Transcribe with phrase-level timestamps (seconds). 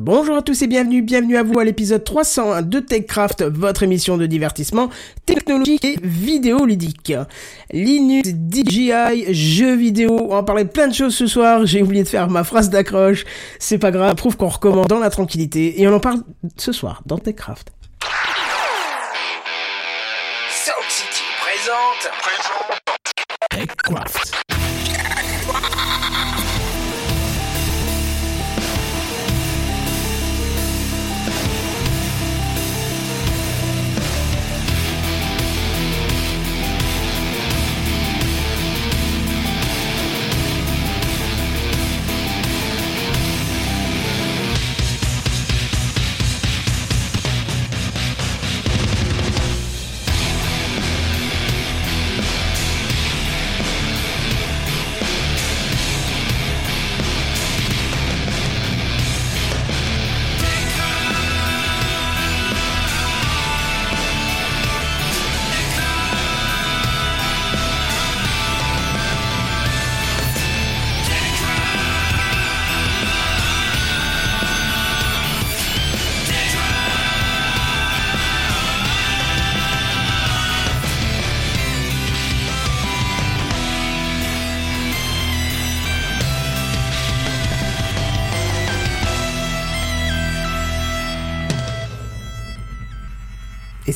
[0.00, 4.16] Bonjour à tous et bienvenue, bienvenue à vous à l'épisode 301 de TechCraft, votre émission
[4.16, 4.90] de divertissement
[5.26, 7.12] technologique et vidéoludique.
[7.72, 12.08] Linux, DJI, jeux vidéo, on va parler plein de choses ce soir, j'ai oublié de
[12.08, 13.24] faire ma phrase d'accroche,
[13.58, 16.22] c'est pas grave, prouve qu'on recommande dans la tranquillité et on en parle
[16.56, 17.72] ce soir dans TechCraft.
[23.50, 24.57] TechCraft.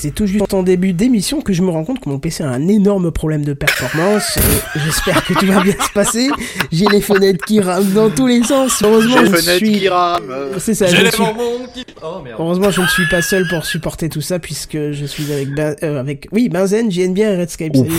[0.03, 2.49] C'est tout juste en début d'émission que je me rends compte que mon PC a
[2.49, 4.37] un énorme problème de performance.
[4.75, 6.29] J'espère que tout va bien se passer.
[6.73, 8.83] J'ai les fenêtres qui rament dans tous les sens.
[8.83, 9.79] Heureusement, J'ai je les fenêtres suis...
[9.79, 10.59] qui rament.
[10.59, 11.23] C'est ça, J'ai je les suis...
[11.23, 11.87] bonbons qui...
[12.03, 12.37] Oh merde.
[12.41, 15.77] Heureusement, je ne suis pas seul pour supporter tout ça puisque je suis avec ben...
[15.85, 17.77] euh, avec oui, Benzen, JNB et Redscape.
[17.77, 17.91] Salut,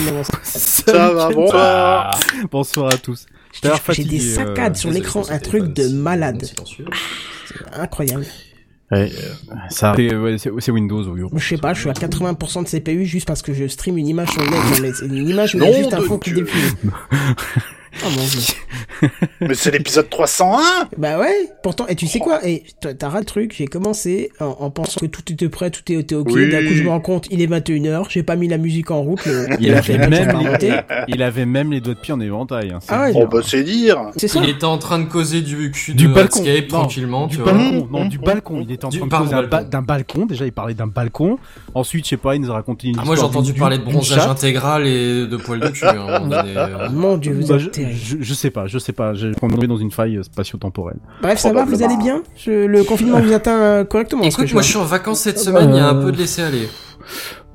[0.44, 2.20] ça Ça va, bonsoir.
[2.52, 3.28] Bonsoir à tous.
[3.94, 6.40] J'ai des saccades euh, sur l'écran, un truc de malade.
[6.42, 6.86] c'est silencieux.
[7.72, 8.26] Incroyable.
[8.94, 9.12] Ouais,
[9.70, 11.22] ça, c'est ouais, Windows, oui.
[11.36, 14.08] Je sais pas, je suis à 80% de CPU juste parce que je stream une
[14.08, 14.60] image sur le net.
[14.60, 16.72] Non, mais c'est une image, mais juste un fond qui défile.
[18.06, 19.10] Oh mon dieu.
[19.42, 23.26] Mais c'est l'épisode 301 Bah ouais, pourtant, et tu sais quoi, et t'as raté le
[23.26, 26.50] truc, j'ai commencé en, en pensant que tout était prêt, tout était ok, Oui.
[26.50, 29.02] d'un coup je me rends compte, il est 21h, j'ai pas mis la musique en
[29.02, 30.40] route, le, Il avait même,
[31.08, 32.72] il avait les doigts de pied en éventail.
[32.72, 33.12] Hein, Ah ouais.
[33.16, 36.08] Oh bah c'est dire C'est ça Il était en train de causer du cul Du
[36.08, 36.40] de balcon.
[36.40, 37.52] Redscape Non, tranquillement, du tu vois.
[37.54, 38.62] balcon, non, du balcon.
[38.62, 39.70] Il était en Du- train de causer balcon.
[39.70, 40.26] d'un balcon.
[40.26, 41.38] Déjà, il parlait d'un balcon.
[41.74, 43.84] Ensuite, je sais pas, il nous a raconté une Ah, moi j'ai entendu parler de
[43.84, 45.86] bronzage intégral et de poils de cul.
[46.92, 49.14] Mon dieu, vous êtes je, je, je sais pas, je sais pas.
[49.14, 50.98] Est tombé dans une faille euh, spatio-temporelle.
[51.22, 54.54] Bref, ça va, vous allez bien Je- Le confinement vous atteint euh, correctement Écoute, je
[54.54, 56.42] moi je suis en vacances cette semaine, il y a un Euh, peu de laisser
[56.42, 56.68] aller.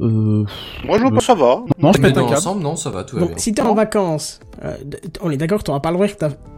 [0.01, 0.45] Euh,
[0.85, 1.63] Moi je vois pas ça va.
[1.79, 3.39] non, je pète un l'ensemble, non, ça va, tout va Donc, bien.
[3.39, 4.75] si t'es en vacances, euh,
[5.23, 6.07] on est d'accord que t'auras pas le droit,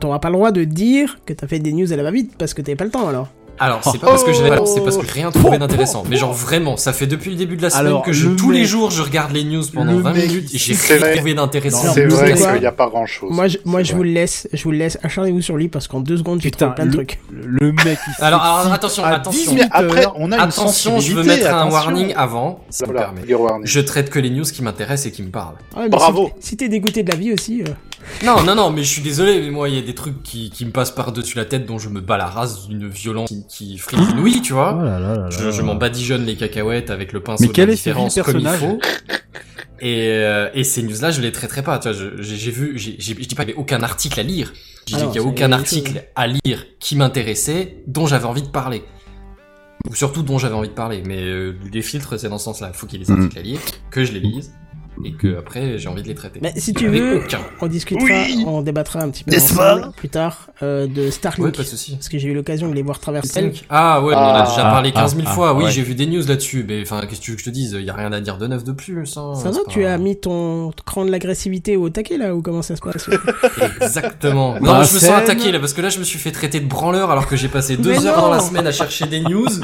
[0.00, 2.52] t'auras pas le droit de dire que t'as fait des news à la va-vite parce
[2.52, 3.28] que t'avais pas le temps alors.
[3.60, 6.02] Alors, c'est pas parce que j'avais pas, c'est parce que j'ai rien trouvé d'intéressant.
[6.08, 8.36] Mais genre vraiment, ça fait depuis le début de la semaine Alors, que je, le
[8.36, 10.94] tous les jours je regarde les news pendant le 20 mec- minutes et j'ai c'est
[10.94, 11.16] rien vrai.
[11.16, 11.92] trouvé d'intéressant.
[11.92, 13.30] C'est vrai quoi qu'il y a pas grand chose.
[13.32, 14.98] Moi, je, moi, je vous le laisse, je vous le laisse.
[15.02, 17.20] Acharnez-vous sur lui parce qu'en deux secondes, j'ai trouvé Putain, plein de le, trucs.
[17.30, 19.52] le mec, il Alors, attention, à attention.
[19.52, 20.14] 18 Mais après heures.
[20.16, 21.76] on a une Attention, je veux sensibilité, mettre un attention.
[21.78, 23.34] warning avant, ça me Voilà, permet.
[23.34, 23.66] warning.
[23.66, 25.56] Je traite que les news qui m'intéressent et qui me parlent.
[25.74, 26.30] Ah ouais, mais Bravo.
[26.40, 27.62] Si, si t'es dégoûté de la vie aussi.
[27.62, 27.66] euh,
[28.24, 30.50] Non, non, non, mais je suis désolé, mais moi, il y a des trucs qui,
[30.50, 33.46] qui me passent par-dessus la tête dont je me bats la race d'une violence qui,
[33.48, 34.76] qui frise inouïe, tu vois.
[34.78, 35.30] Oh là là là là.
[35.30, 37.82] Je, je m'en badigeonne les cacahuètes avec le pinceau Mais de quel la est ce
[37.90, 38.78] différence comme il faut.
[39.82, 41.78] Et, euh, et ces news-là, je les traiterai pas.
[41.78, 43.82] Tu vois, je- j'ai j'ai vu, j'ai- j'ai- je dis pas qu'il y avait aucun
[43.82, 44.52] article à lire.
[44.86, 46.02] Je dis Alors, qu'il y a aucun article chose.
[46.16, 48.82] à lire qui m'intéressait, dont j'avais envie de parler.
[49.88, 51.02] Ou surtout dont j'avais envie de parler.
[51.06, 52.70] Mais euh, les filtres, c'est dans ce sens-là.
[52.74, 53.20] Il faut qu'il y ait des Mhm.
[53.22, 54.52] articles à lire, que je les lise,
[55.04, 56.40] et que après j'ai envie de les traiter.
[56.42, 57.38] Mais si tu veux, aucun.
[57.60, 58.44] on discutera, Oui.
[58.46, 61.46] on débattra un petit peu ensemble plus tard euh, de Starlink.
[61.46, 61.92] Ouais, pas de souci.
[61.96, 63.52] parce que j'ai eu l'occasion de les voir traverser.
[63.68, 65.54] Ah ouais, on en a Ah, déjà parlé 15 000 ah, fois.
[65.54, 65.70] Oui, ouais.
[65.70, 66.64] j'ai vu des news là-dessus.
[66.68, 67.76] Mais enfin, qu'est-ce que tu veux que je te dise?
[67.78, 69.16] Il y a rien à dire de neuf de plus.
[69.16, 69.34] hein.
[69.34, 72.62] Ça va, tu pas- as mis ton cran de l'agressivité au taquet là ou comment
[72.62, 73.08] ça se passe?
[73.80, 74.54] Exactement.
[74.54, 76.60] Non, Bah, je me sens attaqué là parce que là je me suis fait traiter
[76.60, 78.22] de branleur alors que j'ai passé deux Mais heures non.
[78.28, 79.46] dans la semaine à chercher des news.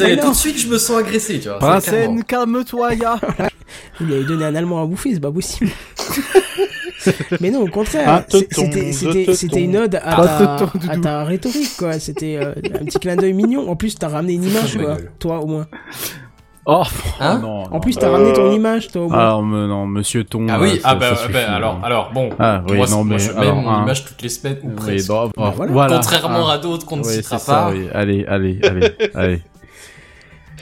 [0.00, 0.16] Non.
[0.20, 1.58] tout de suite je me sens agressé, tu vois.
[1.60, 3.18] c'est Princène, calme-toi, gars.
[4.00, 5.70] Il lui avait donné un allemand à bouffer, c'est pas possible.
[7.40, 10.58] Mais non, au contraire, c'était une ode à
[11.02, 11.98] ta, à rhétorique quoi.
[11.98, 13.70] C'était euh, un petit clin d'œil mignon.
[13.70, 15.66] En plus, t'as ramené une image ma quoi, toi au moins.
[16.70, 16.82] Oh,
[17.18, 19.18] Hein non, En plus, t'as Euh, ramené ton image toi au moins.
[19.18, 20.46] Alors, me- non, monsieur Ton.
[20.50, 21.80] Ah euh, oui, ça- ah bah, ça ah suffit, bah, alors, hein.
[21.82, 22.28] alors bon.
[22.38, 23.82] Ah oui, moi, non, moi, mais je mets alors, mon hein.
[23.84, 25.08] image toutes les semaines ou Oui, presque.
[25.08, 25.72] bon, bon, voilà.
[25.72, 25.94] voilà.
[25.96, 26.54] Contrairement Ah.
[26.54, 27.70] à d'autres qu'on ne Oui, citera ça, pas.
[27.70, 27.88] oui.
[27.94, 29.40] Allez, allez, allez, allez.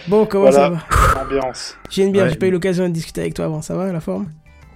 [0.09, 0.79] Bon, comment ça va
[1.23, 1.77] Ambiance.
[1.91, 2.31] J'aime bien, Ouais.
[2.31, 3.63] j'ai pas eu l'occasion de discuter avec toi avant.
[3.63, 4.27] Ça va la forme?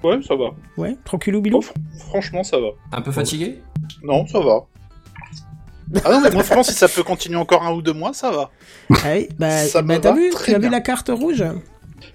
[0.02, 0.46] Ouais, ça va.
[0.76, 1.58] Ouais, tranquillou bilou?
[1.58, 2.68] Oh, fr- franchement, ça va.
[2.92, 3.60] Un peu fatigué?
[4.02, 4.60] Non, ça va.
[6.04, 8.30] Ah non, mais moi, franchement, si ça peut continuer encore un ou deux mois, ça
[8.30, 8.50] va.
[8.90, 11.44] Ah oui, bah, Ça bah t'as vu, tu as vu la carte rouge?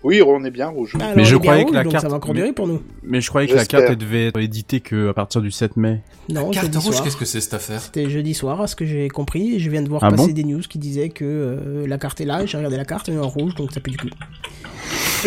[0.04, 0.96] Oui, on est bien rouge.
[1.16, 2.82] Mais je croyais que la carte- ça va encore durer pour nous.
[3.04, 5.78] Mais je croyais que la carte elle devait être éditée que à partir du 7
[5.78, 6.02] mai.
[6.30, 7.82] Non, Carte jeudi rouge, qu'est-ce que c'est cette affaire?
[7.82, 10.28] C'était jeudi soir, à ce que j'ai compris, et je viens de voir Ah passer
[10.28, 10.34] bon?
[10.34, 13.16] des news qui disaient que euh, la carte est là, j'ai regardé la carte, elle
[13.16, 14.10] est en rouge, donc ça pue du cul.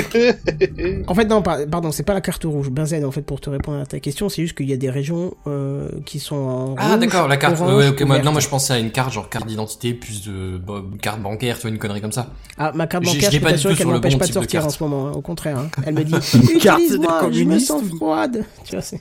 [1.06, 2.70] En fait, non, par- pardon, c'est pas la carte rouge.
[2.70, 4.90] Benzen, en fait, pour te répondre à ta question, c'est juste qu'il y a des
[4.90, 7.60] régions euh, qui sont en Ah rouge, d'accord, la carte.
[7.60, 9.94] orange, ouais, ok, ou moi, non, moi je pensais à une carte, genre carte d'identité,
[9.94, 12.28] plus de bah, carte bancaire, tu vois, une connerie comme ça.
[12.58, 14.34] Ah, ma carte Je- bancaire, je je, pas tout qu'elle m'empêche bon pas de type
[14.34, 15.08] de sortir en ce moment.
[15.08, 15.12] hein.
[15.12, 15.68] Au contraire, hein.
[15.86, 16.12] elle me dit
[16.60, 18.44] carte utilise-moi, je me sens froide.
[18.64, 19.00] Tu vois, c'est.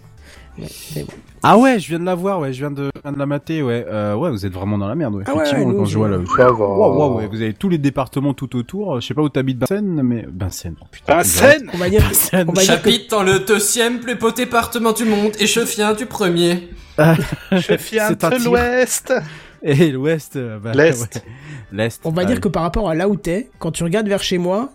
[0.60, 1.14] Ouais, mais bon.
[1.44, 3.26] Ah ouais, je viens de la voir, ouais, je viens de, je viens de la
[3.26, 3.86] mater, ouais.
[3.88, 5.24] Euh, ouais, vous êtes vraiment dans la merde, ouais.
[5.28, 6.18] Ah ouais, Effectivement, nous, quand je vois là.
[6.36, 6.54] Ça va.
[6.54, 9.00] Waouh, waouh, ouais, vous avez tous les départements tout autour.
[9.00, 10.76] Je sais pas où t'habites, Vincennes, mais Vincennes.
[10.82, 11.22] Oh, putain.
[11.74, 12.02] On va dire.
[12.02, 12.48] Vincennes.
[12.50, 15.94] On va dire que dans le deuxième plus beau département du monde et je viens
[15.94, 16.70] du premier.
[17.52, 19.14] Je viens de l'ouest.
[19.64, 21.16] Et l'Ouest, euh, bah, L'Est.
[21.16, 21.22] ouais.
[21.72, 22.02] L'Est.
[22.06, 22.42] On va ah dire oui.
[22.42, 24.72] que par rapport à là où t'es, quand tu regardes vers chez moi,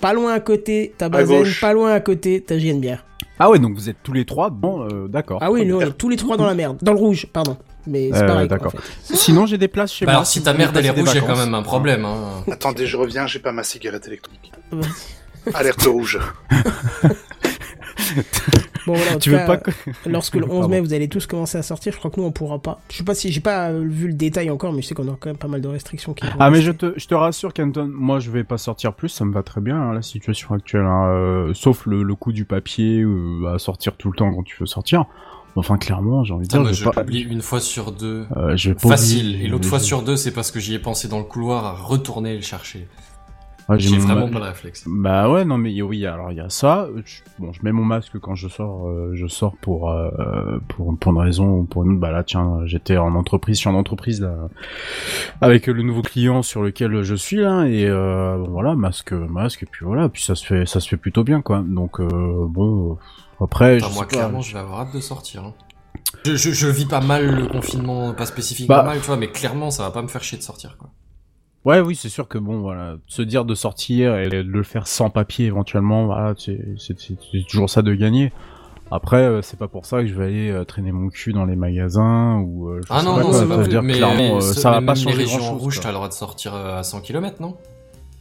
[0.00, 3.04] pas loin à côté, t'as Bazen, pas loin à côté, t'as JNBR.
[3.38, 5.38] Ah ouais, donc vous êtes tous les trois dans, euh, d'accord.
[5.42, 6.78] Ah oui, nous on est tous les trois dans la merde.
[6.82, 7.56] Dans le rouge, pardon.
[7.86, 8.48] Mais c'est Euh, pareil.
[8.48, 8.72] quoi, en d'accord.
[8.72, 9.14] fait.
[9.16, 10.16] Sinon, j'ai des places chez Bah moi.
[10.20, 11.26] alors si vous ta voulez merde elle est passer des rouge, il y a quand
[11.28, 11.44] vacances.
[11.44, 12.04] même un problème.
[12.04, 12.42] Hein.
[12.50, 14.52] Attendez, je reviens, j'ai pas ma cigarette électronique.
[15.54, 16.18] Alerte rouge.
[18.86, 19.70] Bon voilà, en Tu tout veux cas, pas que...
[20.06, 20.68] lorsque le 11 Pardon.
[20.68, 22.80] mai vous allez tous commencer à sortir, je crois que nous on pourra pas.
[22.90, 25.08] Je sais pas si j'ai pas euh, vu le détail encore, mais je sais qu'on
[25.12, 26.24] a quand même pas mal de restrictions qui.
[26.24, 29.08] vont Ah mais je te, je te rassure Kenton, moi je vais pas sortir plus,
[29.08, 32.32] ça me va très bien hein, la situation actuelle, hein, euh, sauf le, le coup
[32.32, 35.04] du papier euh, à sortir tout le temps quand tu veux sortir.
[35.58, 37.90] Enfin clairement, j'ai envie de dire, moi je je vais pas, l'oublie une fois sur
[37.90, 38.26] deux.
[38.36, 39.28] euh, je vais pas Facile.
[39.30, 41.64] oublier- Et l'autre fois sur deux, c'est parce que j'y ai pensé dans le couloir
[41.64, 42.86] à retourner le chercher.
[43.68, 44.84] Ouais, J'ai vraiment ma- pas le réflexe.
[44.86, 46.88] Bah ouais, non mais oui, alors il y a ça.
[47.04, 50.96] Je- bon, je mets mon masque quand je sors, euh, je sors pour euh, pour
[50.98, 52.00] pour une raison ou pour une autre.
[52.00, 54.36] Bah là, tiens, j'étais en entreprise, je suis en entreprise là
[55.40, 59.64] avec le nouveau client sur lequel je suis là et euh, bon, voilà, masque, masque
[59.64, 61.64] et puis voilà, puis ça se fait ça se fait plutôt bien quoi.
[61.66, 62.98] Donc euh, bon,
[63.40, 65.44] après, je moi sais pas, clairement, je vais avoir hâte de sortir.
[65.44, 65.54] hein.
[66.24, 68.78] Je, je, je vis pas mal le confinement, pas spécifique, Bah.
[68.80, 70.90] pas mal, tu vois, mais clairement, ça va pas me faire chier de sortir, quoi.
[71.66, 74.86] Ouais, oui, c'est sûr que bon, voilà, se dire de sortir et de le faire
[74.86, 76.58] sans papier éventuellement, voilà, c'est
[77.48, 78.30] toujours ça de gagner.
[78.92, 81.44] Après, euh, c'est pas pour ça que je vais aller euh, traîner mon cul dans
[81.44, 82.68] les magasins ou.
[82.68, 84.70] euh, je Ah sais non, pas non, ça pas veut dire mais clairement, ce- ça
[84.70, 85.60] va pas les changer grand chose.
[85.60, 87.56] rouges, t'as le droit de sortir à 100 km, non?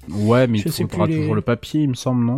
[0.09, 2.37] Ouais, mais Je il faudra les- toujours le papier, il me semble, non?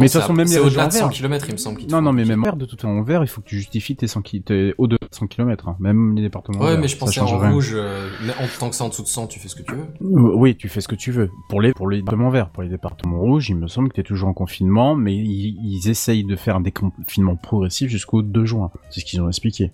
[0.00, 1.12] Mais de toute façon, même les au-delà de 100 vertes.
[1.12, 1.80] km, il me semble.
[1.90, 3.56] Non, non, mais même en vert, de toute façon, en vert, il faut que tu
[3.56, 5.76] justifies tes 100 ki- t'es au-delà de 100 km, hein.
[5.78, 7.50] même les départements Ouais, verts, mais je ça pensais change en rien.
[7.52, 9.62] rouge, euh, mais en tant que c'est en dessous de 100, tu fais ce que
[9.62, 9.82] tu veux.
[10.02, 11.30] Euh, Oui, tu fais ce que tu veux.
[11.48, 14.00] Pour les, pour les départements verts, pour les départements rouges, il me semble que tu
[14.00, 18.44] es toujours en confinement, mais ils, ils essayent de faire un déconfinement progressif jusqu'au 2
[18.44, 18.70] juin.
[18.90, 19.72] C'est ce qu'ils ont expliqué.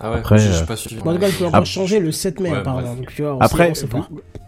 [0.00, 1.00] Ah ouais, Après, je je euh, suis pas suivi.
[1.02, 2.96] Bon, en tout cas, il peut encore changer le 7 mai, Ouais, apparemment.
[3.40, 3.72] Après,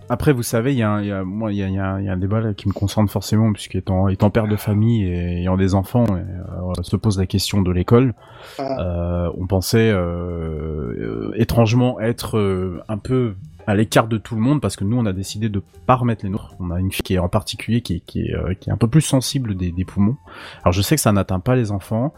[0.09, 1.79] après, vous savez, il y a, un- il y a, moi, il y a, y
[1.79, 4.57] a- il y a un débat là qui me concerne forcément, puisqu'étant étant père de
[4.57, 8.15] famille et ayant des enfants, et, euh, se pose la question de l'école.
[8.59, 8.81] Ah.
[8.81, 13.35] Euh, on pensait euh, étrangement être un peu
[13.67, 16.23] à l'écart de tout le monde parce que nous on a décidé de pas remettre
[16.23, 16.55] les nôtres.
[16.61, 18.77] On a une fille qui est en particulier qui est, qui est, qui est un
[18.77, 20.17] peu plus sensible des, des poumons.
[20.63, 22.13] Alors je sais que ça n'atteint pas les enfants,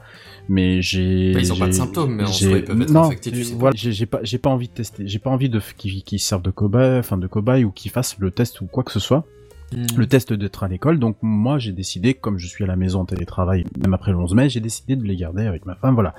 [0.49, 1.33] mais j'ai.
[1.33, 3.45] Bah, ils ont pas de symptômes, mais en soi, ils peuvent être non, infectés, tu
[3.45, 3.59] sais pas.
[3.59, 5.07] Voilà, j'ai pas, j'ai pas envie de tester.
[5.07, 8.17] J'ai pas envie de qu'ils qu'ils servent de cobaye, enfin de cobaye ou qu'ils fassent
[8.19, 9.25] le test ou quoi que ce soit
[9.73, 9.85] Hmm.
[9.97, 10.99] le test d'être à l'école.
[11.01, 14.19] Donc moi j'ai décidé, comme je suis à la maison en télétravail, même après le
[14.19, 15.95] 11 mai, j'ai décidé de les garder avec ma femme.
[15.95, 16.15] Voilà.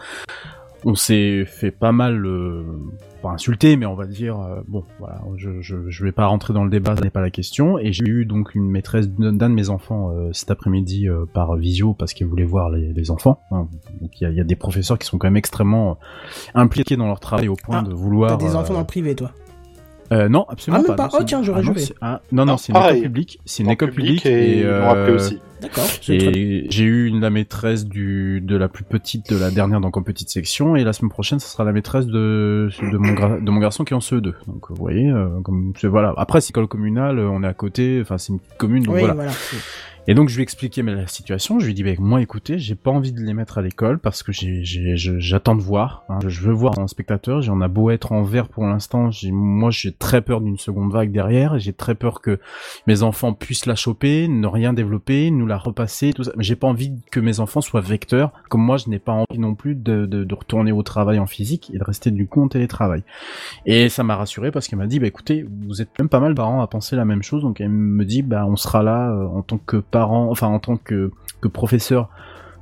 [0.85, 2.63] On s'est fait pas mal, euh,
[3.21, 6.53] pas insulter, mais on va dire, euh, bon, voilà, je, je, je vais pas rentrer
[6.53, 7.79] dans le débat, ce n'est pas la question.
[7.79, 11.93] Et j'ai eu donc une maîtresse d'un de mes enfants euh, cet après-midi par visio
[11.93, 13.41] parce qu'elle voulait voir les, les enfants.
[13.51, 13.67] hein.
[14.01, 15.97] Donc il y a, il y a des professeurs qui sont quand même extrêmement
[16.53, 18.37] impliqués dans leur travail au point Ah, de vouloir.
[18.37, 19.31] T'as des enfants dans le privé, toi.
[20.11, 21.03] Euh, non, absolument Ah, même pas.
[21.05, 21.83] Non, Oh, tiens, j'aurais ah, non, joué.
[22.01, 23.39] ah, non, non, Non, c'est une école publique.
[23.45, 25.39] C'est une école public publique et, et, euh, aussi.
[25.59, 25.85] D'accord.
[26.09, 29.97] et j'ai eu une, la maîtresse du de la plus petite de la dernière donc
[29.97, 33.43] en petite section et la semaine prochaine ce sera la maîtresse de de mon gra-
[33.43, 36.41] de mon garçon qui est en CE2 donc vous voyez euh, comme c'est- voilà après
[36.41, 39.15] c'est école communale on est à côté enfin c'est une petite commune donc Oui, voilà
[39.15, 39.31] voilà.
[40.07, 42.57] Et donc je lui ai expliqué mais, la situation je lui dit bah, moi écoutez
[42.59, 46.19] j'ai pas envie de les mettre à l'école parce que j'attends de voir hein.
[46.25, 49.91] je, veux voir un spectateur j'en a beau être en vert pour l'instant moi j'ai
[49.91, 52.39] très peur d'une seconde vague derrière j'ai très peur que
[52.85, 56.31] mes enfants puissent la choper, ne rien développer, nous la repasser, tout ça.
[56.37, 59.55] J'ai pas envie que mes enfants soient vecteurs, comme moi je n'ai pas envie non
[59.55, 62.47] plus de, de, de retourner au travail en physique et de rester du coup en
[62.47, 63.03] télétravail.
[63.65, 66.35] Et ça m'a rassuré parce qu'elle m'a dit, bah écoutez, vous êtes même pas mal
[66.35, 69.27] parents à penser la même chose, donc elle me dit, bah on sera là euh,
[69.27, 71.11] en tant que parent, enfin en tant que,
[71.41, 72.09] que professeur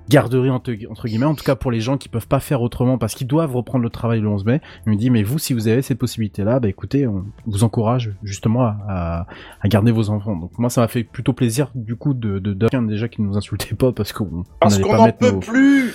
[0.10, 2.98] garderie entre, entre guillemets, en tout cas pour les gens qui peuvent pas faire autrement
[2.98, 4.62] parce qu'ils doivent reprendre le travail le 11 mai.
[4.86, 8.12] Il me dit mais vous si vous avez cette possibilité-là, bah écoutez, on vous encourage
[8.24, 9.26] justement à,
[9.66, 10.36] garder vos enfants.
[10.36, 13.36] Donc moi ça m'a fait plutôt plaisir du coup de de, de déjà qui nous
[13.36, 15.94] insultait pas parce qu'on on Parce qu'on pas n'en mettre peut nos- plus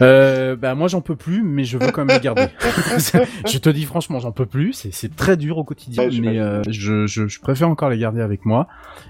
[0.00, 2.46] euh, bah moi j'en peux plus, mais je veux quand même les garder.
[3.46, 4.72] je te dis franchement, j'en peux plus.
[4.72, 7.98] C'est c'est très dur au quotidien, Ouais, mais euh, je, je je préfère encore les
[7.98, 8.68] garder avec moi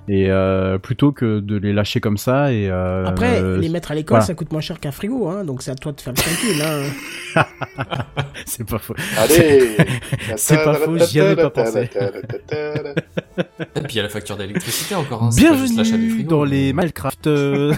[0.09, 3.90] et euh, plutôt que de les lâcher comme ça et euh, Après, euh, les mettre
[3.90, 4.25] à l'école, voilà.
[4.26, 6.62] ça coûte moins cher qu'un frigo, hein, donc c'est à toi de faire le calcul.
[7.37, 7.45] Hein.
[8.47, 8.95] c'est pas faux.
[9.18, 9.76] Allez
[10.37, 11.90] C'est pas faux, j'y avais pas pensé.
[13.76, 15.23] Et puis il y a la facture d'électricité encore.
[15.23, 16.28] Hein, Bienvenue frigo.
[16.30, 17.26] dans les Minecraft.
[17.26, 17.75] euh,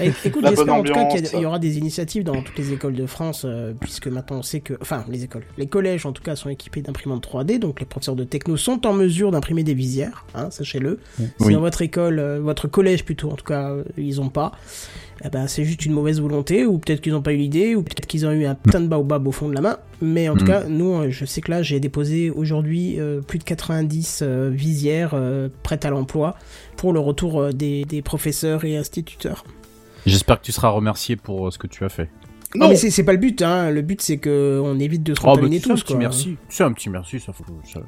[0.00, 2.72] Eh, Écoute, j'espère en tout cas qu'il y, y aura des initiatives dans toutes les
[2.72, 6.12] écoles de France, euh, puisque maintenant on sait que, enfin, les écoles, les collèges en
[6.12, 9.62] tout cas sont équipés d'imprimantes 3D, donc les professeurs de techno sont en mesure d'imprimer
[9.64, 10.98] des visières, hein, sachez-le.
[11.40, 14.52] Si dans votre école, euh, votre collège plutôt, en tout cas, euh, ils ont pas,
[15.24, 17.82] eh ben c'est juste une mauvaise volonté, ou peut-être qu'ils n'ont pas eu l'idée, ou
[17.82, 19.78] peut-être qu'ils ont eu un putain de baobab au fond de la main.
[20.02, 20.48] Mais en tout Mm.
[20.48, 24.48] cas, nous, euh, je sais que là, j'ai déposé aujourd'hui euh, plus de 90 euh,
[24.50, 26.36] visières euh, prêtes à l'emploi
[26.78, 29.44] pour le retour euh, des, des professeurs et instituteurs.
[30.06, 32.08] J'espère que tu seras remercié pour ce que tu as fait.
[32.54, 33.70] Non, Non mais c'est pas le but, hein.
[33.70, 35.82] Le but, c'est que on évite de se Oh, bah, contaminer tu sais, un tous,
[35.84, 36.00] petit quoi.
[36.00, 36.36] merci.
[36.48, 37.80] C'est un petit merci, ça, faut, ça,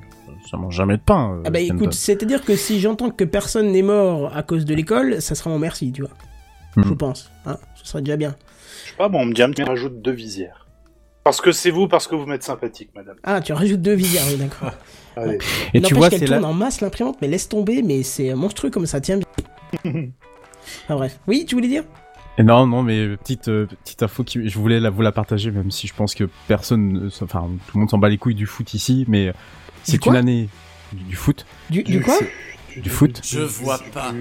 [0.50, 1.34] ça, mange jamais de pain.
[1.38, 1.74] euh, Ah bah Kenton.
[1.76, 5.50] écoute, c'est-à-dire que si j'entends que personne n'est mort à cause de l'école, ça sera
[5.50, 6.10] mon merci, tu vois.
[6.76, 6.82] Hmm.
[6.88, 7.56] Je pense, hein.
[7.74, 8.36] Ce serait déjà bien.
[8.84, 10.66] Je sais pas, bon, on me dit un petit rajoute deux visières.
[11.24, 13.16] Parce que c'est vous, parce que vous m'êtes sympathique, madame.
[13.24, 14.72] Ah, tu rajoutes deux visières, oui, d'accord.
[15.74, 18.70] Et tu vois, qu'elle c'est tourne en masse l'imprimante, mais laisse tomber, mais c'est monstrueux
[18.70, 19.20] comme ça tient.
[19.84, 21.18] ah bref.
[21.26, 21.84] Oui, tu voulais dire?
[22.38, 25.50] Et non, non, mais petite euh, petite info qui, je voulais la, vous la partager,
[25.50, 28.46] même si je pense que personne, enfin tout le monde s'en bat les couilles du
[28.46, 29.32] foot ici, mais euh,
[29.82, 30.48] c'est une année
[30.92, 31.44] du, du foot.
[31.68, 32.18] Du, du quoi
[32.74, 33.20] Du foot.
[33.22, 34.12] Je vois pas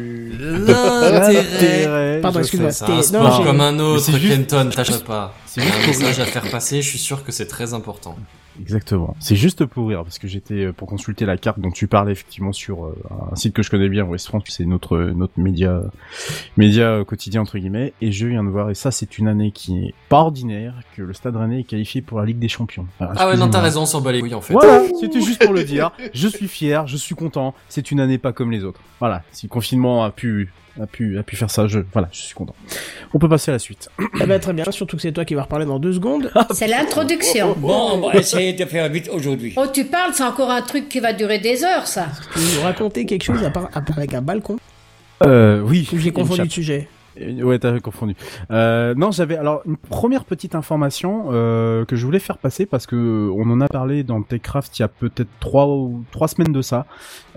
[1.01, 2.19] l'intérêt.
[2.21, 2.71] Pardon, excuse-moi.
[2.71, 5.33] C'est un non, comme un autre, Kenton, tâche pas.
[5.45, 8.17] C'est un message à faire passer, je suis sûr que c'est très important.
[8.59, 9.15] Exactement.
[9.19, 12.11] C'est juste pour rire, parce que j'étais euh, pour consulter la carte dont tu parlais
[12.11, 12.95] effectivement sur euh,
[13.31, 15.81] un site que je connais bien, West France, c'est notre notre média
[16.57, 19.51] média euh, quotidien entre guillemets, et je viens de voir, et ça c'est une année
[19.51, 22.85] qui est pas ordinaire, que le Stade Rennais est qualifié pour la Ligue des Champions.
[22.99, 24.53] Alors, Ah ouais, non, t'as raison, on s'en bat les couilles en fait.
[24.53, 25.91] Voilà, c'était juste pour le dire.
[26.13, 27.53] Je suis fier, je suis content.
[27.69, 28.81] C'est une année pas comme les autres.
[28.99, 32.21] Voilà, si le confinement a pu a pu a pu faire ça, je voilà, je
[32.21, 32.55] suis content.
[33.13, 33.89] On peut passer à la suite.
[34.21, 36.31] Eh ben, très bien, surtout que c'est toi qui vas reparler dans deux secondes.
[36.51, 37.55] C'est l'introduction.
[37.57, 39.53] Bon, on va essayer de faire vite aujourd'hui.
[39.57, 42.07] Oh, tu parles, c'est encore un truc qui va durer des heures, ça.
[42.33, 44.57] Tu veux nous raconter quelque chose à part, à part avec un balcon
[45.23, 45.89] Euh, oui.
[45.93, 46.87] Ou j'ai confondu de sujet
[47.19, 48.15] Ouais, t'as confondu.
[48.51, 52.85] Euh, non, j'avais alors une première petite information euh, que je voulais faire passer parce
[52.87, 56.27] que euh, on en a parlé dans Techcraft il y a peut-être trois ou trois
[56.27, 56.85] semaines de ça.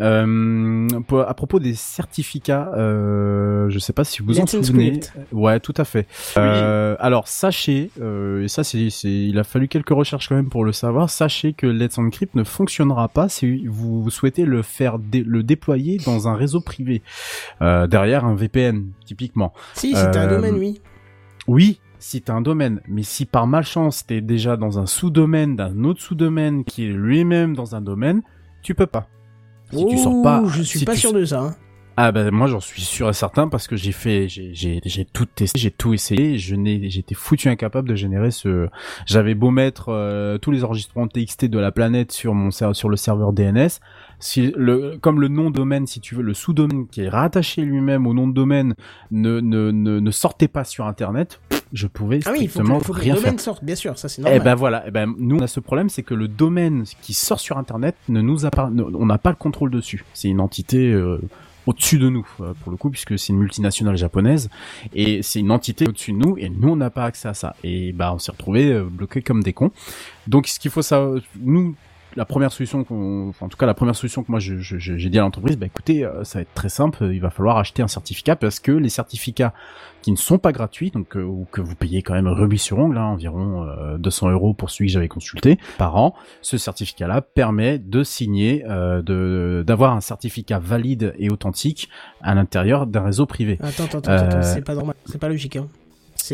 [0.01, 5.01] Euh, pour- à propos des certificats, euh, je sais pas si vous en Let's souvenez.
[5.03, 5.13] Script.
[5.33, 6.07] Ouais, tout à fait.
[6.37, 10.65] Euh, alors sachez, euh, et ça c'est, il a fallu quelques recherches quand même pour
[10.65, 11.11] le savoir.
[11.11, 15.99] Sachez que Let's Encrypt ne fonctionnera pas si vous souhaitez le faire dé- le déployer
[16.05, 17.03] dans un réseau privé
[17.63, 19.53] euh, derrière un VPN typiquement.
[19.73, 20.81] Si, c'était un Euh, domaine, oui.
[21.47, 25.85] Oui, si t'as un domaine, mais si par malchance t'es déjà dans un sous-domaine d'un
[25.85, 28.23] autre sous-domaine qui est lui-même dans un domaine,
[28.63, 29.09] tu peux pas.
[29.73, 31.41] Si tu sors pas, Oh, je suis si pas sûr de ça.
[31.41, 31.55] hein.
[31.97, 35.59] ah ben moi j'en suis sûr et certain parce que j'ai fait j'ai tout testé,
[35.59, 38.69] j'ai tout essayé, je n'ai j'étais foutu incapable de générer ce
[39.07, 42.97] j'avais beau mettre euh, tous les enregistrements TXT de la planète sur mon sur le
[42.97, 43.81] serveur DNS,
[44.21, 47.63] si le comme le nom de domaine si tu veux le sous-domaine qui est rattaché
[47.63, 48.75] lui-même au nom de domaine
[49.11, 51.41] ne ne ne, ne sortait pas sur internet,
[51.73, 53.23] je pouvais Ah oui, il faut que, strictement faut que le rien faire.
[53.25, 54.43] domaine sorte, bien sûr, ça c'est Eh normal.
[54.43, 57.41] ben voilà, eh ben nous on a ce problème, c'est que le domaine qui sort
[57.41, 60.05] sur internet ne nous a pas, on n'a pas le contrôle dessus.
[60.15, 61.21] C'est une entité euh,
[61.67, 64.51] au-dessus de nous euh, pour le coup puisque c'est une multinationale japonaise
[64.95, 67.57] et c'est une entité au-dessus de nous et nous on n'a pas accès à ça.
[67.65, 69.71] Et bah on s'est retrouvé euh, bloqué comme des cons.
[70.27, 71.75] Donc ce qu'il faut savoir, nous
[72.17, 74.79] la première solution qu'on, enfin, en tout cas la première solution que moi je- je-
[74.79, 77.31] je- j'ai dit à l'entreprise, bah écoutez, euh, ça va être très simple, il va
[77.31, 79.53] falloir acheter un certificat parce que les certificats
[80.03, 82.79] qui ne sont pas gratuits, donc euh, ou que vous payez quand même rubis sur
[82.79, 86.15] ongle, hein, environ euh, 200 euros pour celui que j'avais consulté par an.
[86.43, 91.89] Ce certificat-là permet de signer, euh, de d'avoir un certificat valide et authentique
[92.23, 93.59] à l'intérieur d'un réseau privé.
[93.63, 95.57] Attends, attends, attends, attends, Euh, c'est pas normal, c'est pas logique.
[95.57, 95.69] Hein.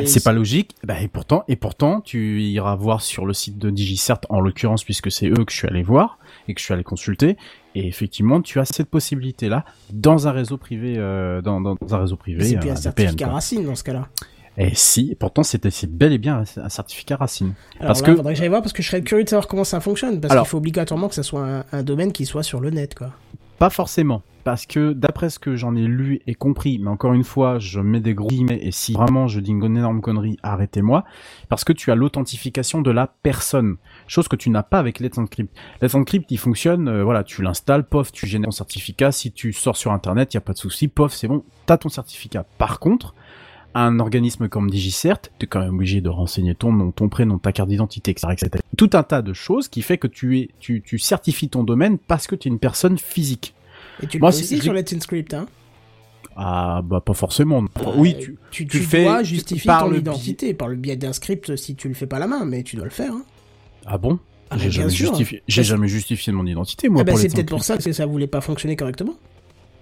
[0.06, 0.76] C'est pas logique.
[0.84, 4.84] Bah, et pourtant, et pourtant, tu iras voir sur le site de DigiCert, en l'occurrence,
[4.84, 6.18] puisque c'est eux que je suis allé voir
[6.48, 7.36] et que je suis allé consulter.
[7.74, 12.16] Et effectivement, tu as cette possibilité-là dans un réseau privé, euh, dans, dans un réseau
[12.16, 12.44] privé.
[12.44, 14.08] C'est euh, un certificat racine dans ce cas-là.
[14.56, 17.54] Et si, pourtant, c'était c'est bel et bien un, certificat racine.
[17.78, 19.46] Alors Parce là, que- faudrait que j'aille voir parce que je serais curieux de savoir
[19.48, 20.20] comment ça fonctionne.
[20.20, 22.94] Parce qu'il faut obligatoirement que ça soit un, un domaine qui soit sur le net,
[22.94, 23.12] quoi.
[23.60, 24.22] Pas forcément.
[24.42, 27.78] parce que d'après ce que j'en ai lu et compris, mais encore une fois, je
[27.78, 31.04] mets des gros guillemets et si vraiment je dis une énorme connerie, arrêtez-moi,
[31.50, 33.76] parce que tu as l'authentification de la personne,
[34.06, 35.54] chose que tu n'as pas avec Let's Encrypt.
[35.82, 39.52] Let's Encrypt, il fonctionne, euh, voilà, tu l'installes, pof, tu génères ton certificat, si tu
[39.52, 42.46] sors sur internet, il y a pas de souci, pof, c'est bon, t'as ton certificat.
[42.56, 43.14] Par contre,
[43.74, 47.52] un organisme comme DigiCert, t'es quand même obligé de renseigner ton nom, ton prénom, ta
[47.52, 48.50] carte d'identité, etc., etc.
[48.76, 51.98] Tout un tas de choses qui fait que tu es, tu, tu certifies ton domaine
[51.98, 53.54] parce que tu es une personne physique.
[54.02, 55.46] Et tu le Moi, fais c'est- aussi sur Let's Encrypt, hein.
[56.36, 57.64] Ah, bah, pas forcément.
[57.96, 60.76] oui, tu, Tu, tu tu fais- dois tu- justifier par ton le identité par le
[60.76, 62.90] biais d'un script si tu le fais pas à la main, mais tu dois le
[62.90, 63.12] faire.
[63.12, 63.24] Hein.
[63.86, 64.18] Ah bon?
[64.52, 65.86] Ah, j'ai jamais justifié, jamais
[66.32, 69.14] mon identité, moi, ben, pour c'est peut-être pour ça que ça voulait pas fonctionner correctement.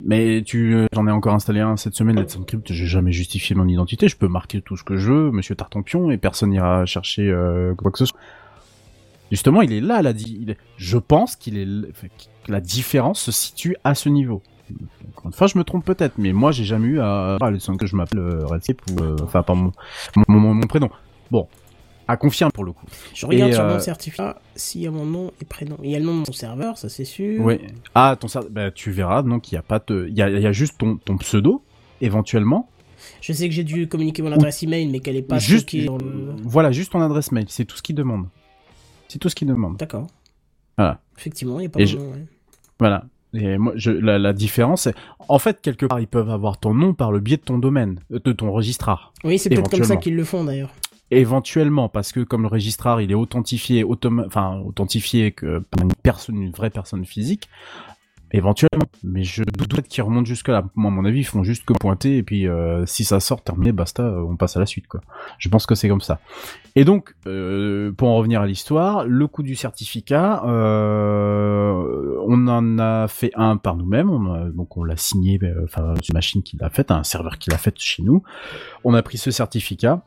[0.04, 3.66] Mais tu, euh, j'en ai encore installé un cette semaine, Encrypt, j'ai jamais justifié mon
[3.66, 7.28] identité, je peux marquer tout ce que je veux, monsieur Tartampion, et personne n'ira chercher,
[7.28, 8.18] euh, quoi que ce soit.
[9.30, 13.76] Justement, il est là, la di- je pense qu'il est, que la différence se situe
[13.84, 14.42] à ce niveau.
[15.10, 17.68] Encore une fois, je me trompe peut-être, mais moi, j'ai jamais eu à, à Let's
[17.68, 19.72] Encrypt, que je m'appelle euh, ou, euh, enfin, pas mon,
[20.28, 20.90] mon prénom.
[21.30, 21.46] Bon.
[22.08, 22.86] À confirmer pour le coup.
[23.14, 25.76] Je regarde Et, sur euh, mon certificat s'il y a mon nom et prénom.
[25.84, 27.44] Il y a le nom de mon serveur, ça c'est sûr.
[27.44, 27.60] Oui.
[27.94, 30.30] Ah, ton cer- bah, tu verras, donc il y a pas de, il y a,
[30.30, 31.62] il y a juste ton, ton pseudo,
[32.00, 32.68] éventuellement.
[33.20, 35.84] Je sais que j'ai dû communiquer mon adresse email, mais qu'elle est pas juste, stockée
[35.84, 36.34] dans le.
[36.44, 38.26] voilà, juste ton adresse mail, c'est tout ce qu'il demande.
[39.08, 39.76] C'est tout ce qu'il demande.
[39.76, 40.06] D'accord.
[40.76, 41.00] Voilà.
[41.18, 42.24] Effectivement, il n'y a pas je- nom, ouais.
[42.80, 43.04] Voilà.
[43.34, 44.88] Et moi, je, la, la différence,
[45.28, 48.00] en fait, quelque part, ils peuvent avoir ton nom par le biais de ton domaine,
[48.10, 49.12] euh, de ton registrar.
[49.22, 50.72] Oui, c'est peut-être comme ça qu'ils le font d'ailleurs.
[51.10, 55.92] Éventuellement, parce que comme le registrar, il est authentifié, automa- enfin, authentifié que par une
[56.02, 57.48] personne, une vraie personne physique,
[58.30, 58.84] éventuellement.
[59.02, 60.64] Mais je doute qu'ils remontent jusque là.
[60.74, 63.42] Moi, à mon avis, ils font juste que pointer, et puis, euh, si ça sort,
[63.42, 65.00] terminé, basta, euh, on passe à la suite, quoi.
[65.38, 66.20] Je pense que c'est comme ça.
[66.76, 72.78] Et donc, euh, pour en revenir à l'histoire, le coût du certificat, euh, on en
[72.78, 76.58] a fait un par nous-mêmes, donc on l'a signé, euh, enfin, c'est une machine qui
[76.58, 78.22] l'a fait, un serveur qui l'a fait chez nous.
[78.84, 80.02] On a pris ce certificat.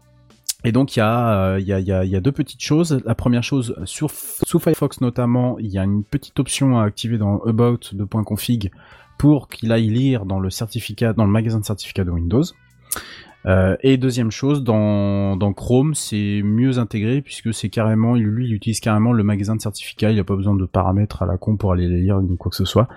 [0.64, 3.02] Et donc il y a, deux petites choses.
[3.06, 7.18] La première chose, sur, sous Firefox notamment, il y a une petite option à activer
[7.18, 8.72] dans About de .config
[9.18, 12.44] pour qu'il aille lire dans le certificat, dans le magasin de certificats de Windows.
[13.46, 18.54] Euh, et deuxième chose, dans, dans Chrome, c'est mieux intégré puisque c'est carrément, lui, il
[18.54, 20.12] utilise carrément le magasin de certificats.
[20.12, 22.50] Il n'a pas besoin de paramètres à la con pour aller les lire ou quoi
[22.50, 22.88] que ce soit.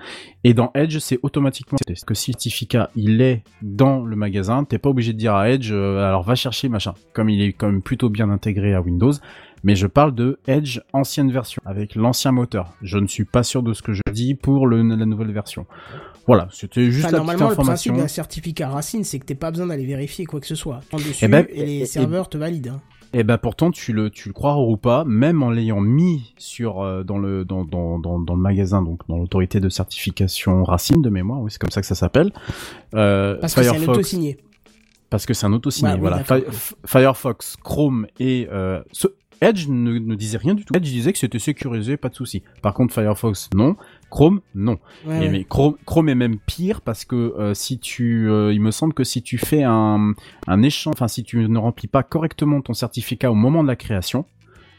[0.43, 4.63] Et dans Edge, c'est automatiquement c'est que si le certificat il est dans le magasin,
[4.63, 6.93] t'es pas obligé de dire à Edge, euh, alors va chercher machin.
[7.13, 9.13] Comme il est quand même plutôt bien intégré à Windows.
[9.63, 12.73] Mais je parle de Edge ancienne version avec l'ancien moteur.
[12.83, 15.65] Je ne suis pas sûr de ce que je dis pour le, la nouvelle version.
[16.27, 19.51] Voilà, c'était juste Enfin, la normalement, le principe d'un certificat racine, c'est que t'es pas
[19.51, 20.79] besoin d'aller vérifier quoi que ce soit.
[20.89, 22.69] Tu dessus Eh ben, et les et- serveurs te valident.
[22.69, 22.81] hein.
[23.13, 26.81] Et ben pourtant tu le tu le crois ou pas, même en l'ayant mis sur
[26.81, 31.01] euh, dans le dans, dans, dans, dans le magasin donc dans l'autorité de certification Racine
[31.01, 32.33] de mémoire, oui c'est comme ça que ça s'appelle.
[32.93, 34.37] Euh, Parce que c'est un auto-signé.
[35.09, 35.93] parce que c'est un auto-signé.
[35.93, 36.23] Ouais, voilà.
[36.85, 39.07] Firefox, Chrome et euh, ce-
[39.41, 40.73] Edge ne, ne disait rien du tout.
[40.75, 42.41] Edge disait que c'était sécurisé, pas de souci.
[42.61, 43.75] Par contre, Firefox, non.
[44.15, 44.77] Chrome, non.
[45.05, 45.29] Ouais, Et ouais.
[45.29, 48.93] mais Chrome, Chrome est même pire parce que euh, si tu, euh, il me semble
[48.93, 50.13] que si tu fais un,
[50.47, 53.75] un échange, enfin si tu ne remplis pas correctement ton certificat au moment de la
[53.75, 54.25] création,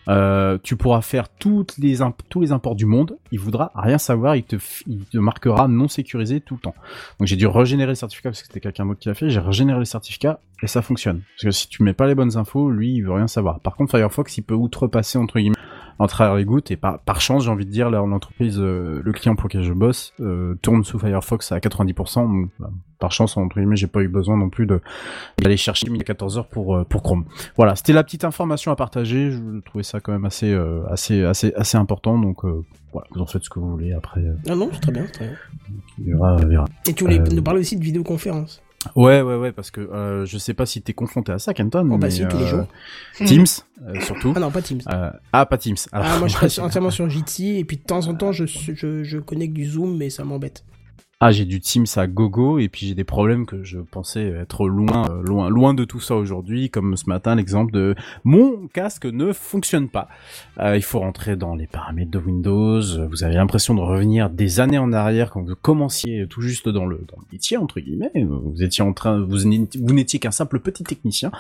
[0.09, 3.19] euh, tu pourras faire toutes les imp- tous les imports du monde.
[3.33, 4.37] Il voudra rien savoir.
[4.37, 6.75] Il te, f- il te marquera non sécurisé tout le temps.
[7.19, 9.29] Donc j'ai dû régénérer le certificat parce que c'était quelqu'un d'autre qui l'a fait.
[9.31, 11.23] J'ai régénéré le certificat et ça fonctionne.
[11.37, 13.59] Parce que si tu mets pas les bonnes infos, lui il veut rien savoir.
[13.61, 15.57] Par contre Firefox il peut outrepasser entre guillemets
[15.99, 19.01] en travers les gouttes et par, par chance j'ai envie de dire là, l'entreprise euh,
[19.05, 23.13] le client pour lequel je bosse euh, tourne sous Firefox à 90% donc bah, par
[23.13, 26.85] chance entre guillemets j'ai pas eu besoin non plus d'aller chercher 1014 heures pour euh,
[26.85, 27.25] pour Chrome
[27.57, 31.25] voilà c'était la petite information à partager je trouvais ça quand même assez euh, assez
[31.25, 32.45] assez assez important donc
[32.97, 35.05] voilà vous en faites ce que vous voulez après euh, Non, non, c'est très bien,
[35.07, 35.37] c'est très bien.
[35.99, 36.65] on verra, on verra.
[36.89, 38.63] Et tu voulais nous parler aussi de vidéoconférence.
[38.95, 41.89] Ouais ouais ouais parce que euh, je sais pas si t'es confronté à ça Kenton
[41.91, 42.67] Oh, bah mais, si, tous les euh, jours.
[43.25, 43.45] Teams
[43.87, 44.81] euh, surtout Ah non, pas Teams.
[44.93, 47.83] Euh, ah pas Teams Alors, Ah, moi je suis entièrement sur Jitsi et puis de
[47.83, 50.65] temps en temps je, je, je connecte du Zoom mais ça m'embête.
[51.19, 54.69] Ah, j'ai du Teams à gogo et puis j'ai des problèmes que je pensais être
[54.69, 59.07] loin, euh, loin, loin de tout ça aujourd'hui, comme ce matin l'exemple de mon casque
[59.07, 60.09] ne fonctionne pas.
[60.61, 62.83] Euh, il faut rentrer dans les paramètres de Windows.
[63.09, 66.85] Vous avez l'impression de revenir des années en arrière quand vous commenciez tout juste dans
[66.85, 68.13] le dans le métier entre guillemets.
[68.15, 71.31] Vous étiez en train, vous vous n'étiez qu'un simple petit technicien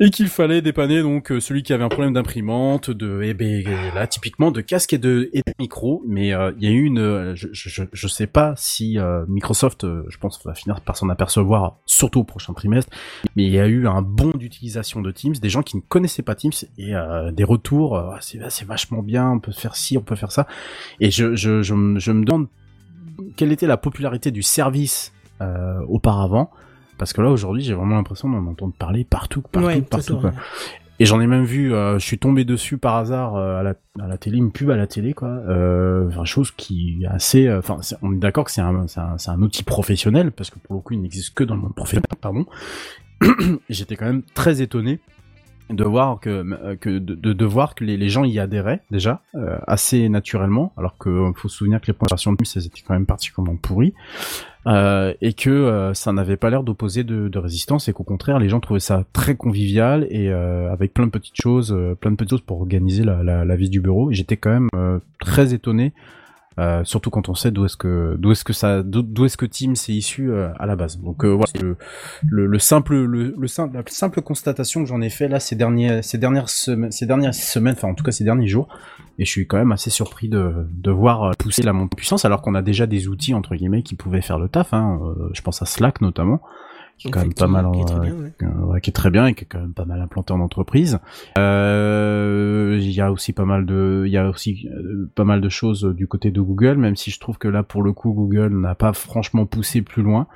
[0.00, 3.62] et qu'il fallait dépanner donc celui qui avait un problème d'imprimante, de et ben
[3.94, 6.02] là typiquement de casque et de et de micro.
[6.08, 9.84] Mais euh, il y a eu une, je, je- je sais pas si euh, Microsoft,
[9.84, 12.90] euh, je pense, va finir par s'en apercevoir, surtout au prochain trimestre.
[13.36, 16.22] Mais il y a eu un bond d'utilisation de Teams, des gens qui ne connaissaient
[16.22, 17.96] pas Teams et euh, des retours.
[17.96, 20.46] euh, c'est vachement bien, on peut faire ci, on peut faire ça.
[21.00, 22.46] Et je je je, me- je me demande
[23.36, 25.12] quelle était la popularité du service
[25.88, 26.50] auparavant.
[26.98, 30.16] Parce que là aujourd'hui j'ai vraiment l'impression d'en entendre parler partout, partout, Ouais, partout.
[30.18, 30.32] Quoi.
[30.98, 34.18] Et j'en ai même vu, euh, je suis tombé dessus par hasard euh, à, la,
[34.18, 35.28] télé, une pub à la télé, quoi.
[35.28, 39.42] Euh, chose qui est assez, euh, enfin, on est d'accord que c'est un, un, un
[39.42, 42.46] outil professionnel parce que pour le coup, il n'existe que dans le monde professionnel, pardon.
[43.68, 45.00] J'étais quand même très étonné
[45.70, 49.22] de voir que, euh, que de, de, voir que les, les gens y adhéraient déjà
[49.34, 52.82] euh, assez naturellement, alors que euh, faut se souvenir que les versions de elles étaient
[52.86, 53.94] quand même particulièrement pourries.
[54.66, 58.58] Euh, et que ça n'avait pas l'air d'opposer de, résistance et qu'au contraire les gens
[58.58, 61.68] trouvaient ça très convivial et avec plein de petites choses,
[62.00, 64.10] plein de petites choses pour organiser la, la, vie du bureau.
[64.10, 64.68] J'étais quand même
[65.20, 65.92] très étonné,
[66.58, 69.44] euh, surtout quand on sait d'où est-ce que d'où est-ce que ça d'où est-ce que
[69.44, 70.98] Teams est issu euh, à la base.
[70.98, 71.76] Donc euh, voilà, le,
[72.26, 73.34] le, le simple le,
[73.72, 77.34] la simple constatation que j'en ai fait là ces derniers ces dernières semaines ces dernières
[77.34, 78.68] semaines, enfin en tout cas ces derniers jours.
[79.18, 82.24] Et je suis quand même assez surpris de, de voir pousser la montée en puissance
[82.24, 84.74] alors qu'on a déjà des outils entre guillemets qui pouvaient faire le taf.
[84.74, 85.00] Hein.
[85.32, 86.42] Je pense à Slack notamment,
[86.98, 88.32] qui est quand même pas mal, qui est très bien, ouais.
[88.42, 90.40] euh, ouais, qui est très bien et qui est quand même pas mal implanté en
[90.40, 90.98] entreprise.
[91.38, 95.40] Euh, Il y a aussi pas mal de, il y a aussi euh, pas mal
[95.40, 98.12] de choses du côté de Google, même si je trouve que là pour le coup
[98.12, 100.26] Google n'a pas franchement poussé plus loin.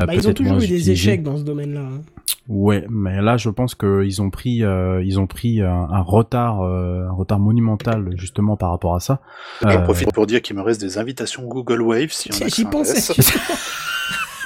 [0.00, 1.80] Euh, Bah, ils ont toujours eu des échecs dans ce domaine-là.
[1.82, 2.00] hein.
[2.48, 6.62] Ouais, mais là je pense qu'ils ont pris, euh, ils ont pris un, un retard,
[6.62, 9.20] euh, un retard monumental justement par rapport à ça.
[9.62, 12.54] J'en profite pour dire qu'il me reste des invitations Google Wave si on a que
[12.54, 13.12] J'y pensais.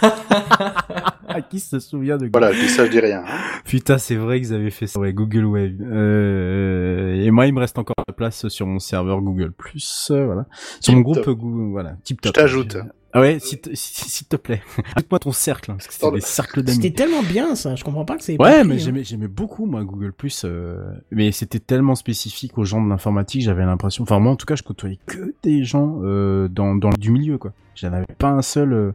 [1.51, 3.23] qui se souvient de Voilà, je dis ça, je dis rien.
[3.27, 3.39] hein.
[3.65, 4.99] Putain, c'est vrai qu'ils avaient fait ça.
[4.99, 5.73] Ouais, Google Wave.
[5.83, 10.09] Euh, et moi, il me reste encore de place sur mon serveur Google Plus.
[10.11, 10.47] euh, voilà.
[10.81, 11.39] Sur mon Tip groupe top.
[11.39, 11.71] Google.
[11.71, 11.97] Voilà.
[12.05, 12.35] Tip Je top.
[12.35, 12.77] t'ajoute.
[13.15, 14.63] Ah ouais, s'il te, plaît.
[14.97, 16.95] Ajoute-moi ton cercle, hein, parce que c'est des cercles C'était d'amis.
[16.95, 18.41] tellement bien ça, je comprends pas que c'est.
[18.41, 18.79] Ouais, pris, mais hein.
[18.79, 20.45] j'aimais, j'aimais beaucoup, moi, Google Plus.
[20.47, 20.79] euh,
[21.11, 24.05] mais c'était tellement spécifique aux gens de l'informatique, j'avais l'impression.
[24.05, 27.37] Enfin, moi, en tout cas, je côtoyais que des gens euh, dans, dans du milieu,
[27.37, 27.53] quoi.
[27.75, 28.73] J'en avais pas un seul.
[28.73, 28.93] euh,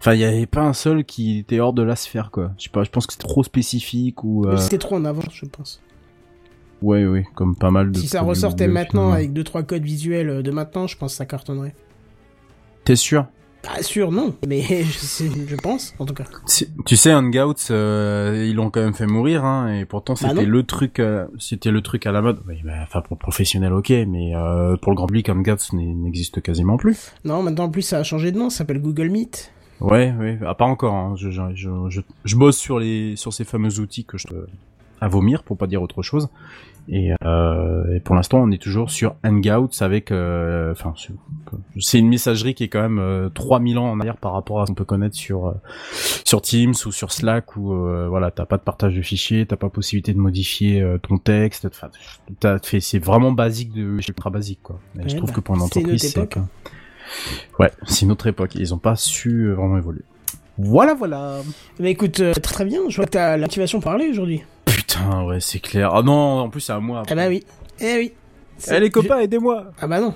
[0.00, 2.52] Enfin, il y avait pas un seul qui était hors de la sphère, quoi.
[2.58, 4.46] Je sais pas, je pense que c'est trop spécifique ou.
[4.46, 5.80] euh, C'était trop en avance, je pense.
[6.82, 7.98] Ouais, ouais, comme pas mal de.
[7.98, 9.12] Si ça ressortait Google, maintenant finalement.
[9.14, 11.74] avec deux trois codes visuels euh, de maintenant, je pense que ça cartonnerait.
[12.84, 13.26] T'es sûr?
[13.62, 16.24] Pas sûr, non, mais je, sais- je pense, en tout cas.
[16.46, 20.30] Si- Tu sais, Hangouts, euh, ils l'ont quand même fait mourir, hein, et pourtant Bah
[20.30, 22.40] c'était le truc, euh, c'était le truc à la mode.
[22.48, 26.40] Oui, bah, enfin pour le professionnel, ok, mais euh, pour le grand public, Hangouts n'existe
[26.40, 27.12] quasiment plus.
[27.26, 29.52] Non, maintenant en plus ça a changé de nom, ça s'appelle Google Meet.
[29.80, 30.94] Ouais, ouais, ah, pas encore.
[30.94, 31.14] Hein.
[31.16, 34.26] Je, je, je, je, je bosse sur les sur ces fameux outils que je
[35.00, 36.28] à vomir pour pas dire autre chose.
[36.88, 41.12] Et, euh, et pour l'instant, on est toujours sur Hangouts avec, euh, enfin, c'est-
[41.78, 44.66] c'est une messagerie qui est quand même euh, 3000 ans en arrière par rapport à
[44.66, 45.52] ce qu'on peut connaître sur euh,
[46.24, 49.56] sur Teams ou sur Slack où euh, voilà, t'as pas de partage de fichiers, t'as
[49.56, 51.66] pas possibilité de modifier euh, ton texte.
[51.66, 51.88] Enfin,
[52.80, 54.80] c'est vraiment basique de, ultra basique quoi.
[54.98, 56.34] Et je Ouais, trouve bah, que pour une entreprise, c'est
[57.58, 58.54] Ouais, c'est une autre époque.
[58.54, 60.02] Ils ont pas su vraiment évoluer.
[60.58, 61.38] Voilà, voilà.
[61.78, 64.42] Bah écoute, euh, très très bien, je vois que t'as la motivation pour parler aujourd'hui.
[64.66, 65.94] Putain, ouais, c'est clair.
[65.94, 67.02] Ah non, en plus c'est à moi.
[67.08, 67.44] Ah bah oui,
[67.80, 68.12] eh oui.
[68.70, 69.72] Eh les copains, aidez-moi.
[69.80, 70.12] Ah bah non.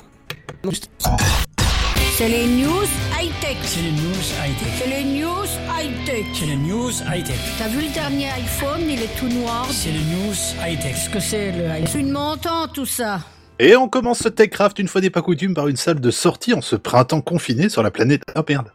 [2.16, 2.84] C'est les news
[3.18, 3.56] high-tech.
[3.62, 4.68] C'est les news high-tech.
[4.78, 6.26] C'est les news high-tech.
[6.34, 7.38] C'est les news high-tech.
[7.58, 9.66] T'as vu le dernier iPhone, il est tout noir.
[9.70, 10.92] C'est les news high-tech.
[10.92, 13.20] Qu'est-ce que c'est le high C'est une montant tout ça.
[13.58, 16.54] Et on commence ce TechCraft une fois n'est pas coutume par une salle de sortie
[16.54, 18.22] en ce printemps confiné sur la planète.
[18.34, 18.72] Oh merde.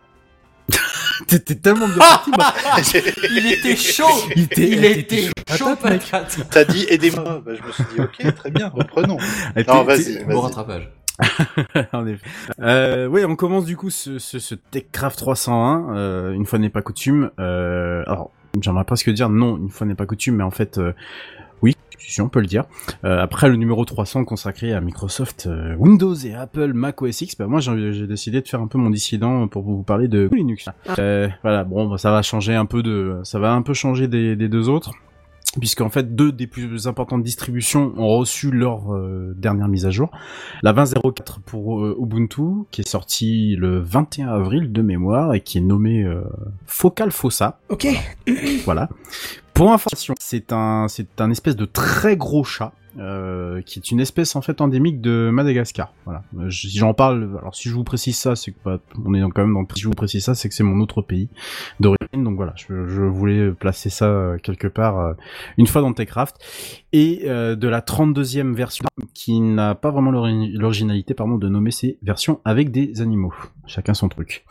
[1.28, 2.54] T'étais tellement bien parti, moi.
[3.32, 5.76] Il était chaud Il était- Il il était chaud,
[6.50, 7.42] T'as dit aidez-moi.
[7.46, 9.18] Bah, je me suis dit ok, très bien, reprenons.
[9.68, 10.89] Non, vas-y, Bon rattrapage.
[11.92, 12.26] en effet.
[12.62, 15.96] Euh, oui, on commence du coup ce, ce, ce TechCraft 301.
[15.98, 17.32] Euh, une fois n'est pas coutume.
[17.39, 20.94] Euh, alors, j'aimerais presque dire non, une fois n'est pas coutume, mais en fait, euh,
[22.00, 22.66] si on peut le dire.
[23.04, 27.36] Euh, après le numéro 300 consacré à Microsoft, euh, Windows et Apple, Mac OS X,
[27.38, 30.66] bah moi j'ai décidé de faire un peu mon dissident pour vous parler de Linux.
[30.98, 34.08] Euh, voilà, bon, bah, ça va changer un peu de, ça va un peu changer
[34.08, 34.94] des, des deux autres.
[35.58, 40.12] Puisqu'en fait, deux des plus importantes distributions ont reçu leur euh, dernière mise à jour.
[40.62, 45.58] La 20.04 pour euh, Ubuntu, qui est sortie le 21 avril de mémoire et qui
[45.58, 46.22] est nommée euh,
[46.68, 47.60] Focal Fossa.
[47.70, 47.88] Ok.
[48.66, 48.90] Voilà.
[49.60, 54.00] Pour information, c'est un c'est un espèce de très gros chat euh, qui est une
[54.00, 55.93] espèce en fait endémique de Madagascar.
[56.06, 56.24] Voilà.
[56.39, 59.19] Euh, Si j'en parle, alors si je vous précise ça, c'est que pas, on est
[59.19, 61.28] quand même dans si je vous précise ça, c'est que c'est mon autre pays
[61.82, 61.99] d'origine.
[62.13, 65.13] Donc voilà, je, voulais placer ça euh, quelque part euh,
[65.58, 66.38] une fois dans Techcraft
[66.91, 71.69] et euh, de la 32e version qui n'a pas vraiment l'ori- l'originalité pardon de nommer
[71.69, 73.34] ces versions avec des animaux.
[73.67, 74.43] Chacun son truc.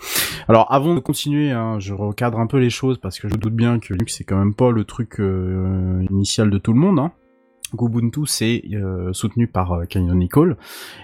[0.46, 3.54] Alors avant de continuer, hein, je recadre un peu les choses parce que je doute
[3.54, 5.20] bien que Linux c'est quand même pas le truc
[6.10, 7.00] initial de tout le monde.
[7.00, 7.12] Hein.
[7.74, 10.56] Ubuntu c'est euh, soutenu par euh, Canonical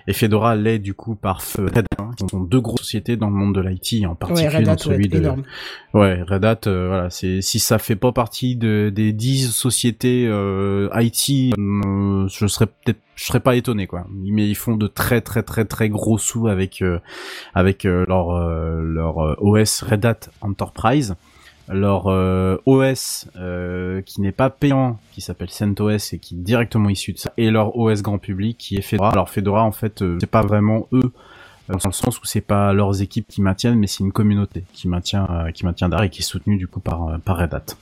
[0.07, 3.29] et Fedora l'est du coup par Red Hat, hein, qui sont deux grosses sociétés dans
[3.29, 5.42] le monde de l'IT, en Ouais, particulier Red dans Hat, celui ouais, de énorme.
[5.94, 6.61] ouais Red Hat.
[6.66, 12.27] euh, voilà, c'est si ça fait pas partie de, des 10 sociétés euh, IT, euh,
[12.29, 14.07] je serais peut-être je serais pas étonné quoi.
[14.12, 16.98] Mais ils font de très très très très gros sous avec euh,
[17.55, 21.14] avec euh, leur euh, leur OS Red Hat Enterprise
[21.68, 26.88] leur euh, OS euh, qui n'est pas payant, qui s'appelle CentOS et qui est directement
[26.88, 29.12] issu de ça, et leur OS grand public qui est Fedora.
[29.12, 31.12] Alors Fedora en fait euh, c'est pas vraiment eux
[31.70, 34.64] euh, dans le sens où c'est pas leurs équipes qui maintiennent, mais c'est une communauté
[34.72, 37.77] qui maintient qui maintient et qui est soutenue du coup par par Red Hat.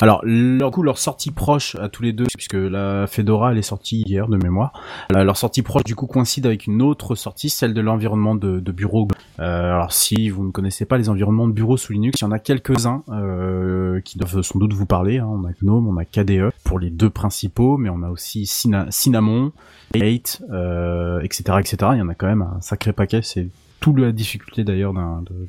[0.00, 3.62] Alors, leur coup, leur sortie proche à tous les deux, puisque la Fedora, elle est
[3.62, 4.72] sortie hier de mémoire.
[5.10, 8.60] La- leur sortie proche, du coup, coïncide avec une autre sortie, celle de l'environnement de,
[8.72, 9.08] bureau.
[9.40, 12.26] Euh, alors, si vous ne connaissez pas les environnements de bureau sous Linux, il y
[12.26, 15.18] en a quelques-uns euh, qui doivent sans doute vous parler.
[15.18, 15.26] hein.
[15.28, 19.52] On a GNOME, on a KDE pour les deux principaux, mais on a aussi Cinnamon,
[19.94, 21.76] 8, euh, etc., etc.
[21.94, 23.20] Il y en a quand même un sacré paquet.
[23.22, 23.48] C'est
[23.80, 24.92] toute la difficulté d'ailleurs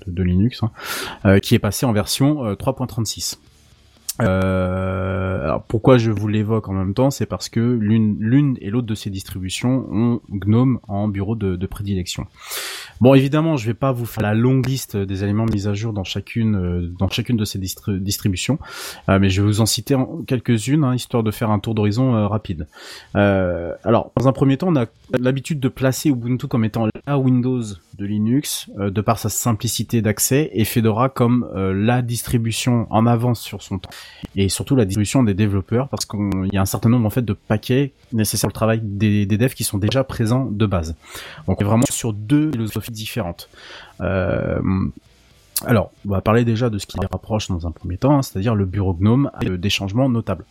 [0.08, 0.72] de, Linux, hein,
[1.26, 3.38] euh, qui est passé en version euh, 3.36.
[4.22, 8.70] Euh, alors pourquoi je vous l'évoque en même temps, c'est parce que l'une l'une et
[8.70, 12.28] l'autre de ces distributions ont GNOME en bureau de, de prédilection.
[13.02, 15.94] Bon, évidemment, je vais pas vous faire la longue liste des éléments mis à jour
[15.94, 18.60] dans chacune euh, dans chacune de ces distri- distributions,
[19.08, 19.96] euh, mais je vais vous en citer
[20.28, 22.68] quelques-unes, hein, histoire de faire un tour d'horizon euh, rapide.
[23.16, 24.86] Euh, alors, dans un premier temps, on a
[25.18, 27.64] l'habitude de placer Ubuntu comme étant la Windows
[27.98, 33.40] de Linux, euh, de par sa simplicité d'accès, et Fedora comme la distribution en avance
[33.40, 33.90] sur son temps
[34.36, 37.24] et surtout la distribution des développeurs parce qu'il y a un certain nombre en fait
[37.24, 40.95] de paquets nécessaires au travail des, devs qui sont déjà présents de base.
[41.48, 43.50] Donc on est vraiment sur deux philosophies différentes.
[44.02, 44.60] Euh,
[45.65, 48.22] alors, on va parler déjà de ce qui les rapproche dans un premier temps, hein,
[48.22, 50.45] c'est-à-dire le bureau GNOME avec des changements notables.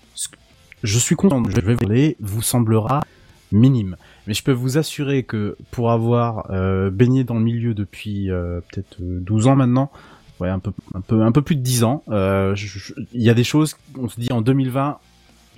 [0.82, 3.02] Je suis content, je vais vous parler, vous semblera
[3.50, 3.96] minime.
[4.26, 8.60] Mais je peux vous assurer que pour avoir euh, baigné dans le milieu depuis euh,
[8.70, 9.90] peut-être euh, 12 ans maintenant,
[10.40, 12.02] ouais, un peu, un peu, un peu plus de 10 ans.
[12.08, 12.54] Euh,
[13.12, 14.98] Il y a des choses, on se dit en 2020,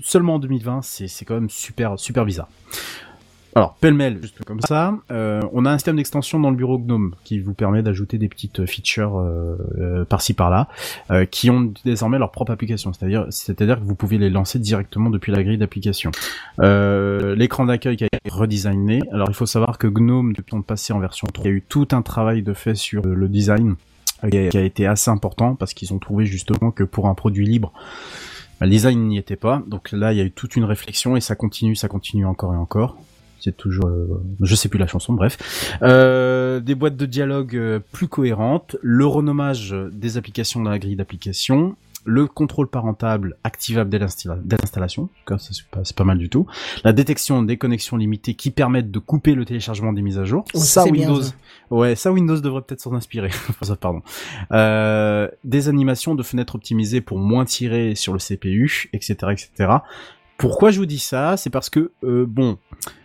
[0.03, 2.49] seulement en 2020, c'est quand même super, super bizarre.
[3.57, 7.17] Alors, pêle-mêle, juste comme ça, euh, on a un système d'extension dans le bureau GNOME
[7.25, 10.69] qui vous permet d'ajouter des petites features euh, par-ci par-là,
[11.33, 12.93] qui ont désormais leur propre application.
[12.93, 16.13] C'est-à-dire, c'est-à-dire que vous pouvez les lancer directement depuis la grille d'application.
[16.61, 19.01] L'écran d'accueil qui a été redesigné.
[19.13, 21.57] Alors, il faut savoir que GNOME, depuis le passé en version 3, il y a
[21.57, 23.75] eu tout un travail de fait sur le design
[24.29, 27.73] qui a, été assez important parce qu'ils ont trouvé justement que pour un produit libre,
[28.61, 29.63] le design n'y était pas.
[29.67, 32.55] Donc là, il y a eu toute une réflexion et ça continue, ça continue encore
[32.55, 32.97] et encore.
[33.41, 35.79] C'est toujours, euh, je sais plus la chanson, bref.
[35.83, 40.97] Euh, des boîtes de dialogue euh, plus cohérentes, le renommage des applications dans la grille
[40.97, 45.09] d'application, le contrôle parentable activable dès l'installa- dès l'installation,
[45.39, 46.47] c'est pas, mal du tout,
[46.85, 50.45] la détection des connexions limitées qui permettent de couper le téléchargement des mises à jour,
[50.55, 51.33] Oh, ça bien, Windows, ça.
[51.71, 53.31] ouais ça Windows devrait peut-être s'en inspirer,
[53.81, 54.03] pardon,
[54.53, 59.71] euh, des animations de fenêtres optimisées pour moins tirer sur le CPU, etc., etc.
[60.39, 61.37] Pourquoi je vous dis ça?
[61.37, 62.57] C'est parce que euh, bon,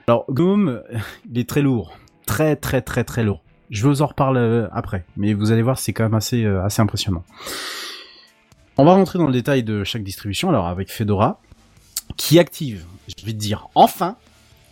[0.07, 0.81] alors GNOME,
[1.31, 3.41] il est très lourd, très très très très lourd.
[3.71, 6.63] Je vous en reparle euh, après, mais vous allez voir, c'est quand même assez euh,
[6.63, 7.23] assez impressionnant.
[8.77, 10.49] On va rentrer dans le détail de chaque distribution.
[10.49, 11.41] Alors avec Fedora,
[12.17, 14.17] qui active, je vais te dire enfin,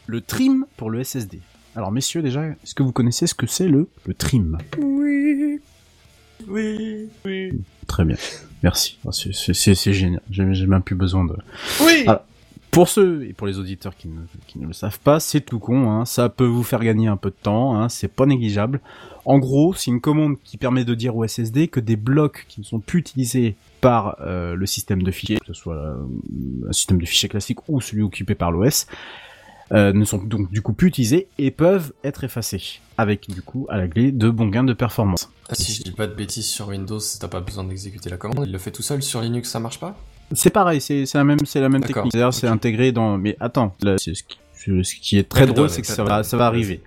[0.08, 1.40] le trim pour le SSD.
[1.76, 4.58] Alors messieurs déjà, est-ce que vous connaissez ce que c'est le le trim?
[4.78, 5.60] Oui.
[6.48, 7.62] Oui, oui.
[7.88, 8.18] Très bien,
[8.64, 8.98] merci.
[9.12, 10.22] C'est- génial.
[10.30, 11.34] J'ai j'ai même plus besoin de.
[11.82, 12.26] Oui Ah.
[12.74, 16.06] Pour ceux et pour les auditeurs qui ne, le savent pas, c'est tout con, hein,
[16.06, 18.82] ça peut vous faire gagner un peu de temps, hein, c'est pas négligeable.
[19.26, 22.62] En gros, c'est une commande qui permet de dire au SSD que des blocs qui
[22.62, 25.98] ne sont plus utilisés par euh, le système de fichiers, que ce soit euh,
[26.68, 28.88] un système de fichiers classique ou celui occupé par l'OS,
[29.72, 33.68] euh, ne sont donc du coup plus utilisés et peuvent être effacés, avec du coup
[33.70, 35.32] à la clé de bons gains de performance.
[35.48, 38.46] Ah, si je dis pas de bêtises sur Windows, t'as pas besoin d'exécuter la commande,
[38.48, 39.04] il le fait tout seul.
[39.04, 39.96] Sur Linux, ça marche pas?
[40.34, 42.14] C'est pareil, c'est la même, c'est la même technique.
[42.14, 43.18] D'ailleurs, c'est intégré dans.
[43.18, 46.38] Mais attends, là, ce qui, ce qui est très drôle, c'est que ça va, ça
[46.38, 46.82] va arriver.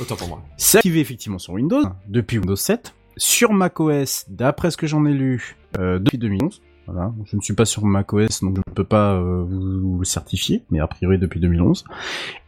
[0.00, 0.42] Autant pour moi.
[0.56, 5.12] C'est activé effectivement sur Windows depuis Windows 7, sur macOS, d'après ce que j'en ai
[5.12, 6.60] lu, euh, depuis 2011.
[6.86, 9.98] Voilà, je ne suis pas sur macOS, donc je ne peux pas euh, vous, vous
[10.00, 11.84] le certifier, mais a priori depuis 2011.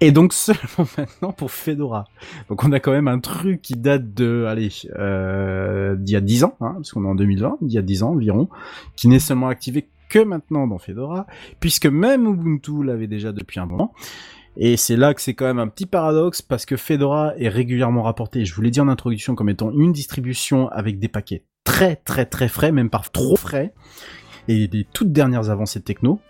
[0.03, 2.05] Et donc seulement maintenant pour Fedora.
[2.51, 6.21] Donc on a quand même un truc qui date de, allez, euh, d'il y a
[6.21, 8.49] 10 ans, hein, parce qu'on est en 2020, d'il y a 10 ans environ,
[8.95, 11.27] qui n'est seulement activé que maintenant dans Fedora,
[11.61, 13.93] puisque même Ubuntu l'avait déjà depuis un moment.
[14.57, 18.03] Et c'est là que c'est quand même un petit paradoxe parce que Fedora est régulièrement
[18.03, 21.97] rapporté, je vous l'ai dit en introduction, comme étant une distribution avec des paquets très
[21.97, 23.75] très très frais, même parfois trop frais,
[24.49, 26.21] et des toutes dernières avancées techno.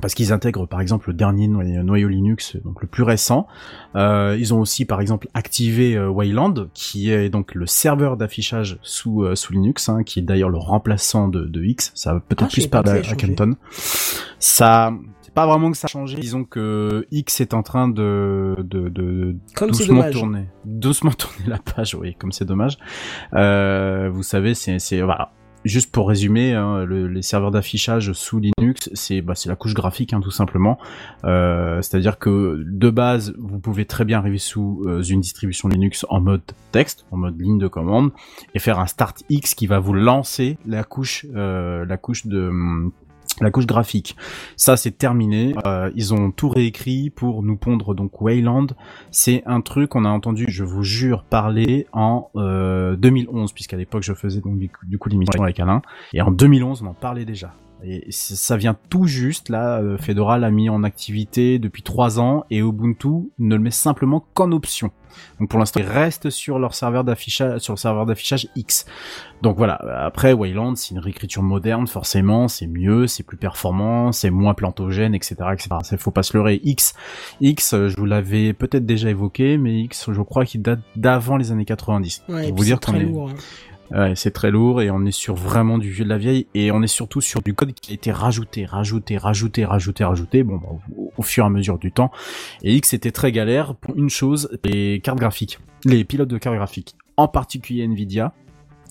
[0.00, 3.46] Parce qu'ils intègrent par exemple le dernier noyau, noyau Linux, donc le plus récent.
[3.94, 8.78] Euh, ils ont aussi par exemple activé euh, Wayland, qui est donc le serveur d'affichage
[8.82, 11.92] sous euh, sous Linux, hein, qui est d'ailleurs le remplaçant de, de X.
[11.94, 13.46] Ça va peut-être Ah, plus parler à, à.
[14.38, 16.16] Ça, c'est pas vraiment que ça a changé.
[16.18, 21.58] Disons que X est en train de de, de Comme doucement tourner, doucement tourner la
[21.58, 21.94] page.
[21.94, 22.78] Oui, comme c'est dommage.
[23.34, 25.32] Euh, vous savez, c'est c'est voilà.
[25.64, 30.12] Juste pour résumer, hein, le- les serveurs d'affichage sous Linux, c'est bah, la couche graphique
[30.12, 30.78] hein, tout simplement.
[31.24, 36.04] Euh, C'est-à-dire que de base, vous pouvez très bien arriver sous euh, une distribution Linux
[36.10, 38.10] en mode texte, en mode ligne de commande,
[38.54, 42.50] et faire un Start X qui va vous lancer la couche, euh, la couche de
[43.40, 44.16] la couche graphique.
[44.56, 45.54] Ça, c'est terminé.
[45.66, 48.68] Euh, ils ont tout réécrit pour nous pondre donc Wayland.
[49.10, 54.02] C'est un truc qu'on a entendu, je vous jure, parler en euh, 2011, puisqu'à l'époque
[54.02, 55.82] je faisais donc du coup, du coup l'émission avec Alain.
[56.12, 57.54] Et en 2011, on en parlait déjà.
[57.86, 62.44] Et ça vient tout juste, là, euh, Fedora l'a mis en activité depuis trois ans
[62.50, 64.90] et Ubuntu ne le met simplement qu'en option.
[65.38, 68.84] Donc pour l'instant, ils restent sur leur serveur d'affichage, sur le serveur d'affichage X.
[69.42, 69.74] Donc voilà.
[70.04, 75.14] Après, Wayland, c'est une réécriture moderne, forcément, c'est mieux, c'est plus performant, c'est moins plantogène,
[75.14, 75.68] etc., etc.
[75.82, 76.60] Ça, faut pas se leurrer.
[76.64, 76.94] X,
[77.40, 81.36] X, euh, je vous l'avais peut-être déjà évoqué, mais X, je crois qu'il date d'avant
[81.36, 82.24] les années 90.
[82.28, 83.30] Ouais, Pour vous dire qu'on est, lourd.
[83.30, 83.34] hein.
[83.94, 86.72] Ouais, c'est très lourd et on est sur vraiment du vieux de la vieille et
[86.72, 90.56] on est surtout sur du code qui a été rajouté, rajouté, rajouté, rajouté, rajouté, bon,
[90.56, 90.68] bah,
[91.16, 92.10] au, fur et à mesure du temps.
[92.64, 96.56] Et X était très galère pour une chose, les cartes graphiques, les pilotes de cartes
[96.56, 98.32] graphiques, en particulier Nvidia.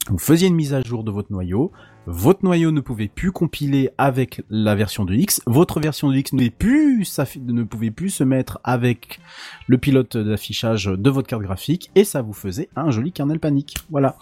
[0.09, 1.73] Vous faisiez une mise à jour de votre noyau,
[2.05, 6.31] votre noyau ne pouvait plus compiler avec la version de X, votre version de X
[6.31, 9.19] ne pouvait plus, ne pouvait plus se mettre avec
[9.67, 13.75] le pilote d'affichage de votre carte graphique, et ça vous faisait un joli kernel panique.
[13.89, 14.17] Voilà.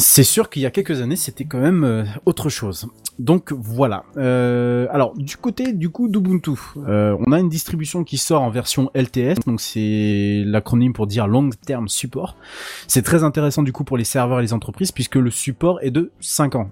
[0.00, 2.88] C'est sûr qu'il y a quelques années, c'était quand même euh, autre chose.
[3.18, 4.04] Donc voilà.
[4.16, 6.52] Euh, alors du côté du coup d'Ubuntu,
[6.88, 11.26] euh, on a une distribution qui sort en version LTS, donc c'est l'acronyme pour dire
[11.26, 12.34] Long Term Support.
[12.88, 15.90] C'est très intéressant du coup pour les serveurs et les entreprises puisque le support est
[15.90, 16.70] de 5 ans.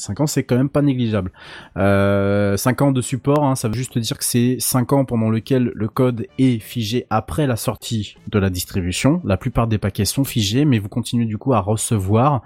[0.00, 1.32] 5 ans, c'est quand même pas négligeable.
[1.76, 5.30] Euh, 5 ans de support, hein, ça veut juste dire que c'est 5 ans pendant
[5.30, 9.20] lequel le code est figé après la sortie de la distribution.
[9.24, 12.42] La plupart des paquets sont figés, mais vous continuez du coup à recevoir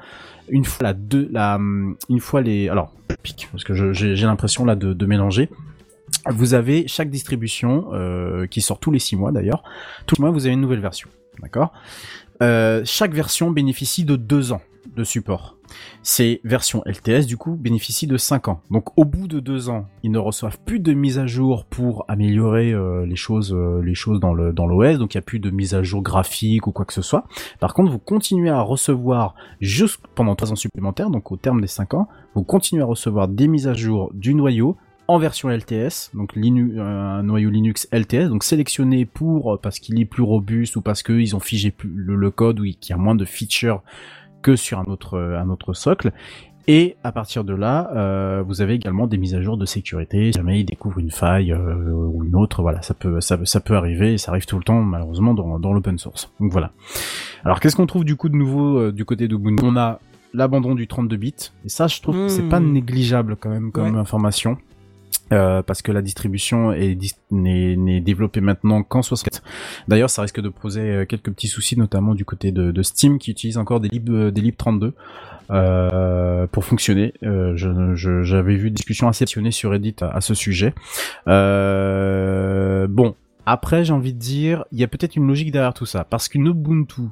[0.49, 4.77] une fois la deux, hum, une fois les, alors, pique, parce que j'ai l'impression là
[4.77, 5.51] de, mélanger.
[6.31, 9.63] Vous avez chaque distribution euh, qui sort tous les 6 mois d'ailleurs.
[10.07, 11.09] Tous les mois, vous avez une nouvelle version,
[11.41, 11.73] d'accord?
[12.43, 14.63] Euh, Chaque version bénéficie de 2 ans
[14.97, 15.54] de support.
[16.03, 18.61] Ces versions LTS, du coup, bénéficient de 5 ans.
[18.71, 22.05] Donc, au bout de 2 ans, ils ne reçoivent plus de mise à jour pour
[22.09, 24.99] améliorer euh, les choses, euh, les choses dans le dans l'OS.
[24.99, 27.25] Donc, il n'y a plus de mise à jour graphique ou quoi que ce soit.
[27.61, 31.67] Par contre, vous continuez à recevoir juste pendant 3 ans supplémentaires, donc au terme des
[31.67, 36.11] 5 ans, vous continuez à recevoir des mises à jour du noyau en version LTS,
[36.15, 40.81] donc euh, un noyau Linux LTS, donc sélectionné pour parce qu'il est plus robuste ou
[40.81, 43.83] parce qu'ils ont figé le, le code ou qu'il y a moins de features
[44.45, 46.13] que sur un autre euh, un autre socle.
[46.67, 50.33] Et à partir de là, euh, vous avez également des mises à jour de sécurité.
[50.33, 53.45] Si jamais ils découvrent une faille euh, ou une autre, voilà, ça peut ça, peut-
[53.45, 54.15] ça peut arriver.
[54.15, 56.31] Et ça arrive tout le temps, malheureusement, dans, dans l'open source.
[56.41, 56.71] Donc voilà.
[57.45, 59.99] Alors qu'est-ce qu'on trouve du coup de nouveau euh, du côté d'Ubuntu On a
[60.33, 61.35] l'abandon du 32 bits.
[61.67, 62.49] Et ça, je trouve que c'est Hmm.
[62.49, 64.01] pas négligeable quand même comme Ouais.
[64.01, 64.57] information.
[65.33, 69.43] Euh, parce que la distribution est dis- n'est développée maintenant qu'en 64.
[69.89, 73.19] D'ailleurs, ça risque de poser euh, quelques petits soucis, notamment du côté de, de Steam
[73.19, 74.93] qui utilise encore des lib des lib 32
[75.51, 77.15] euh, pour fonctionner.
[77.23, 80.75] Euh, je- je- J'avais vu une discussion assez passionnée sur Reddit à, à ce sujet.
[81.29, 83.15] Euh, bon.
[83.47, 86.29] Après, j'ai envie de dire, il y a peut-être une logique derrière tout ça, parce
[86.29, 87.03] qu'une Ubuntu,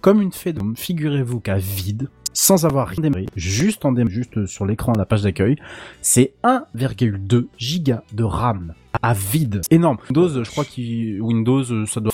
[0.00, 4.66] comme une Fedom, figurez-vous qu'à vide, sans avoir rien démarré, juste en démarré, juste sur
[4.66, 5.56] l'écran à la page d'accueil,
[6.02, 9.62] c'est 1,2 giga de RAM à vide.
[9.70, 9.96] Énorme.
[10.10, 12.12] Windows, je crois que Windows, ça doit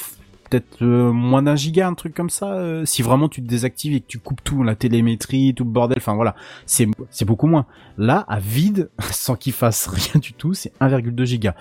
[0.50, 2.54] peut-être euh, moins d'un giga, un truc comme ça.
[2.54, 5.70] euh, si vraiment tu te désactives et que tu coupes tout, la télémétrie, tout le
[5.70, 6.34] bordel, enfin voilà,
[6.66, 7.66] c'est c'est beaucoup moins.
[7.96, 11.54] Là, à vide, sans qu'il fasse rien du tout, c'est 1,2 giga.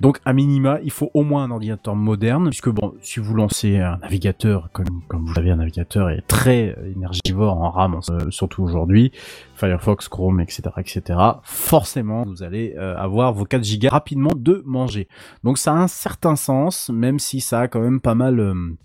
[0.00, 3.78] Donc à minima, il faut au moins un ordinateur moderne, puisque bon, si vous lancez
[3.78, 8.62] un navigateur, comme, comme vous savez, un navigateur est très énergivore en RAM, euh, surtout
[8.62, 9.12] aujourd'hui,
[9.56, 11.18] Firefox, Chrome, etc., etc.
[11.42, 15.06] Forcément, vous allez euh, avoir vos 4 gigas rapidement de manger.
[15.44, 18.76] Donc ça a un certain sens, même si ça a quand même pas mal, euh,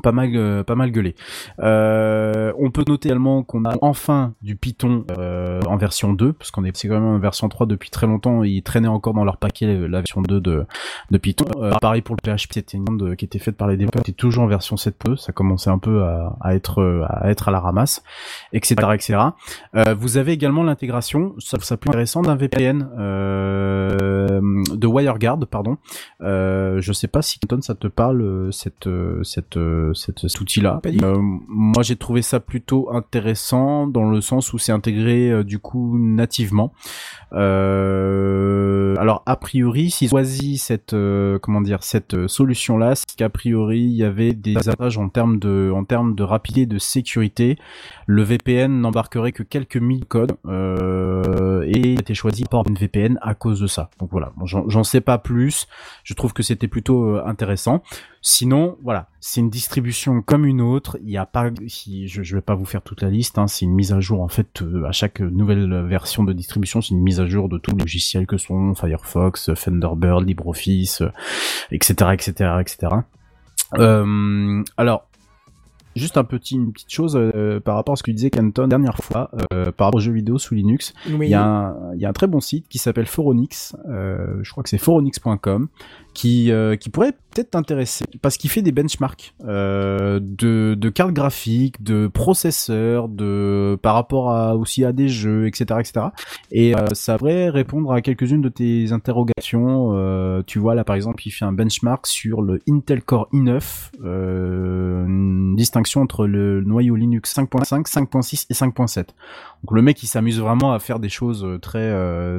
[0.00, 1.14] pas mal euh, pas mal gueulé.
[1.60, 6.50] Euh, on peut noter également qu'on a enfin du Python euh, en version 2 parce
[6.50, 9.24] qu'on est c'est quand même en version 3 depuis très longtemps, ils traînaient encore dans
[9.24, 10.66] leur paquet la version 2 de
[11.10, 11.46] de Python.
[11.80, 14.44] Pareil pour le PHP, c'était une demande qui était faite par les développeurs, c'était toujours
[14.44, 18.02] en version 7.2, ça commençait un peu à, être à être à la ramasse,
[18.52, 18.74] etc.
[18.94, 19.18] etc.
[19.98, 25.76] Vous avez également l'intégration, ça, ça plus intéressant d'un VPN de WireGuard, pardon.
[26.20, 28.88] Je sais pas si Anton ça te parle cette
[29.22, 29.58] cette
[29.94, 30.80] cette cet outil-là.
[30.86, 35.58] Euh, moi j'ai trouvé ça plutôt intéressant dans le sens où c'est intégré euh, du
[35.58, 36.72] coup nativement.
[37.32, 43.28] Euh, alors a priori, s'ils choisi cette euh, comment dire cette solution là, c'est qu'a
[43.28, 46.78] priori il y avait des avantages en termes de en termes de rapidité et de
[46.78, 47.56] sécurité.
[48.06, 52.74] Le VPN n'embarquerait que quelques mille codes euh, et il a été choisi par une
[52.74, 53.90] VPN à cause de ça.
[53.98, 55.68] Donc voilà, j'en sais pas plus.
[56.02, 57.82] Je trouve que c'était plutôt euh, intéressant.
[58.22, 60.98] Sinon, voilà, c'est une distribution comme une autre.
[61.00, 63.38] Il n'y a pas, je, je vais pas vous faire toute la liste.
[63.38, 66.80] Hein, c'est une mise à jour en fait euh, à chaque nouvelle version de distribution.
[66.80, 71.02] C'est une mise à jour de tous les logiciels que sont Firefox, Thunderbird, LibreOffice,
[71.70, 72.88] etc., etc., etc.
[73.78, 75.06] Euh, alors.
[75.96, 78.96] Juste un petit, une petite chose euh, par rapport à ce que disait Canton dernière
[78.98, 80.94] fois euh, par rapport aux jeux vidéo sous Linux.
[81.08, 81.26] Oui.
[81.26, 84.38] Il y, a un, il y a un très bon site qui s'appelle Foronix, euh,
[84.42, 85.66] je crois que c'est foronix.com,
[86.14, 91.12] qui, euh, qui pourrait peut-être t'intéresser parce qu'il fait des benchmarks euh, de, de cartes
[91.12, 96.06] graphiques, de processeurs, de par rapport à, aussi à des jeux, etc., etc.
[96.50, 99.92] Et euh, ça pourrait répondre à quelques-unes de tes interrogations.
[99.94, 103.90] Euh, tu vois là par exemple, il fait un benchmark sur le Intel Core i9,
[104.04, 108.96] euh, une distinction entre le noyau Linux 5.5, 5.6 et 5.7.
[108.96, 111.90] Donc le mec il s'amuse vraiment à faire des choses euh, très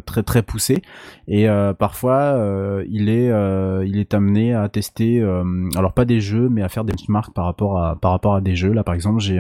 [0.02, 0.82] très très poussées
[1.28, 1.48] et
[1.78, 3.32] parfois il est
[3.62, 5.44] euh, il est amené à tester euh,
[5.76, 8.42] alors pas des jeux mais à faire des benchmarks par rapport à par rapport à
[8.42, 9.40] des jeux là par exemple j'ai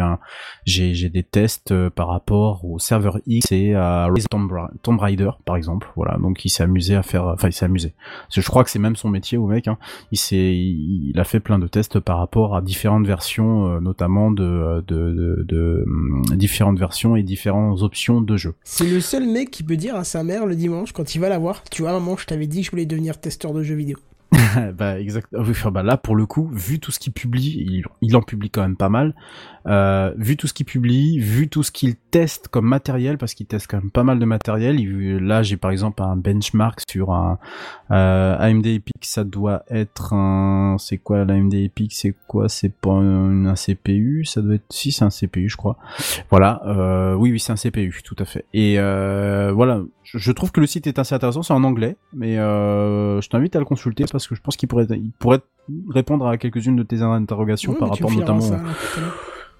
[0.65, 5.31] j'ai des tests euh, par rapport au serveur X et à Tomb, Ra- Tomb Raider
[5.45, 7.93] par exemple voilà donc il s'est amusé à faire enfin il s'est amusé
[8.29, 9.77] je crois que c'est même son métier au mec hein.
[10.11, 14.83] il a fait plein de tests par rapport à différentes versions notamment de,
[15.85, 19.95] hum, différentes versions et différentes options de jeu C'est le seul mec qui peut dire
[19.95, 22.47] à sa mère le dimanche quand il va la voir, tu vois maman, je t'avais
[22.47, 23.97] dit que je voulais devenir testeur de jeux vidéo.
[24.77, 25.27] bah exact.
[25.33, 28.49] oui, enfin, bah là pour le coup, vu tout ce qu'il publie, il, en publie
[28.49, 29.13] quand même pas mal.
[29.67, 33.45] Euh, vu tout ce qu'il publie, vu tout ce qu'il teste comme matériel, parce qu'il
[33.45, 34.79] teste quand même pas mal de matériel.
[34.79, 37.39] Il- là, j'ai par exemple un benchmark sur un
[37.91, 38.93] euh, AMD Epic.
[39.01, 44.23] Ça doit être un, c'est quoi l'AMD Epic C'est quoi C'est pas un, un CPU
[44.25, 45.77] Ça doit être, si c'est un CPU, je crois.
[46.29, 46.61] Voilà.
[46.65, 48.45] Euh, oui, oui, c'est un CPU, tout à fait.
[48.53, 49.81] Et euh, voilà.
[50.11, 51.41] Je, je trouve que le site est assez intéressant.
[51.41, 54.67] C'est en anglais, mais euh, je t'invite à le consulter parce que je pense qu'il
[54.67, 55.39] pourrait, il pourrait
[55.89, 58.41] répondre à quelques-unes de tes interrogations par rapport notamment.
[58.41, 58.59] ça.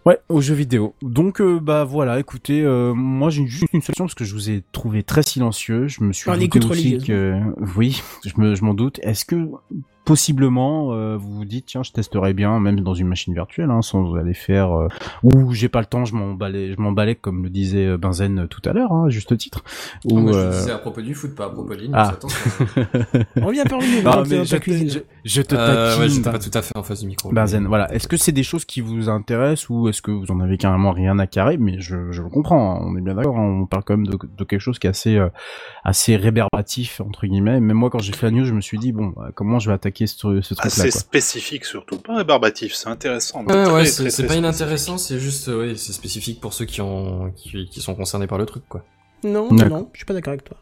[0.05, 0.95] Ouais, aux jeux vidéo.
[1.03, 4.49] Donc euh, bah voilà, écoutez, euh, moi j'ai juste une solution parce que je vous
[4.49, 5.87] ai trouvé très silencieux.
[5.87, 7.39] Je me suis l'écoute aussi que
[7.77, 8.99] oui, je me je m'en doute.
[9.03, 9.35] Est-ce que
[10.05, 13.81] possiblement euh, vous vous dites tiens je testerai bien même dans une machine virtuelle hein,
[13.81, 14.87] sans aller faire euh,
[15.23, 18.47] ou j'ai pas le temps je m'emballais je m'emballais comme le disait euh, Benzen euh,
[18.47, 19.63] tout à l'heure hein, à juste titre
[20.05, 22.13] ou Ah, moi, je euh, disais à propos du foot, pas à propos de Ah.
[23.37, 24.89] On revient par lui, Non, mais je, cuisine.
[24.89, 27.31] je, je te Euh, ouais, taquine, pas tout à fait en face du micro.
[27.31, 27.93] Benzen, voilà.
[27.93, 30.91] Est-ce que c'est des choses qui vous intéressent ou est-ce que vous en avez carrément
[30.91, 31.57] rien à carrer?
[31.57, 33.37] Mais je, je le comprends, hein, on est bien d'accord.
[33.37, 35.29] hein, on parle quand même de, de quelque chose qui est assez, euh,
[35.83, 37.59] assez rébarbatif entre guillemets.
[37.59, 39.75] Mais moi, quand j'ai fait la news, je me suis dit bon, comment je vais
[39.75, 40.99] attaquer ce, ce truc-là Assez quoi.
[40.99, 43.45] spécifique surtout, pas rébarbatif, c'est intéressant.
[43.45, 47.31] Ouais, c'est c'est pas inintéressant, c'est juste, euh, ouais, c'est spécifique pour ceux qui ont,
[47.35, 48.83] qui, qui sont concernés par le truc, quoi.
[49.23, 50.57] Non, non, je suis pas d'accord avec toi.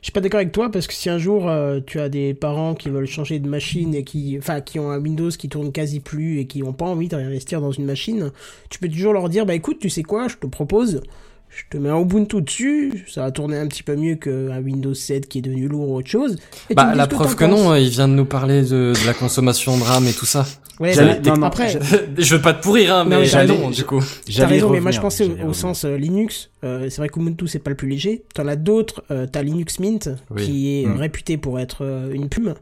[0.00, 2.32] Je suis pas d'accord avec toi parce que si un jour euh, tu as des
[2.32, 5.72] parents qui veulent changer de machine et qui, enfin, qui ont un Windows qui tourne
[5.72, 8.30] quasi plus et qui ont pas envie d'investir dans une machine,
[8.70, 11.02] tu peux toujours leur dire, bah écoute, tu sais quoi, je te propose,
[11.50, 14.94] je te mets un Ubuntu dessus, ça va tourner un petit peu mieux qu'un Windows
[14.94, 16.36] 7 qui est devenu lourd ou autre chose.
[16.70, 19.12] et Bah, la que preuve que non, il vient de nous parler de, de la
[19.14, 20.46] consommation de RAM et tout ça.
[20.78, 21.78] Ouais, J'allais- bah, non, non, après,
[22.18, 24.02] je veux pas te pourrir, hein, Non, mais j'allais, j'allais- du coup.
[24.34, 26.50] T'as raison, mais moi je pensais au, sens euh, Linux.
[26.64, 28.22] Euh, c'est vrai qu'Ubuntu c'est pas le plus léger.
[28.34, 29.02] T'en as d'autres.
[29.10, 30.44] Euh, T'as Linux Mint Oui.
[30.46, 30.96] qui est Mm.
[30.96, 32.54] réputé pour être euh, une plume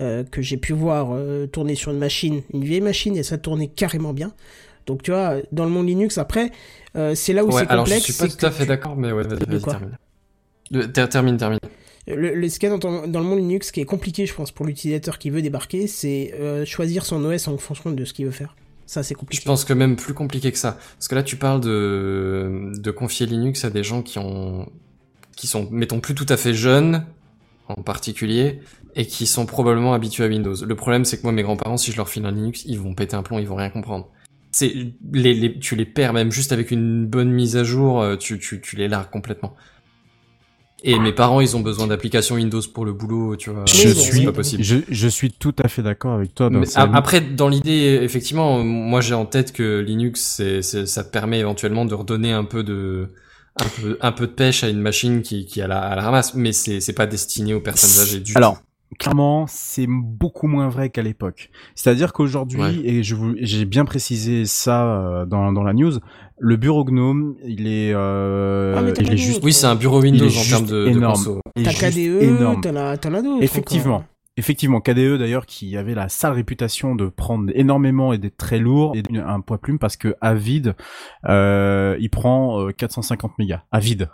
[0.00, 3.38] euh, que j'ai pu voir euh, tourner sur une machine, une vieille machine et ça
[3.38, 4.32] tournait carrément bien.
[4.86, 6.50] Donc tu vois, dans le monde Linux après,
[6.96, 8.04] euh, c'est là où Ouais, c'est alors je complexe.
[8.04, 9.96] suis pas tout à fait tu- d'accord, mais ouais, vas-y, termine.
[11.10, 11.58] Termine, termine.
[12.08, 14.34] Le, le- ce qu'il y a dans, le monde Linux, ce qui est compliqué, je
[14.34, 18.12] pense, pour l'utilisateur qui veut débarquer, c'est euh, choisir son OS en fonction de ce
[18.12, 18.56] qu'il veut faire.
[18.86, 19.44] Ça, c'est Je compliqué.
[19.46, 20.78] pense que même plus compliqué que ça.
[20.98, 24.68] Parce que là, tu parles de, de confier Linux à des gens qui ont,
[25.36, 27.04] qui sont, mettons, plus tout à fait jeunes,
[27.68, 28.60] en particulier
[28.96, 30.54] et qui sont probablement habitués à Windows.
[30.66, 32.94] Le problème, c'est que moi, mes grands-parents, si je leur file un Linux, ils vont
[32.94, 34.10] péter un plomb, ils vont rien comprendre.
[34.52, 34.72] C'est
[35.12, 38.38] les, les, tu les perds même juste avec une bonne mise à jour, euh, tu,
[38.38, 39.54] tu, tu les largues complètement.
[40.84, 43.64] Et mes parents, ils ont besoin d'applications Windows pour le boulot, tu vois.
[43.66, 44.64] Je c'est suis, pas possible.
[44.64, 46.50] je, je suis tout à fait d'accord avec toi.
[46.50, 51.38] Mais après, dans l'idée, effectivement, moi j'ai en tête que Linux, c'est, c'est- ça permet
[51.38, 53.10] éventuellement de redonner un peu de,
[53.56, 56.02] un peu, un peu de pêche à une machine qui, qui a la, à la
[56.02, 58.58] ramasse, mais c'est, c'est pas destiné aux personnes âgées du Alors, tout.
[58.98, 61.50] Clairement, c'est beaucoup moins vrai qu'à l'époque.
[61.74, 62.74] C'est-à-dire qu'aujourd'hui, Ouais.
[62.84, 65.92] et je vous, j'ai bien précisé ça euh, dans, dans la news,
[66.38, 69.40] le bureau Gnome, il est, euh, Ah, il est juste.
[69.44, 71.14] Oui, c'est un bureau il Windows est en juste termes de, de énorme.
[71.14, 71.40] conso.
[71.62, 72.60] T'as KDE, énorme.
[72.60, 73.42] t'en as, as d'autres.
[73.42, 74.04] Effectivement.
[74.42, 78.92] Effectivement, KDE d'ailleurs qui avait la sale réputation de prendre énormément et d'être très lourd
[78.96, 80.74] et un poids plume parce que à vide,
[81.28, 83.62] euh, il prend euh, 450 mégas.
[83.70, 84.08] À vide.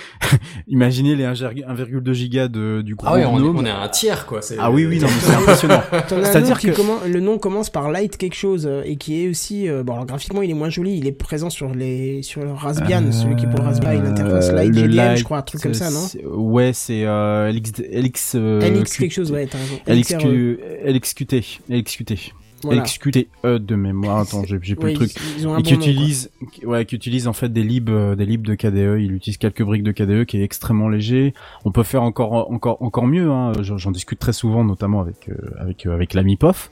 [0.68, 3.80] Imaginez les 1,2 1,2 gigas de, du gros Ah oui, on est, on est à
[3.82, 4.40] un tiers, quoi.
[4.58, 5.82] Ah oui, oui, non, mais c'est impressionnant.
[6.08, 9.68] C'est-à-dire que- commen- le nom commence par Light quelque chose euh, et qui est aussi
[9.68, 12.52] euh, bon alors graphiquement il est moins joli, il est présent sur les sur le
[12.52, 15.42] Raspbian, celui qui est pour le Raspberry, l'interface Euh, Light GDM, Light, je crois, un
[15.42, 19.58] truc comme ça, non Ouais, c'est euh, LX, LX, euh, LX quelque chose, ouais, t'as
[19.58, 19.73] raison.
[19.86, 22.82] LXQ, LXQT, LXQT, Voilà.
[22.82, 24.18] LXQT E de mémoire.
[24.20, 25.12] Attends, j'ai plus Ouais, le truc.
[25.38, 25.88] ils, ils et bon qui nom, quoi.
[25.88, 26.30] utilise,
[26.64, 29.00] ouais, qui utilise en fait des libs, euh, des libs de KDE.
[29.00, 31.34] Il utilise quelques briques de KDE qui est extrêmement léger.
[31.64, 33.30] On peut faire encore, encore, encore mieux.
[33.30, 33.52] Hein.
[33.60, 36.70] J'en j'en discute très souvent, notamment avec, euh, avec, euh, avec l'ami Pof,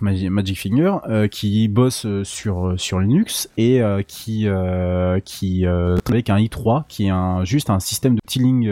[0.00, 4.46] Magi- Magic Finger, euh, qui bosse euh, sur euh, sur Linux et qui
[5.24, 8.70] qui avec un i3, qui est un juste un système de tiling.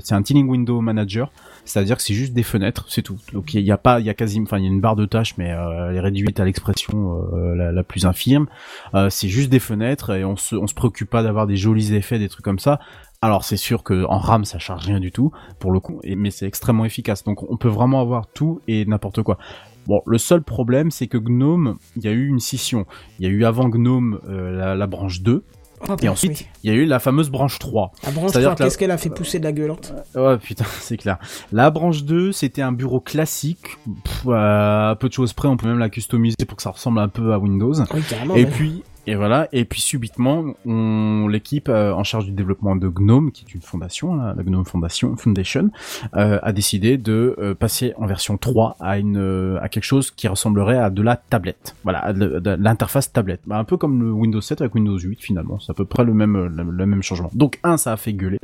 [0.00, 1.30] c'est un tiling window manager.
[1.64, 3.18] C'est-à-dire que c'est juste des fenêtres, c'est tout.
[3.32, 4.96] Donc il y a pas, il y a quasiment, enfin il y a une barre
[4.96, 7.22] de tâches, mais elle est réduite à l'expression
[7.54, 8.46] la, plus infime.
[8.94, 11.92] Euh, c'est juste des fenêtres et on se, on se préoccupe pas d'avoir des jolis
[11.94, 12.80] effets, des trucs comme ça.
[13.24, 16.32] Alors c'est sûr que en RAM ça charge rien du tout pour le coup, mais
[16.32, 17.22] c'est extrêmement efficace.
[17.22, 19.38] Donc on peut vraiment avoir tout et n'importe quoi.
[19.86, 22.86] Bon, le seul problème c'est que Gnome, il y a eu une scission.
[23.18, 25.44] Il y a eu avant Gnome euh, la, la branche 2
[25.88, 26.46] Oh, et ensuite oui.
[26.62, 27.90] il y a eu la fameuse branche 3.
[28.04, 29.72] La branche c'est-à-dire 3, que la- qu'est-ce qu'elle a fait pousser de la gueule
[30.14, 31.18] Ouais, putain, c'est clair.
[31.50, 33.66] La branche 2, c'était un bureau classique.
[34.04, 36.70] Pff, euh, à peu de choses près, on peut même la customiser pour que ça
[36.70, 37.74] ressemble un peu à Windows.
[37.92, 38.36] Oui, carrément.
[38.36, 38.50] Et ouais.
[38.52, 43.32] puis, et voilà, et puis subitement, on l'équipe euh, en charge du développement de GNOME,
[43.32, 45.70] qui est une fondation, là, la GNOME Foundation, Foundation,
[46.14, 50.10] euh, a décidé de euh, passer en version 3 à une euh, à quelque chose
[50.10, 51.74] qui ressemblerait à de la tablette.
[51.84, 53.40] Voilà, à l'interface tablette.
[53.46, 56.04] Bah, un peu comme le Windows 7 avec Windows 8 finalement, c'est à peu près
[56.04, 57.30] le même euh, le, même changement.
[57.34, 58.38] Donc un, ça a fait gueuler.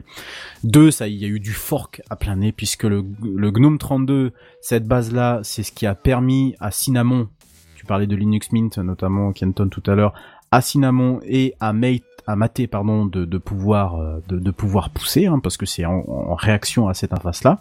[0.65, 3.79] Deux, ça, il y a eu du fork à plein nez puisque le, le GNOME
[3.79, 7.29] 32, cette base-là, c'est ce qui a permis à Cinnamon,
[7.77, 10.15] tu parlais de Linux Mint notamment, Kenton tout à l'heure,
[10.51, 14.91] à Cinnamon et à Mate à Maté pardon de, de pouvoir euh, de, de pouvoir
[14.91, 17.59] pousser hein, parce que c'est en, en réaction à cette interface là.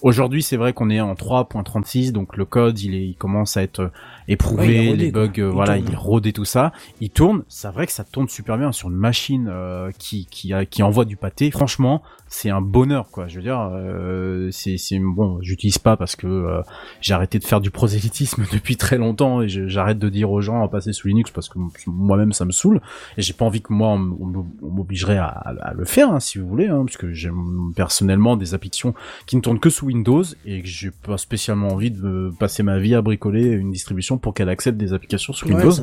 [0.00, 3.62] Aujourd'hui c'est vrai qu'on est en 3.36 donc le code il est il commence à
[3.62, 3.90] être euh,
[4.26, 5.86] éprouvé Ouais, rodé, les bugs euh, Il voilà tourne.
[5.88, 6.72] il est rodé tout ça
[7.02, 10.54] il tourne c'est vrai que ça tourne super bien sur une machine euh, qui qui
[10.70, 12.02] qui envoie du pâté franchement
[12.36, 16.26] c'est un bonheur quoi je veux dire euh, c'est c'est bon j'utilise pas parce que
[16.26, 16.60] euh,
[17.00, 20.62] j'ai arrêté de faire du prosélytisme depuis très longtemps et j'arrête de dire aux gens
[20.62, 22.82] à passer sous Linux parce que moi-même ça me saoule
[23.16, 26.66] et j'ai pas envie que moi on, m'obligerait à, le faire hein, si vous voulez
[26.66, 27.30] hein, parce que j'ai
[27.74, 31.90] personnellement des applications qui ne tournent que sous Windows et que j'ai pas spécialement envie
[31.90, 35.54] de passer ma vie à bricoler une distribution pour qu'elle accepte des applications sous Ouais,
[35.54, 35.82] Windows.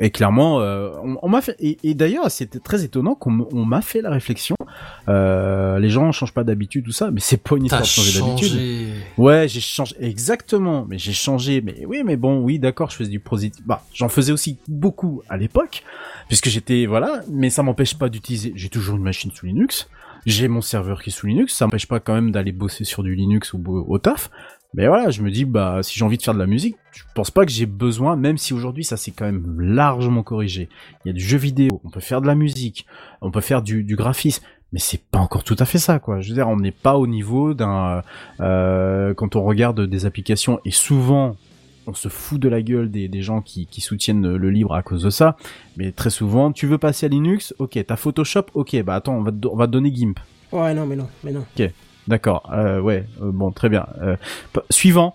[0.00, 1.54] Et clairement, euh, on, on m'a fait.
[1.58, 3.30] Et, et d'ailleurs, c'était très étonnant qu'on
[3.64, 4.56] m'a fait la réflexion.
[5.08, 8.20] Euh, les gens changent pas d'habitude, tout ça, mais c'est pas une histoire de changer
[8.20, 8.58] d'habitude.
[9.18, 11.60] Ouais, j'ai changé exactement, mais j'ai changé.
[11.60, 13.62] Mais oui, mais bon, oui, d'accord, je faisais du positif.
[13.66, 15.82] Bah, j'en faisais aussi beaucoup à l'époque,
[16.28, 17.20] puisque j'étais voilà.
[17.30, 18.52] Mais ça m'empêche pas d'utiliser.
[18.56, 19.88] J'ai toujours une machine sous Linux.
[20.24, 21.54] J'ai mon serveur qui est sous Linux.
[21.54, 24.30] Ça m'empêche pas quand même d'aller bosser sur du Linux ou au taf.
[24.74, 27.02] Mais voilà, je me dis, bah, si j'ai envie de faire de la musique, je
[27.14, 30.68] pense pas que j'ai besoin, même si aujourd'hui ça s'est quand même largement corrigé.
[31.04, 32.86] Il y a du jeu vidéo, on peut faire de la musique,
[33.20, 34.42] on peut faire du, du graphisme,
[34.72, 36.20] mais c'est pas encore tout à fait ça, quoi.
[36.20, 38.02] Je veux dire, on n'est pas au niveau d'un,
[38.40, 41.36] euh, quand on regarde des applications, et souvent,
[41.86, 44.82] on se fout de la gueule des, des gens qui, qui soutiennent le libre à
[44.82, 45.36] cause de ça,
[45.76, 49.22] mais très souvent, tu veux passer à Linux, ok, t'as Photoshop, ok, bah attends, on
[49.22, 50.18] va te, on va te donner GIMP.
[50.50, 51.44] Ouais, non, mais non, mais non.
[52.08, 53.86] D'accord, euh, ouais, euh, bon, très bien.
[54.02, 54.16] Euh,
[54.70, 55.14] suivant.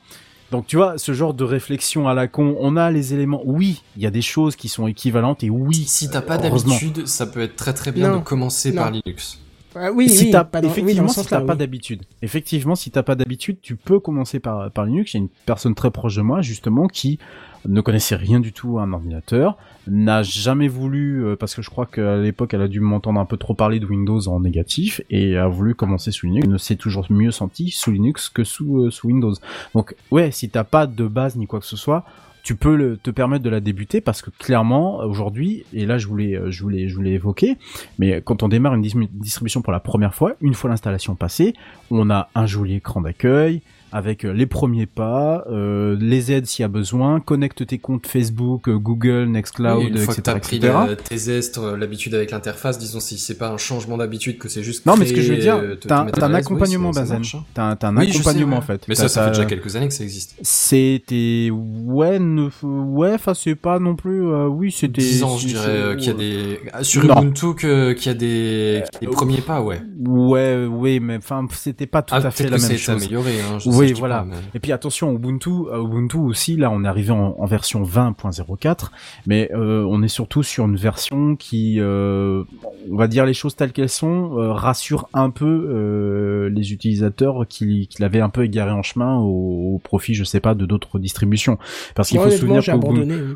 [0.52, 3.42] Donc tu vois, ce genre de réflexion à la con, on a les éléments.
[3.44, 5.84] Oui, il y a des choses qui sont équivalentes et oui.
[5.86, 8.18] Si t'as pas d'habitude, ça peut être très très bien Non.
[8.20, 8.84] de commencer Non.
[8.84, 9.42] par Linux.
[9.80, 13.16] Ah oui, si oui, t'as, oui, effectivement, si t'as pas d'habitude, effectivement, si t'as pas
[13.16, 15.14] d'habitude, tu peux commencer par, par Linux.
[15.14, 17.20] Il y a une personne très proche de moi, justement, qui
[17.68, 19.58] ne connaissait rien du tout à un ordinateur,
[19.88, 23.26] n'a jamais voulu, euh, parce que je crois qu'à l'époque, elle a dû m'entendre un
[23.26, 26.76] peu trop parler de Windows en négatif, et a voulu commencer sous Linux, ne s'est
[26.76, 29.34] toujours mieux senti sous Linux que sous, euh, sous Windows.
[29.74, 32.06] Donc, ouais, si t'as pas de base ni quoi que ce soit,
[32.48, 36.38] tu peux te permettre de la débuter parce que clairement aujourd'hui et là je voulais
[36.38, 37.58] euh, je voulais je voulais évoquer
[38.00, 41.54] mais quand on démarre une dis- distribution pour la première fois une fois l'installation passée
[41.92, 46.64] on a un joli écran d'accueil avec euh, les premiers pas, euh, les aides s'il
[46.64, 50.16] y a besoin, connecte tes comptes Facebook, euh, Google, Nextcloud, Oui, une fois etc.
[50.18, 50.74] que t'as pris etc.
[50.90, 51.30] la- tes
[51.64, 54.86] euh, l'habitude avec l'interface, disons si c'est pas un changement d'habitude, que c'est juste.
[54.86, 57.46] Non, mais ce que je veux dire, euh, t'as un- oui, accompagnement, marche, hein.
[57.54, 58.58] T'as un, Oui, sais, accompagnement ouais.
[58.58, 58.82] en fait.
[58.88, 60.36] Mais ça, ça fait déjà quelques années que ça existe.
[60.42, 62.50] C'était ouais, ne...
[62.64, 64.28] ouais, enfin c'est pas non plus.
[64.28, 65.02] euh, oui, c'était.
[65.02, 66.60] 10 ans, je dirais, euh, qu'il y a des.
[66.82, 67.22] Sur Non.
[67.22, 69.82] Ubuntu, que- qu'il y a des, premiers pas, ouais.
[70.06, 72.90] Ouais, oui, mais enfin c'était pas tout Ah, à fait la même chose.
[72.90, 74.24] amélioré, hein, Oui, voilà.
[74.28, 77.84] mais- Et puis attention, Ubuntu, euh, Ubuntu aussi, là on est arrivé en, en version
[77.84, 78.92] 20.04,
[79.26, 82.44] mais euh, on est surtout sur une version qui, euh,
[82.92, 87.46] on va dire les choses telles qu'elles sont, euh, rassure un peu euh, les utilisateurs
[87.48, 90.66] qui, qui l'avaient un peu égaré en chemin au, au profit, je sais pas, de
[90.66, 91.58] d'autres distributions.
[91.96, 92.72] Parce qu'il faut se souvenir qu'Ubuntu-
[93.02, 93.16] abandonné.
[93.16, 93.36] oui.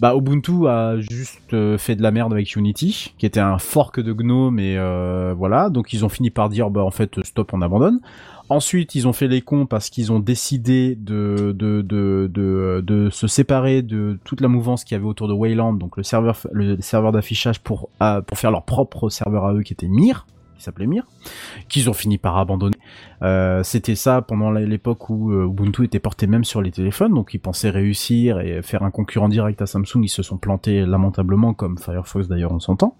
[0.00, 4.00] bah, Ubuntu a juste euh, fait de la merde avec Unity, qui était un fork
[4.00, 5.68] de GNOME et euh, voilà.
[5.70, 8.00] Donc ils ont fini par dire bah en fait stop, on abandonne.
[8.50, 11.54] Ensuite, ils ont fait les cons parce qu'ils ont décidé de
[13.12, 17.12] se séparer de toute la mouvance qu'il y avait autour de Wayland, donc le serveur
[17.12, 20.26] d'affichage pour à- pour faire leur propre serveur à eux qui était Mir,
[20.56, 21.06] qui s'appelait Mir,
[21.68, 22.76] qu'ils ont fini par abandonner.
[23.22, 27.34] Euh, C'était ça pendant l'époque où euh, Ubuntu était porté même sur les téléphones, donc
[27.34, 30.02] ils pensaient réussir et faire un concurrent direct à Samsung.
[30.02, 32.96] Ils se sont plantés lamentablement, comme Firefox d'ailleurs, on s'entend.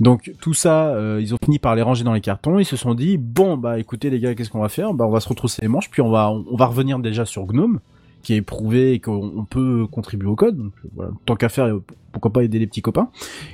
[0.00, 2.58] Donc tout ça, euh, ils ont fini par les ranger dans les cartons.
[2.58, 4.94] Ils se sont dit bon bah écoutez les gars, qu'est-ce qu'on va faire?
[4.94, 7.46] Bah on va se retrousser les manches, puis on va on va revenir déjà sur
[7.46, 7.80] GNOME
[8.22, 10.56] qui est prouvé et qu'on on peut contribuer au code.
[10.56, 11.78] Donc, voilà, tant qu'à faire,
[12.12, 13.08] pourquoi pas aider les petits copains.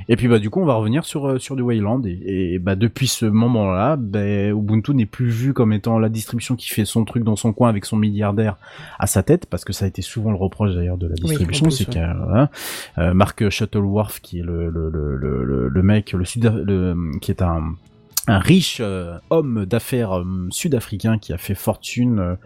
[0.09, 2.59] Et puis bah du coup on va revenir sur euh, sur du Wayland et, et
[2.59, 6.85] bah depuis ce moment-là, bah, Ubuntu n'est plus vu comme étant la distribution qui fait
[6.85, 8.57] son truc dans son coin avec son milliardaire
[8.99, 11.65] à sa tête parce que ça a été souvent le reproche d'ailleurs de la distribution,
[11.67, 12.51] plus, c'est a voilà,
[12.99, 16.97] euh, Mark Shuttleworth qui est le le le le, le, le mec le sud le
[17.21, 17.75] qui est un
[18.29, 22.37] un riche euh, homme d'affaires euh, sud-africain qui a fait fortune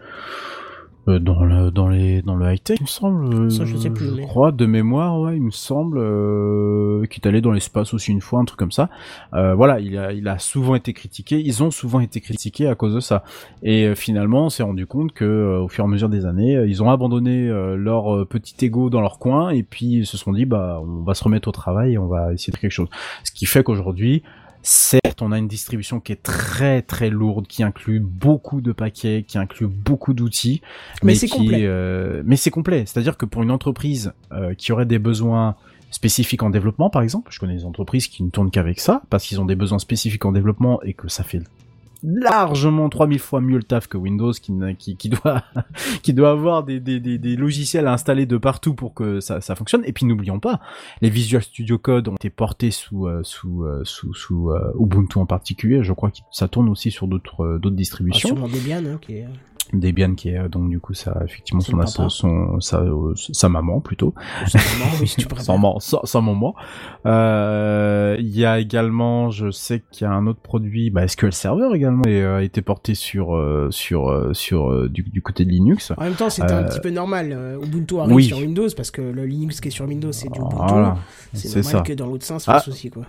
[1.07, 3.65] euh, euh, dans le dans les dans le high tech il me semble euh, Ça,
[3.65, 7.41] je sais plus, mais- crois de mémoire ouais il me semble euh, qui est allé
[7.41, 8.89] dans l'espace aussi une fois un truc comme ça.
[9.33, 11.39] Euh, voilà il a il a souvent été critiqué.
[11.39, 13.23] Ils ont souvent été critiqués à cause de ça.
[13.63, 16.25] Et euh, finalement on s'est rendu compte que euh, au fur et à mesure des
[16.25, 19.49] années euh, ils ont abandonné euh, leur euh, petit ego dans leur coin.
[19.49, 22.07] Et puis ils se sont dit bah on va se remettre au travail et on
[22.07, 22.89] va essayer de faire quelque chose.
[23.23, 24.23] Ce qui fait qu'aujourd'hui
[24.63, 29.23] Certes, on a une distribution qui est très très lourde, qui inclut beaucoup de paquets,
[29.27, 30.61] qui inclut beaucoup d'outils,
[31.03, 31.61] Mais mais, c'est complet.
[31.63, 32.83] euh, mais c'est complet.
[32.85, 35.55] C'est-à-dire que pour une entreprise euh, qui aurait des besoins
[35.89, 39.25] spécifiques en développement, par exemple, je connais des entreprises qui ne tournent qu'avec ça parce
[39.25, 41.41] qu'ils ont des besoins spécifiques en développement et que ça fait
[42.03, 45.43] largement 3000 fois mieux le taf que Windows qui, qui, qui doit
[46.03, 49.41] qui doit avoir des, des, des, des logiciels à installer de partout pour que ça,
[49.41, 49.83] ça fonctionne.
[49.85, 50.59] Et puis n'oublions pas
[51.01, 55.19] les Visual Studio Code ont été portés sous euh, sous euh, sous, sous euh, Ubuntu
[55.19, 55.83] en particulier.
[55.83, 58.35] Je crois que ça tourne aussi sur d'autres d'autres Ah, distributions
[59.09, 59.27] est...
[59.73, 63.47] Debian qui est euh, donc du coup ça effectivement Son son, son, sa, euh, sa
[63.47, 64.13] maman plutôt
[64.47, 65.45] sûrement, oui, si tu préfères.
[65.45, 66.55] sans, maman- sans, sans maman
[67.05, 71.31] euh, il y a également je sais qu'il y a un autre produit bah, SQL
[71.33, 73.39] Server également et euh, a été porté sur
[73.71, 77.57] sur sur du, du côté de Linux En même temps, c'était un petit peu normal.
[77.63, 78.23] Ubuntu arrive oui.
[78.25, 80.55] sur Windows parce que le Linux qui est sur Windows, c'est du Ubuntu.
[80.57, 80.97] voilà
[81.33, 82.61] C'est normal ça que dans l'autre sens, Ah.
[82.67, 83.03] aussi, quoi.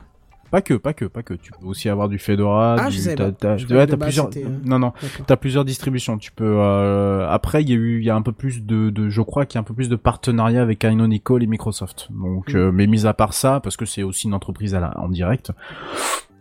[0.53, 3.01] Pas que pas que pas que tu peux aussi avoir du Fedora Ah, du, je
[3.01, 3.33] savais t'as- pas.
[3.33, 4.93] t'as- Je ouais, croyais que t'as de base, plusieurs euh, non non.
[5.27, 6.19] T'as plusieurs distributions.
[6.19, 6.45] Tu peux.
[6.59, 7.27] Euh...
[7.29, 9.47] Après, il y a eu, il y a un peu plus de, de je crois
[9.47, 12.09] qu'il y a un peu plus de partenariat avec Canonical et Microsoft.
[12.13, 12.57] Donc, Mm.
[12.57, 15.09] euh, mais mis à part ça, parce que c'est aussi une entreprise à la, en
[15.09, 15.51] direct.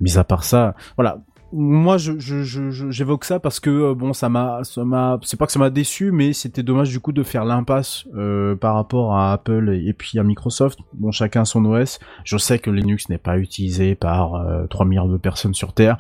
[0.02, 1.20] Mis à part ça, voilà.
[1.54, 5.38] Moi, je, je, je, j'évoque ça parce que euh, bon, ça m'a, ça m'a, c'est
[5.38, 8.76] pas que ça m'a déçu, mais c'était dommage du coup de faire l'impasse euh, par
[8.76, 10.80] rapport à Apple et, puis à Microsoft.
[10.94, 12.00] Bon, chacun son OS.
[12.24, 15.98] Je sais que Linux n'est pas utilisé par euh, 3 milliards de personnes sur Terre.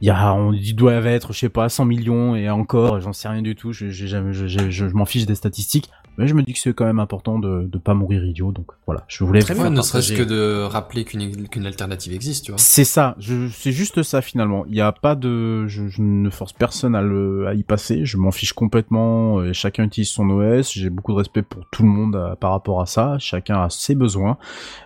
[0.00, 3.12] Il y a, on il doit être, je sais pas, 100 millions et encore, j'en
[3.12, 3.72] sais rien du tout.
[3.72, 5.90] Je, je- je m'en fiche des statistiques.
[6.18, 8.66] Mais je me dis que c'est quand même important de de pas mourir idiot, donc
[8.86, 9.40] voilà, je voulais.
[9.40, 12.58] Très bien, ne serait-ce que de rappeler qu'une qu'une alternative existe, tu vois.
[12.58, 14.64] C'est ça, je, c'est juste ça finalement.
[14.66, 18.04] Il n'y a pas de, je, je ne force personne à le, à y passer.
[18.04, 19.38] Je m'en fiche complètement.
[19.38, 20.72] euh, chacun utilise son OS.
[20.72, 23.16] J'ai beaucoup de respect pour tout le monde euh, par rapport à ça.
[23.18, 24.36] Chacun a ses besoins.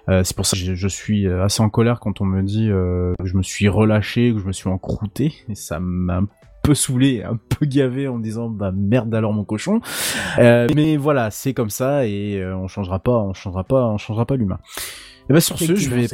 [0.08, 2.68] Euh, c'est pour ça que je, je suis assez en colère quand on me dit
[2.70, 5.34] euh, que je me suis relâché, que je me suis encrouté.
[5.48, 6.20] Et ça m'a
[6.66, 9.80] peu saoulé, un peu gavé en me disant bah merde alors mon cochon.
[10.38, 13.98] Euh, mais voilà, c'est comme ça et euh, on changera pas, on changera pas, on
[13.98, 14.58] changera pas l'humain.
[15.28, 16.06] Et ben sur ce, je vais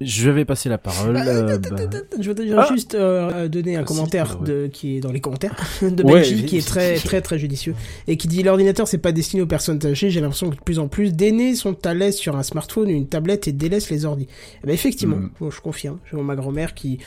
[0.00, 1.14] je vais passer la parole.
[1.14, 1.76] Ah, euh, bah-
[2.18, 2.72] Je voudrais déjà Ah.
[2.72, 4.46] juste euh, donner un Ah, commentaire ouais.
[4.48, 7.74] de, qui est dans les commentaires de Ouais, Benji, qui est très très très judicieux
[8.08, 10.08] et qui dit l'ordinateur c'est pas destiné aux personnes âgées.
[10.08, 12.92] J'ai l'impression que de plus en plus d'aînés sont à l'aise sur un smartphone ou
[12.92, 14.26] une tablette et délaissent les ordi.
[14.64, 15.30] Eh ben effectivement, Mm.
[15.38, 15.98] bon, je confirme.
[16.10, 16.98] J'ai ma grand-mère qui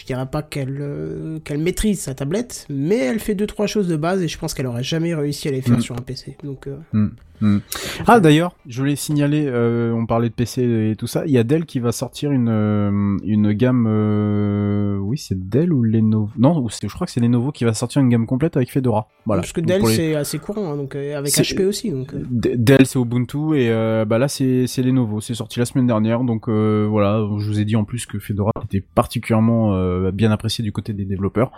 [0.00, 3.86] je dirais pas qu'elle euh, qu'elle maîtrise sa tablette, mais elle fait deux trois choses
[3.88, 5.82] de base et je pense qu'elle aurait jamais réussi à les faire Mm.
[5.82, 6.36] sur un PC.
[6.42, 7.08] Donc euh,
[7.40, 7.58] hmm.
[8.06, 11.38] Ah d'ailleurs, je voulais signaler, euh, on parlait de PC et tout ça, il y
[11.38, 16.30] a Dell qui va sortir une euh, une gamme, euh, oui c'est Dell ou Lenovo,
[16.38, 19.08] non je crois que c'est Lenovo qui va sortir une gamme complète avec Fedora.
[19.26, 19.42] Voilà.
[19.42, 21.90] parce que Donc, Dell les- c'est assez courant, hein, donc euh, avec HP aussi.
[21.90, 25.64] Donc euh, Dell c'est Ubuntu et euh, bah là c'est c'est Lenovo, c'est sorti la
[25.64, 29.74] semaine dernière donc euh, voilà, je vous ai dit en plus que Fedora était particulièrement
[29.74, 31.52] euh, bien apprécié du côté des développeurs.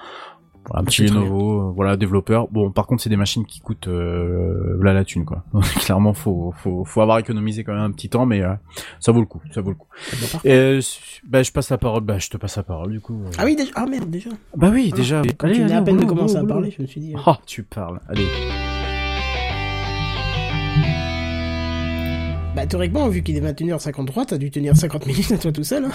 [0.69, 2.47] Voilà, un petit Lenovo, euh, voilà, développeur.
[2.49, 5.45] Bon, par contre, c'est des machines qui coûtent euh, là la thune, quoi.
[5.81, 8.55] Clairement, faut, faut, faut avoir économisé quand même un petit temps, mais euh,
[9.01, 9.89] ça vaut le coup, ça vaut le coup.
[10.13, 10.49] bah, parfait.
[10.49, 10.81] Et euh,
[11.27, 13.23] bah, je passe la parole, bah, je te passe la parole, du coup.
[13.27, 13.31] euh.
[13.39, 13.73] Ah oui déjà.
[13.75, 14.31] Ah merde déjà.
[14.57, 15.23] Bah oui, Ah, déjà.
[15.37, 17.15] Quand tu venais à peine de commencer à parler, je me suis dit.
[17.15, 18.01] euh, Oh, tu parles.
[18.09, 18.27] Allez.
[22.55, 25.87] Bah théoriquement, vu qu'il est 21h53, t'as dû tenir 50 minutes à toi tout seul.
[25.87, 25.91] Hein.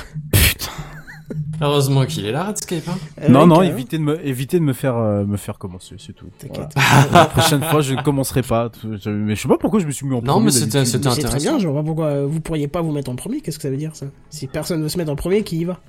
[1.61, 2.97] Heureusement qu'il est là, Redscape, hein.
[3.21, 6.13] Euh, non, non, évitez de me, évitez de me faire, euh, me faire commencer, c'est
[6.13, 6.28] tout.
[6.38, 6.71] T'inquiète.
[6.75, 7.07] Voilà.
[7.11, 8.71] La prochaine fois, je ne commencerai pas.
[8.84, 10.86] Je- Mais je sais pas pourquoi je me suis mis en Non, premier mais c'était-
[10.86, 11.38] C'est très intéressant.
[11.38, 13.41] bien, je vois pas pourquoi euh, vous pourriez pas vous mettre en premier.
[13.41, 14.05] Qu'est-ce que ça veut dire ça?
[14.30, 15.80] Si personne veut se mettre en premier, qui y va?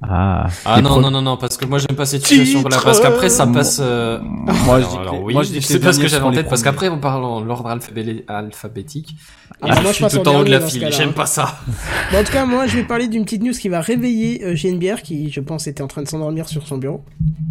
[0.00, 0.46] Ah.
[0.64, 3.00] Ah non, pro- non, non, non, parce que moi j'aime pas cette situation là, parce
[3.00, 3.78] qu'après ça passe.
[3.82, 5.98] euh, Moi, alors, je dis que alors oui, moi, je dis que c'est pas ce
[5.98, 9.16] que j'avais en tête, parce qu'après on parle en ordre alphabé- alphabétique.
[9.60, 11.58] Ah, et je moi, je suis tout en haut de la file, j'aime pas ça.
[12.12, 14.54] Bon, En tout cas, moi, je vais parler d'une petite news qui va réveiller euh,
[14.54, 17.04] GNBR, qui, je pense, était en train de s'endormir sur son bureau.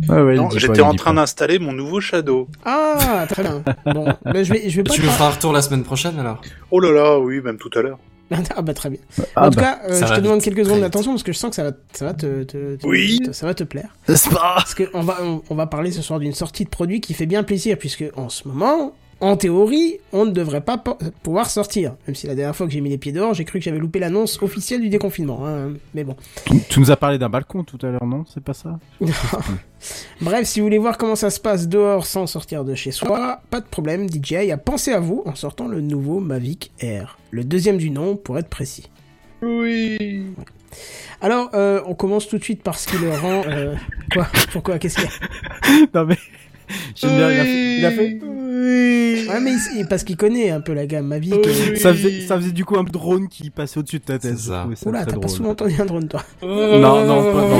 [0.07, 2.47] Ouais, Non, j'étais en train d'installer mon nouveau Shadow.
[2.63, 3.61] Ah, très bien.
[3.93, 4.93] Bon, bah, je vais, je vais pas.
[4.93, 6.41] Tu me feras un retour la semaine prochaine alors?
[6.71, 7.97] Oh là là, oui, même tout à l'heure.
[8.55, 8.99] Ah bah très bien.
[9.35, 11.37] Ah en tout bah, cas, euh, je te demande quelques secondes d'attention parce que je
[11.37, 13.19] sens que ça va, ça va te, te- te- Oui.
[13.25, 13.89] te- ça va te plaire.
[14.07, 14.55] c'est pas.
[14.57, 17.13] Parce que on va, on, on va parler ce soir d'une sortie de produit qui
[17.13, 21.49] fait bien plaisir, puisque en ce moment, en théorie, on ne devrait pas po- pouvoir
[21.49, 21.95] sortir.
[22.07, 23.79] Même si la dernière fois que j'ai mis les pieds dehors, j'ai cru que j'avais
[23.79, 25.45] loupé l'annonce officielle du déconfinement.
[25.47, 25.71] hein.
[25.95, 26.15] Mais bon.
[26.45, 28.25] Tu, tu nous as parlé d'un balcon tout à l'heure, non?
[28.33, 28.77] C'est pas ça?
[30.21, 33.41] Bref, si vous voulez voir comment ça se passe dehors sans sortir de chez soi,
[33.49, 37.17] pas de problème, DJI a pensé à vous en sortant le nouveau Mavic Air.
[37.31, 38.89] Le deuxième du nom, pour être précis.
[39.41, 40.25] Oui.
[41.21, 43.41] Alors, euh, on commence tout de suite par ce qui le rend...
[43.47, 43.75] euh,
[44.13, 44.27] Quoi?
[44.51, 44.77] Pourquoi?
[44.79, 45.87] Qu'est-ce qu'il y a?
[45.93, 46.17] Non mais
[46.95, 47.31] j'aime bien.
[47.31, 47.77] Il a fait.
[47.79, 48.19] il a fait-
[49.29, 51.33] Ouais, mais il- parce qu'il connaît un peu la gamme Mavic.
[51.45, 54.37] et- Ça faisait, ça faisait du coup un drone qui passait au-dessus de ta tête.
[54.37, 54.67] C'est ça.
[54.85, 56.23] Oula, t'as pas souvent entendu un drone, toi.
[56.41, 57.57] Non, non, pas, non, non.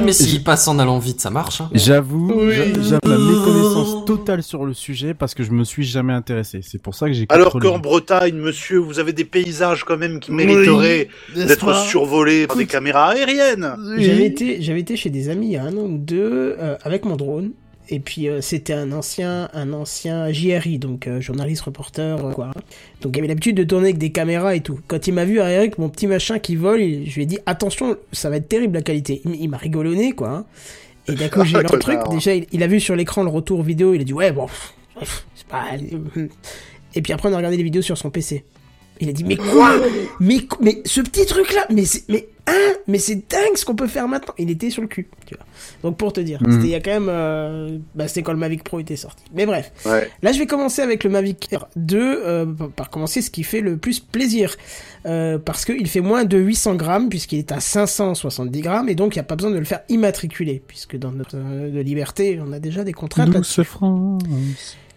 [0.00, 1.60] Mais s'il passe en allant vite, ça marche.
[1.60, 1.70] Hein.
[1.72, 6.12] J'avoue, j'a- j'avoue ma méconnaissance totale sur le sujet parce que je me suis jamais
[6.12, 6.60] intéressé.
[6.62, 7.26] C'est pour ça que j'ai.
[7.28, 12.56] Alors qu'en Bretagne, monsieur, vous avez des paysages quand même qui mériteraient d'être survolés par
[12.56, 13.76] des caméras aériennes.
[13.98, 16.76] J'avais été, j'avais été chez des amis il y a un an ou deux euh,
[16.82, 17.50] avec mon drone.
[17.92, 22.52] Et puis euh, c'était un ancien, un ancien JRI, donc euh, journaliste, reporter, euh, quoi.
[23.02, 24.80] Donc il avait l'habitude de tourner avec des caméras et tout.
[24.88, 27.38] Quand il m'a vu arriver avec mon petit machin qui vole, je lui ai dit
[27.44, 29.20] attention, ça va être terrible la qualité.
[29.26, 30.46] Il, il m'a rigolonné quoi.
[31.06, 31.98] Et d'un coup j'ai eu le truc.
[32.10, 34.46] Déjà il, il a vu sur l'écran le retour vidéo, il a dit ouais bon,
[35.34, 35.66] c'est pas.
[36.94, 38.42] Et puis après on a regardé les vidéos sur son PC.
[39.02, 39.72] Il a dit mais quoi
[40.20, 43.74] mais, mais ce petit truc là mais c'est mais hein mais c'est dingue ce qu'on
[43.76, 45.44] peut faire maintenant il était sur le cul tu vois
[45.82, 46.52] donc pour te dire Mhm.
[46.52, 49.22] c'était il y a quand même euh, bah, c'était quand le Mavic Pro était sorti
[49.34, 50.08] mais bref Ouais.
[50.22, 53.60] là je vais commencer avec le Mavic Air 2 euh, par- commencer ce qui fait
[53.60, 54.56] le plus plaisir
[55.06, 59.14] euh, parce qu'il fait moins de 800 grammes puisqu'il est à 570 grammes et donc
[59.14, 62.40] il n'y a pas besoin de le faire immatriculer puisque dans notre euh, de liberté
[62.44, 63.60] on a déjà des contraintes là-dessus.
[63.60, 64.22] Douce France.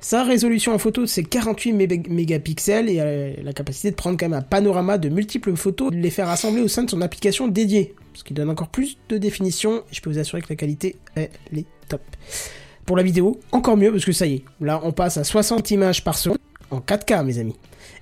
[0.08, 4.30] Sa résolution en photo, c'est 48 mé- mégapixels et euh, la capacité de prendre quand
[4.30, 7.48] même un panorama de multiples photos, de les faire assembler au sein de son application
[7.48, 9.78] dédiée, ce qui donne encore plus de définition.
[9.78, 12.02] Et je peux vous assurer que la qualité, elle est top.
[12.86, 15.72] Pour la vidéo, encore mieux parce que ça y est, là on passe à 60
[15.72, 16.38] images par seconde
[16.70, 17.56] en 4K, mes amis.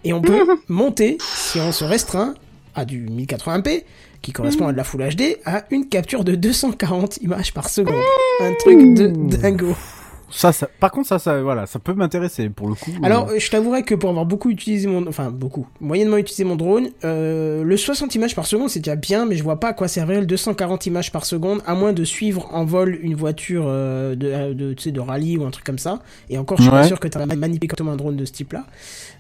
[0.03, 2.33] Et on peut monter, si on se restreint,
[2.75, 3.83] à du 1080p,
[4.21, 7.95] qui correspond à de la Full HD, à une capture de 240 images par seconde.
[8.41, 9.73] Un truc de dingo.
[10.33, 12.91] Ça, ça, par contre, ça, ça, voilà, ça peut m'intéresser pour le coup.
[13.03, 16.55] Alors, euh, je t'avouerai que pour avoir beaucoup utilisé mon, enfin beaucoup, moyennement utilisé mon
[16.55, 19.73] drone, euh, le 60 images par seconde c'est déjà bien, mais je vois pas à
[19.73, 23.65] quoi servir le 240 images par seconde, à moins de suivre en vol une voiture
[23.67, 25.99] euh, de, de, tu sais, de rallye ou un truc comme ça.
[26.29, 28.31] Et encore, je suis pas sûr que tu as manipulé comme un drone de ce
[28.31, 28.65] type-là.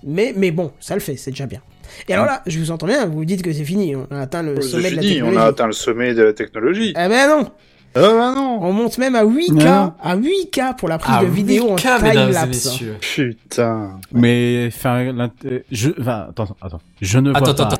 [0.03, 1.61] Mais, mais bon, ça le fait, c'est déjà bien.
[2.07, 4.41] Et alors là, je vous entends bien, vous dites que c'est fini, on a atteint
[4.41, 5.21] le sommet de la technologie.
[5.23, 6.93] on a atteint le sommet de la technologie.
[6.95, 7.51] Ah ben non,
[7.95, 9.93] Ah bah non on monte même à 8K, Non.
[10.01, 12.47] à 8K pour la prise de vidéo en 8K, mesdames et time-lapse.
[12.65, 12.97] messieurs.
[12.99, 13.99] Putain.
[14.11, 15.13] Mais, enfin,
[15.45, 17.63] euh, je, enfin, attends, attends, je ne vois Attends, pas.
[17.65, 17.75] attends,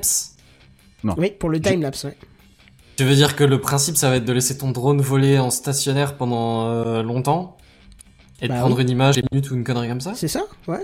[1.03, 1.16] attends.
[1.18, 2.18] Oui, pour le time-lapse, ouais.
[2.95, 5.49] Tu veux dire que le principe, ça va être de laisser ton drone voler en
[5.49, 7.57] stationnaire pendant euh, longtemps?
[8.41, 8.84] Et de Bah prendre oui.
[8.84, 10.14] une image, une minute ou une connerie comme ça?
[10.16, 10.84] C'est ça Ouais.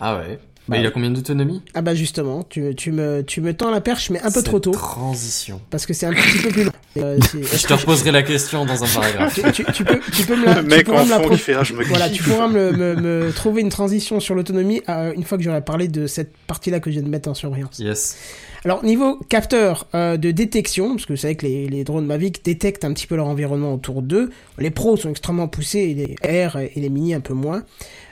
[0.00, 0.38] Ah ouais.
[0.68, 0.92] Bah Mais il a oui.
[0.94, 4.24] combien d'autonomie Ah bah justement, tu, tu, me, tu me tends la perche, mais un
[4.24, 5.60] peu Cette trop tôt, Transition.
[5.70, 6.72] parce que c'est un petit peu plus long.
[6.96, 9.34] Euh, Je te reposerai la question dans un paragraphe.
[9.34, 11.20] tu, tu- tu peux, tu peux me la, Le tu mec pourras en me la
[11.20, 14.18] fond qui fait ah, je me Voilà, tu pourras me, me, me trouver une transition
[14.18, 17.08] sur l'autonomie euh, une fois que j'aurai parlé de cette partie-là que je viens de
[17.10, 17.78] mettre en surveillance.
[17.78, 18.16] Yes.
[18.64, 22.44] Alors niveau capteur euh, de détection, parce que vous savez que les, les drones Mavic
[22.44, 24.30] détectent un petit peu leur environnement autour d'eux.
[24.58, 27.62] Les pros sont extrêmement poussés, les R et les mini un peu moins.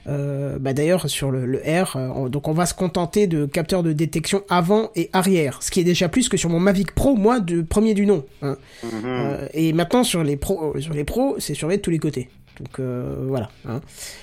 [0.09, 3.45] Euh, bah d'ailleurs sur le, le R, euh, on- donc on va se contenter de
[3.45, 6.93] capteurs de détection avant et arrière, ce qui est déjà plus que sur mon Mavic
[6.93, 8.25] Pro, moi de premier du nom.
[8.43, 8.57] hein.
[8.85, 8.91] Mhm.
[9.05, 11.99] Euh, et maintenant sur les pros, euh, sur les pros, c'est surveillé de tous les
[11.99, 12.29] côtés.
[12.61, 13.51] Donc euh, voilà.
[13.69, 13.81] hein.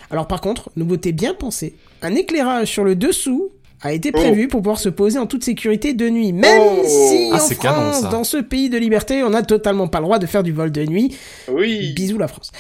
[0.09, 3.49] Alors par contre, nouveauté bien pensée, un éclairage sur le dessous
[3.83, 4.17] a été Oh.
[4.17, 6.81] prévu pour pouvoir se poser en toute sécurité de nuit, même Oh.
[6.85, 10.05] si Ah, en canon, France, dans ce pays de liberté, on n'a totalement pas le
[10.05, 11.15] droit de faire du vol de nuit.
[11.51, 11.93] Oui.
[11.93, 12.51] Bisous la France.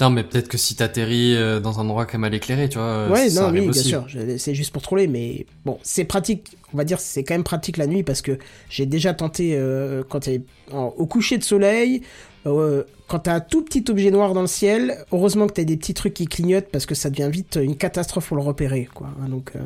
[0.00, 2.76] Non, mais peut-être que si t'atterris euh, dans un endroit qui est mal éclairé, tu
[2.76, 4.04] vois, ouais, ça non, oui, bien sûr,
[4.36, 6.56] c'est juste pour troller, mais bon, c'est pratique.
[6.74, 8.36] On va dire, c'est quand même pratique la nuit parce que
[8.68, 10.28] j'ai déjà tenté euh, quand
[10.72, 12.02] en- au coucher de soleil.
[12.46, 15.76] euh, quand t'as un tout petit objet noir dans le ciel, heureusement que t'as des
[15.76, 19.08] petits trucs qui clignotent parce que ça devient vite une catastrophe pour le repérer, quoi.
[19.28, 19.60] donc, euh,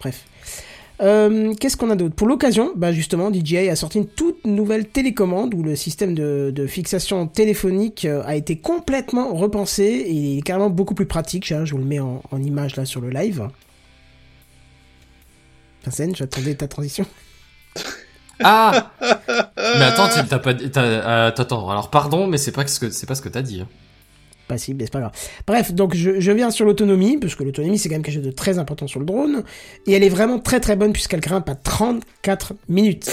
[0.00, 0.24] bref.
[1.00, 2.14] Euh, Qu'est-ce qu'on a d'autre?
[2.14, 6.66] Pour l'occasion, bah justement, DJI a sorti une toute nouvelle télécommande où le système de,
[6.66, 11.46] fixation téléphonique euh, a été complètement repensé et est carrément beaucoup plus pratique.
[11.46, 13.48] Je vous le mets en, image là sur le live.
[15.84, 17.06] Vincent, j'attendais ta transition.
[18.42, 18.92] Ah
[19.58, 21.30] Mais attends, t'as pas t'as- euh,
[21.70, 23.60] alors pardon, mais c'est pas ce que c'est pas ce que t'as dit.
[23.60, 23.68] hein.
[24.52, 25.12] Mais c'est pas grave.
[25.46, 28.24] Bref, donc je, je viens sur l'autonomie, parce que l'autonomie c'est quand même quelque chose
[28.24, 29.42] de très important sur le drone,
[29.86, 33.10] et elle est vraiment très très bonne puisqu'elle grimpe à 34 minutes.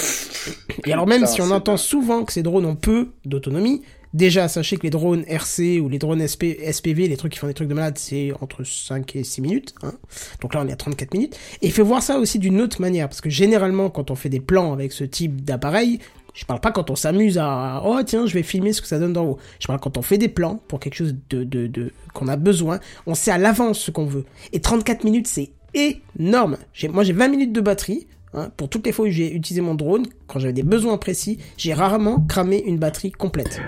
[0.86, 1.78] Et alors même Putain, si on entend bien.
[1.78, 3.82] souvent que ces drones ont peu d'autonomie,
[4.14, 7.48] déjà sachez que les drones RC ou les drones SP, SPV, les trucs qui font
[7.48, 9.76] des trucs de malade, c'est entre 5 et 6 minutes.
[9.84, 9.94] Hein.
[10.42, 11.38] Donc là on est à 34 minutes.
[11.62, 14.30] Et il faut voir ça aussi d'une autre manière, parce que généralement quand on fait
[14.30, 16.00] des plans avec ce type d'appareil,
[16.38, 19.00] je parle pas quand on s'amuse à oh tiens je vais filmer ce que ça
[19.00, 19.38] donne d'en haut.
[19.60, 22.36] Je parle quand on fait des plans pour quelque chose de, de, de qu'on a
[22.38, 22.80] besoin.
[23.08, 24.26] On sait à l'avance ce qu'on veut.
[24.54, 26.58] Et 34 minutes c'est énorme.
[26.92, 28.06] Moi j'ai 20 minutes de batterie.
[28.34, 31.40] hein, pour toutes les fois où j'ai utilisé mon drone, quand j'avais des besoins précis,
[31.58, 33.60] j'ai rarement cramé une batterie complète.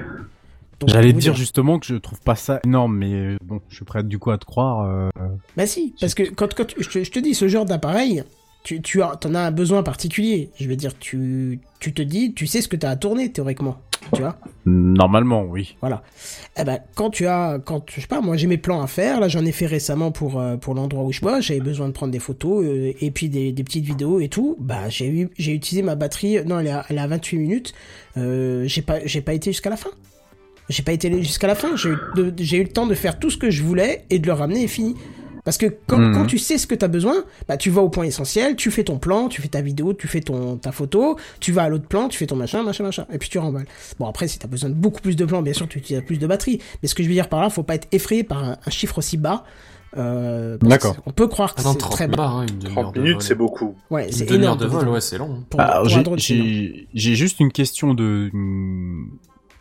[0.88, 3.84] J'allais vous dire justement que je trouve pas ça énorme, mais euh, bon, je suis
[3.86, 4.86] prêt du coup à te croire.
[4.90, 5.10] euh,
[5.58, 8.24] Bah si, parce que quand, quand tu- je, te, je te dis, ce genre d'appareil,
[8.64, 10.52] tu, tu as, en as un besoin particulier.
[10.60, 13.32] Je veux dire, tu, tu te dis, tu sais ce que tu as à tourner
[13.32, 13.80] théoriquement.
[14.14, 15.76] Tu vois Normalement, oui.
[15.82, 16.04] Voilà.
[16.60, 19.20] Eh ben, quand tu as, quand, je sais pas, moi j'ai mes plans à faire,
[19.20, 21.94] là j'en ai fait récemment pour, euh, pour l'endroit où je bosse, j'avais besoin de
[21.94, 25.30] prendre des photos, euh, et puis des, des petites vidéos et tout, bah j'ai eu,
[25.38, 27.74] j'ai utilisé ma batterie, non elle est à, elle est à 28 minutes,
[28.18, 29.92] euh, j'ai pas, j'ai pas été jusqu'à la fin.
[30.70, 33.38] J'ai pas été jusqu'à la fin, j'ai eu, eu le temps de faire tout ce
[33.38, 34.96] que je voulais et de le ramener et fini.
[35.50, 36.14] Parce que quand, Mhm.
[36.14, 38.70] quand tu sais ce que tu as besoin, bah tu vas au point essentiel, tu
[38.70, 41.70] fais ton plan, tu fais ta vidéo, tu fais ton ta photo, tu vas à
[41.70, 43.66] l'autre plan, tu fais ton machin, machin, machin, et puis tu remballes.
[43.98, 46.04] Bon après si tu as besoin de beaucoup plus de plans, bien sûr tu utilises
[46.06, 48.24] plus de batterie, mais ce que je veux dire par là, faut pas être effrayé
[48.24, 49.44] par un, un chiffre aussi bas.
[49.98, 50.98] Euh, D'accord.
[51.08, 52.28] On peut croire que c'est 30 très minutes, bas.
[52.28, 53.74] hein, une demi-heure 30 de minutes, c'est beaucoup.
[53.90, 54.60] Ouais, Une c'est énorme.
[54.60, 55.44] de vol, ouais, c'est long.
[56.18, 58.30] J'ai- juste une question de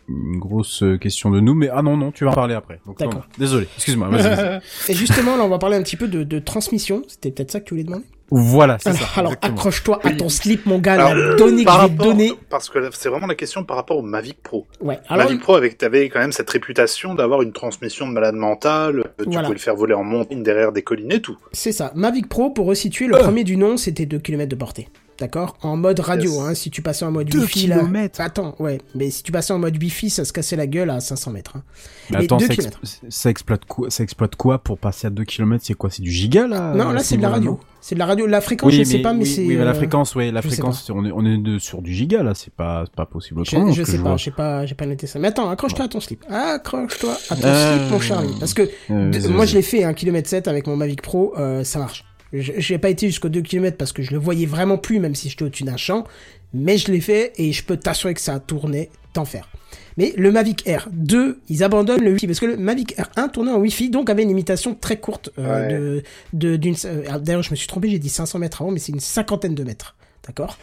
[0.09, 2.79] une, grosse question de nous, mais ah non non, tu vas en parler après.
[2.97, 3.27] D'accord.
[3.37, 4.09] Désolé, excuse-moi.
[4.89, 7.03] Et justement, là, on va parler un petit peu de, de transmission.
[7.07, 8.05] C'était peut-être ça que tu voulais demander?
[8.31, 9.19] Voilà, c'est Alors, ça.
[9.19, 12.33] alors accroche-toi à ton slip, mon gars, Alors, la donnée que rapport, donner.
[12.51, 14.67] parce que c'est vraiment la question par rapport au Mavic Pro.
[14.81, 18.35] Ouais, alors, Mavic Pro, avec, t'avais quand même cette réputation d'avoir une transmission de malade
[18.35, 19.41] mental, euh, tu Voilà.
[19.41, 21.37] pouvais le faire voler en montagne derrière des collines et tout.
[21.53, 21.91] c'est ça.
[21.95, 23.19] Mavic Pro, pour resituer, le Euh.
[23.23, 24.89] premier du nom, c'était 2 km de portée.
[25.19, 26.39] D'accord En mode radio, Yes.
[26.41, 27.67] hein, si tu passais en mode Deux Wi-Fi.
[27.67, 30.65] là- kilomètres Attends, ouais, mais si tu passais en mode Wi-Fi, ça se cassait la
[30.65, 31.57] gueule à 500 mètres.
[31.57, 31.63] hein.
[32.11, 32.79] Mais Mais attends, deux ça, ex- kilomètres.
[33.09, 35.89] ça exploite quoi, ça exploite quoi pour passer à 2 km C'est quoi?
[35.89, 37.59] C'est du giga là non, là ce c'est de la radio.
[37.81, 38.27] C'est de la radio.
[38.27, 39.41] La fréquence, Oui, je mais, sais pas, mais oui, c'est.
[39.45, 41.81] oui, mais la euh, fréquence, ouais, la je fréquence, on est, on est de, sur
[41.81, 43.71] du giga là, c'est pas, pas possible Je, autrement.
[43.73, 45.19] je que sais pas, j'ai pas, j'ai pas noté ça.
[45.19, 46.23] Mais attends, accroche-toi à ton slip.
[46.29, 48.35] Accroche-toi à ton Euh, slip, mon Charlie.
[48.39, 51.63] Parce que Euh, moi, je l'ai fait un kilomètre 7 avec mon Mavic Pro, euh,
[51.63, 52.05] ça marche.
[52.33, 55.15] Je J'ai pas été jusqu'aux 2 km parce que je le voyais vraiment plus, même
[55.15, 56.05] si j'étais au-dessus d'un champ.
[56.53, 59.49] Mais je l'ai fait et je peux t'assurer que ça a tourné d'enfer.
[59.97, 63.27] Mais le Mavic Air 2, ils abandonnent le Wi-Fi parce que le Mavic Air 1
[63.29, 66.03] tournait en Wi-Fi, donc avait une limitation très courte euh, de
[66.33, 66.75] de d'une.
[66.85, 69.55] euh, D'ailleurs, je me suis trompé, j'ai dit 500 mètres avant, mais c'est une cinquantaine
[69.55, 70.57] de mètres, d'accord?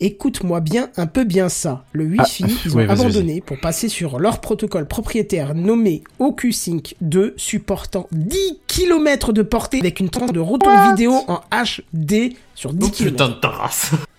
[0.00, 1.84] Écoute-moi bien, un peu bien ça.
[1.92, 7.34] Le Wi-Fi, Ah, ils ont abandonné pour passer sur leur protocole propriétaire nommé OcuSync 2,
[7.36, 8.36] supportant 10
[8.68, 13.10] km de portée avec une trente de retour vidéo en HD sur 10 Oh km.
[13.10, 13.34] putain de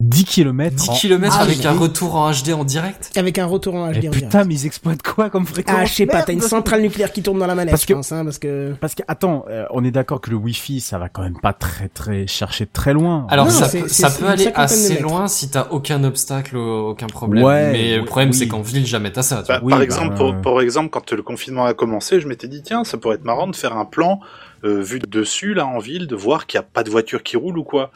[0.00, 3.92] 10 km 10 km avec un retour en HD en direct Avec un retour en
[3.92, 3.98] HD.
[4.02, 4.46] Eh en putain, direct.
[4.48, 7.22] mais ils exploitent quoi comme fréquence Ah, je sais pas, t'as une centrale nucléaire qui
[7.22, 8.74] tourne dans la manette, Parce je que- pense, hein, parce que...
[8.80, 11.52] Parce que attends, euh, on est d'accord que le Wi-Fi, ça va quand même pas
[11.52, 13.26] très très chercher très loin.
[13.30, 17.44] Alors Non, ça, peut, ça aller assez loin si t'as aucun obstacle, aucun problème.
[17.44, 18.34] Ouais, Mais le problème oui.
[18.36, 19.42] c'est qu'en ville jamais t'as ça.
[19.42, 19.66] Tu Bah, vois.
[19.66, 22.48] Oui, par bah, exemple, euh, pour, par exemple, quand le confinement a commencé, je m'étais
[22.48, 24.18] dit tiens, ça pourrait être marrant de faire un plan
[24.64, 27.22] euh, vu de dessus là en ville, de voir qu'il n'y a pas de voiture
[27.22, 27.90] qui roule ou quoi.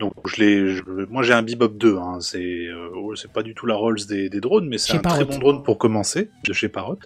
[0.00, 3.66] Donc je l'ai, moi j'ai un Bebop 2, hein, c'est euh, c'est pas du tout
[3.66, 6.68] la Rolls des, des drones, mais c'est un très bon drone pour commencer de chez
[6.68, 6.98] Parrot.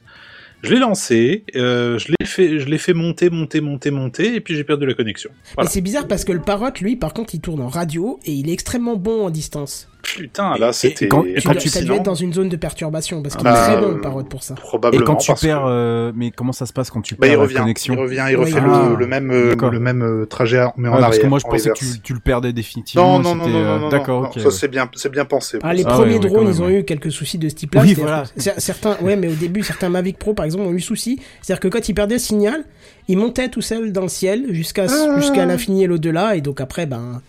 [0.63, 4.41] Je l'ai lancé, euh, je l'ai fait, je l'ai fait monter, monter, monter, monter, et
[4.41, 5.31] puis j'ai perdu la connexion.
[5.55, 5.69] Voilà.
[5.69, 8.33] Mais c'est bizarre parce que le Parrot, lui, par contre, il tourne en radio et
[8.33, 9.89] il est extrêmement bon en distance.
[10.17, 12.57] Putain, là c'était quand- et Tu quand dois- tu ça être dans une zone de
[12.57, 14.55] perturbation parce qu'il est très bon, euh, le Parrot, pour ça.
[14.55, 15.03] probablement.
[15.03, 17.45] Et quand tu perds, que- euh, mais comment ça se passe quand tu Bah, perds
[17.49, 19.71] il la connexion il revient, il refait le, ah, le même, euh, d'accord.
[19.71, 21.07] le même euh, trajet, mais en arrière.
[21.09, 23.19] Parce que moi je en pensais que tu, tu le perdais définitivement.
[23.19, 24.41] Non, non, non, non, non, non, D'accord, non, ok.
[24.41, 25.59] ça c'est bien, c'est bien pensé.
[25.63, 27.83] Ah, les Ah premiers drones, quand ils ont eu quelques soucis de ce type-là.
[27.83, 28.05] Oui, C'est-à-dire
[28.37, 28.59] voilà.
[28.59, 31.19] Certains, ouais, mais au début, certains Mavic Pro, par exemple, ont eu souci.
[31.43, 32.65] C'est-à-dire que quand ils perdaient le signal,
[33.09, 35.19] ils montaient tout seuls dans le ciel jusqu'à Ah.
[35.19, 37.21] jusqu'à l'infini et l'au-delà, et donc après, ben,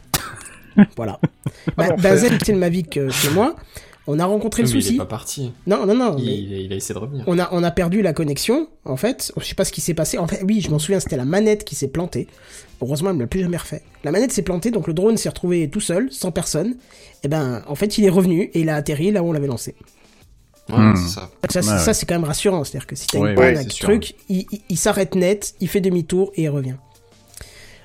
[0.95, 1.19] voilà.
[1.77, 1.97] Bah, l'enfer.
[1.97, 3.55] Benzen, c'est le Mavic euh, chez moi.
[4.07, 4.97] On a rencontré le Mais il est souci.
[4.97, 5.51] pas parti.
[5.67, 6.15] Non, non, non.
[6.17, 7.23] Il, mais- il a- il a essayé de revenir.
[7.27, 9.31] on a, on a perdu la connexion, en fait.
[9.37, 10.17] Je sais pas ce qui s'est passé.
[10.17, 12.27] En fait, oui, je m'en souviens, c'était la manette qui s'est plantée.
[12.81, 13.83] Heureusement, elle me l'a plus jamais refait.
[14.03, 16.75] La manette s'est plantée, donc le drone s'est retrouvé tout seul, sans personne.
[17.23, 19.47] Et ben, en fait, il est revenu et il a atterri là où on l'avait
[19.47, 19.75] lancé.
[20.69, 20.95] Ouais, Hmm.
[20.95, 21.29] c'est ça.
[21.49, 21.93] Ça, c'est- Ouais, ça, ouais.
[21.93, 22.63] c'est quand même rassurant.
[22.63, 23.87] C'est-à-dire que si t'as Ouais, une panne ouais, sûr.
[23.89, 26.75] truc, il, il- il s'arrête net, il fait demi-tour et il revient.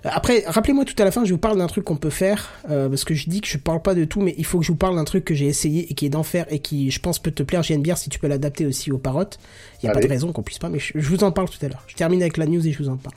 [0.05, 2.89] Après, rappelez-moi tout à la fin, je vous parle d'un truc qu'on peut faire, euh,
[2.89, 4.73] parce que je dis que je parle pas de tout, mais il faut que je
[4.73, 7.19] vous parle d'un truc que j'ai essayé et qui est d'enfer et qui, je pense,
[7.19, 9.39] peut te plaire, JNBR, si tu peux l'adapter aussi aux parottes.
[9.83, 11.49] Il y a pas de raison qu'on puisse pas, mais je, je vous en parle
[11.49, 11.85] tout à l'heure.
[11.87, 13.15] Je termine avec la news et je vous en parle.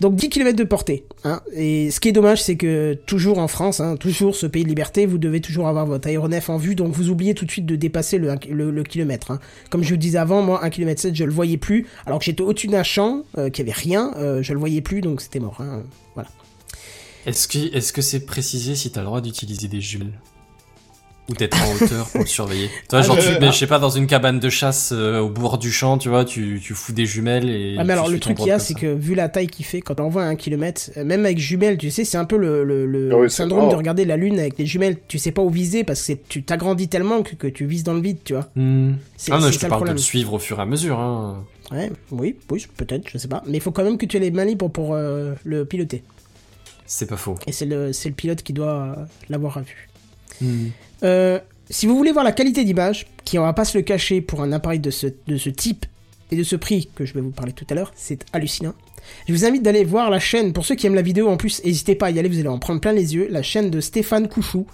[0.00, 1.04] Donc 10 km de portée.
[1.24, 1.40] Hein.
[1.52, 4.68] Et ce qui est dommage, c'est que toujours en France, hein, toujours ce pays de
[4.68, 7.66] liberté, vous devez toujours avoir votre aéronef en vue, donc vous oubliez tout de suite
[7.66, 9.30] de dépasser le, le, le kilomètre.
[9.30, 9.40] Hein.
[9.68, 12.24] Comme je vous disais avant, moi, 1 km 7, je le voyais plus, alors que
[12.24, 15.40] j'étais au-dessus d'un champ, euh, qui avait rien, euh, je le voyais plus, donc c'était
[15.40, 15.58] mort.
[15.60, 15.82] Hein.
[16.14, 16.30] Voilà.
[17.26, 20.18] Est-ce que est-ce que c'est précisé si t'as le droit d'utiliser des jumelles
[21.30, 23.56] ou d'être en hauteur pour le surveiller Toi, genre, Ah, tu je- te mets, je
[23.56, 26.60] sais pas, dans une cabane de chasse euh, au bord du champ, tu vois, tu,
[26.62, 27.76] tu fous des jumelles et.
[27.78, 29.64] Ah, mais tu alors le truc qu'il y a, c'est que vu la taille qu'il
[29.64, 32.36] fait, quand on envoie un kilomètre, euh, même avec jumelles, tu sais, c'est un peu
[32.36, 34.96] le, le, le Ah oui, syndrome de regarder la lune avec les jumelles.
[35.08, 37.94] Tu sais pas où viser parce que tu t'agrandis tellement que, que tu vises dans
[37.94, 38.48] le vide, tu vois.
[38.56, 38.92] Hmm.
[39.30, 40.98] Ah non, je te parle de le suivre au fur et à mesure.
[40.98, 41.44] Hein.
[41.70, 43.42] Ouais, oui, oui, peut-être, je sais pas.
[43.46, 46.02] Mais il faut quand même que tu aies les mains libres pour euh, le piloter.
[46.86, 47.36] C'est pas faux.
[47.46, 49.88] Et c'est le, c'est le pilote qui doit euh, l'avoir à vue.
[50.40, 50.68] Hmm.
[51.02, 51.38] Euh,
[51.68, 54.42] si vous voulez voir la qualité d'image, qui on va pas se le cacher pour
[54.42, 55.86] un appareil de ce, de ce type
[56.30, 58.74] et de ce prix que je vais vous parler tout à l'heure, c'est hallucinant.
[59.28, 61.62] Je vous invite d'aller voir la chaîne, pour ceux qui aiment la vidéo en plus,
[61.64, 63.80] n'hésitez pas à y aller, vous allez en prendre plein les yeux, la chaîne de
[63.80, 64.66] Stéphane Couchou,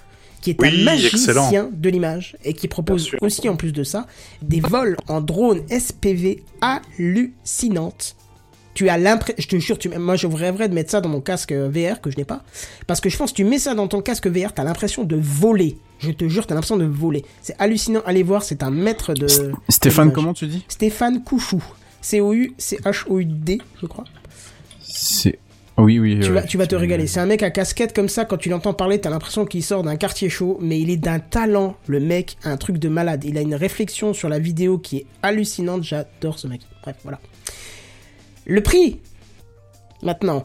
[0.42, 1.70] qui est Oui, un magicien excellent.
[1.72, 4.06] de l'image et qui propose aussi en plus de ça
[4.42, 8.16] des vols en drone SPV hallucinantes.
[8.77, 9.89] Tu as l'impression, je te jure, tu...
[9.89, 12.45] moi je rêverais de mettre ça dans mon casque euh, VR que je n'ai pas,
[12.87, 15.16] parce que je pense que tu mets ça dans ton casque VR, t'as l'impression de
[15.16, 15.79] voler.
[15.99, 17.24] Je te jure, t'as l'impression de voler.
[17.41, 18.03] C'est hallucinant.
[18.05, 19.27] Allez voir, c'est un maître de.
[19.70, 20.62] Stéphane, de comment tu dis?
[20.68, 21.64] Stéphane Couchou.
[22.03, 24.05] C-O-U-C-H-O-U-D, je crois.
[24.83, 25.39] C'est.
[25.79, 26.20] Oui, oui.
[26.20, 27.07] Tu ouais, vas, tu vas te régaler.
[27.07, 29.85] C'est un mec à casquette comme ça, quand tu l'entends parler, t'as l'impression qu'il sort
[29.85, 33.24] d'un quartier chaud, mais il est d'un talent, le mec, un truc de malade.
[33.24, 36.61] Il a une réflexion sur la vidéo qui est hallucinante, j'adore ce mec.
[36.83, 37.20] Bref, voilà.
[38.47, 39.01] Le prix
[40.03, 40.44] Maintenant.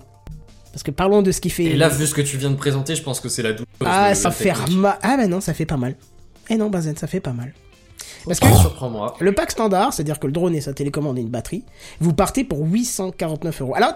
[0.71, 1.65] Parce que parlons de ce qui fait...
[1.65, 3.65] Et là, vu ce que tu viens de présenter, je pense que c'est la douce.
[3.85, 4.53] ah, ça fait...
[4.53, 4.77] technique.
[4.77, 5.95] ma- Ah bah non, ça fait pas mal.
[6.49, 7.53] Eh non, Bazen, ça fait pas mal.
[8.25, 8.47] Parce que...
[8.47, 9.15] Surprends-moi.
[9.19, 11.65] Le pack standard, c'est-à-dire que le drone et sa télécommande et une batterie,
[11.99, 13.75] vous partez pour 849 euros.
[13.75, 13.93] Alors,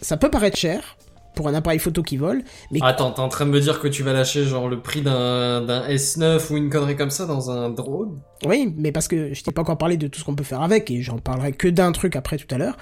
[0.00, 0.96] ça peut paraître cher,
[1.34, 2.42] pour un appareil photo qui vole.
[2.70, 5.02] Mais Attends, t'es en train de me dire que tu vas lâcher genre le prix
[5.02, 8.20] d'un d'un S9 ou une connerie comme ça dans un drone?
[8.44, 10.62] Oui, mais parce que je t'ai pas encore parlé de tout ce qu'on peut faire
[10.62, 12.76] avec, et j'en parlerai que d'un truc après tout à l'heure.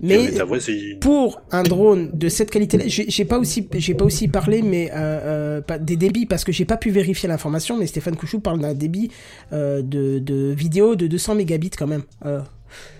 [0.00, 0.30] Mais
[1.00, 4.90] pour un drone de cette qualité-là, j'ai j'ai pas aussi, j'ai pas aussi parlé, mais
[4.92, 7.78] euh, euh, pas des débits parce que j'ai pas pu vérifier l'information.
[7.78, 9.10] Mais Stéphane Couchou parle d'un débit
[9.52, 12.02] euh, de, de vidéo de 200 mégabits quand même.
[12.26, 12.40] Euh,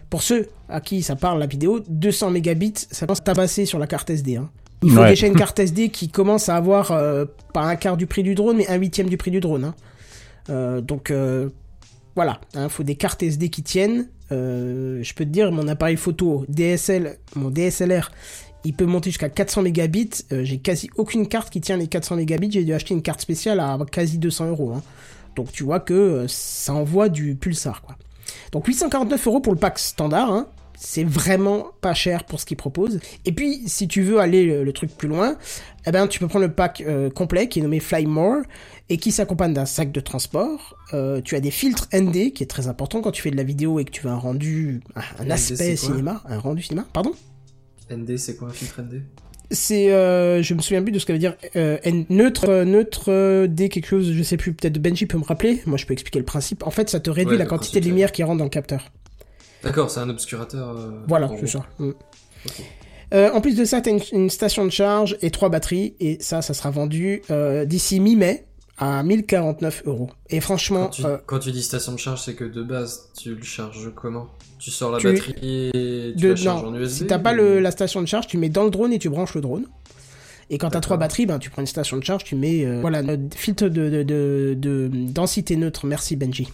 [0.09, 3.79] pour ceux à qui ça parle la vidéo, 200 mégabits, ça commence à tabasser sur
[3.79, 4.37] la carte SD.
[4.37, 4.49] Hein.
[4.87, 5.11] Il faut Ouais.
[5.11, 8.35] déjà une carte SD qui commence à avoir euh, pas un quart du prix du
[8.35, 9.65] drone, mais un huitième du prix du drone.
[9.65, 9.75] Hein.
[10.49, 11.49] Euh, donc euh,
[12.15, 14.09] voilà, il faut des cartes SD qui tiennent.
[14.31, 18.11] Je peux te dire, mon appareil photo DSL, mon DSLR,
[18.65, 20.11] il peut monter jusqu'à 400 mégabits.
[20.31, 22.51] J'ai quasi aucune carte qui tient les 400 mégabits.
[22.51, 24.73] J'ai dû acheter une carte spéciale à quasi 200 euros.
[24.75, 24.83] hein.
[25.37, 27.97] Donc tu vois que ça envoie du pulsar, quoi.
[28.53, 30.47] Donc 849 euros pour le pack standard, hein.
[30.77, 33.01] C'est vraiment pas cher pour ce qu'ils proposent.
[33.25, 35.37] Et puis, si tu veux aller le, le truc plus loin,
[35.87, 38.43] eh ben, tu peux prendre le pack euh, complet qui est nommé Fly More
[38.89, 40.77] et qui s'accompagne d'un sac de transport.
[40.95, 43.43] Euh, tu as des filtres ND qui est très important quand tu fais de la
[43.43, 46.87] vidéo et que tu veux un rendu, un ND, aspect cinéma, un rendu cinéma.
[46.93, 47.13] Pardon?
[47.91, 49.03] ND, c'est quoi un filtre ND
[49.51, 51.79] C'est, euh, je me souviens plus de ce que veut dire euh,
[52.11, 54.53] neutre, euh, neutre D quelque chose, je sais plus.
[54.53, 55.63] Peut-être Benji peut me rappeler.
[55.67, 56.67] Moi, je peux expliquer le principe.
[56.67, 58.91] En fait, ça te réduit Ouais, la quantité de lumière qui rentre dans le capteur.
[59.63, 60.71] D'accord, c'est un obscurateur.
[60.77, 61.67] euh, Voilà, c'est ça.
[61.79, 61.91] Mm.
[63.15, 66.19] Euh, en plus de ça, t'as une, une station de charge et trois batteries, et
[66.21, 68.47] ça, ça sera vendu euh, d'ici mi-mai
[68.79, 70.11] à 1049 euros.
[70.29, 73.11] Et franchement, Quand tu, euh, quand tu dis station de charge, c'est que de base,
[73.19, 74.27] tu le charges comment?
[74.59, 75.35] Tu sors la Tu- batterie
[75.73, 78.07] et tu de, la charges non, en USB si t'as pas le, la station de
[78.07, 79.67] charge, tu mets dans le drone et tu branches le drone.
[80.51, 82.81] Et quand t'as trois batteries, ben tu prends une station de charge, tu mets euh,
[82.81, 85.87] voilà notre filtre de, de, de, de densité neutre.
[85.87, 86.49] Merci Benji.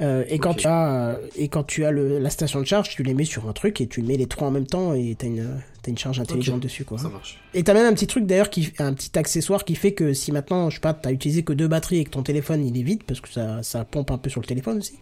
[0.00, 3.04] Euh, et quand tu as et quand tu as le, la station de charge, tu
[3.04, 5.28] les mets sur un truc et tu mets les trois en même temps et t'as
[5.28, 6.98] une t'as une charge intelligente dessus quoi.
[6.98, 7.40] Ça marche.
[7.54, 10.32] Et t'as même un petit truc d'ailleurs qui un petit accessoire qui fait que si
[10.32, 12.82] maintenant je sais pas t'as utilisé que deux batteries et que ton téléphone il est
[12.82, 14.98] vide parce que ça ça pompe un peu sur le téléphone aussi.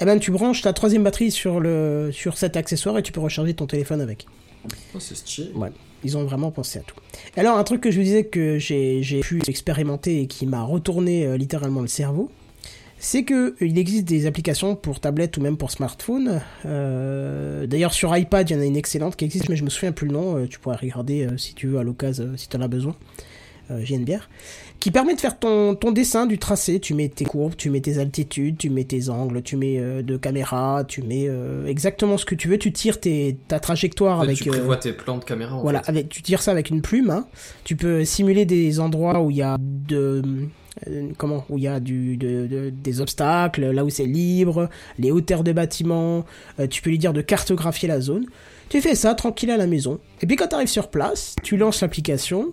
[0.00, 3.20] Eh ben tu branches ta troisième batterie sur le sur cet accessoire et tu peux
[3.20, 4.26] recharger ton téléphone avec.
[4.94, 5.52] Oh, c'est stylé.
[5.54, 5.70] Ouais,
[6.04, 6.96] ils ont vraiment pensé à tout.
[7.38, 10.62] Alors un truc que je vous disais que j'ai j'ai pu expérimenter et qui m'a
[10.62, 12.30] retourné euh, littéralement le cerveau,
[12.98, 16.40] c'est que il existe des applications pour tablette ou même pour smartphone.
[16.64, 19.70] Euh, D'ailleurs sur iPad il y en a une excellente qui existe, mais je me
[19.70, 20.36] souviens plus le nom.
[20.36, 22.96] euh, tu pourrais regarder euh, si tu veux à l'occasion, si tu en as besoin.
[23.98, 24.28] Bière
[24.78, 26.78] qui permet de faire ton, ton dessin du tracé.
[26.78, 30.16] Tu mets tes courbes, tu mets tes altitudes, tu mets tes angles, tu mets de
[30.16, 31.28] caméra, tu mets
[31.66, 32.58] exactement ce que tu veux.
[32.58, 34.38] Tu tires tes, ta trajectoire En fait, avec.
[34.38, 35.56] tu prévois tes plans de caméra.
[35.56, 35.90] En voilà, fait.
[35.90, 37.10] avec, tu tires ça avec une plume.
[37.10, 37.26] hein.
[37.64, 40.22] Tu peux simuler des endroits où il y a de
[41.16, 44.68] comment où il y a du de- de- des obstacles, là où c'est libre,
[44.98, 46.24] les hauteurs de bâtiments.
[46.60, 48.26] euh, tu peux lui dire de cartographier la zone.
[48.68, 49.98] Tu fais ça tranquille à la maison.
[50.20, 52.52] Et puis quand tu arrives sur place, tu lances l'application,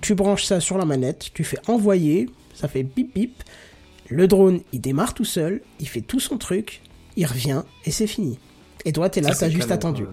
[0.00, 3.42] tu branches ça sur la manette, tu fais envoyer, ça fait bip bip.
[4.10, 6.82] Le drone, il démarre tout seul, il fait tout son truc,
[7.16, 8.38] il revient et c'est fini.
[8.84, 10.04] Et toi, t'es là, Ça, t'as juste attendu.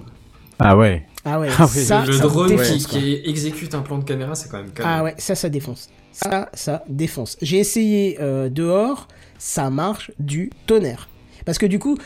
[0.59, 1.05] Ah ouais.
[1.26, 4.03] Ah ouais, Ah oui, ça, le ça drone qui, défonce, qui exécute un plan de
[4.05, 4.89] caméra, c'est quand même canon.
[4.89, 5.89] Ah ouais, ça, ça défonce.
[6.12, 7.38] Ça, ça défonce.
[7.41, 9.07] J'ai essayé euh, dehors,
[9.38, 11.09] ça marche du tonnerre.
[11.45, 11.97] Parce que du coup,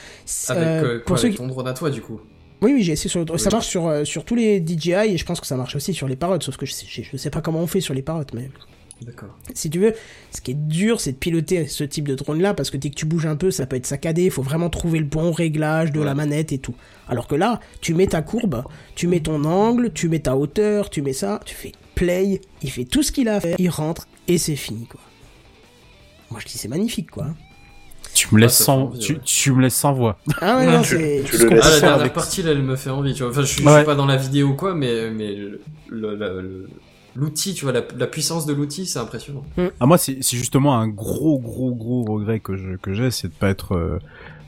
[0.49, 2.21] Avec, euh, euh, quoi, pour avec ton drone à toi, du coup?
[2.61, 3.25] Oui, oui, j'ai essayé sur le...
[3.29, 3.39] Oui.
[3.39, 5.93] Ça marche sur, euh, sur tous les DJI et je pense que ça marche aussi
[5.93, 8.01] sur les parottes, sauf que je sais, je sais pas comment on fait sur les
[8.01, 8.49] parottes, mais
[9.01, 9.35] D'accord.
[9.53, 9.93] si tu veux,
[10.31, 12.95] ce qui est dur, c'est de piloter ce type de drone-là, parce que dès que
[12.95, 15.91] tu bouges un peu, ça peut être saccadé, il faut vraiment trouver le bon réglage
[15.91, 16.05] de Ouais.
[16.05, 16.75] la manette et tout.
[17.09, 18.63] Alors que là, tu mets ta courbe,
[18.95, 22.69] tu mets ton angle, tu mets ta hauteur, tu mets ça, tu fais play, il
[22.71, 24.99] fait tout ce qu'il a à faire, il rentre, et c'est fini, quoi.
[26.31, 27.27] Moi, je dis c'est magnifique, quoi.
[28.13, 29.19] Tu me laisses fait sans, envie, tu, ouais.
[29.25, 30.17] tu me laisse sans voix.
[30.41, 31.23] Ah ouais, non, c'est...
[31.25, 33.23] tu le qu'on laisses Ah, la dernière avec- partie, là, elle me fait envie, tu
[33.23, 33.31] vois.
[33.31, 36.15] Enfin, je suis, je suis pas dans la vidéo ou quoi, mais, mais le- le-
[36.15, 36.69] le- le-
[37.15, 39.43] l'outil, tu vois, la, la puissance de l'outil, c'est impressionnant.
[39.79, 43.27] Ah moi c'est c'est justement un gros gros gros regret que je que j'ai c'est
[43.29, 43.99] de pas être euh,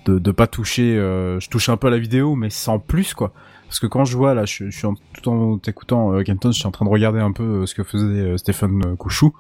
[0.06, 3.14] de de pas toucher euh, je touche un peu à la vidéo mais sans plus
[3.14, 3.32] quoi
[3.68, 6.52] parce que quand je vois là je, je suis en, tout en t'écoutant euh, Kenton
[6.52, 8.96] je suis en train de regarder un peu euh, ce que faisait euh, Stéphane euh,
[8.96, 9.34] Couchou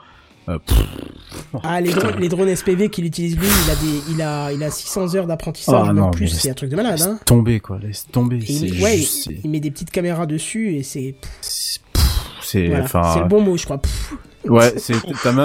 [0.49, 0.77] Euh, pff,
[1.63, 4.63] Ah, les, drones, les drones SPV qu'il utilise lui, il a, des, il a, il
[4.63, 7.19] a 600 heures d'apprentissage, Ah non, plus, c'est un truc de malade, hein.
[7.25, 10.83] tomber quoi laisse tomber il, ouais, juste- c'est il met des petites caméras dessus et
[10.83, 11.15] c'est...
[12.53, 13.77] Voilà, c'est le bon mot, je crois.
[13.77, 14.13] Pff.
[14.53, 14.93] Ouais, c'est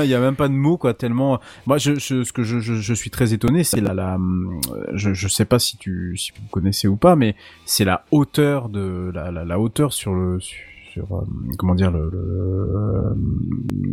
[0.05, 1.40] il y a même pas de mots quoi tellement.
[1.66, 4.61] Moi, je, je ce que je, je, je suis très étonné, c'est la la hum,
[4.94, 7.34] je je sais pas si tu si vous connaissez ou pas, mais
[7.64, 11.24] c'est la hauteur de la, la la hauteur sur le sur euh,
[11.59, 13.14] comment dire le, le euh,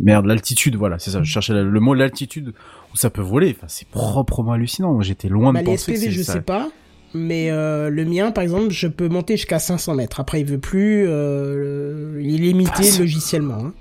[0.02, 2.52] merde l'altitude voilà c'est ça je cherchais le, le mot l'altitude
[2.92, 5.96] où ça peut voler enfin c'est proprement hallucinant Moi, j'étais loin Bah, de les penser
[5.96, 6.34] SPV, je ça.
[6.34, 6.68] sais pas.
[7.14, 10.20] mais euh, le mien, par exemple, je peux monter jusqu'à 500 mètres.
[10.20, 13.58] Après, il veut plus, euh, il est limité logiciellement.
[13.64, 13.72] hein.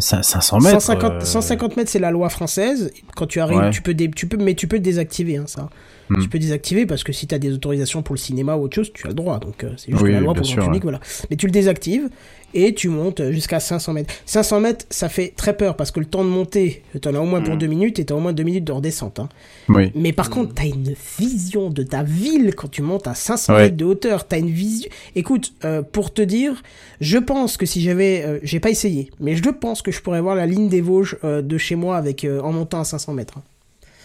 [0.00, 0.80] Ça- 500 mètres.
[0.80, 2.90] 150, euh, 150 mètres, c'est la loi française.
[3.16, 3.70] Quand tu arrives, Ouais.
[3.70, 5.68] tu peux, dé- tu peux, mais tu peux le désactiver, hein, ça.
[6.10, 6.22] Hmm.
[6.22, 8.74] Tu peux désactiver parce que si tu as des autorisations pour le cinéma ou autre
[8.74, 9.38] chose, tu as le droit.
[9.38, 11.00] Donc, euh, c'est juste Oui, la loi pour le public, voilà.
[11.30, 12.08] Mais tu le désactives
[12.54, 14.14] et tu montes jusqu'à 500 mètres.
[14.24, 17.26] 500 mètres, ça fait très peur parce que le temps de monter, t'en as au
[17.26, 17.58] moins pour Hmm.
[17.58, 19.18] deux minutes et t'as au moins deux minutes de redescente.
[19.20, 19.28] Hein.
[19.68, 19.92] Oui.
[19.94, 23.62] Mais par contre, t'as une vision de ta ville quand tu montes à 500 Ouais.
[23.64, 24.26] mètres de hauteur.
[24.26, 24.88] T'as une vision.
[25.14, 26.62] Écoute, euh, pour te dire,
[27.02, 30.20] je pense que si j'avais, euh, j'ai pas essayé, mais je pense que je pourrais
[30.22, 33.12] voir la ligne des Vosges euh, de chez moi avec euh, en montant à 500
[33.12, 33.34] mètres.
[33.36, 33.42] hein.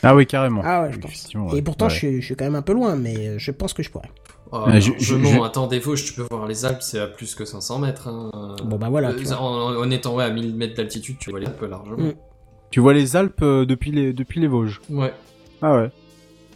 [0.03, 0.61] Ah oui, carrément.
[0.63, 1.11] Ah ouais, je pense.
[1.11, 1.61] Effectivement, Et ouais.
[1.61, 1.91] pourtant, Ouais.
[1.91, 3.89] je, suis, je suis quand même un peu loin, mais euh, je pense que je
[3.89, 4.09] pourrais.
[4.51, 6.81] Oh, Mais je- non, je- non, je- attends, des Vosges, tu peux voir les Alpes,
[6.81, 8.07] c'est à plus que 500 mètres.
[8.07, 8.30] hein.
[8.65, 11.47] Bon, bah voilà, Euh, en, en étant ouais, à 1000 mètres d'altitude, tu vois les
[11.47, 11.97] Alpes largement.
[11.97, 12.13] Mm.
[12.69, 14.80] Tu vois les Alpes euh, depuis les depuis les Vosges.
[14.89, 15.11] Ouais.
[15.61, 15.89] Ah ouais.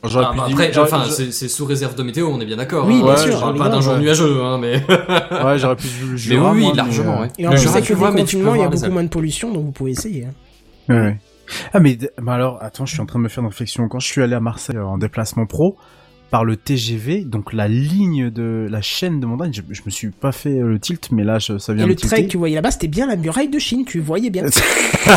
[0.03, 2.57] Ah, bah dire- après, j'aurais- enfin, c'est c'est sous réserve de météo, on est bien
[2.57, 2.85] d'accord.
[2.85, 3.05] Oui, hein.
[3.05, 3.99] bien sûr, Je parle pas d'un jour ouais.
[3.99, 4.75] nuageux, hein, mais.
[5.43, 7.27] ouais, j'aurais pu le mais oui, moi, largement, mais, euh, ouais.
[7.39, 9.71] Et en plus, avec le déconfinement, il y a beaucoup moins de pollution, donc vous
[9.71, 10.25] pouvez essayer.
[10.25, 10.33] hein.
[10.93, 11.17] Ouais, ouais.
[11.73, 13.87] Ah mais, bah alors attends, je suis en train de me faire une réflexion.
[13.87, 15.77] Quand je suis allé à Marseille euh, en déplacement pro
[16.29, 20.09] par le TGV, donc la ligne de la chaîne de montagne, je, je me suis
[20.09, 22.37] pas fait euh, le tilt, mais là je- ça vient Et le trait que tu
[22.37, 24.43] voyais là-bas, c'était bien la muraille de Chine, tu voyais bien.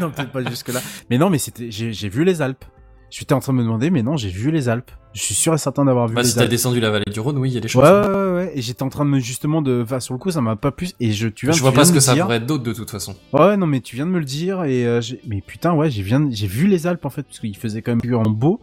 [0.00, 0.80] non, peut-être pas jusque là.
[1.10, 2.64] Mais non, mais c'était, j'ai j'ai vu les Alpes.
[3.10, 4.90] J'étais en train de me demander, mais non, j'ai vu les Alpes.
[5.14, 7.38] Je suis sûr et certain d'avoir vu Bah, si t'as descendu la vallée du Rhône,
[7.38, 7.82] oui, il y a des Ouais, choses.
[7.84, 8.52] ouais, ouais, ouais.
[8.56, 10.72] Et j'étais en train de me justement de, enfin, sur le coup, ça m'a pas
[10.72, 10.92] plus.
[10.98, 12.90] Et je, tu viens, Je vois pas ce que ça pourrait être d'autre de toute
[12.90, 13.14] façon.
[13.32, 15.88] Ouais, non, mais tu viens de me le dire et euh, j'ai- mais putain, ouais,
[15.90, 18.22] j'ai viens, j'ai vu les Alpes en fait parce qu'il faisait quand même plus en
[18.24, 18.60] beau.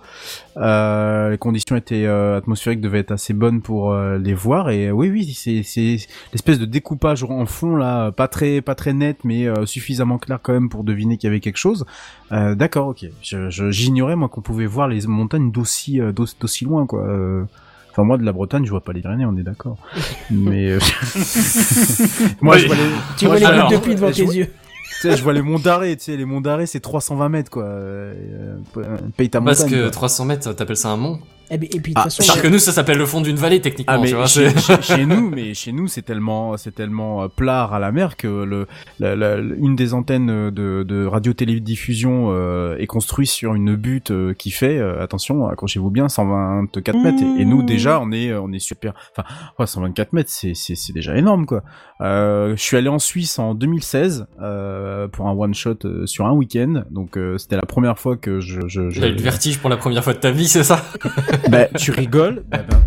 [0.58, 4.88] Euh, les conditions étaient euh, atmosphériques devaient être assez bonnes pour euh, les voir et
[4.88, 5.98] euh, oui, oui, c'est c'est
[6.34, 10.40] l'espèce de découpage en fond là, pas très pas très net, mais euh, suffisamment clair
[10.42, 11.86] quand même pour deviner qu'il y avait quelque chose.
[12.34, 13.06] Euh, D'accord, ok.
[13.22, 16.12] Je je- j'ignorais moi qu'on pouvait voir les montagnes d'aussi euh,
[16.42, 17.04] d'aussi d'aussi loin quoi.
[17.08, 17.44] Euh,
[17.92, 19.78] Enfin moi de la Bretagne je vois pas les Pyrénées on est d'accord.
[20.32, 20.80] Mais euh,
[22.42, 22.82] moi je vois les
[23.18, 24.48] Tu moi, vois les gouttes de alors, pluie devant tes vois- yeux.
[24.48, 27.50] tu sais, je vois les monts d'arrêt, tu sais, les monts d'arrêt, c'est 320 mètres,
[27.50, 27.64] quoi.
[27.64, 28.54] Euh,
[29.18, 29.72] paye ta Parce montagne.
[29.78, 29.92] que quoi.
[29.92, 31.20] 300 mètres, t'appelles ça un mont?
[31.52, 33.22] Et, puis- et puis, de Ah, toute façon, Parce que nous, ça s'appelle le fond
[33.22, 34.26] d'une vallée, techniquement, Ah mais tu vois.
[34.26, 37.78] chez, c'est- chez- chez nous, mais chez nous c'est tellement c'est tellement euh, plat à
[37.80, 38.68] la mer que le
[39.00, 44.12] la, la- une des antennes de, de radio télédiffusion euh, est construite sur une butte
[44.12, 48.34] euh, qui fait euh, attention accrochez-vous bien 124 mètres et, et nous déjà on est
[48.34, 49.28] on est super enfin
[49.60, 51.64] ouais, 124 mètres c'est c'est c'est déjà énorme quoi.
[52.02, 56.32] Euh, je suis allé en Suisse en 2016 euh, pour un one shot sur un
[56.34, 59.60] week-end donc euh, c'était la première fois que je je, je T'as eu le vertige
[59.60, 60.84] pour la première fois de ta vie, c'est ça?
[61.50, 62.78] bah, tu rigoles, bah, bah,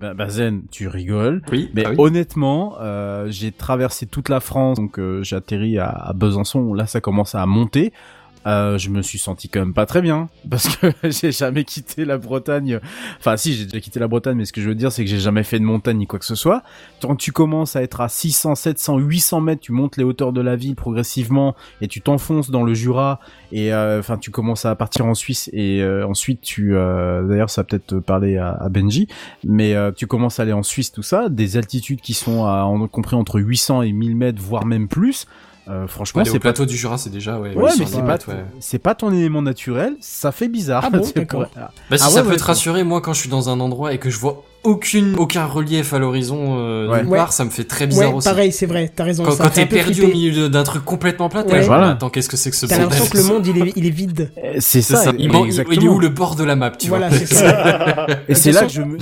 [0.00, 1.42] bah, bah, Zen, tu rigoles.
[1.50, 1.70] Oui.
[1.74, 1.94] Mais oui.
[1.98, 6.74] honnêtement, euh, j'ai traversé toute la France, donc euh, j'ai atterri à, à Besançon.
[6.74, 7.92] Là, ça commence à monter.
[8.46, 12.04] Euh, je me suis senti quand même pas très bien parce que j'ai jamais quitté
[12.04, 12.80] la Bretagne.
[13.18, 15.10] Enfin, si j'ai déjà quitté la Bretagne, mais ce que je veux dire, c'est que
[15.10, 16.62] j'ai jamais fait de montagne ni quoi que ce soit.
[17.00, 20.40] Quand tu commences à être à 600, 700, 800 mètres, tu montes les hauteurs de
[20.40, 23.20] la ville progressivement et tu t'enfonces dans le Jura
[23.52, 27.50] et euh, enfin tu commences à partir en Suisse et euh, ensuite tu euh, d'ailleurs
[27.50, 29.08] ça peut-être parler à, à Benji
[29.44, 32.64] mais euh, tu commences à aller en Suisse tout ça des altitudes qui sont à
[32.64, 35.26] en compris entre 800 et 1000 mètres voire même plus
[35.68, 37.54] euh, franchement au c'est pas plateau du Jura, c'est déjà, ouais.
[37.54, 38.44] ouais 800 mais c'est pas ouais.
[38.60, 42.08] c'est pas ton élément naturel ça fait bizarre Ah bon, pour- Bah, si Ah ça
[42.16, 44.18] ouais, peut ouais, te rassurer, moi, quand je suis dans un endroit et que je
[44.18, 46.98] vois aucune, aucun relief à l'horizon, euh, Ouais.
[47.02, 47.18] nulle Ouais.
[47.18, 48.28] part, ça me fait très bizarre ouais, aussi.
[48.28, 49.22] pareil, c'est vrai, t'as raison.
[49.24, 51.62] Quand, ça quand t'es perdu au milieu d'un truc complètement plat, t'es Ouais.
[51.62, 51.90] Voilà.
[51.90, 53.86] attends, qu'est-ce que c'est que ce T'as bordel l'impression que le monde, il est, il
[53.86, 54.32] est vide.
[54.42, 55.12] Euh, c'est ça, ça.
[55.16, 57.18] Il, manque- il- il est où le bord de la map, tu Voilà, vois?
[57.18, 58.06] c'est ça.
[58.28, 58.98] Et c'est là que je me,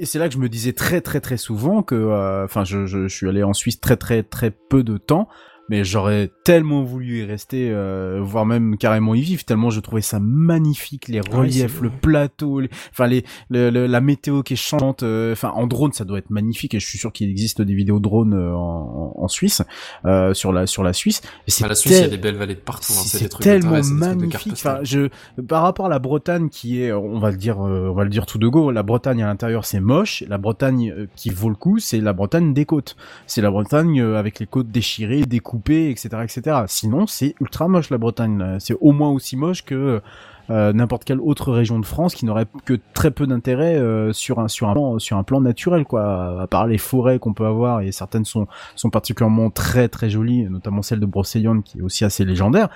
[0.00, 2.86] et c'est là que je me disais très très très souvent que, euh, enfin, je,
[2.86, 5.28] je, je suis allé en Suisse très très très peu de temps,
[5.68, 10.02] mais j'aurais tellement voulu y rester, euh, voire même carrément y vivre, tellement je trouvais
[10.02, 14.54] ça magnifique, les ouais, reliefs, le plateau, les- enfin les, le- le- la météo qui
[14.54, 17.28] est changeante, euh, enfin en drone ça doit être magnifique et je suis sûr qu'il
[17.30, 19.62] existe des vidéos drone euh, en, en Suisse,
[20.06, 21.20] euh, sur la sur la Suisse.
[21.46, 22.92] Et c'est À la Suisse, il y a des belles vallées de partout.
[22.92, 24.52] hein, c'est C'est des trucs tellement magnifique.
[24.52, 25.08] Enfin, je,
[25.48, 28.10] par rapport à la Bretagne qui est, on va le dire, euh, on va le
[28.10, 30.24] dire tout de go, la Bretagne à l'intérieur c'est moche.
[30.28, 32.96] La Bretagne euh, qui vaut le coup, c'est la Bretagne des côtes.
[33.26, 36.62] C'est la Bretagne euh, avec les côtes déchirées, découpées, etc., etc.
[36.66, 38.56] Sinon, c'est ultra moche la Bretagne.
[38.58, 40.00] C'est au moins aussi moche que
[40.50, 44.38] euh, n'importe quelle autre région de France qui n'aurait que très peu d'intérêt euh, sur
[44.38, 46.40] un sur un plan sur un plan naturel quoi.
[46.42, 50.44] À part les forêts qu'on peut avoir et certaines sont sont particulièrement très très jolies,
[50.44, 52.70] notamment celle de Brocéliande qui est aussi assez légendaire.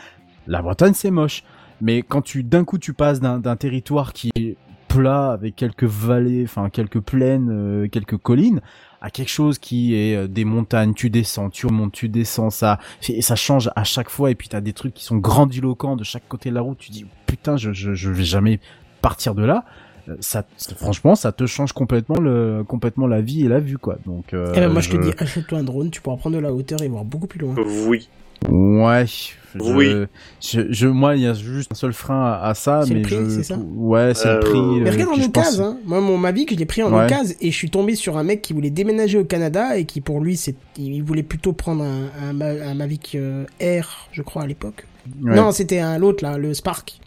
[0.46, 1.44] La Bretagne c'est moche,
[1.80, 4.56] mais quand tu d'un coup tu passes d'un d'un territoire qui est
[4.88, 8.60] plat avec quelques vallées, enfin quelques plaines, euh, quelques collines,
[9.02, 12.78] à quelque chose qui est euh, des montagnes, tu descends, tu remontes, tu descends, ça
[13.08, 16.04] et ça change à chaque fois et puis t'as des trucs qui sont grandiloquents de
[16.04, 18.60] chaque côté de la route, tu dis putain je je je vais jamais
[19.02, 19.64] partir de là.
[20.08, 20.44] euh, ça,
[20.76, 23.98] franchement, ça te change complètement le, complètement la vie et la vue, quoi.
[24.06, 26.40] Donc, euh, Eh ben, moi, je te dis, achète-toi un drone, tu pourras prendre de
[26.40, 27.54] la hauteur et voir beaucoup plus loin.
[27.86, 28.08] Oui.
[28.48, 29.04] Ouais.
[29.06, 29.92] je- Oui.
[30.40, 32.96] Je, je, moi, il y a juste un seul frein à, à ça, C'est le
[32.96, 34.80] mais prix, je, c'est ça ouais, c'est Euh, le prix.
[34.80, 35.78] Mais euh, regarde en pense- occasion, hein.
[35.84, 37.04] Moi, mon Mavic, je l'ai pris en Ouais.
[37.04, 40.00] occasion et je suis tombé sur un mec qui voulait déménager au Canada et qui,
[40.00, 44.22] pour lui, c'est, il voulait plutôt prendre un, un, Ma- un Mavic euh, Air, je
[44.22, 44.86] crois, à l'époque.
[45.22, 45.34] Ouais.
[45.36, 46.98] Non, c'était un l'autre, là, le Spark.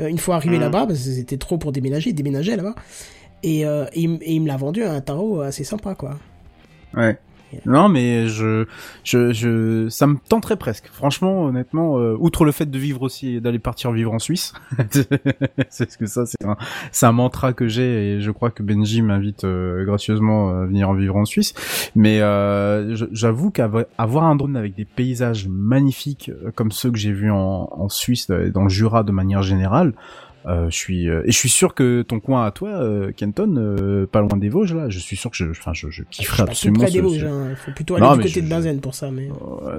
[0.00, 0.62] Euh, une fois arrivé Mhm.
[0.62, 2.74] là-bas, parce que c'était trop pour déménager, il déménageait là-bas.
[3.42, 5.94] Et, euh, et il m- et il me l'a vendu à un tarot assez sympa,
[5.94, 6.18] quoi.
[6.96, 7.18] Ouais.
[7.66, 8.66] Non, mais je,
[9.04, 10.88] je, je, ça me tenterait presque.
[10.92, 14.52] Franchement, honnêtement, euh, outre le fait de vivre aussi et d'aller partir vivre en Suisse,
[15.70, 16.56] c'est ce que ça, c'est un,
[16.92, 20.88] c'est un mantra que j'ai et je crois que Benji m'invite euh, gracieusement à venir
[20.88, 21.54] en vivre en Suisse.
[21.94, 27.12] Mais euh, j'avoue qu'avoir un drone avec des paysages magnifiques euh, comme ceux que j'ai
[27.12, 29.94] vus en, en Suisse, euh, dans le Jura de manière générale.
[30.46, 33.54] Euh, je suis euh, et je suis sûr que ton coin à toi, euh, Kenton,
[33.56, 36.08] euh, pas loin des Vosges là, je suis sûr que je, enfin, je, je Je
[36.10, 36.78] kifferais suis pas tout absolument.
[36.80, 37.46] près des ce- Vosges, ce- hein.
[37.50, 39.30] Il faut plutôt aller Non, du côté je- de Benzen pour ça, mais...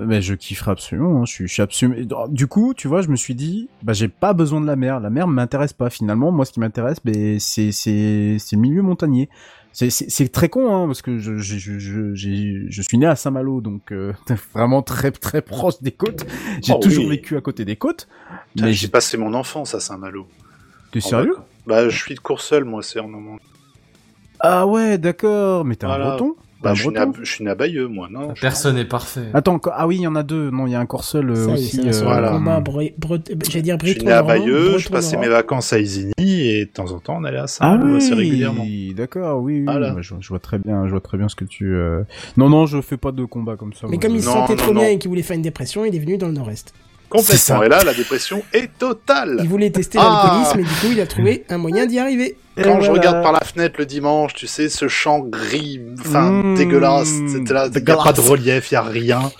[0.08, 1.22] Mais je kifferais absolument.
[1.22, 1.26] hein.
[1.26, 2.28] Je suis, je suis absolument.
[2.30, 5.00] Du coup, tu vois, je me suis dit, bah, j'ai pas besoin de la mer.
[5.00, 5.92] La mer m'intéresse pas.
[5.92, 9.30] Finalement, moi, ce qui m'intéresse, ben, c'est, c'est, c'est le milieu montagnier.
[9.72, 11.78] C'est, c'est, c'est très con, hein, parce que je, je, je,
[12.16, 14.14] je, je suis né à Saint-Malo, donc euh,
[14.56, 16.26] vraiment très, très proche des côtes.
[16.64, 17.18] J'ai Oh toujours oui.
[17.18, 18.08] vécu à côté des côtes.
[18.56, 20.28] Putain, Mais J'ai passé mon enfance à Saint-Malo.
[21.00, 21.36] T'es En sérieux.
[21.68, 23.42] Bah, je suis de Courseul, moi, c'est en Normandie.
[24.40, 25.66] Ah ouais, d'accord.
[25.66, 26.06] Mais t'es un Voilà.
[26.10, 28.42] breton T'es Bah, un je suis, breton je suis né à Bayeux, moi, non je-
[28.42, 29.26] Personne n'est parfait.
[29.34, 30.50] Attends, co- ah oui, il y en a deux.
[30.50, 31.82] Non, il y a un Corseul euh, Ça y est, aussi.
[31.88, 32.30] euh, voilà.
[32.32, 35.16] combat bre- bre- j'allais dire Je suis breton né à normand, Bayeux, je breton passais
[35.18, 35.36] mes normand.
[35.38, 38.18] vacances à Isigny et de temps en temps on allait à Ah Saint-Malo assez oui,
[38.20, 38.66] régulièrement.
[38.96, 39.94] d'accord, oui, oui, Voilà.
[39.94, 41.74] ouais, je, je vois très bien, je vois très bien ce que tu.
[41.76, 42.04] euh,
[42.38, 43.82] Non, non, je fais pas de combat comme ça.
[43.84, 44.80] Mais moi, comme je- il se Non, sentait non, trop non.
[44.82, 46.74] bien et qu'il voulait faire une dépression, il est venu dans le nord-est.
[47.06, 47.60] C'est Complètement.
[47.60, 47.66] ça.
[47.66, 49.38] Et là, la dépression est totale.
[49.44, 50.22] Il voulait tester Ah.
[50.34, 52.38] l'alcoolisme et du coup il a trouvé un moyen d'y arriver.
[52.58, 56.32] Et Quand je regarde par la fenêtre le dimanche, tu sais, ce champ gris, enfin
[56.32, 59.32] Mmh, dégueulasse, c'était là, y a pas de relief, y a rien.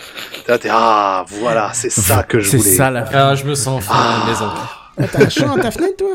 [0.44, 2.70] T'es là, t'es ah, voilà, c'est ça que je C'est voulais.
[2.76, 3.04] ça la.
[3.12, 4.50] Ah, je me sens enfin à la maison.
[4.98, 6.12] Ah, T'as un champ à ta fenêtre toi?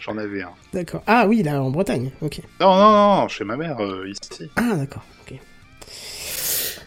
[0.00, 0.50] J'en avais un.
[0.74, 1.02] D'accord.
[1.06, 2.10] Ah oui, là en Bretagne.
[2.22, 2.40] Ok.
[2.60, 4.50] Non, non, non, chez ma mère, euh, ici.
[4.56, 5.04] Ah d'accord.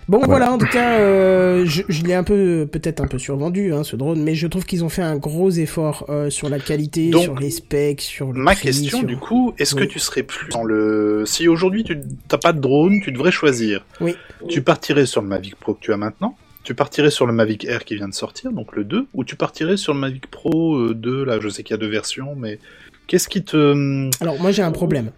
[0.07, 3.73] Bon voilà, en tout cas, euh, je, je l'ai un peu, peut-être un peu survendu,
[3.73, 6.59] hein, ce drone, mais je trouve qu'ils ont fait un gros effort euh, sur la
[6.59, 9.81] qualité, Donc, sur les specs, sur le Ma prix, question, sur- du coup, est-ce Oui.
[9.81, 11.23] que tu serais plus dans le...
[11.25, 13.83] Si aujourd'hui, tu t'as pas de drone, tu devrais choisir?
[13.99, 14.15] Oui.
[14.47, 17.65] Tu partirais sur le Mavic Pro que tu as maintenant Tu partirais sur le Mavic
[17.65, 20.75] Air qui vient de sortir, donc le 2 Ou tu partirais sur le Mavic Pro
[20.75, 22.59] euh, 2 Là, je sais qu'il y a deux versions, mais...
[23.07, 24.09] Qu'est-ce qui te...
[24.21, 25.09] Alors moi j'ai un problème.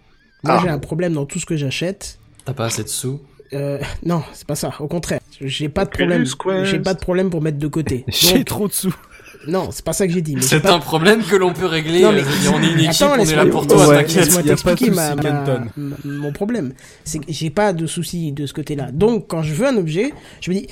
[0.44, 0.60] Moi Ah.
[0.62, 2.18] j'ai un problème dans tout ce que j'achète.
[2.46, 3.20] T'as pas assez de sous.
[3.54, 4.72] Euh, non, c'est pas ça.
[4.80, 6.24] Au contraire, j'ai pas de problème.
[6.64, 8.04] J'ai pas de problème pour mettre de côté.
[8.08, 8.94] J'ai trop de sous.
[9.46, 10.36] non, c'est pas ça que j'ai dit.
[10.40, 12.02] C'est pas- un problème que l'on peut régler.
[12.02, 14.02] Non, mais- euh, on est une équipe, Attends, on est là laisse-moi- pour toi, Ouais.
[14.06, 15.44] Laisse-moi t'expliquer ma, ma-
[16.04, 16.74] mon problème.
[17.04, 18.90] C'est que j'ai pas de souci de ce côté-là.
[18.92, 20.12] Donc, quand je veux un objet,
[20.42, 20.66] je me dis,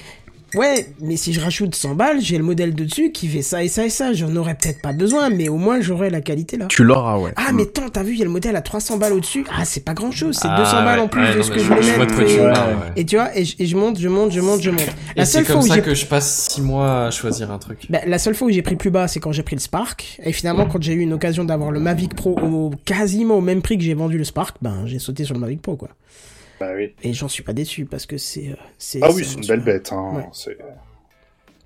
[0.54, 3.62] ouais, mais si je rajoute 100 balles, j'ai le modèle de dessus qui fait ça
[3.64, 4.12] et ça et ça.
[4.12, 6.66] J'en aurais peut-être pas besoin, mais au moins j'aurais la qualité là.
[6.68, 7.32] Tu l'auras, ouais.
[7.36, 9.44] Ah, mais tant, t'as vu, il y a le modèle à 300 balles au-dessus.
[9.56, 11.50] Ah, c'est pas grand chose, c'est Ah, 200 balles en plus ouais, de non, ce
[11.50, 12.20] que je je- voulais mettre.
[12.20, 12.52] et- ouais.
[12.96, 14.86] Et tu vois, et je, et je monte, je monte, je monte, je monte.
[15.16, 17.50] La Et c'est seule fois comme où ça que je passe 6 mois à choisir
[17.50, 17.86] un truc.
[17.90, 20.18] bah, la seule fois où j'ai pris plus bas, c'est quand j'ai pris le Spark.
[20.22, 23.62] Et finalement, quand j'ai eu une occasion d'avoir le Mavic Pro au, quasiment au même
[23.62, 25.88] prix que j'ai vendu le Spark, ben, j'ai sauté sur le Mavic Pro, quoi.
[26.60, 26.92] Bah oui.
[27.02, 28.48] Et j'en suis pas déçu parce que c'est.
[28.50, 29.92] euh, c'est Ah oui, c'est une belle bête.
[29.92, 30.12] Hein.
[30.16, 30.26] Ouais.
[30.32, 30.56] c'est-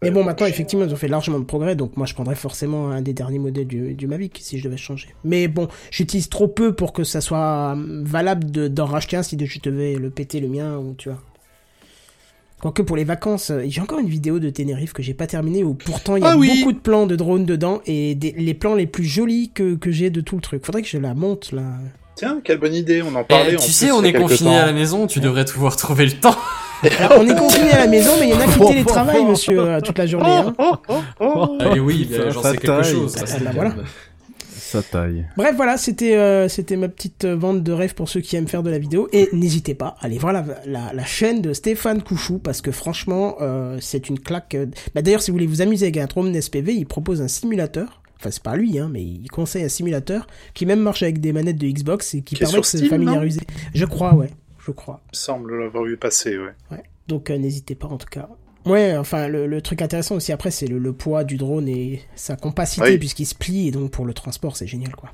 [0.03, 2.89] Mais bon, maintenant, effectivement, ils ont fait largement de progrès, donc moi, je prendrais forcément
[2.91, 5.09] un des derniers modèles du, du Mavic si je devais changer.
[5.25, 9.23] Mais bon, j'utilise trop peu pour que ça soit hum, valable de- d'en racheter un
[9.23, 11.23] si je devais le péter le mien ou tu vois.
[12.63, 15.65] Quoique pour les vacances, euh, j'ai encore une vidéo de Tenerife que j'ai pas terminée
[15.65, 16.59] où pourtant il y a Ah oui.
[16.61, 19.91] beaucoup de plans de drones dedans et des- les plans les plus jolis que, que
[19.91, 20.65] j'ai de tout le truc.
[20.65, 21.73] Faudrait que je la monte là.
[22.21, 23.57] Tiens, quelle bonne idée, on en Eh, parlait.
[23.57, 26.37] en tu sais, on est confiné à la maison, tu devrais pouvoir trouver le temps.
[26.99, 29.59] Alors, on est confiné à la maison, mais il y en a qui télétravaillent, monsieur,
[29.59, 30.29] euh, toute la journée.
[30.31, 30.55] Hein.
[30.89, 32.93] Ah, et oui, Ça- j'en sais quelque taille.
[32.93, 33.15] chose.
[33.15, 33.75] Ça, bah, voilà.
[34.53, 35.25] Ça taille.
[35.37, 38.47] Bref, voilà, c'était euh, c'était ma petite euh, vente de rêve pour ceux qui aiment
[38.47, 39.09] faire de la vidéo.
[39.13, 42.71] Et n'hésitez pas à aller voir la, la, la chaîne de Stéphane Couchou, parce que
[42.71, 44.55] franchement, euh, c'est une claque.
[44.55, 47.27] euh, Bah, D'ailleurs, si vous voulez vous amuser avec un drone SPV, il propose un
[47.27, 48.00] simulateur.
[48.21, 51.33] Enfin, c'est pas lui, hein, mais il conseille un simulateur qui même marche avec des
[51.33, 53.41] manettes de Xbox et qui, permet de se familiariser.
[53.75, 54.29] Je crois, ouais.
[54.59, 55.01] Je crois.
[55.13, 56.53] Il semble l'avoir vu passer, ouais.
[56.71, 56.83] Ouais.
[57.09, 58.29] Donc euh, n'hésitez pas en tout cas.
[58.67, 62.03] Ouais, enfin le, le truc intéressant aussi après c'est le, le poids du drone et
[62.15, 62.99] sa compacité Oui.
[62.99, 65.11] puisqu'il se plie et donc pour le transport c'est génial quoi.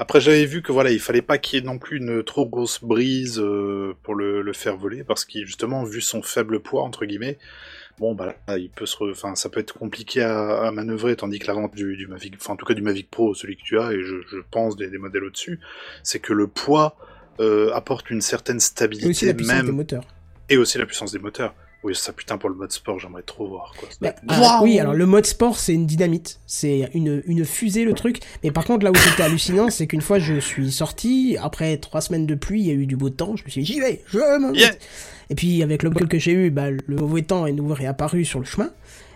[0.00, 2.46] Après, j'avais vu que voilà, il fallait pas qu'il y ait non plus une trop
[2.46, 6.84] grosse brise euh, pour le, le faire voler, parce qu'il justement, vu son faible poids
[6.84, 7.36] entre guillemets,
[7.98, 11.16] bon bah là, il peut se, re- enfin ça peut être compliqué à, à manœuvrer,
[11.16, 13.62] tandis que l'avant du, du Mavic, enfin en tout cas du Mavic Pro, celui que
[13.62, 15.60] tu as, et je, je pense des, des modèles au-dessus,
[16.02, 16.96] c'est que le poids
[17.40, 20.04] euh, apporte une certaine Et aussi stabilité la puissance des même, moteurs.
[20.48, 21.54] et aussi la puissance des moteurs.
[21.84, 23.88] Oui, ça putain pour le mode sport, j'aimerais trop voir quoi.
[24.00, 26.40] Bah, ah, oui, alors le mode sport, c'est une dynamite.
[26.44, 28.18] C'est une, une fusée, le truc.
[28.42, 32.00] Mais par contre, là où c'était hallucinant, c'est qu'une fois je suis sorti, après trois
[32.00, 33.80] semaines de pluie, il y a eu du beau temps, je me suis dit, j'y
[33.80, 34.70] vais, je me Yeah.
[35.30, 38.24] Et puis, avec le bol que j'ai eu, bah, le mauvais temps est nouveau réapparu
[38.24, 38.70] sur le chemin.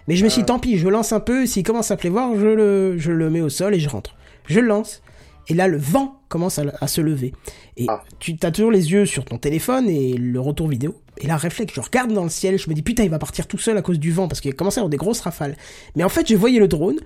[0.07, 2.37] Mais je me suis dit, tant pis, je lance un peu, s'il commence à pleuvoir,
[2.39, 4.15] je le, je le mets au sol et je rentre.
[4.47, 5.03] Je le lance.
[5.49, 7.33] Et là, le vent commence à, à se lever.
[7.77, 8.05] Et Ah.
[8.21, 10.95] tu as toujours les yeux sur ton téléphone et le retour vidéo.
[11.23, 13.47] Et là, réflexe, je regarde dans le ciel, je me dis putain, il va partir
[13.47, 15.57] tout seul à cause du vent parce qu'il a commencé à avoir des grosses rafales.
[15.97, 16.97] Mais en fait, je voyais le drone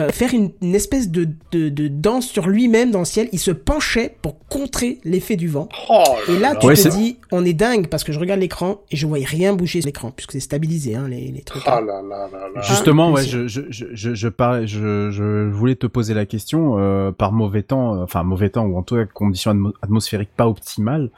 [0.00, 3.28] euh, faire une, une espèce de, de, de danse sur lui-même dans le ciel.
[3.32, 5.68] Il se penchait pour contrer l'effet du vent.
[5.90, 8.78] Oh Et là, tu Ouais, te dis, on est dingue parce que je regarde l'écran
[8.92, 11.64] et je voyais rien bouger sur l'écran puisque c'est stabilisé, hein, les, les trucs.
[11.66, 12.60] Ah là là là là.
[12.62, 16.26] Justement, ouais, mais je, je, je, je, je, parlais- je, je voulais te poser la
[16.26, 19.72] question euh, par mauvais temps, euh, enfin mauvais temps ou en tout cas conditions atmo-
[19.82, 21.10] atmosphériques pas optimales,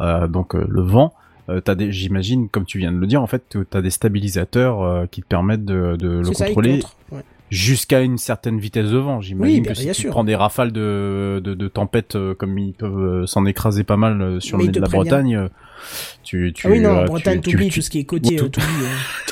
[0.00, 1.14] euh, donc euh, le vent.
[1.50, 3.90] Euh, t'as des, j'imagine, comme tu viens de le dire, en fait, tu as des
[3.90, 6.80] stabilisateurs euh, qui te permettent de, de le ça, contrôler.
[7.12, 7.20] Ouais.
[7.50, 9.20] jusqu'à une certaine vitesse de vent.
[9.20, 10.10] J'imagine Oui, que bah, si bien tu sûr.
[10.10, 13.96] prends des rafales de, de, de tempête euh, comme ils peuvent euh, s'en écraser pas
[13.98, 14.88] mal euh, sur le de la.
[14.88, 15.48] Bretagne,
[16.22, 18.36] tu, tu, ah oui, non, euh, en Bretagne, tu- tu- tout ce qui est côtier.
[18.36, 18.58] tout-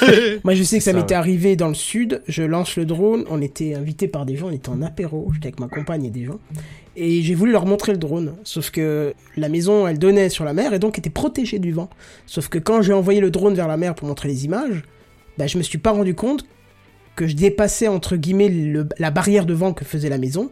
[0.03, 0.39] euh, euh.
[0.45, 1.19] Moi, je sais que ça Ça, m'était ouais.
[1.19, 2.21] arrivé dans le sud.
[2.29, 3.25] Je lance le drone.
[3.31, 4.49] On était invités par des gens.
[4.49, 5.31] On était en apéro.
[5.33, 6.39] J'étais avec ma compagne et des gens.
[6.97, 8.35] Et j'ai voulu leur montrer le drone.
[8.45, 11.89] Sauf que la maison, elle donnait sur la mer et donc était protégée du vent.
[12.27, 14.83] Sauf que quand j'ai envoyé le drone vers la mer pour montrer les images,
[15.39, 16.45] bah, je me suis pas rendu compte
[17.17, 20.51] que je dépassais entre guillemets le- la barrière de vent que faisait la maison.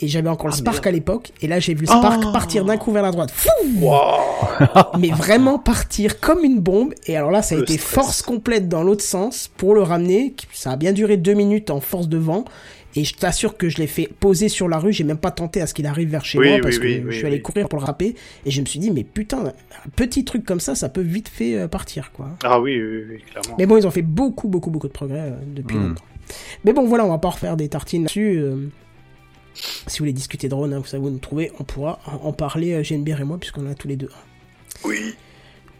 [0.00, 1.32] Et j'avais encore le Spark à l'époque.
[1.42, 2.32] Et là, j'ai vu le Spark Oh.
[2.32, 3.30] partir d'un coup vers la droite.
[3.30, 3.48] Fou
[3.80, 3.88] Wow.
[4.98, 6.92] mais vraiment partir comme une bombe.
[7.06, 7.94] Et alors là, ça a Le été stress.
[7.94, 10.34] force complète dans l'autre sens pour le ramener.
[10.52, 12.44] Ça a bien duré deux minutes en force de vent.
[12.94, 14.92] Et je t'assure que je l'ai fait poser sur la rue.
[14.92, 16.86] J'ai même pas tenté à ce qu'il arrive vers chez Oui, moi oui, parce que
[16.86, 18.14] oui, je suis allé courir pour le râper.
[18.44, 21.28] Et je me suis dit, mais putain, un petit truc comme ça, ça peut vite
[21.28, 22.28] fait euh, partir, quoi.
[22.44, 23.56] Ah oui, oui, clairement.
[23.58, 25.88] Mais bon, ils ont fait beaucoup, beaucoup, beaucoup de progrès euh, depuis Hmm.
[25.88, 26.04] longtemps.
[26.64, 28.36] Mais bon, voilà, on va pas refaire des tartines là-dessus.
[28.38, 28.68] euh,
[29.54, 32.80] si vous voulez discuter drone, hein, vous savez où nous trouver, on pourra en parler,
[32.82, 34.08] GNBR et moi, puisqu'on a tous les deux.
[34.84, 35.14] Oui.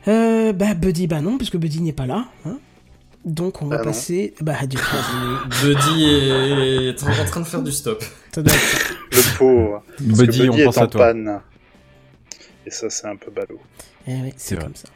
[0.09, 2.27] Euh, bah, Buddy, bah non, puisque Buddy n'est pas là.
[2.45, 2.59] Hein.
[3.25, 3.85] Donc, on va non.
[3.85, 4.35] passer.
[4.41, 4.97] Bah, du coup,
[5.63, 8.03] Buddy est en train de faire du stop.
[8.37, 9.83] Le pauvre.
[10.01, 11.01] Buddy, on Buddy pense est en à toi.
[11.07, 11.41] panne.
[12.67, 13.61] Et ça, c'est un peu ballot.
[14.09, 14.65] Eh oui, c'est vrai.
[14.65, 14.89] comme ça.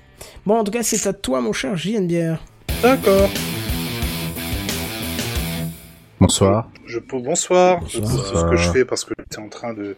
[0.44, 2.38] Bon, en tout cas, c'est à toi, mon cher JNBR.
[2.82, 3.30] D'accord.
[6.20, 6.68] Bonsoir.
[6.86, 7.18] Je peux...
[7.20, 7.80] Bonsoir.
[7.88, 8.16] Je Bonsoir.
[8.22, 9.96] pose tout ce que je fais parce que j'étais en train de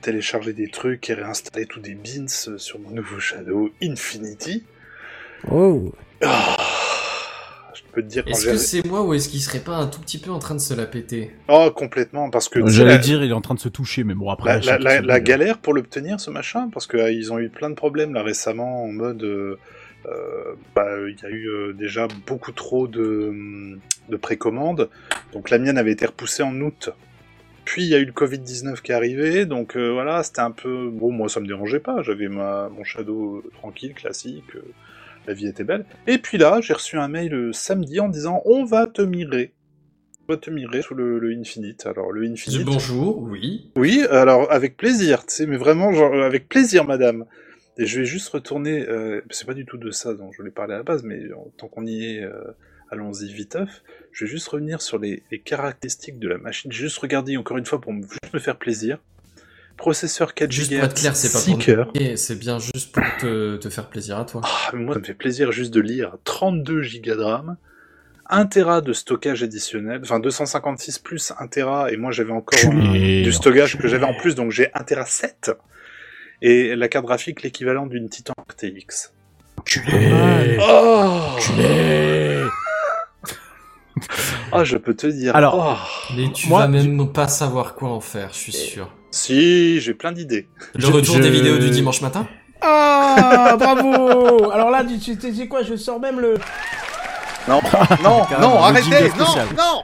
[0.00, 4.64] télécharger des trucs et réinstaller tous des bins sur mon nouveau Shadow Infinity.
[5.50, 5.92] Oh.
[6.20, 6.28] Je
[7.92, 10.00] peux te dire quand Est-ce que c'est moi ou est-ce qu'il serait pas un tout
[10.00, 12.66] petit peu en train de se la péter Oh, complètement, parce que...
[12.66, 14.60] J'allais la- dire, il est en train de se toucher, mais bon, après.
[14.60, 18.84] La, galère pour l'obtenir, ce machin, parce qu'ils ont eu plein de problèmes là récemment
[18.84, 19.22] en mode.
[19.22, 19.58] euh,
[20.06, 23.78] euh, bah, il y a eu euh, déjà beaucoup trop de,
[24.08, 24.88] de précommandes.
[25.32, 26.90] Donc la mienne avait été repoussée en août.
[27.64, 30.50] Puis il y a eu le Covid-19 qui est arrivé, donc euh, voilà, c'était un
[30.50, 30.90] peu.
[30.90, 34.64] Bon, moi ça me dérangeait pas, j'avais ma, mon Shadow euh, tranquille, classique, euh,
[35.26, 35.84] la vie était belle.
[36.06, 39.52] Et puis là, j'ai reçu un mail euh, samedi en disant on va te mirer.
[40.28, 41.86] On va te mirer sous le, le Infinite.
[41.86, 42.64] Alors le Infinite.
[42.64, 43.70] bonjour, oui.
[43.76, 47.24] Oui, alors avec plaisir, tu sais, mais vraiment, genre, euh, avec plaisir, madame.
[47.78, 50.50] Et je vais juste retourner, euh, c'est pas du tout de ça dont je voulais
[50.50, 51.22] parler à la base, mais
[51.56, 52.52] tant qu'on y est, euh,
[52.90, 53.82] allons-y viteuf.
[54.12, 56.70] Je vais juste revenir sur les, les caractéristiques de la machine.
[56.70, 58.98] J'ai juste regardé encore une fois pour me, juste me faire plaisir.
[59.82, 61.90] Processeur 4 Juste GHz, pour être clair, c'est pas 6 pour cœurs.
[61.94, 64.40] Et c'est bien juste pour te, te faire plaisir à toi.
[64.44, 67.56] Ah, moi, ça me fait plaisir juste de lire 32 Go de RAM,
[68.30, 72.92] 1 Tera de stockage additionnel, enfin 256 plus 1 Tera, et moi j'avais encore un-
[72.92, 75.50] du stockage que j'avais en plus, donc j'ai 1 Tera 7,
[76.42, 79.12] et la carte graphique l'équivalent d'une Titan RTX.
[79.64, 80.58] Culé.
[80.62, 82.44] Oh Culé.
[84.52, 85.34] Ah, je peux te dire.
[85.34, 86.14] Alors, oh.
[86.16, 88.88] Mais tu Moi, vas même pas savoir quoi en faire, je suis sûr.
[89.12, 90.48] Si, j'ai plein d'idées.
[90.74, 92.26] Le Je- retour je- des vidéos du dimanche matin
[92.60, 96.34] Ah, bravo Alors là, tu sais quoi, je sors même le...
[97.48, 97.60] Non,
[98.04, 99.24] non, non, arrêtez, non,
[99.56, 99.82] non,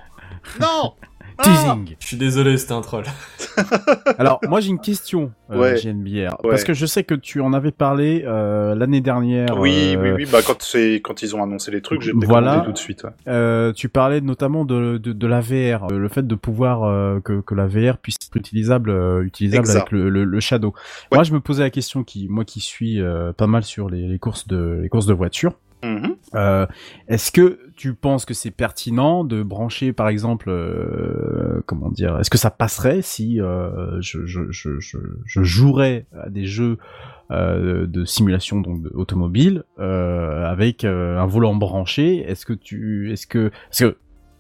[0.61, 0.93] non.
[1.39, 1.97] Ah Teasing.
[2.01, 3.05] Je suis désolé, c'était un troll.
[4.19, 5.77] Alors, moi j'ai une question, euh, Ouais.
[5.77, 6.51] JNBR, Ouais.
[6.51, 9.59] parce que je sais que tu en avais parlé euh, l'année dernière.
[9.59, 12.63] Oui, euh, oui, oui, bah quand c'est quand ils ont annoncé les trucs, j'ai Voilà.
[12.65, 13.05] tout de suite.
[13.05, 13.11] ouais.
[13.29, 17.21] Euh, tu parlais notamment de, de, de la VR, euh, le fait de pouvoir euh,
[17.21, 19.81] que, que la VR puisse être utilisable, euh, utilisable Exact.
[19.81, 20.75] avec le, le, le Shadow.
[21.13, 24.07] Moi, je me posais la question qui, moi qui suis euh, pas mal sur les,
[24.09, 25.53] les courses de les courses de voitures.
[25.83, 26.17] Mhm.
[26.35, 26.67] Euh,
[27.07, 32.31] Est-ce que tu penses que c'est pertinent de brancher, par exemple, euh, comment dire, est-ce
[32.31, 36.79] que ça passerait si euh, je, jouerais à des jeux
[37.31, 42.19] de simulation donc automobile avec un volant branché?
[42.19, 43.97] Est-ce que tu, est-ce que, que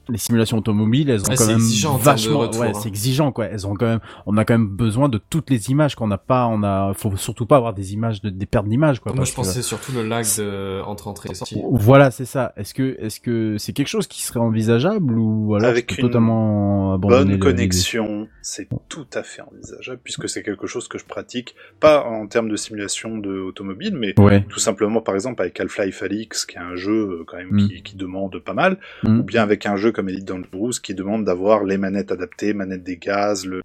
[0.09, 2.80] les simulations automobiles, elles ont Ouais, quand c'est même exigeant vachement, retour, ouais, hein.
[2.80, 3.47] c'est exigeant quoi.
[3.47, 6.18] Elles ont quand même, on a quand même besoin de toutes les images qu'on n'a
[6.18, 9.12] pas, on a, faut surtout pas avoir des images de des pertes d'images quoi.
[9.12, 11.60] Moi, je que- pensais surtout le lag de entre entrée et sortie.
[11.70, 12.52] voilà, c'est ça.
[12.56, 17.39] Est-ce que est-ce que c'est quelque chose qui serait envisageable ou Avec une totalement Bonne
[17.39, 22.26] connexion, c'est tout à fait envisageable puisque c'est quelque chose que je pratique, pas en
[22.26, 24.44] termes de simulation de automobile, mais Ouais.
[24.48, 27.68] tout simplement par exemple avec Half-Life Alyx, qui est un jeu euh, quand même Mm.
[27.68, 29.20] qui, qui demande pas mal, Mm.
[29.20, 32.84] ou bien avec un jeu comme Elite Dangerous qui demande d'avoir les manettes adaptées, manettes
[32.84, 33.60] des gaz, le,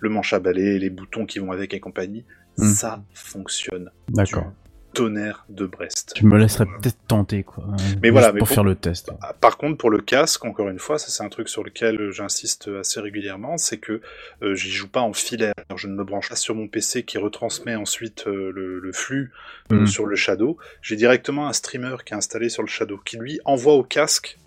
[0.00, 2.24] le manche à balai, les boutons qui vont avec et compagnie.
[2.56, 2.64] Mm.
[2.72, 3.90] Ça fonctionne.
[4.08, 4.52] D'accord.
[4.94, 6.14] Tonnerre de Brest.
[6.18, 7.66] Je me laisserais peut-être tenter quoi.
[8.02, 9.10] Mais voilà, mais pour pour- faire le test.
[9.20, 12.10] Ah, Par contre, pour le casque, encore une fois, ça c'est un truc sur lequel
[12.12, 14.00] j'insiste assez régulièrement, c'est que
[14.42, 15.52] euh, j'y joue pas en filaire.
[15.76, 19.32] Je ne me branche pas sur mon PC qui retransmet ensuite euh, le, le flux
[19.70, 19.86] euh, Mm.
[19.86, 20.56] sur le Shadow.
[20.80, 24.38] J'ai directement un streamer qui est installé sur le Shadow, qui lui envoie au casque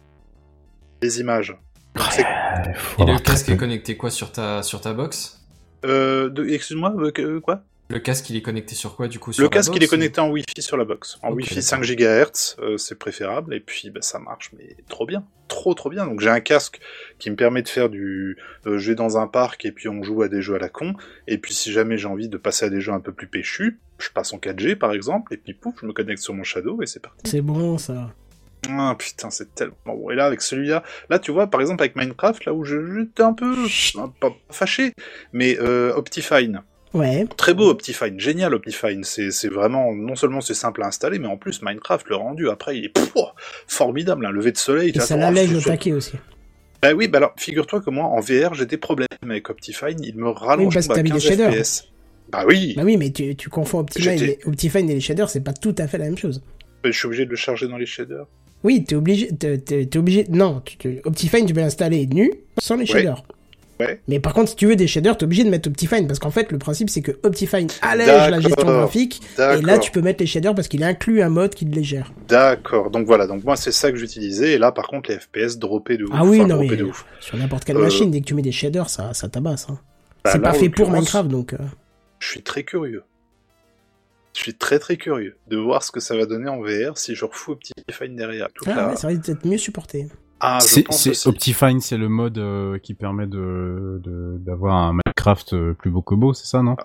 [1.01, 1.55] les images.
[1.95, 2.05] Donc,
[2.99, 3.53] Ouais, Et le casque peu.
[3.53, 5.41] est connecté quoi sur ta sur ta box?
[5.85, 7.63] Euh, de- Excuse-moi, euh, quoi?
[7.91, 10.21] Le casque il est connecté sur quoi du coup sur Le casque, il est connecté
[10.21, 11.17] en Wi-Fi sur la box.
[11.23, 11.95] En Wi-Fi 5 d'accord.
[12.31, 15.25] GHz, euh, c'est préférable, et puis bah, ça marche, mais trop bien.
[15.47, 16.05] Trop trop bien.
[16.05, 16.79] Donc j'ai un casque
[17.17, 18.37] qui me permet de faire du...
[18.67, 20.69] Euh, je vais dans un parc, et puis on joue à des jeux à la
[20.69, 20.93] con,
[21.27, 23.79] et puis si jamais j'ai envie de passer à des jeux un peu plus péchus,
[23.97, 26.83] je passe en 4G par exemple, et puis pouf, je me connecte sur mon Shadow,
[26.83, 27.21] et c'est parti.
[27.27, 28.13] C'est bon, ça.
[28.67, 30.09] Ah putain, c'est tellement bon.
[30.11, 33.23] Et là, avec celui-là, là, tu vois, par exemple, avec Minecraft, là où je- j'étais
[33.23, 33.53] un peu,
[33.97, 34.91] hein, pas fâché,
[35.33, 36.61] mais euh, Optifine.
[36.93, 37.25] Ouais.
[37.37, 39.03] Très beau Optifine, génial Optifine.
[39.03, 42.77] C'est vraiment, non seulement c'est simple à installer, mais en plus Minecraft, le rendu après,
[42.77, 42.93] il est
[43.67, 44.25] formidable.
[44.25, 44.91] Un lever de soleil.
[44.95, 46.13] Et ça l'allège c'est- paquet aussi.
[46.81, 50.01] Bah oui, bah alors, figure-toi que moi, en VR, j'ai des problèmes avec Optifine.
[50.03, 51.53] Il me rallonge Oui, parce que à t'as mis des 15 shaders.
[51.53, 51.83] FPS.
[52.31, 55.43] Bah oui, Bah oui, mais tu, tu confonds Optifine et, Optifine et les shaders, c'est
[55.43, 56.41] pas tout à fait la même chose.
[56.83, 58.27] je suis obligé de le charger dans les shaders.
[58.63, 60.61] Oui, t'es obligé, t'es, t'es- t'es obligé, non,
[61.05, 62.31] Optifine, tu peux l'installer nu,
[62.61, 63.23] sans les shaders.
[63.79, 64.01] Ouais.
[64.09, 66.31] Mais par contre, si tu veux des shaders, t'es obligé de mettre Optifine, parce qu'en
[66.31, 70.19] fait, le principe, c'est que Optifine allège la gestion graphique, et là, tu peux mettre
[70.21, 72.11] les shaders parce qu'il inclut un mode qui les gère.
[72.27, 72.89] D'accord.
[72.89, 73.25] Donc voilà.
[73.27, 74.51] Donc moi, c'est ça que j'utilisais.
[74.51, 76.09] Et là, par contre, les FPS droppaient de ouf.
[76.13, 77.05] Ah oui, Enfin, non, mais de ouf.
[77.21, 79.67] sur n'importe quelle Euh, machine, dès que tu mets des shaders, ça, ça tabasse.
[79.69, 79.79] Hein.
[80.25, 81.53] Bah, c'est là, pas fait pour Minecraft, donc...
[81.53, 81.57] euh,
[82.19, 83.03] Je suis très curieux.
[84.35, 87.15] Je suis très très curieux de voir ce que ça va donner en VR si
[87.15, 88.47] je refous Optifine derrière.
[88.53, 90.07] Toute Ah la- ouais, ça risque d'être mieux supporté.
[90.39, 91.27] Ah, je C'est pense c'est- aussi.
[91.27, 96.01] Optifine, c'est le mode euh, qui permet de de- d'avoir un Minecraft euh, plus beau
[96.01, 96.77] que beau, c'est ça, non?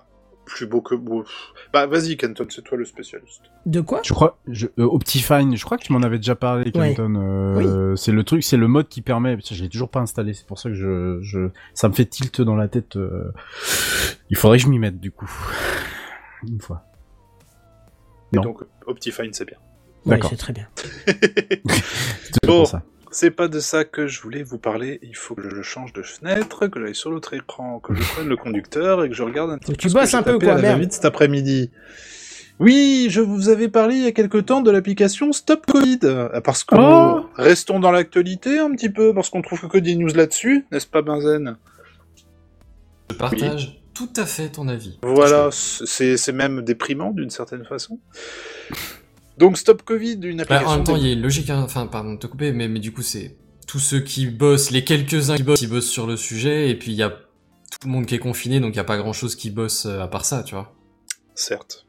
[0.47, 1.25] Plus beau que beau.
[1.73, 3.43] Bah vas-y, Kenton, c'est toi le spécialiste.
[3.65, 4.01] De quoi?
[4.05, 6.95] Je crois, je, euh, Optifine, je crois que tu m'en avais déjà parlé, Ouais.
[6.95, 7.15] Kenton.
[7.17, 9.39] euh, C'est le truc, c'est le mode qui permet.
[9.51, 12.41] Je l'ai toujours pas installé, c'est pour ça que je, je, ça me fait tilt
[12.43, 12.97] dans la tête.
[12.97, 13.33] euh,
[14.31, 15.31] Il faudrait que je m'y mette du coup,
[16.47, 16.85] une fois.
[18.35, 18.43] Et Non.
[18.43, 19.57] donc Optifine, c'est bien.
[20.05, 20.31] Ouais, D'accord.
[20.31, 20.67] c'est très bien.
[21.07, 22.65] C'est Bon.
[23.11, 24.99] C'est pas de ça que je voulais vous parler.
[25.03, 28.29] Il faut que je change de fenêtre, que j'aille sur l'autre écran, que je prenne
[28.29, 30.63] le conducteur et que je regarde un petit peu tu bosses un peu, quoi, merde.
[30.65, 31.71] va-vite cet après-midi.
[32.59, 36.01] Oui, je vous avais parlé il y a quelque temps de l'application Stop Covid.
[36.05, 39.95] Euh, Parce que Oh restons dans l'actualité un petit peu, parce qu'on trouve que des
[39.95, 41.57] news là-dessus, n'est-ce pas, Benzen?
[43.11, 44.99] Je partage tout à fait ton avis.
[45.03, 48.01] Voilà, c'est même déprimant d'une certaine façon.
[49.39, 50.69] Donc Stop Covid, une Bah, application.
[50.69, 51.63] en même temps, il y a une logique, hein.
[51.63, 54.85] enfin, pardon de te couper, mais, mais du coup, c'est tous ceux qui bossent, les
[54.85, 57.91] quelques-uns qui bossent, qui bossent sur le sujet, et puis il y a tout le
[57.91, 60.25] monde qui est confiné, donc il y a pas grand-chose qui bosse euh, à part
[60.25, 60.73] ça, tu vois.
[61.35, 61.87] Certes.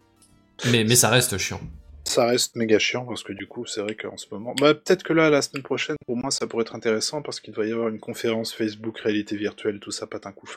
[0.72, 1.62] Mais, mais ça reste chiant.
[2.06, 4.54] Ça reste méga chiant parce que du coup, c'est vrai qu'en ce moment.
[4.60, 7.54] Bah, peut-être que là, la semaine prochaine, pour moi, ça pourrait être intéressant parce qu'il
[7.54, 10.48] doit y avoir une conférence Facebook, réalité virtuelle, tout ça, patin coup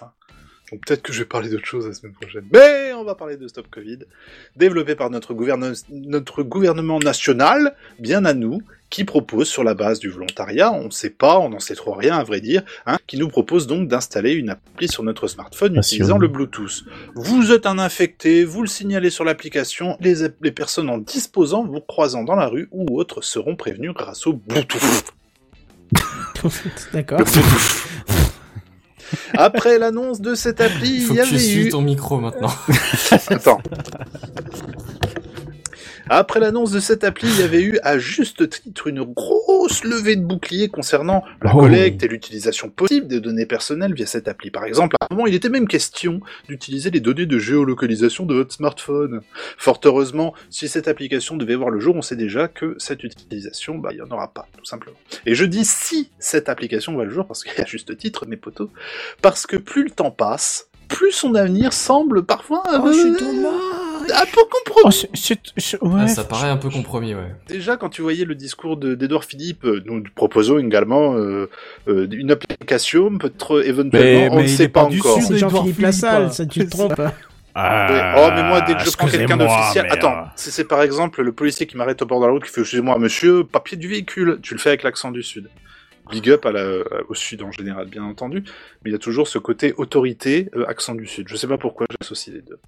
[0.71, 2.45] Donc peut-être que je vais parler d'autre chose la semaine prochaine.
[2.53, 4.01] Mais on va parler de Stop Covid,
[4.57, 9.99] développé par notre, gouverne- notre gouvernement national, bien à nous, qui propose sur la base
[9.99, 12.97] du volontariat, on ne sait pas, on n'en sait trop rien à vrai dire, hein,
[13.07, 16.85] qui nous propose donc d'installer une appli sur notre smartphone utilisant le Bluetooth.
[17.15, 21.81] Vous êtes un infecté, vous le signalez sur l'application, les, les personnes en disposant, vous
[21.81, 24.81] croisant dans la rue ou autres seront prévenus grâce au Bluetooth.
[26.93, 27.19] D'accord.
[29.37, 31.69] Après l'annonce de cette appli, Il y que tu avait suis eu...
[31.71, 32.53] ton micro maintenant.
[33.29, 33.61] Attends.
[36.11, 40.17] Après l'annonce de cette appli, il y avait eu à juste titre une grosse levée
[40.17, 41.61] de bouclier concernant la Oh.
[41.61, 44.51] collecte et l'utilisation possible des données personnelles via cette appli.
[44.51, 48.35] Par exemple, à un moment, il était même question d'utiliser les données de géolocalisation de
[48.35, 49.21] votre smartphone.
[49.57, 53.79] Fort heureusement, si cette application devait voir le jour, on sait déjà que cette utilisation,
[53.79, 54.97] bah, il n'y en aura pas, tout simplement.
[55.27, 58.71] Et je dis si cette application voit le jour, parce qu'à juste titre, mes potos,
[59.23, 62.99] parce que plus le temps passe, plus son avenir semble parfois un Oh, peu- je
[63.01, 63.11] suis.
[64.15, 65.05] Un peu compromis.
[65.81, 67.33] Oh, ouais, Ah, ça paraît un peu compromis, ouais.
[67.49, 71.49] Déjà, quand tu voyais le discours de- d'Edouard Philippe, euh, nous proposons également euh,
[71.89, 75.15] euh, une application, peut-être éventuellement, Mais- on mais ne sait pas pas du encore.
[75.17, 75.25] Sud.
[75.29, 76.31] C'est Edouard Jean-Philippe Philippe, Lassalle, hein.
[76.31, 77.01] ça tu te trompes.
[77.55, 78.23] Ah, Ouais.
[78.25, 79.85] Oh, mais moi, dès que je prends quelqu'un d'officiel...
[79.87, 82.45] mais, Attends, si c'est par exemple le policier qui m'arrête au bord de la route
[82.45, 85.49] qui fait «Excusez-moi, monsieur, papier du véhicule», tu le fais avec l'accent du Sud.
[86.11, 88.43] Big up à la- au Sud en général, bien entendu,
[88.85, 91.27] mais il y a toujours ce côté autorité, euh, accent du Sud.
[91.29, 92.59] Je sais pas pourquoi j'associe les deux.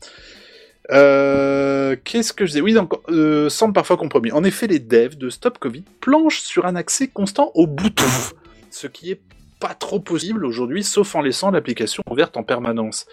[0.90, 4.32] Euh, Qu'est-ce que je dis Oui, donc, euh, semble parfois compromis.
[4.32, 8.34] En effet, les devs de Stop Covid planchent sur un accès constant au Bluetooth,
[8.70, 9.20] ce qui est
[9.60, 13.06] pas trop possible aujourd'hui, sauf en laissant l'application ouverte en permanence.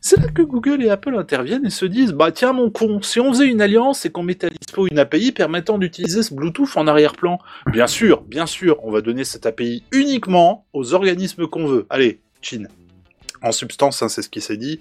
[0.00, 3.18] C'est là que Google et Apple interviennent et se disent Bah tiens, mon con, si
[3.18, 6.76] on faisait une alliance et qu'on mettait à dispo une API permettant d'utiliser ce Bluetooth
[6.76, 7.38] en arrière-plan,
[7.72, 11.86] bien sûr, bien sûr, on va donner cette API uniquement aux organismes qu'on veut.
[11.88, 12.68] Allez, Chine.
[13.42, 14.80] En substance, hein, c'est ce qui s'est dit,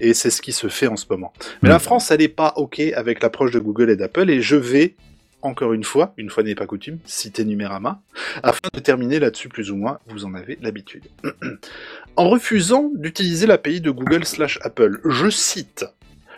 [0.00, 1.32] et c'est ce qui se fait en ce moment.
[1.62, 4.56] Mais la France, elle n'est pas OK avec l'approche de Google et d'Apple, et je
[4.56, 4.94] vais,
[5.42, 8.00] encore une fois, une fois n'est pas coutume, citer Numérama,
[8.42, 11.04] afin de terminer là-dessus plus ou moins, vous en avez l'habitude.
[12.16, 15.84] en refusant d'utiliser l'API de Google slash Apple, je cite,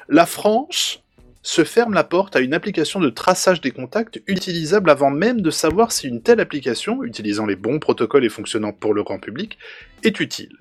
[0.09, 1.03] La France
[1.43, 5.51] se ferme la porte à une application de traçage des contacts utilisable avant même de
[5.51, 9.57] savoir si une telle application, utilisant les bons protocoles et fonctionnant pour le grand public,
[10.03, 10.59] est utile.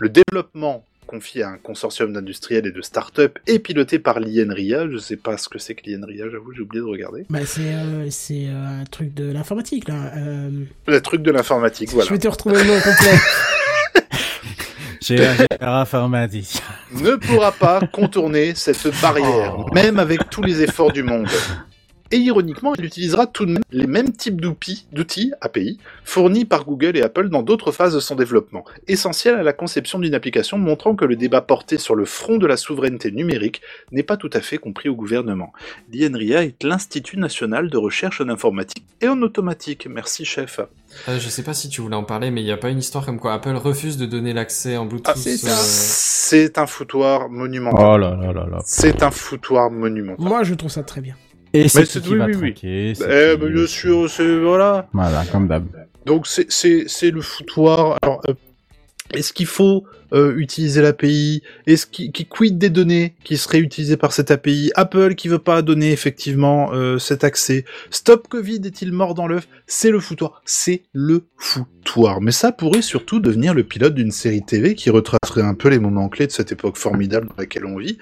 [0.00, 4.88] Le développement confié à un consortium d'industriels et de start-up est piloté par l'INRIA.
[4.88, 7.26] Je sais pas ce que c'est que l'INRIA, j'avoue, j'ai oublié de regarder.
[7.30, 10.12] Bah, c'est euh, c'est euh, un truc de l'informatique, là.
[10.16, 10.50] Euh,
[10.86, 12.06] Le truc de l'informatique, voilà.
[12.06, 13.18] Je vais te retrouver le nom complet.
[16.92, 21.28] Ne pourra pas contourner cette barrière, même avec tous les efforts du monde.
[22.10, 26.96] Et ironiquement, il utilisera tout de même les mêmes types d'outils, API fournis par Google
[26.96, 30.94] et Apple dans d'autres phases de son développement, essentiel à la conception d'une application montrant
[30.94, 33.60] que le débat porté sur le front de la souveraineté numérique
[33.92, 35.52] n'est pas tout à fait compris au gouvernement.
[35.92, 39.86] L'INRIA est l'Institut national de recherche en informatique et en automatique.
[39.90, 40.60] Merci chef.
[41.08, 42.78] Euh, je sais pas si tu voulais en parler, mais il y a pas une
[42.78, 45.12] histoire comme quoi Apple refuse de donner l'accès en Bluetooth.
[45.14, 45.50] Ah, c'est ça.
[45.50, 47.84] euh, C'est un foutoir monumental.
[47.86, 48.58] Oh là là là là.
[48.64, 50.24] C'est un foutoir monumental.
[50.26, 51.14] Moi, je trouve ça très bien.
[51.54, 52.38] Et c'est qui oui, va oui, oui.
[52.40, 54.86] trinquer, c'est Eh, qui- bien sûr, c'est voilà.
[54.92, 55.64] Voilà, comme d'hab.
[56.06, 57.96] Donc c'est le foutoir.
[58.02, 58.34] Alors euh,
[59.14, 61.42] est-ce qu'il faut euh, utiliser l'API?
[61.66, 65.38] Est-ce qui qui quid des données qui seraient utilisées par cette API Apple qui veut
[65.38, 67.64] pas donner effectivement euh, cet accès.
[67.90, 69.48] Stop Covid est-il mort dans l'œuf?
[69.66, 70.42] C'est le foutoir.
[70.44, 72.20] C'est le foutoir.
[72.20, 75.78] Mais ça pourrait surtout devenir le pilote d'une série TV qui retracerait un peu les
[75.78, 77.98] moments clés de cette époque formidable dans laquelle on vit.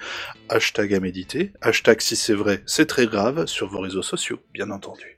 [0.49, 1.51] Hashtag à méditer.
[1.61, 5.16] Hashtag si c'est vrai, c'est très grave sur vos réseaux sociaux, bien entendu.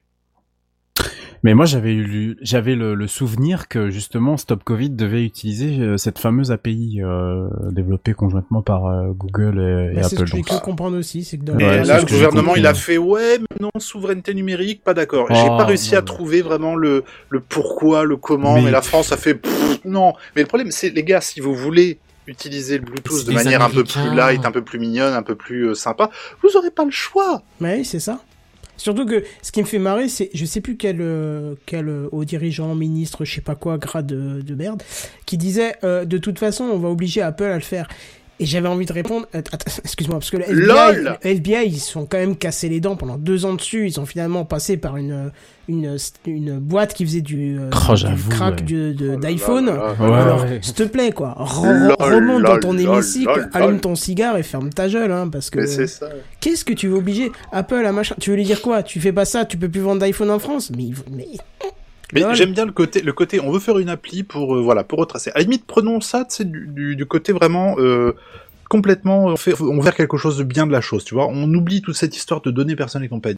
[1.44, 5.96] Mais moi, j'avais eu, j'avais le, le souvenir que justement Stop Covid devait utiliser euh,
[5.98, 10.32] cette fameuse API euh, développée conjointement par euh, Google et, et Bah, c'est ce Apple.
[10.32, 12.56] que j'ai cru comprendre aussi, c'est que dans Ouais, là, ce le que j'ai gouvernement,
[12.56, 15.28] il a fait ouais, mais non, souveraineté numérique, pas d'accord.
[15.30, 18.72] J'ai Oh, pas réussi à non, trouver vraiment le, le pourquoi, le comment, Mais- mais,
[18.72, 20.14] la France a fait pff, non.
[20.36, 23.70] Mais le problème, c'est les gars, si vous voulez utiliser le Bluetooth de manière un
[23.70, 26.10] peu plus light, un peu plus mignonne, un peu plus euh, sympa,
[26.44, 27.42] vous aurez pas le choix.
[27.62, 28.20] Oui, c'est ça.
[28.80, 32.08] Surtout que ce qui me fait marrer, c'est, je sais plus quel, euh, quel euh,
[32.14, 34.82] haut dirigeant, ministre, je sais pas quoi, grade de, de merde,
[35.26, 37.90] qui disait euh, de toute façon, on va obliger Apple à le faire.
[38.42, 39.28] Et j'avais envie de répondre,
[39.84, 42.80] excuse-moi, parce que le FBI, LOL le FBI, ils se sont quand même cassés les
[42.80, 43.88] dents pendant deux ans dessus.
[43.88, 45.32] Ils sont finalement passés par une,
[45.68, 48.94] une, une boîte qui faisait du, euh, Oh, du crack ouais.
[49.14, 49.68] Oh d'iPhone.
[49.68, 50.60] Ouais, Alors, ouais.
[50.62, 54.70] s'il te plaît, quoi, re- Lol, remonte dans ton hémicycle, allume ton cigare et ferme
[54.70, 55.60] ta gueule, hein, parce que...
[55.60, 56.08] Mais c'est ça.
[56.40, 57.32] Qu'est-ce que tu veux obliger?
[57.52, 58.84] Apple à machin Tu veux lui dire quoi?
[58.84, 60.72] Tu fais pas ça, tu peux plus vendre d'iPhone en France?
[60.78, 61.28] Mais, mais...
[62.14, 64.84] Mais j'aime bien le côté, le côté, on veut faire une appli pour, euh, voilà,
[64.84, 65.32] pour retracer.
[65.32, 68.16] À la limite, prenons ça, c'est du, du, du côté vraiment euh,
[68.70, 71.28] complètement, on fait, on quelque chose de bien de la chose, tu vois.
[71.28, 73.38] On oublie toute cette histoire de données personnelles et compagnie.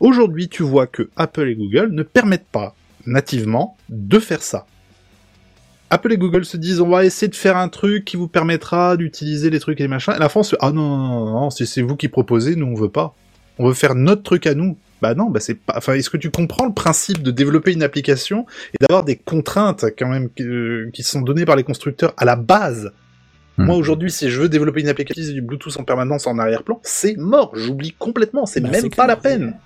[0.00, 2.74] Aujourd'hui, tu vois que Apple et Google ne permettent pas
[3.06, 4.66] nativement de faire ça.
[5.88, 8.96] Apple et Google se disent on va essayer de faire un truc qui vous permettra
[8.96, 10.14] d'utiliser les trucs et les machins.
[10.16, 12.74] Et la France ah non non non, non si c'est vous qui proposez, nous on
[12.74, 13.14] veut pas.
[13.58, 14.76] On veut faire notre truc à nous.
[15.02, 15.74] Bah non, bah c'est pas.
[15.76, 19.84] Enfin, est-ce que tu comprends le principe de développer une application et d'avoir des contraintes
[19.98, 22.92] quand même qui, euh, qui sont données par les constructeurs à la base?
[23.58, 23.64] Hmm.
[23.66, 27.16] Moi aujourd'hui, si je veux développer une application du Bluetooth en permanence en arrière-plan, c'est
[27.16, 27.52] mort.
[27.54, 28.46] J'oublie complètement.
[28.46, 29.06] C'est Bah, même pas clair.
[29.06, 29.56] la peine.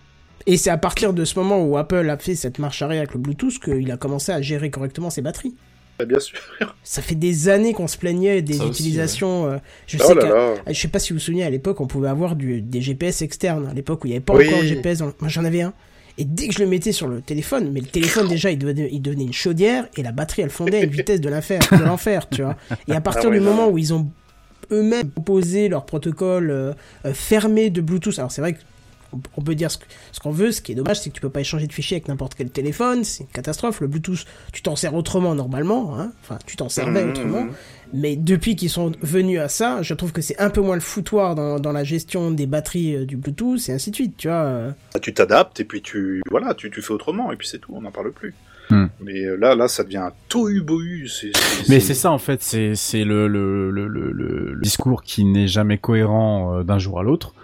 [0.46, 3.12] Et c'est à partir de ce moment où Apple a fait cette marche arrière avec
[3.14, 5.54] le Bluetooth qu'il a commencé à gérer correctement ses batteries.
[6.00, 6.38] Bah, bien sûr.
[6.82, 9.46] Ça fait des années qu'on se plaignait des Ça aussi, utilisations.
[9.46, 9.56] euh,
[9.86, 10.54] je Oh sais là là.
[10.66, 13.22] je sais pas si vous vous souvenez, à l'époque, on pouvait avoir du, des GPS
[13.22, 13.66] externes.
[13.70, 14.48] À l'époque où il n'y avait pas Oui.
[14.48, 15.72] encore de GPS, dans- moi j'en avais un.
[16.18, 18.88] Et dès que je le mettais sur le téléphone, mais le téléphone déjà il devenait,
[18.92, 21.84] il devenait une chaudière et la batterie elle fondait à une vitesse de l'enfer, de
[21.84, 22.56] l'enfer, tu vois.
[22.88, 24.08] Et à partir Ah ouais, du moment où ils ont
[24.72, 26.72] eux-mêmes proposé leur protocole euh,
[27.06, 28.58] euh, fermé de Bluetooth, alors c'est vrai que
[29.36, 29.78] on- peut dire ce
[30.22, 32.08] qu'on veut, ce qui est dommage, c'est que tu peux pas échanger de fichiers avec
[32.08, 33.80] n'importe quel téléphone, c'est une catastrophe.
[33.80, 36.12] Le Bluetooth, tu t'en sers autrement normalement, hein.
[36.22, 37.10] enfin tu t'en servais Mhm.
[37.10, 37.46] autrement.
[37.92, 40.80] Mais depuis qu'ils sont venus à ça, je trouve que c'est un peu moins le
[40.80, 44.28] foutoir dans, dans la gestion des batteries euh, du Bluetooth et ainsi de suite, tu
[44.28, 44.36] vois.
[44.36, 44.70] euh.
[44.94, 47.72] Bah, tu t'adaptes et puis tu voilà, tu, tu fais autrement et puis c'est tout.
[47.74, 48.32] On n'en parle plus.
[48.70, 48.86] Hmm.
[49.00, 51.08] Mais euh, là, là, ça devient un tohu bohu.
[51.08, 55.02] C'est, c'est- Mais c'est ça en fait, c'est c'est le, le, le, le, le discours
[55.02, 57.34] qui n'est jamais cohérent euh, d'un jour à l'autre.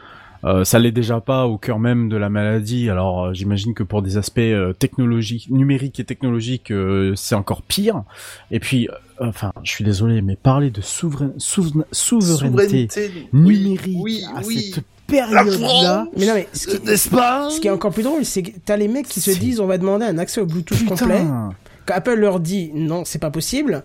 [0.47, 2.89] Euh, ça l'est déjà pas au cœur même de la maladie.
[2.89, 7.63] Alors euh, j'imagine que pour des aspects euh, technologiques, numériques et technologiques, euh, c'est encore
[7.63, 8.05] pire.
[8.53, 12.89] Et puis, euh, enfin, je suis désolé, mais parler de souverain, souverain- souveraineté,
[13.33, 14.71] oui, numérique oui, à oui.
[14.75, 18.25] cette période-là, Mais non, mais ce qui, n'est-ce pas ce qui est encore plus drôle,
[18.25, 20.85] c'est que t'as les mecs qui se disent on va demander un accès au Bluetooth
[20.85, 21.19] complet.
[21.21, 21.51] Putain.
[21.87, 23.83] Quand Apple leur dit non, c'est pas possible,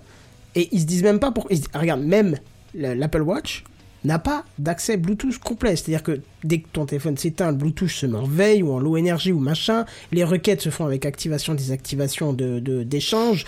[0.55, 1.47] et ils se disent même pas pour.
[1.49, 2.37] ils se- ah, regarde, même
[2.75, 3.63] le- l'Apple Watch
[4.03, 5.75] n'a pas d'accès Bluetooth complet.
[5.75, 8.79] C'est-à-dire que dès que ton téléphone s'éteint, le Bluetooth se met en veille ou en
[8.79, 9.85] low énergie ou machin.
[10.11, 13.45] Les requêtes se font avec activation, désactivation de d'échange.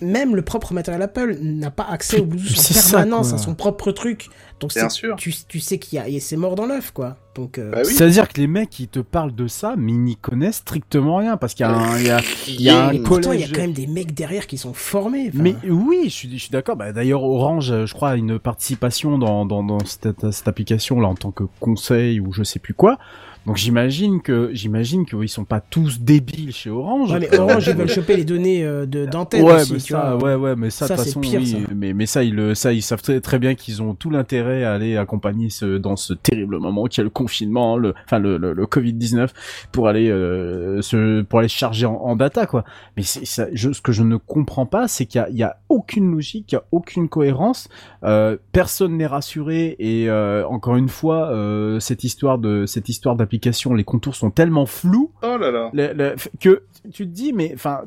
[0.00, 3.54] Même le propre matériel Apple n'a pas accès au Bluetooth C'est en permanence à son
[3.54, 4.28] propre truc.
[4.60, 5.16] Donc Bien c'est- sûr.
[5.16, 7.16] Tu, tu sais qu'il y a et c'est mort dans l'œuf quoi.
[7.34, 7.92] Donc euh, Bah oui.
[7.94, 11.36] C'est-à-dire que les mecs qui te parlent de ça, mais ils n'y connaissent strictement rien
[11.36, 13.40] parce qu'il y a un, il y a, il y a un et pourtant il
[13.40, 13.52] y a collège.
[13.52, 15.30] quand même des mecs derrière qui sont formés.
[15.32, 16.76] Mais oui, je suis, je suis d'accord.
[16.76, 21.08] Bah, D'ailleurs, Orange, je crois, a une participation dans, dans, dans cette, cette application là
[21.08, 22.98] en tant que conseil ou je sais plus quoi.
[23.46, 27.12] Donc j'imagine que j'imagine qu'ils sont pas tous débiles chez Orange.
[27.12, 29.92] Ouais, mais Orange, ils veulent choper les données euh, de d'antenne Ouais, aussi, mais tu
[29.92, 30.36] ça, vois.
[30.36, 31.58] ouais, ouais, mais ça, de toute façon, pire, oui, ça.
[31.74, 34.64] mais, mais ça, ils le, ça, ils savent très, très bien qu'ils ont tout l'intérêt
[34.64, 38.36] à aller accompagner ce, dans ce terrible moment qui est le confinement, le, enfin, le,
[38.36, 39.28] le, le Covid-19
[39.72, 42.64] pour aller, euh, se, pour aller charger en, en data, quoi.
[42.96, 45.36] Mais c'est, ça, je, ce que je ne comprends pas, c'est qu'il y a, il
[45.36, 47.68] y a aucune logique, il y a aucune cohérence,
[48.04, 53.16] euh, personne n'est rassuré et, euh, encore une fois, euh, cette histoire de, cette histoire
[53.16, 53.39] d'application,
[53.74, 55.70] les contours sont tellement flous Oh là là.
[55.72, 56.62] le- le- que
[56.92, 57.82] tu te dis mais enfin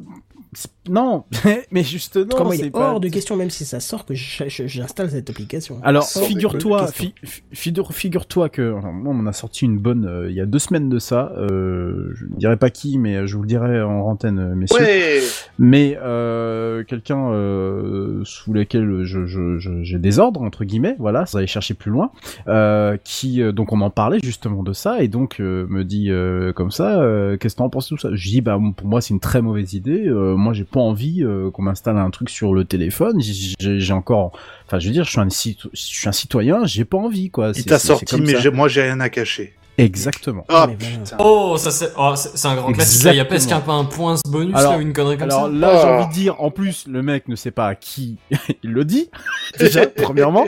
[0.89, 1.23] non
[1.71, 4.13] mais justement Comment il c'est est pas- hors de question, même si ça sort, que
[4.15, 5.79] j'installe cette application.
[5.83, 7.13] alors figure-toi déconner.
[7.21, 10.45] fi- fi- figure figure-toi que on en a sorti une bonne euh, il y a
[10.45, 13.81] deux semaines de ça euh, je ne dirais pas qui mais je vous le dirai
[13.81, 15.19] en antenne euh, messieurs Ouais.
[15.57, 21.25] mais euh, quelqu'un euh, sous lequel je, je, je- j'ai des ordres entre guillemets voilà
[21.25, 22.11] ça aller chercher plus loin
[22.47, 26.09] euh, qui euh, donc on en parlait justement de ça et donc euh, me dit
[26.11, 28.09] euh, comme ça euh, qu'est-ce que t'en penses de tout ça?
[28.13, 31.23] Je dis bah pour moi c'est une très mauvaise idée euh, moi j'ai pas envie
[31.23, 34.31] euh, qu'on m'installe un truc sur le téléphone J'ai- encore
[34.65, 37.29] enfin je veux dire je suis un cito- je suis un citoyen j'ai pas envie
[37.29, 39.53] quoi Il t'a sorti, mais moi j'ai rien à cacher.
[39.77, 41.15] exactement Ah putain.
[41.19, 42.13] Oh, ça c'est, oh,
[42.47, 43.07] un grand classique.
[43.11, 45.45] Il y a presque un, un point bonus Alors- là, ou une connerie comme Alors
[45.45, 45.51] ça.
[45.51, 45.93] là, j'ai Oh.
[45.93, 48.17] envie de dire, en plus, le mec ne sait pas à qui
[48.63, 49.09] il le dit,
[49.59, 50.45] déjà, premièrement.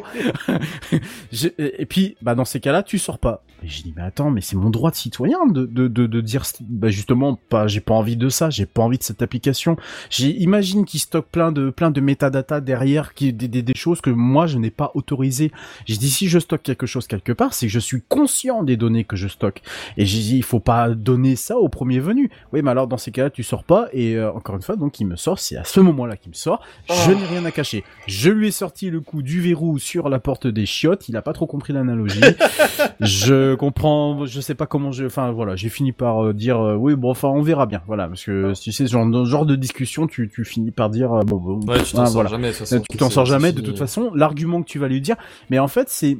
[1.57, 3.43] Et puis, bah, dans ces cas-là, tu sors pas.
[3.65, 6.21] Et j'ai dit, mais attends, mais c'est mon droit de citoyen de, de, de, de
[6.21, 9.75] dire, bah, justement, pas, j'ai pas envie de ça, j'ai pas envie de cette application.
[10.11, 14.01] J'ai, imagine qu'il stocke plein de, plein de métadata derrière, qui, des, des, des choses
[14.01, 15.51] que moi, je n'ai pas autorisées.
[15.87, 18.77] J'ai dit, si je stocke quelque chose quelque part, c'est que je suis conscient des
[18.77, 19.63] données que je stocke.
[19.97, 22.29] Et j'ai dit, il faut pas donner ça au premier venu.
[22.53, 23.87] Oui, mais alors dans ces cas-là, tu sors pas.
[23.93, 25.39] Et euh, encore une fois, donc il me sort.
[25.39, 26.61] C'est à ce moment-là qu'il me sort.
[26.87, 27.83] Je n'ai rien à cacher.
[28.05, 31.09] Je lui ai sorti le coup du verrou sur la porte des chiottes.
[31.09, 32.21] Il a pas trop compris l'analogie.
[32.99, 34.25] je comprends.
[34.25, 35.05] Je sais pas comment je.
[35.05, 36.95] Enfin voilà, j'ai fini par euh, dire euh, oui.
[36.95, 37.81] Bon, enfin on verra bien.
[37.87, 41.21] Voilà, parce que tu sais, ce genre, de discussion, tu, tu finis par dire euh,
[41.23, 42.29] bon, bon, Ouais, tu t'en ah, sors voilà.
[42.29, 42.47] jamais.
[42.49, 43.67] de toute façon, Tu t'en c'est- sors c'est jamais de fini.
[43.69, 44.11] toute façon.
[44.13, 45.15] L'argument que tu vas lui dire,
[45.49, 46.17] mais en fait c'est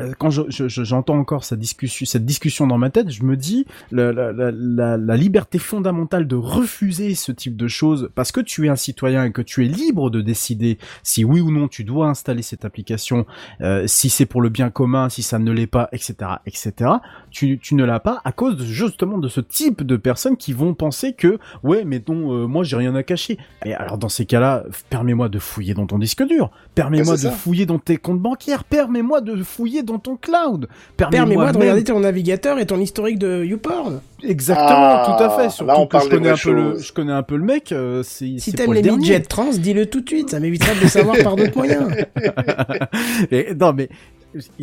[0.00, 3.22] euh, quand je- je- je- j'entends encore cette discussion, cette discussion dans ma tête, je
[3.22, 8.10] me dis la, la, la, la, la liberté fondamentale de refuser ce type de choses
[8.14, 11.40] parce que tu es un citoyen et que tu es libre de décider si oui
[11.40, 13.26] ou non tu dois installer cette application,
[13.60, 16.14] euh, si c'est pour le bien commun, si ça ne l'est pas, etc.,
[16.46, 16.90] etc.
[17.30, 20.52] Tu, tu ne l'as pas à cause de, justement de ce type de personnes qui
[20.52, 23.38] vont penser que ouais, mais non, euh, moi j'ai rien à cacher.
[23.64, 27.30] Et alors dans ces cas-là, permets-moi de fouiller dans ton disque dur, permets-moi de ça.
[27.30, 30.68] fouiller dans tes comptes bancaires, permets-moi de fouiller dans ton cloud.
[30.96, 34.00] Permets-moi de même- regarder ton navigateur et ton historique de YouPorn.
[34.22, 35.42] Exactement, Ah, tout à fait.
[35.44, 37.44] là, Surtout on que parle je connais un peu le, je connais un peu le
[37.44, 37.72] mec.
[37.72, 40.30] euh, Si t'aimes les midgets trans, dis-le tout de suite.
[40.30, 41.88] Ça m'évitera de le savoir par d'autres moyens.
[43.30, 43.88] Et, non, mais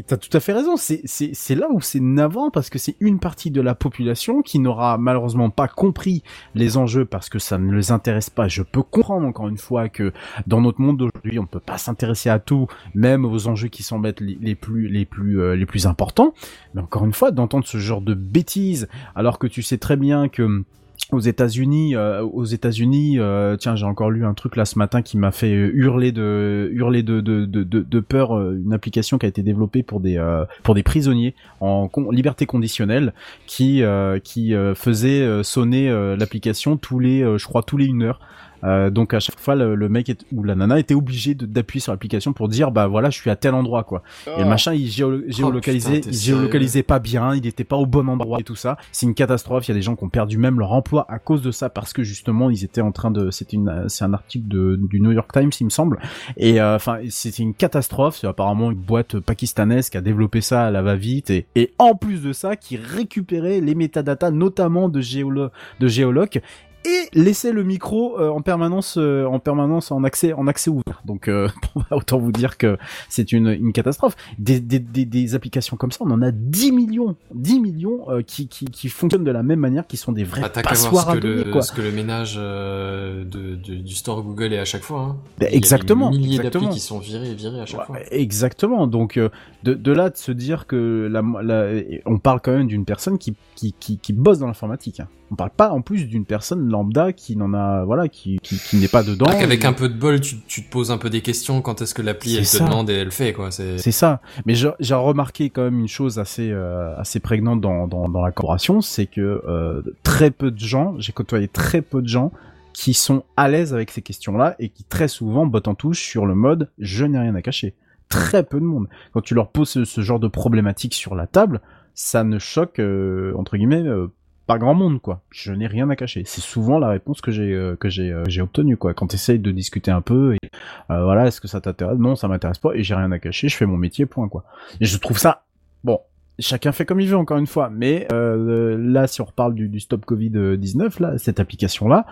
[0.06, 0.76] t'as tout à fait raison.
[0.78, 4.98] C'est là où c'est navrant parce que c'est une partie de la population qui n'aura
[4.98, 6.24] malheureusement pas compris
[6.56, 8.48] les enjeux parce que ça ne les intéresse pas.
[8.48, 10.14] Je peux comprendre encore une fois que
[10.46, 14.08] dans notre monde d'aujourd'hui, on peut pas s'intéresser à tout, même aux enjeux qui semblent
[14.08, 16.34] être les, les plus les plus euh, les plus importants.
[16.74, 20.30] Mais encore une fois, d'entendre ce genre de bêtises alors que tu sais très bien
[20.30, 20.64] que
[21.12, 25.02] aux États-Unis, euh, aux États-Unis, euh, tiens, j'ai encore lu un truc là ce matin
[25.02, 28.38] qui m'a fait euh, hurler de hurler de de, de, de, peur.
[28.38, 32.46] euh, Une application qui a été développée pour des euh, pour des prisonniers en liberté
[32.46, 33.14] conditionnelle,
[33.46, 33.82] qui
[34.24, 38.20] qui faisait sonner l'application tous les, je crois tous les une heure.
[38.64, 41.80] Euh, donc à chaque fois le, le mec est- ou la nana était obligé d'appuyer
[41.82, 44.02] sur l'application pour dire bah voilà je suis à tel endroit quoi
[44.38, 47.76] et le machin, il géo- géolocalisait, Oh, t'es il géolocalisait pas bien, il était pas
[47.76, 48.78] au bon endroit et tout ça.
[48.92, 49.68] C'est une catastrophe.
[49.68, 51.70] Il y a des gens qui ont perdu même leur emploi à cause de ça
[51.70, 53.30] parce que justement ils étaient en train de.
[53.32, 56.00] C'était une, c'est un article de, du New York Times, il me semble.
[56.38, 58.18] Et euh, enfin, c'était une catastrophe.
[58.20, 61.96] C'est apparemment une boîte pakistanaise qui a développé ça à la va-vite et, et en
[61.96, 66.42] plus de ça, qui récupérait les métadatas, notamment de géolo, de géoloc
[66.86, 71.02] et laissait le micro euh, en permanence euh, en permanence en accès en accès ouvert
[71.06, 71.48] donc euh,
[71.92, 72.78] autant vous dire que
[73.10, 76.72] c'est une, une catastrophe des, des, des, des applications comme ça on en a 10
[76.72, 80.42] millions 10 millions qui, qui, qui fonctionnent de la même manière qui sont des vrais
[80.44, 83.24] Ah, t'as qu'à voir passoires ce à que, le, quoi ce que le ménage de,
[83.24, 85.02] de- du store Google est à chaque fois.
[85.02, 85.18] Hein.
[85.40, 86.64] Bah, Il y a exactement, des milliers exactement.
[86.66, 87.98] d'applis qui sont virées et virées à chaque fois.
[88.12, 88.88] Exactement.
[88.88, 92.86] Donc de, de là de se dire que la, la- on parle quand même d'une
[92.86, 95.00] personne qui, qui, qui, qui bosse dans l'informatique.
[95.00, 95.08] Hein.
[95.32, 98.78] On parle pas en plus d'une personne lambda qui n'en a voilà qui, qui, qui
[98.78, 99.26] n'est pas dedans.
[99.26, 101.62] Donc avec Et- un peu de bol, tu, tu te poses un peu des questions
[101.62, 102.66] quand est-ce que l'appli C'est elle te ça.
[102.66, 103.52] demande et elle fait quoi.
[103.52, 104.22] C'est ça.
[104.46, 108.22] Mais j'ai j'ai remarqué quand même une chose assez euh, assez prégnante dans, dans, dans
[108.22, 112.32] la corporation, c'est que euh, très peu de gens, j'ai côtoyé très peu de gens
[112.74, 116.26] qui sont à l'aise avec ces questions-là et qui très souvent bottent en touche sur
[116.26, 117.74] le mode je n'ai rien à cacher.
[118.08, 118.88] Très peu de monde.
[119.14, 121.60] Quand tu leur poses ce, ce genre de problématique sur la table,
[121.96, 124.08] ça ne choque euh, entre guillemets euh,
[124.48, 125.22] pas grand monde quoi.
[125.30, 126.24] Je n'ai rien à cacher.
[126.26, 128.94] C'est souvent la réponse que j'ai euh, euh, obtenue quoi.
[128.94, 130.50] Quand tu essayes de discuter un peu et
[130.90, 132.00] euh, voilà, est-ce que ça t'intéresse?
[132.00, 134.46] Non, ça m'intéresse pas et j'ai rien à cacher, je fais mon métier, point quoi.
[134.82, 135.44] Et je trouve ça
[135.84, 136.00] bon.
[136.40, 140.06] Chacun fait comme il veut encore une fois, mais là, si on reparle du, stop
[140.06, 142.06] Covid 19 là, cette application là,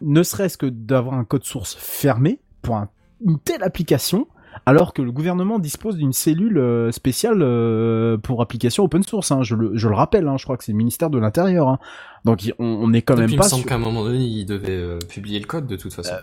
[0.00, 2.88] ne serait-ce que d'avoir un code source fermé pour un-
[3.24, 4.28] une telle application,
[4.66, 9.30] alors que le gouvernement dispose d'une cellule euh, spéciale euh, pour application open source.
[9.32, 11.68] Hein, je, le, je le rappelle, hein, je crois que c'est le ministère de l'Intérieur.
[11.68, 11.78] Hein.
[12.24, 13.78] Donc on, on est quand Et même puis, il pas me semble sur- qu'à un
[13.78, 16.14] moment donné, il devait euh, publier le code de toute façon.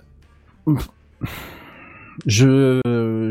[2.27, 2.81] Je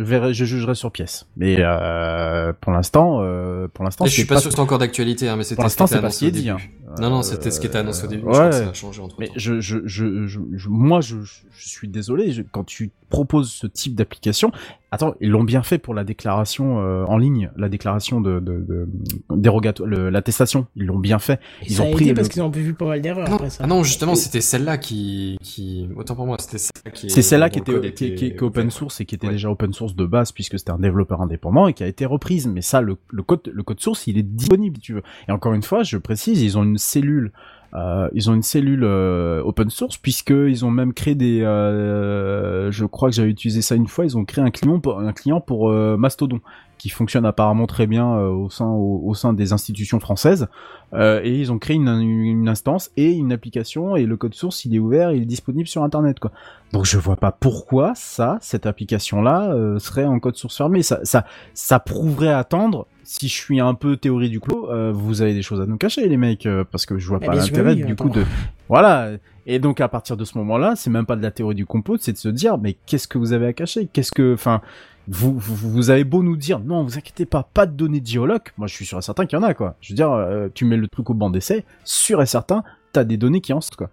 [0.02, 1.26] verrai, je jugerai sur pièce.
[1.36, 5.28] Mais euh, pour l'instant, euh, pour l'instant, je suis pas sûr que c'est encore d'actualité,
[5.28, 6.48] hein, mais c'était Pour l'instant, c'est pas ce qui est dit.
[6.48, 6.56] Hein.
[6.98, 8.22] Non, non, c'était ce qui était annoncé au début.
[8.22, 8.50] Je crois ouais.
[8.50, 9.34] que ça a changé entre Mais temps.
[9.36, 12.34] je, je, je, je, moi, je, je suis désolé.
[12.50, 14.50] quand tu proposes ce type d'application,
[14.90, 18.64] attends, ils l'ont bien fait pour la déclaration euh, en ligne, la déclaration de, de,
[18.66, 18.88] de
[19.30, 20.66] dérogatoire, l'attestation.
[20.76, 21.34] Ils l'ont bien fait.
[21.62, 23.28] Et Ils ça ont a pris été le- parce qu'ils ont vu pas mal d'erreurs
[23.28, 23.64] Non, après ça.
[23.64, 27.10] ah non, justement, c'était celle-là qui, qui, autant pour moi, c'était celle-là qui.
[27.10, 29.34] C'est celle-là qui était, qui, qui- open source et qui était Ouais.
[29.34, 32.46] déjà open source de base puisque c'était un développeur indépendant et qui a été reprise.
[32.46, 35.02] Mais ça, le, le code, le code source, il est disponible, si tu veux.
[35.28, 37.32] Et encore une fois, je précise, ils ont une cellule,
[37.74, 42.70] euh, ils ont une cellule euh, open source puisque ils ont même créé des, euh,
[42.70, 45.12] je crois que j'avais utilisé ça une fois, ils ont créé un client pour, un
[45.12, 46.40] client pour euh, Mastodon
[46.78, 50.48] qui fonctionne apparemment très bien euh, au sein au, au sein des institutions françaises.
[50.94, 54.64] Euh, et ils ont créé une, une instance et une application et le code source
[54.64, 56.32] il est ouvert il est disponible sur internet quoi.
[56.72, 60.82] Donc je vois pas pourquoi ça cette application là serait en code source fermé.
[60.82, 61.24] Ça ça
[61.54, 65.42] ça prouverait attendre si je suis un peu théorie du clos euh, vous avez des
[65.42, 67.74] choses à nous cacher les mecs euh, parce que je vois Mais pas sûr, l'intérêt
[67.74, 68.24] du coup de
[68.68, 69.10] voilà
[69.46, 71.96] et donc à partir de ce moment-là c'est même pas de la théorie du complot
[71.98, 73.88] c'est de se dire mais qu'est-ce que vous avez à cacher?
[73.92, 74.60] Qu'est-ce que enfin
[75.08, 78.06] vous, vous, vous avez beau nous dire non, vous inquiétez pas, pas de données de
[78.06, 78.42] géologue.
[78.56, 79.74] Moi, je suis sûr et certain qu'il y en a quoi.
[79.80, 82.62] Je veux dire, euh, tu mets le truc au banc d'essai, sûr et certain,
[82.92, 83.90] t'as des données qui en sortent quoi.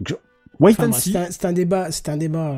[0.00, 0.18] Donc,
[0.58, 1.12] Wait Enfin, and see.
[1.12, 2.56] c'est un, c'est un débat, c'est un débat.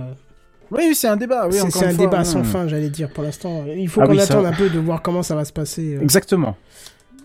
[0.70, 1.46] Oui, c'est un débat.
[1.48, 2.24] Oui, c'est un fois, débat hein.
[2.24, 3.64] sans fin, j'allais dire pour l'instant.
[3.74, 5.52] Il faut Ah qu'on oui, ça- attende un peu de voir comment ça va se
[5.52, 5.96] passer.
[5.96, 6.56] euh, Exactement.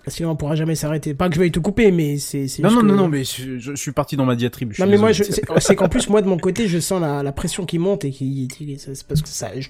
[0.07, 1.13] Sinon, on pourra jamais s'arrêter.
[1.13, 2.47] Pas que je vais tout couper, mais c'est.
[2.59, 4.73] Non, non, non, non, mais je, suis parti dans ma diatribe.
[4.77, 5.41] Non mais moi désolé.
[5.59, 8.11] c'est qu'en plus moi de mon côté je sens la, la pression qui monte et
[8.11, 8.49] qui,
[8.79, 9.69] c'est parce que ça je,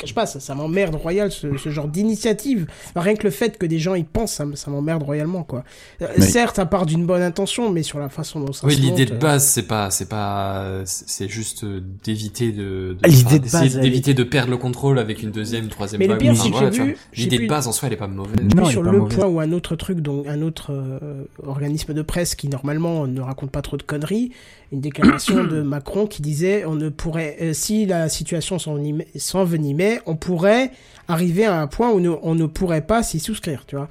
[0.00, 2.66] cache pas, ça, ça m'emmerde royal ce, ce genre d'initiative.
[2.96, 5.64] Rien que le fait que des gens y pensent, ça, m'emmerde royalement quoi.
[6.02, 8.76] Euh, Mais- Certes, ça part d'une bonne intention, mais sur la façon dont ça Oui,
[8.76, 12.62] l'idée de euh, base, c'est pas, c'est pas, c'est juste euh, d'éviter de,
[12.94, 16.06] de Ah, l'idée de base, d'éviter de perdre le contrôle avec une deuxième, troisième Mais
[16.06, 16.70] le pire, Enfin, voilà,
[17.14, 18.40] L'idée de base en soi, elle est pas mauvaise.
[18.54, 21.92] Non, elle est sur le point ou un autre truc, donc un autre euh, organisme
[21.94, 24.32] de presse qui normalement ne raconte pas trop de conneries,
[24.72, 30.16] une déclaration de Macron qui disait on ne pourrait, euh, si la situation s'envenimait- on
[30.16, 30.70] pourrait
[31.08, 33.88] arriver à un point où ne- on ne pourrait pas s'y souscrire, tu vois.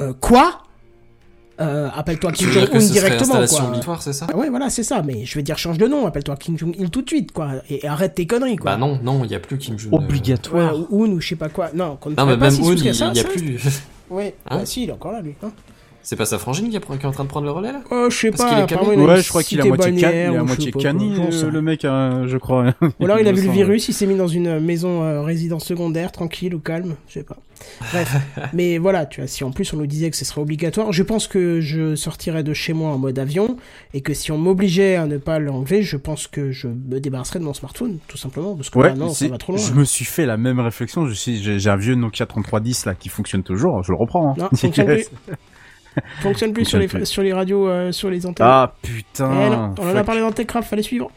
[0.00, 0.62] Euh, quoi?
[1.60, 3.64] Euh, Appelle-toi Kim veux Jong-un directement, quoi.
[3.64, 4.28] obligatoire, c'est ça?
[4.32, 5.02] Ah ouais, voilà, c'est ça.
[5.02, 7.50] Mais je vais dire change de nom, appelle-toi Kim Jong-il tout de suite, quoi.
[7.68, 8.70] Et, et arrête tes conneries, quoi.
[8.72, 9.92] Bah non, non, il y a plus Kim Jong.
[9.92, 10.72] Obligatoire.
[10.78, 11.70] Ouais, ou Un ou je sais pas quoi.
[11.74, 12.94] Non, qu'on ne Non, mais pas même s'y Oun, il souscrire.
[12.94, 13.58] Ça, y a ça, plus.
[14.10, 15.34] Ouais, Hein bah si, il est encore là, lui.
[15.42, 15.50] Hein.
[16.02, 17.82] C'est pas sa frangine qui est, en train de prendre le relais là?
[17.90, 19.90] Oh, je sais Parce pas, est il a Ouais, je crois qu'il est à moitié
[19.92, 22.74] can, il est à moitié cani, euh, le mec, hein, je crois.
[23.00, 25.64] Ou alors il a vu le virus, il s'est mis dans une maison euh, résidence
[25.66, 27.36] secondaire, tranquille ou calme, je sais pas.
[27.92, 28.16] Bref,
[28.54, 31.02] mais voilà, tu vois, si en plus on nous disait que ce serait obligatoire, je
[31.02, 33.56] pense que je sortirais de chez moi en mode avion,
[33.92, 37.40] et que si on m'obligeait à ne pas l'enlever, je pense que je me débarrasserais
[37.40, 39.60] de mon smartphone, tout simplement, parce que Ouais, là, non, ça c'est- va trop loin.
[39.62, 41.06] je me suis fait la même réflexion.
[41.06, 43.82] Je suis, j'ai j'ai un vieux Nokia 3310 là qui fonctionne toujours.
[43.82, 44.30] Je le reprends.
[44.30, 44.34] Hein.
[44.38, 44.48] Non,
[46.20, 46.22] fonctionne plus.
[46.22, 47.04] Fonctionne plus sur les, plus.
[47.06, 48.46] sur les radios, euh, sur les antennes.
[48.48, 49.28] Ah Eh putain.
[49.50, 51.10] non, on en a parlé dans Techcraft, fallait suivre.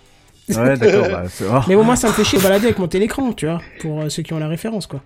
[0.50, 1.08] Ouais, d'accord.
[1.12, 1.60] bah, c'est- oh.
[1.68, 4.02] Mais au moins, ça me fait chier de balader avec mon télécran, tu vois, pour
[4.02, 5.02] euh, ceux qui ont la référence, quoi.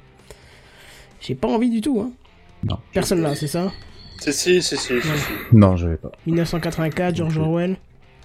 [1.22, 2.12] J'ai pas envie du tout, hein.
[2.68, 2.78] Non.
[2.94, 3.72] Personne là, c'est ça
[4.20, 4.78] Si, si, si, si.
[4.78, 5.02] si, Ouais.
[5.02, 5.56] si.
[5.56, 6.12] Non, je vais pas.
[6.26, 7.78] 1984, George Orwell.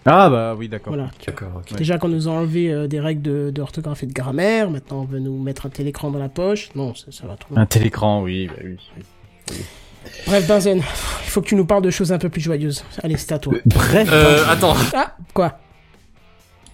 [0.07, 0.95] Ah bah oui, d'accord.
[0.95, 1.11] Voilà.
[1.27, 1.77] D'accord, ok.
[1.77, 5.05] Déjà qu'on nous a enlevé euh, des règles de- d'orthographe et de grammaire, maintenant on
[5.05, 6.71] veut nous mettre un télécran dans la poche.
[6.75, 7.63] Non, ça, ça va trop loin.
[7.63, 8.79] Un télécran, oui, bah oui.
[10.27, 12.85] Bref, Benzen, il faut que tu nous parles de choses un peu plus joyeuses.
[13.03, 13.55] Allez, c'est à toi.
[13.67, 14.09] Bref.
[14.11, 15.59] Euh, attends, Ah, quoi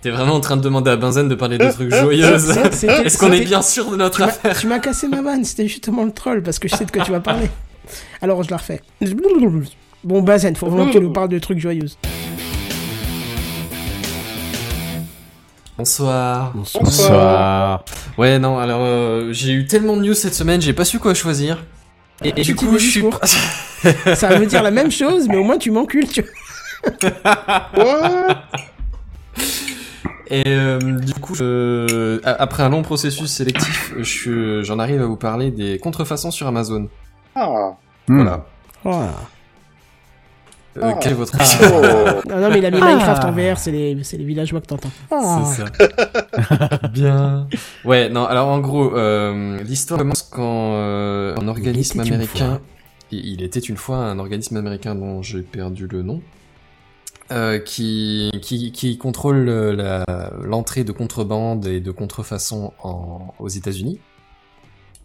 [0.03, 3.07] t'es vraiment en train de demander à Benzen de parler de trucs joyeux C'est- c'était-
[3.07, 5.43] Est-ce qu'on est bien sûr de notre Tu m'as- affaire Tu m'as cassé ma vanne,
[5.45, 7.49] c'était justement le troll, parce que je sais de quoi tu vas parler.
[8.23, 8.83] Alors je la refais.
[10.05, 11.87] Bon, Bazen, faut vraiment que tu nous parles de trucs joyeux.
[15.77, 16.53] Bonsoir.
[16.55, 17.85] Bonsoir.
[18.17, 21.15] Ouais, non, alors euh, j'ai eu tellement de news cette semaine, j'ai pas su quoi
[21.15, 21.65] choisir.
[22.25, 23.05] Et, du coup, je suis.
[24.15, 26.25] Ça veut dire la même chose, mais au moins tu m'encules, tu
[30.29, 31.35] Et euh, du coup,
[32.25, 36.47] a- après un long processus sélectif, je j'en arrive à vous parler des contrefaçons sur
[36.49, 36.89] Amazon.
[37.35, 37.73] Ah.
[38.09, 38.27] Hmm.
[38.83, 39.13] Voilà.
[40.81, 40.85] Oh.
[40.85, 40.99] Euh, Ah.
[41.01, 42.29] quel est votre Oh.
[42.29, 42.87] Non, non, mais il a mis Ah.
[42.87, 44.91] Minecraft en VR, c'est les, c'est les villageois que t'entends.
[45.11, 45.43] Oh.
[45.45, 46.89] C'est ça.
[46.93, 47.49] Bien.
[47.85, 52.47] Ouais, non, alors en gros, euh, l'histoire commence quand euh, un organisme américain...
[52.49, 52.61] fois.
[53.13, 56.21] Il il était une fois un organisme américain dont j'ai perdu le nom,
[57.33, 63.49] euh, qui, qui, qui contrôle euh, la- l'entrée de contrebande et de contrefaçon en, aux
[63.49, 64.01] États-Unis.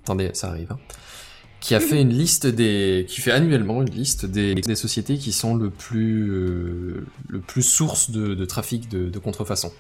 [0.04, 0.72] Attendez, ça arrive.
[0.72, 0.78] hein.
[1.62, 5.56] Qui a fait une liste des, qui fait annuellement une liste des, sociétés qui sont
[5.56, 9.72] le plus, euh, le plus source de, trafic de, contrefaçon.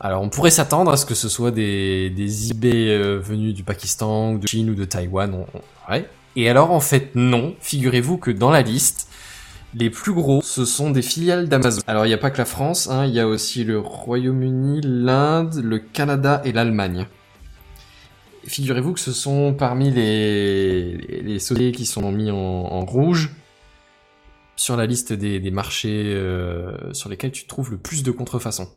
[0.00, 3.62] Alors, on pourrait s'attendre à ce que ce soit des, des eBay euh, venus du
[3.62, 5.34] Pakistan, de Chine ou de Taïwan.
[5.34, 6.08] on- ouais.
[6.34, 7.54] Et alors, en fait, non.
[7.60, 9.08] Figurez-vous que dans la liste,
[9.74, 11.82] les plus gros, ce sont des filiales d'Amazon.
[11.86, 14.80] Alors, il n'y a pas que la France, hein, il y a aussi le Royaume-Uni,
[14.82, 17.06] l'Inde, le Canada et l'Allemagne.
[18.46, 23.30] Figurez-vous que ce sont parmi les, les, les sociétés qui sont mis en, en rouge
[24.56, 28.68] sur la liste des, des marchés euh, sur lesquels tu trouves le plus de contrefaçons.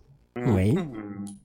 [0.46, 0.76] Oui.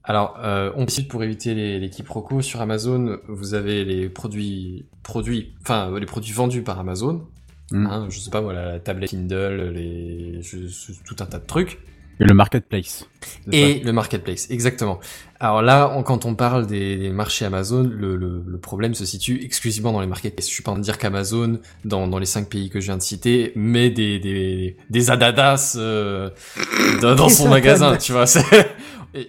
[0.03, 4.85] Alors, euh, on décide pour éviter les, les quiproquos sur Amazon, vous avez les produits,
[5.01, 7.25] produits, enfin les produits vendus par Amazon.
[7.71, 7.87] Mm.
[7.87, 11.45] Hein, je sais pas, voilà, la tablette Kindle, les, je- je- tout un tas de
[11.47, 11.79] trucs.
[12.19, 13.07] Et le marketplace.
[13.51, 14.99] Et le marketplace, exactement.
[15.39, 19.03] Alors là, on- quand on parle des, des marchés Amazon, le, le- le problème se
[19.05, 20.47] situe exclusivement dans les marketplaces.
[20.47, 22.85] Je suis pas en train de dire qu'Amazon, dans, dans les cinq pays que je
[22.85, 26.29] viens de citer, met des, des, des adadas euh,
[27.01, 28.25] dans, son magasin, tu vois.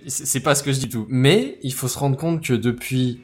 [0.06, 1.06] C'est pas ce que je dis du tout.
[1.08, 3.20] Mais il faut se rendre compte que depuis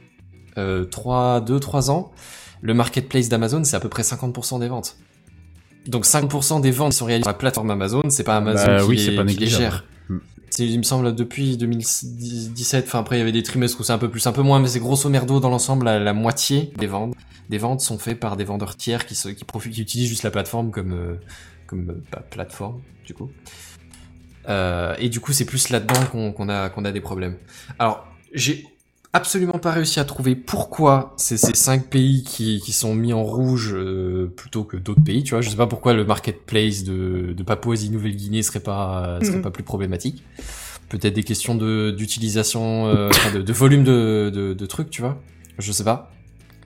[0.58, 2.12] euh, 3, 2, 3 ans,
[2.60, 4.96] le marketplace d'Amazon, c'est à peu près 50% des ventes.
[5.86, 8.86] Donc 5% des ventes sont réalisées sur la plateforme Amazon, c'est pas Amazon Bah qui,
[8.88, 9.84] oui, les- c'est pas qui les gère.
[10.08, 10.18] Mm.
[10.58, 13.98] Il me semble, depuis 2017, enfin après il y avait des trimestres où c'est un
[13.98, 16.86] peu plus, un peu moins, mais c'est grosso merdo dans l'ensemble la, la moitié des
[16.86, 17.14] ventes.
[17.48, 20.22] Des ventes sont faites par des vendeurs tiers qui, se, qui, profitent, qui utilisent juste
[20.22, 21.14] la plateforme comme, euh,
[21.66, 23.30] comme euh, bah, plateforme, du coup.
[24.48, 27.36] Euh, et du coup, c'est plus là-dedans qu'on qu'on a, qu'on a des problèmes.
[27.78, 28.66] Alors, j'ai
[29.12, 33.22] absolument pas réussi à trouver pourquoi c'est ces cinq pays qui, qui sont mis en
[33.24, 35.22] rouge euh, plutôt que d'autres pays.
[35.24, 39.42] Tu vois, je sais pas pourquoi le marketplace de, de Papouasie-Nouvelle-Guinée serait pas serait Mhm.
[39.42, 40.22] pas plus problématique.
[40.88, 45.18] peut-être des questions de d'utilisation, euh, de, de volume de, de, de trucs, tu vois.
[45.58, 46.10] Je sais pas.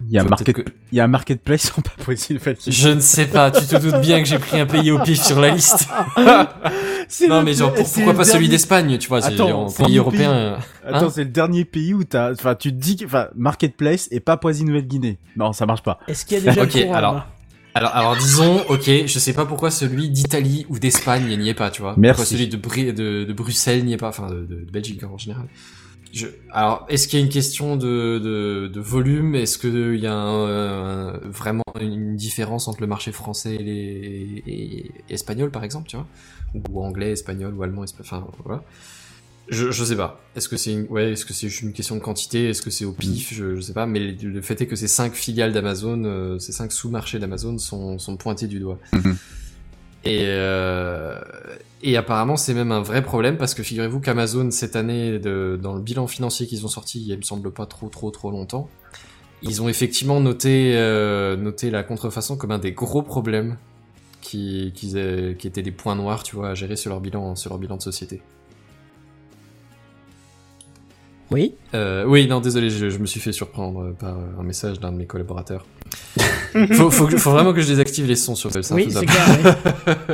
[0.06, 2.56] Il y a un market, que- il y a un marketplace en Papouasie-Nouvelle.
[2.66, 3.50] Je ne sais pas.
[3.50, 5.88] Tu te doutes bien que j'ai pris un pays au pif sur la liste.
[7.08, 9.20] C'est non, mais genre pour- c'est pourquoi pas celui d'Espagne, tu vois.
[9.20, 10.30] c'est- Attends, en c'est pays le européen.
[10.32, 10.56] euh,
[10.86, 14.08] Attends, Hein c'est le dernier pays où t'as, enfin, tu te dis que, enfin, marketplace
[14.10, 15.18] et Papouasie-Nouvelle-Guinée.
[15.36, 15.98] Non, ça marche pas.
[16.08, 17.26] Est-ce qu'il y a déjà Ok, alors.
[17.76, 21.70] Alors, alors disons, ok, je sais pas pourquoi celui d'Italie ou d'Espagne n'y est pas,
[21.70, 21.94] tu vois.
[21.98, 22.20] Merci.
[22.22, 25.02] Pourquoi celui de, Bru- de, de Bruxelles n'y est pas, enfin de, de- de Belgique
[25.02, 25.46] en général.
[26.14, 29.34] Je, alors, est-ce qu'il y a une question de, de, de volume?
[29.34, 34.42] Est-ce qu'il y a un- un- vraiment une différence entre le marché français et, les,
[34.46, 36.06] et, et espagnol, par exemple, tu vois?
[36.70, 38.62] Ou anglais, espagnol, ou allemand, espa- enfin voilà.
[39.48, 40.20] Je, je sais pas.
[40.36, 42.48] Est-ce que c'est une, ouais, est-ce que c'est juste une question de quantité?
[42.48, 43.34] Est-ce que c'est au pif?
[43.34, 43.84] Je, je sais pas.
[43.84, 47.98] Mais le, fait est que ces cinq filiales d'Amazon, euh, ces cinq sous-marchés d'Amazon sont,
[47.98, 48.78] sont pointés du doigt.
[48.92, 49.16] Mhm.
[50.06, 51.18] Et, euh,
[51.84, 55.74] et apparemment, c'est même un vrai problème parce que figurez-vous qu'Amazon, cette année, de, dans
[55.74, 58.70] le bilan financier qu'ils ont sorti, il me semble pas trop, trop, trop longtemps,
[59.42, 63.58] ils ont effectivement noté, euh, noté la contrefaçon comme un des gros problèmes
[64.22, 64.96] qui, qui
[65.46, 67.82] étaient des points noirs, tu vois, à gérer sur leur bilan, sur leur bilan de
[67.82, 68.22] société.
[71.30, 71.54] Oui.
[71.74, 74.96] Euh, oui, non, désolé, je, je me suis fait surprendre par un message d'un de
[74.96, 75.66] mes collaborateurs.
[76.72, 79.56] faut, faut, que- faut vraiment que je désactive les sons sur le Oui, c'est clair.
[79.86, 80.04] ouais.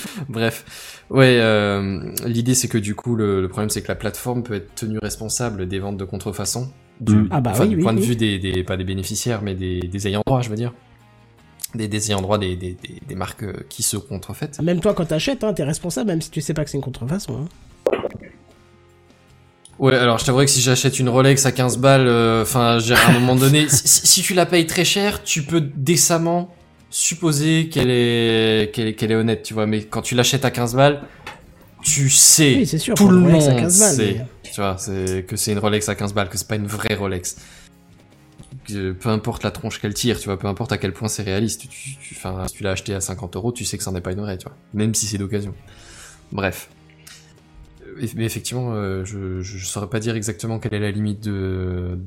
[0.28, 4.42] Bref, ouais, euh, l'idée c'est que du coup, le, le problème c'est que la plateforme
[4.42, 6.70] peut être tenue responsable des ventes de contrefaçon.
[7.00, 7.28] Du, Mm.
[7.30, 9.54] Ah bah enfin, oui, du oui, point de vue des, des, pas des bénéficiaires, mais
[9.54, 10.74] des, des ayants droit, je veux dire.
[11.74, 14.60] Des, des ayants droit des, des, des, des marques qui se contrefaitent.
[14.60, 16.82] Même toi, quand t'achètes, hein, t'es responsable, même si tu sais pas que c'est une
[16.82, 17.42] contrefaçon.
[17.44, 17.48] Hein.
[19.80, 23.08] Ouais, alors je t'avouerais que si j'achète une Rolex à 15 balles, euh, enfin, à
[23.08, 26.54] un moment donné, si, tu la payes très cher, tu peux décemment
[26.90, 29.64] supposer qu'elle est, qu'elle est, qu'elle est honnête, tu vois.
[29.66, 31.00] Mais quand tu l'achètes à 15 balles,
[31.82, 32.94] tu sais, Oui, c'est sûr.
[32.94, 35.58] tout le Rolex à monde 15 balles, sait, mais- tu vois, c'est que c'est une
[35.58, 37.36] Rolex à 15 balles, que c'est pas une vraie Rolex.
[38.68, 41.22] Que peu importe la tronche qu'elle tire, tu vois, peu importe à quel point c'est
[41.22, 44.12] réaliste, tu, si tu l'as acheté à 50 euros, tu sais que ça n'est pas
[44.12, 45.54] une vraie, tu vois, même si c'est d'occasion.
[46.32, 46.68] Bref.
[48.16, 51.98] Mais effectivement, euh, je, je saurais pas dire exactement quelle est la limite de,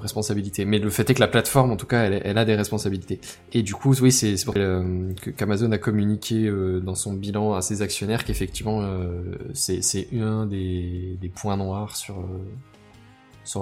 [0.00, 0.64] responsabilité.
[0.64, 3.20] Mais le fait est que la plateforme, en tout cas, elle, a des responsabilités.
[3.52, 7.62] Et du coup, oui, c'est pour euh, qu'Amazon a communiqué euh, dans son bilan à
[7.62, 9.22] ses actionnaires qu'effectivement, euh,
[9.54, 12.16] c'est un des, points noirs sur,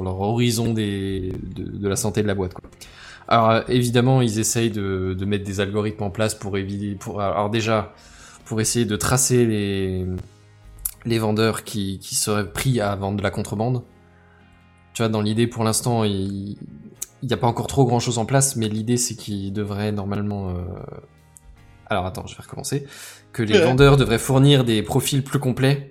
[0.03, 1.31] leur horizon de,
[1.81, 2.55] la santé de la boîte.
[3.27, 6.97] Alors évidemment, ils essayent de, mettre des algorithmes en place pour éviter...
[7.19, 7.95] Alors déjà,
[8.45, 10.07] pour essayer de tracer les,
[11.05, 13.83] les vendeurs qui, qui seraient pris à vendre de la contrebande.
[14.95, 16.57] Tu vois, dans l'idée, pour l'instant, il
[17.23, 20.51] n'y a pas encore trop grand chose en place, mais l'idée, c'est qu'ils devraient normalement...
[20.51, 20.63] euh,
[21.91, 22.87] Alors attends, je vais recommencer.
[23.33, 23.65] Que les Ouais.
[23.65, 25.91] vendeurs devraient fournir des profils plus complets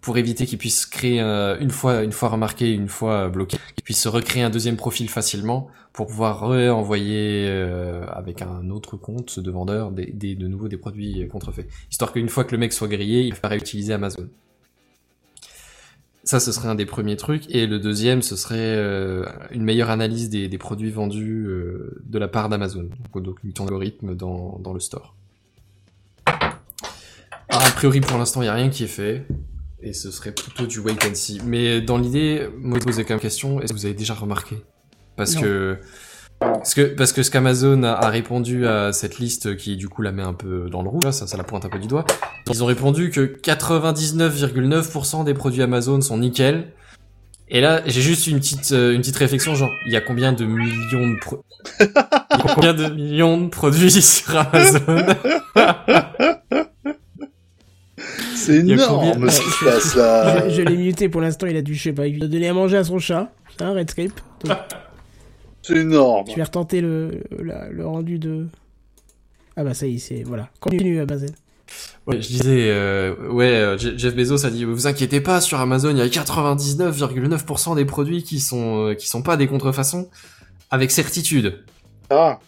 [0.00, 3.82] pour éviter qu'ils puissent créer, euh, une fois une fois remarqué, une fois bloqué, qu'ils
[3.84, 9.40] puissent se recréer un deuxième profil facilement pour pouvoir renvoyer euh, avec un autre compte
[9.40, 11.66] de vendeur des, des- de nouveau des produits contrefaits.
[11.90, 14.28] Histoire qu'une fois que le mec soit grillé, il va réutiliser Amazon.
[16.24, 17.44] Ça, ce serait un des premiers trucs.
[17.54, 22.18] Et le deuxième, ce serait euh, une meilleure analyse des, des produits vendus euh, de
[22.18, 22.88] la part d'Amazon.
[23.12, 25.14] Donc, donc une algorithme dans, dans le store.
[26.26, 29.26] Alors, a priori, pour l'instant, il n'y a rien qui est fait.
[29.80, 31.40] Et ce serait plutôt du wait and see.
[31.44, 33.60] Mais dans l'idée, moi, je posais quand même question.
[33.60, 34.56] Est-ce que vous avez déjà remarqué?
[35.16, 35.42] Parce Non.
[35.42, 35.78] que...
[36.40, 40.02] Parce que, parce que ce qu'Amazon a, a répondu à cette liste qui du coup
[40.02, 41.86] la met un peu dans le rouge, là, ça, ça la pointe un peu du
[41.88, 42.04] doigt,
[42.50, 46.68] ils ont répondu que 99,9% des produits Amazon sont nickel.
[47.48, 50.32] Et là, j'ai juste une petite, euh, une petite réflexion, genre, il y a combien
[50.32, 51.44] de millions de pro-
[51.80, 54.80] il y a combien de millions de produits sur Amazon?
[58.34, 60.48] C'est énorme combien- ce qui se passe là.
[60.48, 62.48] Je, je l'ai muté pour l'instant, il a dû, je sais pas, il a donné
[62.48, 63.30] à manger à son chat.
[63.56, 64.12] C'est un Redscape.
[64.44, 64.56] Donc,
[65.66, 66.26] C'est énorme.
[66.28, 68.46] je vais retenter le, la- le rendu de.
[69.56, 70.22] Ah bah ça y est, c'est.
[70.24, 70.48] Voilà.
[70.60, 71.30] Continue à Bazel.
[72.06, 75.58] Ouais, je disais, euh, ouais, euh, Je- Jeff Bezos a dit, vous inquiétez pas, sur
[75.60, 80.08] Amazon, il y a 99,9% des produits qui sont, euh, qui sont pas des contrefaçons,
[80.70, 81.64] avec certitude.
[82.10, 82.38] Ah,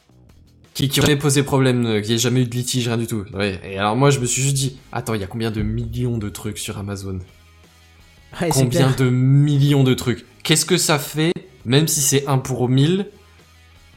[0.75, 3.07] qui, qui aurait posé problème, euh, qu'il n'y ait jamais eu de litige, rien du
[3.07, 3.25] tout.
[3.33, 3.59] Ouais.
[3.65, 6.19] Et alors moi, je me suis juste dit, attends, il y a combien de millions
[6.19, 7.19] de trucs sur Amazon?
[8.43, 10.27] Ouais, Combien de millions de trucs?
[10.43, 11.33] Qu'est-ce que ça fait,
[11.67, 13.07] même si c'est 1 pour 1000,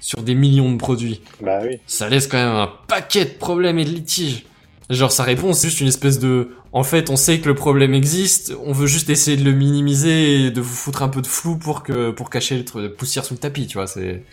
[0.02, 1.80] sur des millions de produits bah oui.
[1.88, 4.46] Ça laisse quand même un paquet de problèmes et de litiges.
[4.90, 6.50] Genre sa réponse, c'est juste une espèce de...
[6.72, 10.46] En fait, on sait que le problème existe, on veut juste essayer de le minimiser
[10.46, 13.24] et de vous foutre un peu de flou pour que pour cacher le truc- poussière
[13.26, 14.24] sous le tapis, tu vois, c'est...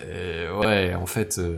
[0.00, 1.56] Euh, ouais, en fait, euh,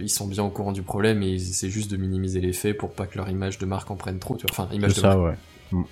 [0.00, 2.76] ils sont bien au courant du problème et ils essaient juste de minimiser les faits
[2.76, 4.50] pour pas que leur image de marque en prenne trop, tu vois.
[4.64, 5.18] Enfin, image C'est de marque.
[5.18, 5.84] ça, ouais.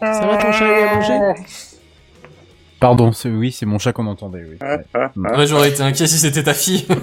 [0.00, 1.40] Ça va ton chat il a mangé
[2.80, 4.44] Pardon, c'est oui, c'est mon chat qu'on entendait.
[4.48, 4.56] Oui.
[4.60, 4.84] Ah, Ouais.
[4.94, 6.82] ah, Ouais, j'aurais été inquiet si c'était ta fille.
[6.86, 6.94] Faut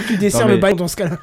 [0.00, 1.18] que tu desserres mais- le bail dans ce cas-là.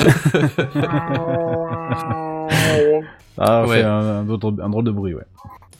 [3.42, 3.82] Ah, Ouais.
[3.82, 5.22] un, un drôle- un drôle de bruit, ouais.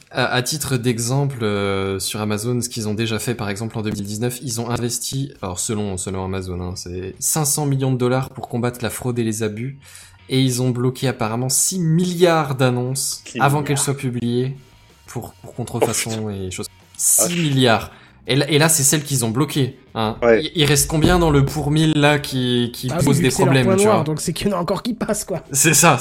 [0.09, 3.81] À, à titre d'exemple, euh, sur Amazon, ce qu'ils ont déjà fait, par exemple, en
[3.81, 8.49] 2019, ils ont investi, alors selon, selon Amazon, hein, c'est 500 millions de dollars pour
[8.49, 9.77] combattre la fraude et les abus,
[10.29, 13.63] et ils ont bloqué apparemment 6 milliards d'annonces avant milliards.
[13.67, 14.55] qu'elles soient publiées
[15.11, 16.67] pour, pour contrefaçon et choses.
[16.97, 17.91] 6 Ah, milliards.
[18.27, 19.79] Et là, et là c'est celles qu'ils ont bloquées.
[19.95, 20.15] Hein.
[20.21, 20.43] Ouais.
[20.43, 23.75] Il, il reste combien dans le pour mille là qui, qui Ah pose des problèmes,
[23.75, 24.03] tu noir, vois?
[24.03, 25.43] donc c'est qu'il y en a encore qui passent, quoi.
[25.51, 25.97] c'est ça.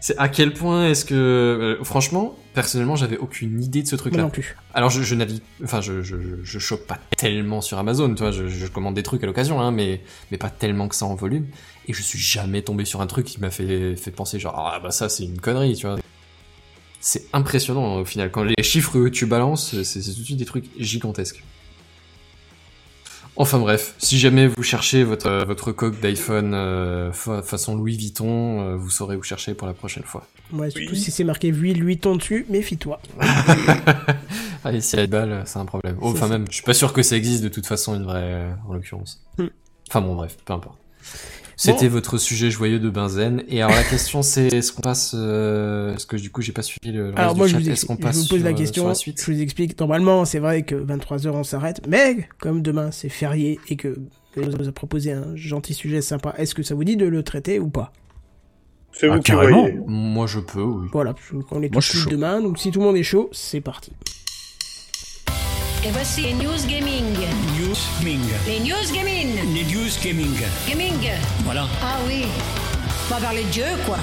[0.00, 4.22] c'est- à quel point est-ce que, euh, franchement, personnellement, j'avais aucune idée de ce truc-là.
[4.22, 4.56] non plus.
[4.72, 8.22] Alors je, je navigue, enfin je, je, je, je chope pas tellement sur Amazon, tu
[8.22, 10.00] vois, je, je commande des trucs à l'occasion, hein, mais
[10.30, 11.46] mais pas tellement que ça en volume.
[11.86, 14.80] Et je suis jamais tombé sur un truc qui m'a fait fait penser genre ah
[14.82, 15.96] bah ça c'est une connerie, tu vois.
[17.08, 20.38] C'est impressionnant hein, au final quand les chiffres que tu balances, c'est tout de suite
[20.38, 21.40] des trucs gigantesques.
[23.36, 27.96] Enfin bref, si jamais vous cherchez votre euh, votre coque d'iPhone euh, fa- façon Louis
[27.96, 30.26] Vuitton, euh, vous saurez où chercher pour la prochaine fois.
[30.52, 30.98] Ouais, surtout Oui.
[30.98, 33.00] si c'est marqué 8, 8 ton dessus, méfie-toi.
[34.64, 35.96] Allez, si elle a balle, c'est un problème.
[36.00, 36.28] Oh, Enfin ça.
[36.28, 38.72] même, je suis pas sûr que ça existe de toute façon une vraie, euh, en
[38.72, 39.22] l'occurrence.
[39.38, 39.46] Hmm.
[39.88, 40.78] Enfin bon, bref, peu importe.
[41.56, 43.42] C'était votre sujet joyeux de Benzen.
[43.48, 46.62] Et alors la question c'est, est-ce qu'on passe, euh, est-ce que du coup j'ai pas
[46.62, 48.38] suivi le reste Alors du moi, je chat, vous, est-ce explique- je passe vous pose
[48.38, 49.22] sur, la euh, question, la suite?
[49.24, 49.80] Je vous explique.
[49.80, 53.96] Normalement, c'est vrai que 23h on s'arrête, mais comme demain c'est férié et que
[54.36, 57.22] on vous a proposé un gentil sujet sympa, est-ce que ça vous dit de le
[57.22, 57.90] traiter ou pas?
[58.92, 59.62] C'est Ah, vous qui carrément.
[59.62, 59.78] voyez.
[59.86, 60.88] Moi je peux, oui.
[60.92, 61.14] Voilà,
[61.52, 63.92] on est tous demain, donc si tout le monde est chaud, c'est parti.
[65.86, 67.14] Et voici les news gaming.
[67.56, 68.20] News gaming.
[68.44, 69.54] Les news gaming.
[69.54, 70.36] Les news gaming.
[70.68, 71.10] Gaming.
[71.44, 71.68] Voilà.
[71.80, 72.24] Ah oui.
[73.08, 73.96] On va parler de jeu, quoi.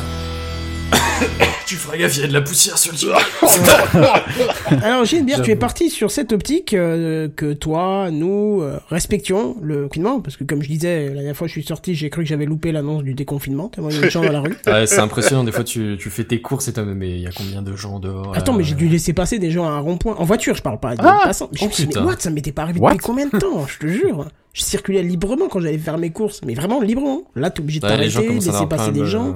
[1.65, 3.11] Tu feras gaffe, il y a de la poussière sur le jeu.
[4.83, 9.87] Alors Gilbert, tu es parti sur cette optique euh, que toi, nous, euh, respections le
[9.87, 12.23] confinement, parce que comme je disais, la dernière fois que je suis sorti, j'ai cru
[12.23, 14.55] que j'avais loupé l'annonce du déconfinement, tellement il y avait de gens dans la rue.
[14.67, 17.27] Ouais, c'est impressionnant, des fois tu, tu fais tes courses et t'as mais il y
[17.27, 19.71] a combien de gens dehors Attends, là mais j'ai dû laisser passer des gens à
[19.71, 20.15] un rond-point.
[20.17, 20.95] En voiture, je parle pas.
[20.95, 21.49] Des Ah passants.
[21.61, 22.15] Oh, mais what?
[22.19, 22.91] Ça m'était pas arrivé What?
[22.91, 23.65] depuis combien de temps?
[23.67, 24.27] Je te jure.
[24.53, 26.41] Je circulais librement quand j'allais faire mes courses.
[26.45, 27.23] Mais vraiment librement.
[27.35, 29.29] Là, t'es obligé de Ouais, t'arrêter, à laisser passer des de- gens.
[29.29, 29.35] ouais.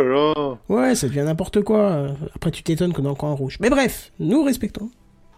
[0.00, 0.58] Oh là.
[0.68, 2.08] Ouais, ça devient n'importe quoi.
[2.34, 3.58] Après, tu t'étonnes qu'on est encore en rouge.
[3.60, 4.90] Mais bref, nous respectons.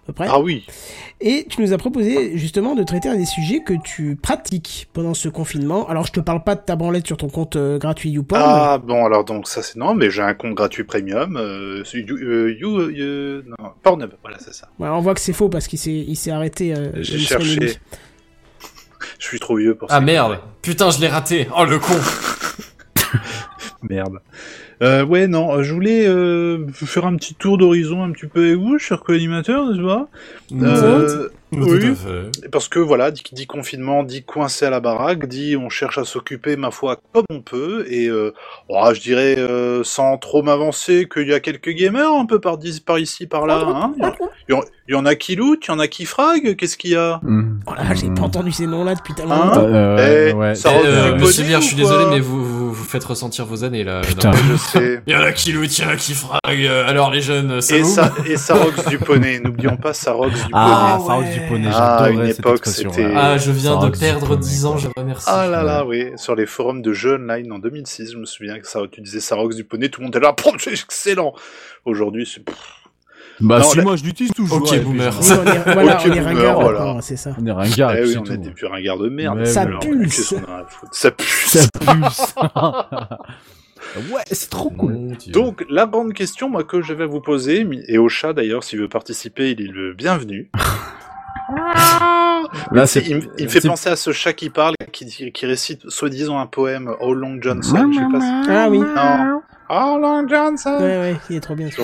[0.05, 0.26] À peu près.
[0.30, 0.64] Ah oui.
[1.20, 5.12] Et tu nous as proposé justement de traiter un des sujets que tu pratiques pendant
[5.12, 5.86] ce confinement.
[5.86, 8.42] Alors, je te parle pas de ta branlette sur ton compte euh, gratuit YouPorn.
[8.42, 11.36] Ah bon alors donc ça c'est non mais j'ai un compte gratuit premium.
[11.36, 14.68] Euh, you, euh, you, euh, non, Pornhub voilà c'est ça.
[14.78, 16.74] Ouais, on voit que c'est faux parce qu'il s'est, il s'est arrêté.
[16.74, 17.74] euh, J'ai cherché.
[19.18, 20.00] Je suis trop vieux pour Ah ça.
[20.00, 21.48] merde, putain je l'ai raté.
[21.56, 21.94] Oh le con.
[23.82, 24.18] Merde.
[24.82, 28.44] Euh, ouais, non, euh, je voulais euh, faire un petit tour d'horizon un petit peu
[28.46, 30.09] avec vous, cher co-animateur, n'est-ce pas?
[30.52, 32.48] Euh, Tout Oui, à fait.
[32.52, 36.05] parce que voilà, dit, dit confinement, dit coincé à la baraque, dit on cherche à
[36.05, 38.32] s'occuper, ma foi, comme on peut, et euh,
[38.68, 42.59] oh, je dirais, euh, sans trop m'avancer, qu'il y a quelques gamers un peu par,
[42.86, 43.64] par ici, par là.
[43.66, 46.55] Hein il, y en, il y a qui loot, il y en a qui frag,
[46.56, 47.18] qu'est-ce qu'il y a?
[47.22, 47.60] Hmm.
[47.66, 49.46] Oh là, j'ai pas entendu ces noms-là depuis tellement Hein?
[49.46, 49.64] longtemps.
[49.64, 50.55] Euh, Eh, ouais.
[50.55, 53.46] ça Eh, euh, monsieur Bière, ou je suis désolé, mais vous, vous, vous faites ressentir
[53.46, 54.02] vos années là.
[54.02, 54.30] Putain.
[54.30, 54.36] Non.
[54.36, 55.02] Je sais.
[55.06, 56.38] Il y en a qui loot, il y en a qui frag.
[56.46, 59.92] euh, Alors les jeunes, ça Et vous ça, et ça rocks du poney, n'oublions pas
[59.92, 61.06] ça rocks du Ah, poney.
[61.08, 64.40] ça rose du poney, Ah, une époque, c'était- Ah, je viens Ça de perdre poney,
[64.40, 65.26] 10 ans, je remercie.
[65.28, 68.58] Ah là là, oui, sur les forums de jeux online en 2006, je me souviens
[68.60, 71.32] que ça, tu disais Sarox du poney, tout le monde était là, c'est excellent.
[71.84, 72.42] Aujourd'hui, c'est
[73.40, 74.58] Bah Non, si, la- moi je l'utilise toujours.
[74.58, 75.12] Ok, et puis boomer.
[75.20, 76.96] Oui, on est, voilà, on est boomer, ringard voilà.
[77.02, 77.30] c'est ça.
[77.40, 78.22] On est ringard eh et oui, on
[78.52, 79.38] plus ringard de merde.
[79.38, 80.16] Ouais, Ça Alors, pulse.
[80.16, 80.92] qu'est-ce qu'on a à foutre?
[80.94, 81.46] Ça pulse.
[81.46, 82.34] Ça pulse.
[84.12, 85.16] Ouais, c'est trop cool.
[85.28, 88.78] Donc, la grande question, moi, que je vais vous poser, et au chat d'ailleurs, s'il
[88.81, 90.51] veut participer, il est le bienvenu.
[92.73, 93.01] Là, c'est.
[93.06, 95.89] il, me- il me fait c'est- penser à ce chat qui parle, qui, qui récite
[95.89, 98.51] soi-disant un poème, How Long Johnson, je sais pas si...
[98.51, 98.78] Ah oui.
[98.78, 99.40] Non.
[99.70, 101.69] How Long Johnson Ouais, ouais, il est trop bien.
[101.70, 101.82] ça.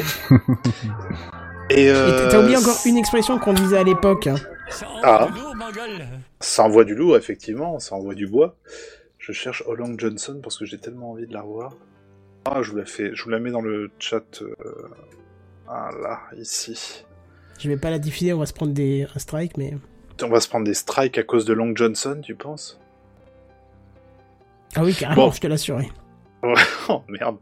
[1.70, 4.26] Et, Et euh, t'as oublié encore une expression qu'on disait à l'époque.
[4.26, 4.36] hein.
[4.68, 5.24] Ça Ah.
[5.26, 6.06] envoie du lourd, ma gueule.
[6.40, 8.56] Ça envoie du lourd, effectivement, ça envoie du bois.
[9.18, 11.72] Je cherche Holland Johnson parce que j'ai tellement envie de la revoir.
[12.44, 14.42] Ah, je vous la fais, je vous la mets dans le chat.
[14.42, 14.54] euh,
[15.68, 17.04] Ah là, ici.
[17.58, 19.06] Je vais pas la diffuser, on va se prendre des...
[19.14, 19.74] un strike, mais.
[20.22, 22.78] On va se prendre des strikes à cause de Long Johnson, tu penses?
[24.76, 25.32] Ah oui, carrément, Bon.
[25.32, 25.88] je te l'assurais.
[26.90, 27.38] Oh merde.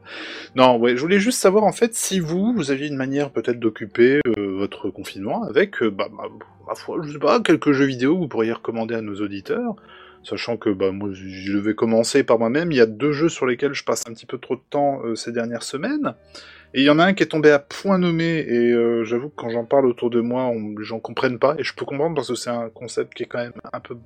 [0.54, 3.58] Non, ouais, je voulais juste savoir en fait si vous, vous aviez une manière peut-être
[3.58, 8.14] d'occuper euh, votre confinement avec, euh, bah, bah, foi, je sais pas, quelques jeux vidéo
[8.14, 9.74] que vous pourriez recommander à nos auditeurs.
[10.24, 12.70] Sachant que bah, moi, je vais commencer par moi-même.
[12.72, 15.00] Il y a deux jeux sur lesquels je passe un petit peu trop de temps
[15.04, 16.14] euh, ces dernières semaines.
[16.74, 19.28] Et il y en a un qui est tombé à point nommé, et euh, j'avoue
[19.28, 21.84] que quand j'en parle autour de moi, on, les gens comprennent pas, et je peux
[21.84, 23.96] comprendre parce que c'est un concept qui est quand même un peu...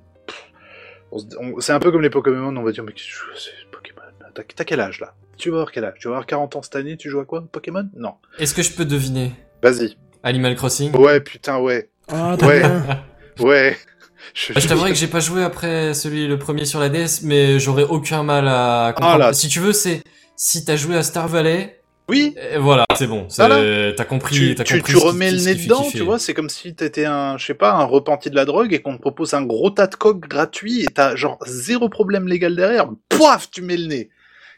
[1.60, 4.02] C'est un peu comme les Pokémon, on va dire, mais qu'est-ce que c'est Pokémon?
[4.34, 5.14] T'as quel âge là?
[5.38, 5.94] Tu vas avoir quel âge?
[6.00, 7.46] Tu vas avoir 40 ans cette année, tu joues à quoi?
[7.52, 7.88] Pokémon?
[7.94, 8.14] Non.
[8.38, 9.32] Est-ce que je peux deviner?
[9.62, 9.96] Vas-y.
[10.22, 10.94] Animal Crossing?
[10.96, 11.88] Ouais, putain, ouais.
[12.08, 12.58] Ah, très Ouais.
[12.60, 13.04] bien.
[13.40, 13.76] Ouais.
[14.34, 17.20] Je, Bah, je t'avouerai que j'ai pas joué après celui le premier sur la DS,
[17.22, 19.24] mais j'aurais aucun mal à comprendre.
[19.28, 19.32] Ah.
[19.32, 20.02] Si tu veux, c'est
[20.36, 23.26] si t'as joué à Star Valley, Oui, euh, voilà, c'est bon.
[23.36, 23.92] Voilà.
[23.96, 24.34] T'as compris.
[24.36, 27.36] tu, compris tu qui- remets le nez dedans, tu vois, c'est comme si t'étais un,
[27.38, 29.86] je sais pas, un repenti de la drogue et qu'on te propose un gros tas
[29.88, 34.10] de coques gratuit et t'as genre zéro problème légal derrière, poif, tu mets le nez.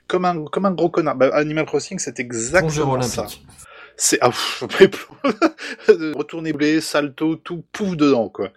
[0.08, 1.16] Comme un, comme un gros connard.
[1.16, 3.22] Bah, Animal Crossing, c'est exactement ça.
[3.22, 3.44] olympique.
[4.00, 4.30] C'est, ah,
[6.14, 8.50] retourner blé, salto, tout, pouf dedans, quoi.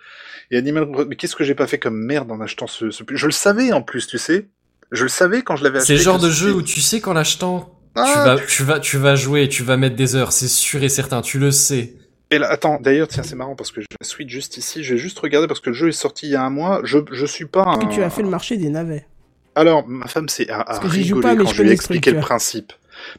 [0.52, 3.04] Et Animal mais qu'est-ce que j'ai pas fait comme merde en achetant ce, ce...
[3.12, 4.50] Je le savais, en plus, tu sais.
[4.92, 5.94] Je le savais quand je l'avais acheté.
[5.94, 8.80] C'est le genre de jeu où tu sais qu'en l'achetant, tu Ah, vas, tu vas,
[8.80, 11.96] tu vas jouer, tu vas mettre des heures, c'est sûr et certain, tu le sais.
[12.30, 14.84] Et là, attends, d'ailleurs, tiens, c'est marrant parce que j'ai la suite juste ici.
[14.84, 16.82] Je vais juste regarder parce que le jeu est sorti il y a un mois.
[16.84, 17.80] Je, je suis pas un.
[17.80, 19.08] Est-ce que tu as fait le marché des navets
[19.56, 22.72] Alors, ma femme s'est à, rigoler pas, quand je je lui ai expliqué le principe.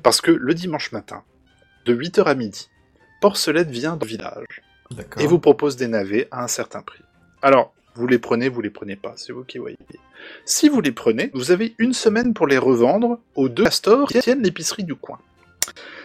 [0.03, 1.24] Parce que le dimanche matin,
[1.84, 2.68] de 8h à midi,
[3.20, 4.62] Porcelette vient du village
[5.18, 7.02] et vous propose des navets à un certain prix.
[7.40, 9.76] Alors, vous les prenez, vous les prenez pas, c'est vous qui voyez.
[10.44, 14.20] Si vous les prenez, vous avez une semaine pour les revendre aux deux castors qui
[14.20, 15.18] tiennent l'épicerie du coin.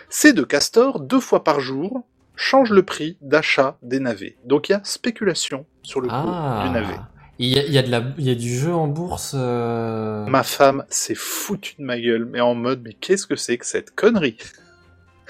[0.10, 2.04] Ces deux castors, deux fois par jour,
[2.36, 4.38] changent le prix d'achat des navets.
[4.46, 6.64] Donc il y a spéculation sur le cours Ah.
[6.66, 6.96] du navet.
[7.40, 9.34] Il y a, il y a de la, il y a du jeu en bourse.
[9.38, 13.58] euh, Ma femme s'est foutue de ma gueule, mais en mode, mais qu'est-ce que c'est
[13.60, 14.38] que cette connerie?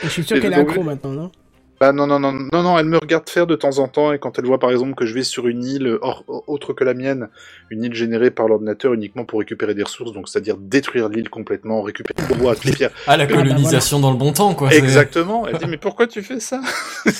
[0.03, 1.31] Et je suis sûr qu'elle est accro maintenant, non?
[1.79, 4.17] Bah non, non, non, non, non, elle me regarde faire de temps en temps, et
[4.17, 6.95] quand elle voit par exemple que je vais sur une île hors- autre que la
[6.95, 7.29] mienne,
[7.69, 11.83] une île générée par l'ordinateur uniquement pour récupérer des ressources, donc c'est-à-dire détruire l'île complètement,
[11.83, 12.89] récupérer le bois, toutes les pierres.
[13.05, 14.73] Ah, la colonisation dans le bon temps, quoi.
[14.73, 15.47] Exactement.
[15.47, 16.61] Elle dit, mais pourquoi tu fais ça?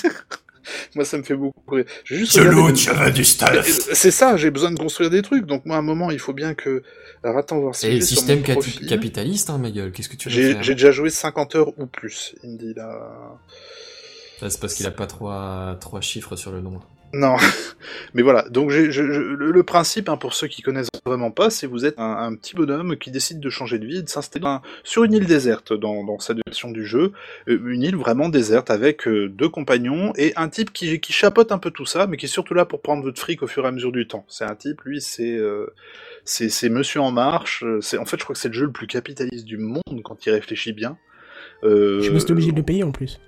[0.96, 1.84] Moi, ça me fait beaucoup rire.
[2.04, 2.38] Juste
[3.14, 3.64] du stuff.
[3.92, 6.32] C'est ça, j'ai besoin de construire des trucs, donc moi, à un moment, il faut
[6.34, 6.82] bien que...
[7.22, 8.86] Alors, attends, voir si Et système profil.
[8.86, 9.92] capitaliste, hein, ma gueule.
[9.92, 13.38] Qu'est-ce que tu veux J'ai déjà joué 50 heures ou plus, il me dit là.
[14.40, 16.80] C'est parce qu'il a pas trois, trois chiffres sur le nom.
[17.14, 17.36] Non,
[18.14, 18.46] mais voilà.
[18.50, 21.94] Donc je- je- le, principe, hein, pour ceux qui connaissent vraiment pas, c'est vous êtes
[21.98, 25.72] un, petit bonhomme qui décide de changer de vie, de s'installer sur une île déserte
[25.72, 27.12] dans, dans cette version du jeu,
[27.48, 31.50] Euh, une île vraiment déserte avec euh, deux compagnons et un type qui, qui chapote
[31.50, 33.64] un peu tout ça, mais qui est surtout là pour prendre votre fric au fur
[33.64, 34.26] et à mesure du temps.
[34.28, 35.66] C'est un type, lui, c'est euh,
[36.24, 37.62] c'est c'est Monsieur en marche.
[37.64, 40.02] euh, C'est en fait, je crois que c'est le jeu le plus capitaliste du monde
[40.04, 40.98] quand il réfléchit bien.
[41.64, 43.18] Euh, Je me suis obligé de le payer en plus.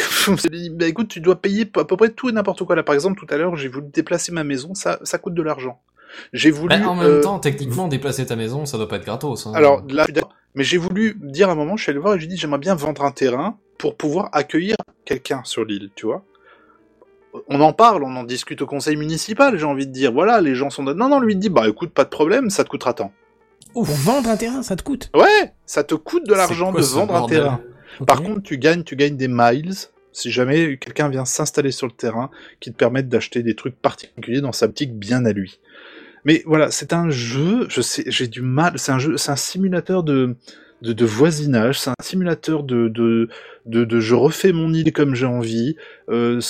[0.72, 2.76] bah écoute, tu dois payer à peu près tout et n'importe quoi.
[2.76, 5.42] Là, par exemple, tout à l'heure, j'ai voulu déplacer ma maison, ça, ça coûte de
[5.42, 5.80] l'argent.
[6.32, 6.68] J'ai voulu.
[6.68, 9.46] Bah, en même euh, temps, techniquement, déplacer ta maison, ça doit pas être gratos.
[9.46, 9.52] Hein.
[9.54, 10.06] alors là,
[10.54, 12.58] mais j'ai voulu dire à un moment, je suis allé voir et j'ai dit, j'aimerais
[12.58, 16.24] bien vendre un terrain pour pouvoir accueillir quelqu'un sur l'île, tu vois.
[17.48, 20.12] On en parle, on en discute au conseil municipal, j'ai envie de dire.
[20.12, 20.82] Voilà, les gens sont.
[20.82, 23.12] Non, non, lui il dit, bah écoute, pas de problème, ça te coûtera tant.
[23.72, 25.10] Pour vendre un terrain, ça te coûte.
[25.14, 27.60] Ouais, ça te coûte de l'argent de vendre un terrain.
[28.06, 29.74] Par contre, tu gagnes, tu gagnes des miles
[30.12, 34.40] si jamais quelqu'un vient s'installer sur le terrain qui te permettent d'acheter des trucs particuliers
[34.40, 35.60] dans sa boutique bien à lui.
[36.24, 39.36] Mais voilà, c'est un jeu, je sais, j'ai du mal, c'est un jeu, c'est un
[39.36, 40.36] simulateur de,
[40.82, 43.28] de, de voisinage, c'est un simulateur de, de,
[43.66, 45.76] de, de je refais mon île comme j'ai envie,
[46.08, 46.40] euh,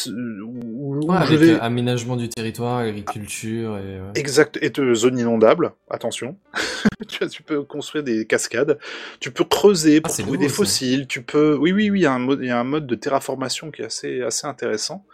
[0.45, 1.51] où, où Ouais, je avec vais...
[1.51, 4.01] euh, aménagement du territoire, agriculture et.
[4.01, 4.13] ouais.
[4.15, 6.37] Exact, et de zone inondable, attention.
[7.09, 8.79] tu, vois, tu peux construire des cascades,
[9.19, 10.55] tu peux creuser pour Ah, trouver nouveau, des ça.
[10.57, 11.57] fossiles, tu peux...
[11.57, 13.71] Oui, oui, oui, il y, a un mode, il y a un mode de terraformation
[13.71, 15.05] qui est assez, assez intéressant.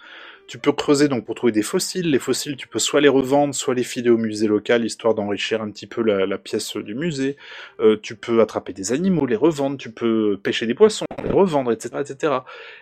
[0.47, 2.11] Tu peux creuser donc pour trouver des fossiles.
[2.11, 5.61] Les fossiles, tu peux soit les revendre, soit les filer au musée local, histoire d'enrichir
[5.61, 7.37] un petit peu la, pièce du musée.
[7.81, 11.73] Euh, tu peux attraper des animaux, les revendre, tu peux pêcher des poissons, les revendre,
[11.73, 11.97] etc.
[12.01, 12.33] etc.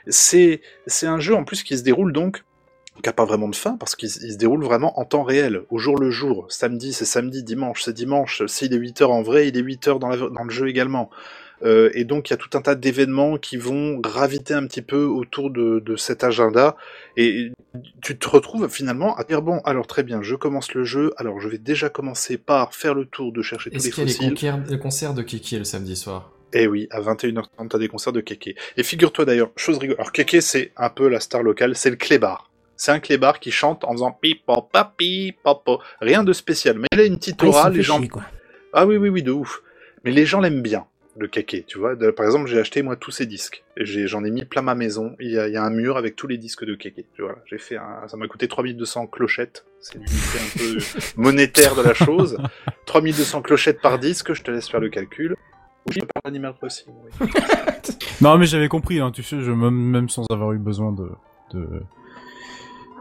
[0.08, 2.44] C'est c'est un jeu en plus qui se déroule donc
[3.02, 5.78] qui a pas vraiment de fin parce qu'il se déroule vraiment en temps réel, au
[5.78, 6.46] jour le jour.
[6.48, 8.44] Samedi, c'est samedi, dimanche, c'est dimanche.
[8.46, 10.68] S'il est 8 heures en vrai, il est 8 heures dans, la- dans le jeu
[10.68, 11.10] également.
[11.64, 14.82] Euh, et donc, il y a tout un tas d'événements qui vont graviter un petit
[14.82, 16.76] peu autour de, de cet agenda.
[17.16, 17.52] Et
[18.02, 21.12] tu te retrouves finalement à dire bon, alors très bien, je commence le jeu.
[21.16, 24.00] Alors, je vais déjà commencer par faire le tour de chercher tous Est-ce les qu'il
[24.00, 24.78] y a les fossiles.
[24.78, 26.30] concerts de Kiki le samedi soir?
[26.56, 28.54] Eh oui, à 21h30, t'as des concerts de Kéké.
[28.76, 29.98] Et figure-toi d'ailleurs, chose rigolote.
[29.98, 32.48] Alors Kéké, c'est un peu la star locale, c'est le clébard.
[32.76, 35.80] C'est un clébard qui chante en faisant pipo papi popo.
[36.00, 37.98] Rien de spécial, mais il a une petite Ah, aura, s'en les gens.
[37.98, 38.22] chier, quoi.
[38.72, 39.62] Ah oui oui oui de ouf.
[40.04, 40.84] Mais les gens l'aiment bien.
[41.16, 41.94] Le kéké, tu vois.
[41.96, 43.64] De- par exemple, j'ai acheté moi tous ces disques.
[43.76, 45.14] J'en ai, mis plein ma maison.
[45.20, 47.06] Il y, a, il y a un mur avec tous les disques de kéké.
[47.14, 49.64] Tu vois, j'ai fait un, ça m'a coûté 3200 clochettes.
[49.80, 50.78] C'est l'unité un peu
[51.16, 52.38] monétaire de la chose.
[52.86, 55.36] 3200 clochettes par disque, je te laisse faire le calcul.
[55.88, 56.92] Oui, par Animal Crossing.
[57.20, 57.28] Oui.
[58.20, 61.08] Non, mais j'avais compris, hein, tu sais, je, même, même sans avoir eu besoin de...
[61.52, 61.68] de...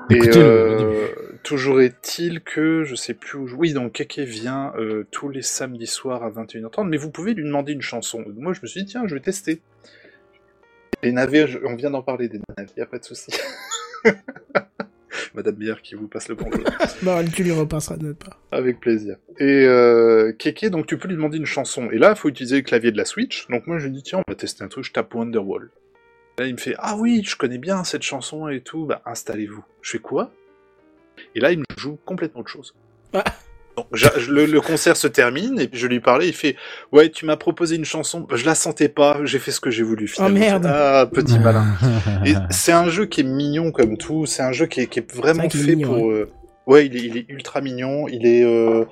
[0.10, 1.08] Et euh,
[1.44, 3.48] toujours est-il que je sais plus où.
[3.48, 7.34] je- Oui, donc Kéké vient euh, tous les samedis soirs à 21h30, mais vous pouvez
[7.34, 8.24] lui demander une chanson.
[8.36, 9.62] Moi, je me suis dit tiens, je vais tester.
[11.02, 13.32] Les navets, je- on vient d'en parler des navets, y a pas de souci.
[15.36, 16.64] Madame Bière qui vous passe le bonjour.
[17.02, 18.40] Bon, tu lui repasseras de notre part.
[18.52, 19.18] Avec plaisir.
[19.40, 21.90] Et euh, Kéké, donc tu peux lui demander une chanson.
[21.92, 23.48] Et là, il faut utiliser le clavier de la Switch.
[23.48, 25.70] Donc moi, je lui dis, tiens, on va tester un truc, je tape Wonderwall.
[26.40, 29.64] Là, il me fait, ah oui, je connais bien cette chanson et tout, bah installez-vous.
[29.82, 30.32] Je fais quoi?
[31.36, 32.74] Et là, il me joue complètement autre chose.
[33.14, 33.24] Ah.
[33.78, 33.88] Donc,
[34.30, 36.56] le, le concert se termine, et puis je lui parlais, il fait,
[36.92, 39.82] ouais, tu m'as proposé une chanson, je la sentais pas, j'ai fait ce que j'ai
[39.84, 40.40] voulu finalement.
[40.40, 40.66] merde.
[40.68, 41.66] Ah, petit malin.
[42.26, 45.00] Et c'est un jeu qui est mignon comme tout, c'est un jeu qui est, qui
[45.00, 46.12] est vraiment vrai est fait mignon, pour...
[46.12, 46.30] euh,
[46.68, 48.44] Ouais, il est, il est ultra mignon, il est...
[48.44, 48.86] euh,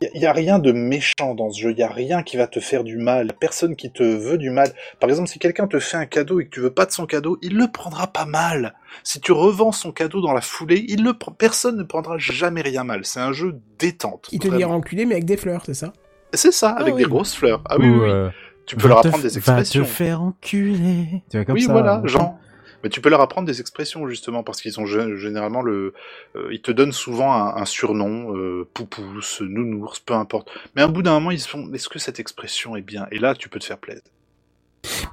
[0.00, 2.46] Il n'y a, rien de méchant dans ce jeu, il n'y a rien qui va
[2.46, 4.72] te faire du mal, personne qui te veut du mal.
[5.00, 7.04] Par exemple, si quelqu'un te fait un cadeau et que tu veux pas de son
[7.04, 8.74] cadeau, il le prendra pas mal.
[9.02, 11.32] Si tu revends son cadeau dans la foulée, il le prend...
[11.32, 13.04] personne ne prendra jamais rien mal.
[13.04, 14.28] C'est un jeu détente.
[14.30, 15.92] Il te dira enculé, mais avec des fleurs, c'est ça?
[16.32, 17.02] C'est ça, avec oui.
[17.02, 17.62] des grosses fleurs.
[17.68, 18.10] Ah oui, Ou, oui, oui.
[18.10, 18.30] euh,
[18.66, 19.80] Tu peux leur apprendre des expressions.
[19.80, 21.22] Va te faire enculer.
[21.30, 21.72] Tu vois, comme oui, ça.
[21.72, 22.06] voilà, hein.
[22.06, 22.38] genre.
[22.84, 25.94] Mais tu peux leur apprendre des expressions justement parce qu'ils ont gé- généralement le,
[26.36, 30.48] euh, ils te donnent souvent un, un surnom, euh, poupousse, nounours, peu importe.
[30.76, 33.06] Mais à un bout d'un moment, ils se font, est-ce que cette expression est bien?
[33.10, 34.02] Et là, tu peux te faire plaisir.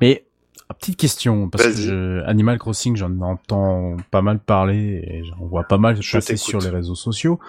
[0.01, 0.25] Mais,
[0.79, 5.63] petite question, parce que je- Animal Crossing, j'en entends pas mal parler et j'en vois
[5.63, 6.47] pas mal Je passer t'écoute.
[6.49, 7.39] sur les réseaux sociaux.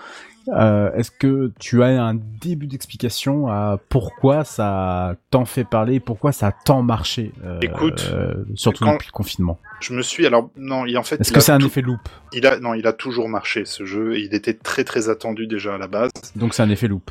[0.48, 6.32] Euh, Est-ce que tu as un début d'explication à pourquoi ça tant fait parler, pourquoi
[6.32, 9.59] ça a tant marché euh, Écoute, euh, surtout depuis le confinement?
[9.81, 12.01] Je me suis alors non, il, en fait, Est-ce que c'est un effet loop
[12.32, 14.16] il a non, il a toujours marché ce jeu.
[14.16, 16.10] et Il était très très attendu déjà à la base.
[16.35, 17.10] Donc c'est un effet loop.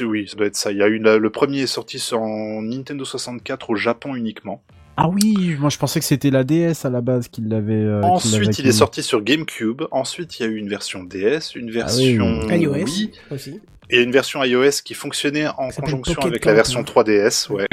[0.00, 0.70] Oui, ça doit être ça.
[0.70, 4.62] Il y a eu le premier est sorti sur en Nintendo 64 au Japon uniquement.
[4.96, 7.72] Ah oui, moi je pensais que c'était la DS à la base qui l'avait.
[7.74, 9.82] euh, Ensuite, il est sorti sur GameCube.
[9.90, 12.60] Ensuite, il y a eu une version DS, une version Ah oui.
[12.62, 13.60] iOS Wii, aussi.
[13.88, 16.84] et une version iOS qui fonctionnait en Ça conjonction avec la version hein.
[16.84, 17.66] 3DS, ouais.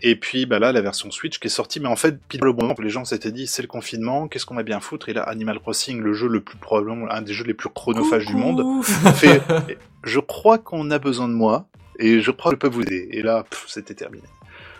[0.00, 2.52] Et puis bah là, la version Switch qui est sortie, mais en fait, pile le
[2.52, 5.08] bon moment, les gens s'étaient dit, c'est le confinement, qu'est-ce qu'on va bien foutre?
[5.08, 8.26] Et là, Animal Crossing, le jeu le plus probablement, un des jeux les plus chronophages
[8.26, 8.62] du monde,
[9.16, 9.42] fait,
[10.04, 11.66] je crois qu'on a besoin de moi,
[11.98, 13.08] et je crois que je peux vous aider.
[13.10, 14.22] Et là, c'était terminé.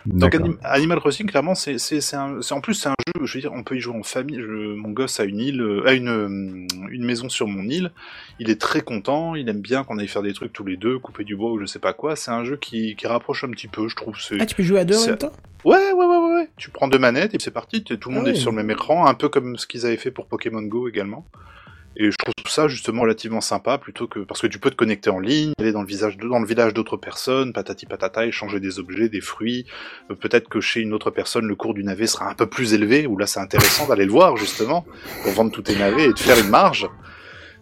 [0.07, 0.35] Donc.
[0.35, 3.27] Anim- Animal Crossing, clairement, c'est c'est c'est un, c'est- en plus c'est un jeu.
[3.27, 4.41] Je veux dire, on peut y jouer en famille.
[4.41, 7.91] Je- mon gosse a une île, euh, a une euh, une maison sur mon île.
[8.39, 9.35] Il est très content.
[9.35, 11.59] Il aime bien qu'on aille faire des trucs tous les deux, couper du bois ou
[11.61, 12.17] je sais pas quoi.
[12.17, 14.17] C'est un jeu qui qui rapproche un petit peu, je trouve.
[14.21, 15.33] C'est Ah, tu peux jouer à deux en même temps?
[15.65, 16.49] Ouais ouais ouais ouais ouais.
[16.57, 17.83] Tu prends deux manettes et c'est parti.
[17.83, 19.97] Tout le Ah monde est sur le même écran, un peu comme ce qu'ils avaient
[19.97, 21.27] fait pour Pokémon Go également.
[22.01, 25.11] Et je trouve ça justement relativement sympa plutôt que parce que tu peux te connecter
[25.11, 28.61] en ligne, aller dans le visage de- dans le village d'autres personnes, patati patata, échanger
[28.61, 29.67] des objets, des fruits.
[30.11, 32.73] Euh, Peut-être que chez une autre personne le cours du navet sera un peu plus
[32.73, 34.87] élevé, ou là c'est intéressant d'aller le voir justement
[35.25, 36.87] pour vendre tous tes navets et de faire une marge.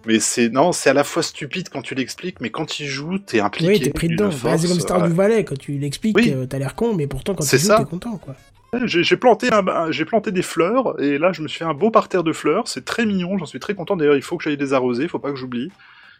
[0.06, 3.18] Mais c'est non, c'est à la fois stupide quand tu l'expliques, mais quand il joue,
[3.18, 3.68] t'es impliqué.
[3.72, 4.28] Oui, t'es pris dedans.
[4.44, 5.08] Bah, c'est comme Star ouais.
[5.08, 6.32] du Valais, quand tu l'expliques, Oui.
[6.32, 7.78] euh, t'as l'air con, mais pourtant quand tu joues, ça.
[7.78, 8.36] t'es content, quoi.
[8.84, 9.48] J'ai planté,
[9.90, 12.84] j'ai des fleurs, et là je me suis fait un beau parterre de fleurs, c'est
[12.84, 15.30] très mignon, j'en suis très content, d'ailleurs il faut que j'aille les arroser, faut pas
[15.30, 15.70] que j'oublie.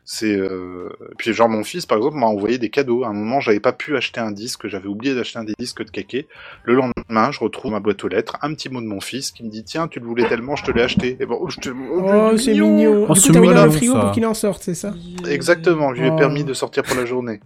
[0.09, 0.89] C'est euh...
[1.18, 3.73] Puis genre mon fils par exemple m'a envoyé des cadeaux, à un moment j'avais pas
[3.73, 6.28] pu acheter un disque, j'avais oublié d'acheter un des disques de Kéké.
[6.62, 9.43] Le lendemain je retrouve ma boîte aux lettres, un petit mot de mon fils qui
[9.43, 11.16] me dit tiens tu le voulais tellement, je te l'ai acheté.
[11.18, 11.70] Et bon, oh, je te...
[11.70, 13.06] Oh, c'est mignon.
[13.09, 14.01] Oh, du coup, t'as mis dans mignon, le frigo ça.
[14.01, 14.94] pour qu'il en sorte, c'est ça
[15.28, 16.16] Exactement, je lui ai Oh.
[16.16, 17.40] permis de sortir pour la journée.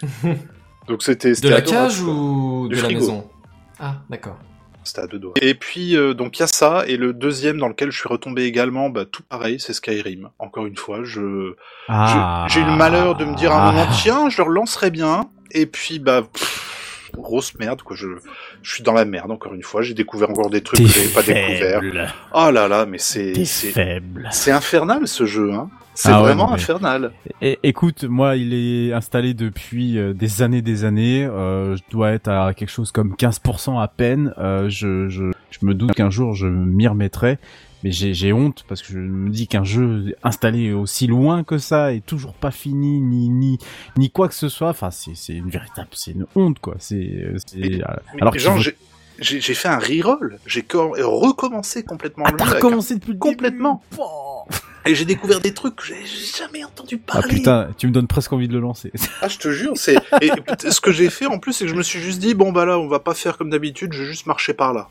[0.88, 3.00] Donc c'était De la adorable, cage ou Du de la frigo.
[3.00, 3.24] maison?
[3.80, 4.36] Ah, d'accord.
[4.84, 5.34] C'était à deux doigts.
[5.42, 8.08] Et puis, euh, donc il y a ça, et le deuxième dans lequel je suis
[8.08, 10.28] retombé également, bah, tout pareil, c'est Skyrim.
[10.38, 11.54] Encore une fois, je
[11.88, 12.46] Ah.
[12.48, 14.90] je- j'ai eu le malheur de me dire à un moment, tiens, je le relancerai
[14.92, 16.75] bien, et puis, bah, pff,
[17.14, 18.06] grosse merde, quoi, je,
[18.62, 21.08] je suis dans la merde, encore une fois, j'ai découvert encore des trucs que j'avais
[21.08, 22.14] pas découvert.
[22.34, 24.28] Oh là là, mais c'est, c'est, faible.
[24.32, 25.70] c'est infernal ce jeu, hein.
[25.98, 27.12] C'est Ah vraiment mais- infernal.
[27.40, 31.24] Écoute, moi, il est installé depuis euh, des années, des années.
[31.24, 34.34] Euh, je dois être à quelque chose comme 15% à peine.
[34.36, 37.38] Euh, je, je, je me doute qu'un jour, je m'y remettrai.
[37.84, 41.92] Mais j'ai honte parce que je me dis qu'un jeu installé aussi loin que ça
[41.92, 43.58] est toujours pas fini ni ni
[43.96, 44.70] ni quoi que ce soit.
[44.70, 46.76] Enfin, c'est une véritable, c'est une honte quoi.
[46.78, 47.36] C'est euh,
[48.20, 48.58] alors genre,
[49.18, 53.82] j'ai, fait un reroll, j'ai recommencé complètement Ah, le jeu recommencé depuis le début Complètement.
[54.84, 56.04] Et j'ai découvert des trucs que j'ai
[56.38, 57.34] jamais entendu Ah parler.
[57.34, 58.92] putain, tu me donnes presque envie de le lancer.
[59.22, 59.96] Ah, je te jure, c'est.
[60.20, 60.30] Et
[60.70, 62.64] ce que j'ai fait en plus, c'est que je me suis juste dit, bon, bah
[62.64, 64.88] là, on va pas faire comme d'habitude, je vais juste marcher par là.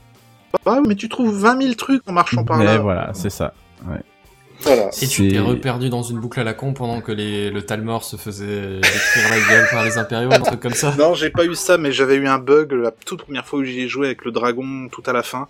[0.63, 2.77] Bah, mais tu trouves 20 000 trucs en marchant par Mais là.
[2.77, 3.53] voilà, c'est ça.
[3.83, 4.89] Voilà.
[5.01, 8.03] Et tu t'es reperdu dans une boucle à la con pendant que les, le Talmor
[8.03, 10.95] se faisait détruire la gueule par les impériaux, un truc comme ça.
[10.97, 13.63] Non, j'ai pas eu ça, mais j'avais eu un bug la toute première fois où
[13.63, 15.47] j'y ai joué avec le dragon tout à la fin.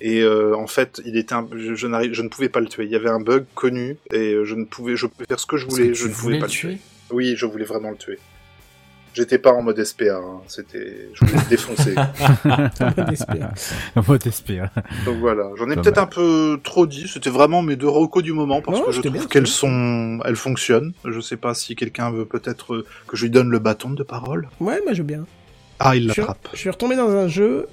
[0.00, 1.46] Et euh, en fait, il était un...
[1.54, 2.84] je, je, n'arrive- je ne pouvais pas le tuer.
[2.86, 5.44] Il y avait un bug connu et euh, je ne pouvais, je pouvais faire ce
[5.46, 5.88] que je voulais.
[5.88, 6.68] que Je tu ne pouvais voulais pas le le tuer.
[6.76, 6.80] tuer?
[7.12, 8.18] Oui, je voulais vraiment le tuer.
[9.14, 10.16] J'étais pas en mode SPA.
[10.16, 10.40] hein.
[10.46, 11.94] C'était, je voulais le défoncer.
[13.96, 14.70] En mode espère.
[15.04, 17.06] Donc voilà, j'en ai peut-être un peu trop dit.
[17.12, 20.92] C'était vraiment mes deux recos du moment parce que je trouve qu'elles sont, elles fonctionnent.
[21.04, 24.02] Je sais pas si quelqu'un veut peut-être euh, que je lui donne le bâton de
[24.02, 24.48] parole.
[24.60, 25.24] Ouais, moi je veux bien.
[25.78, 26.48] Ah, il l'attrape.
[26.52, 27.66] Je suis retombé dans un jeu,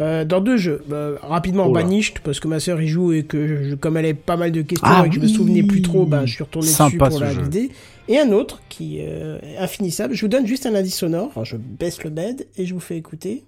[0.00, 0.82] euh, dans deux jeux.
[0.92, 1.72] Euh, rapidement Oh.
[1.72, 4.52] Banished, parce que ma sœur y joue et que je- comme elle avait pas mal
[4.52, 5.32] de questions Ah et que je me oui.
[5.34, 7.40] souvenais plus trop, bah, je suis retourné Sympa, dessus pour la jeu.
[7.42, 7.70] l'idée.
[8.10, 10.14] Et un autre qui euh, est infinissable.
[10.14, 11.44] Je vous donne juste un indice sonore.
[11.44, 13.44] Je baisse le bed et je vous fais écouter.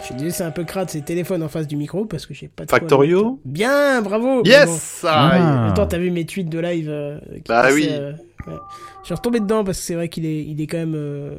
[0.00, 2.26] Je suis désolé, c'est un peu crade, c'est le téléphone en face du micro parce
[2.26, 3.40] que j'ai pas de Factorio.
[3.46, 4.42] Bien, bravo.
[4.44, 5.02] Yes!
[5.08, 5.68] Ah, Ah.
[5.70, 7.88] Attends, t'as vu mes tweets de live euh, qui Bah oui.
[7.90, 8.12] euh,
[8.46, 8.52] ouais.
[9.00, 10.94] Je suis retombé dedans parce que c'est vrai qu'il est, il est quand même.
[10.94, 11.34] euh,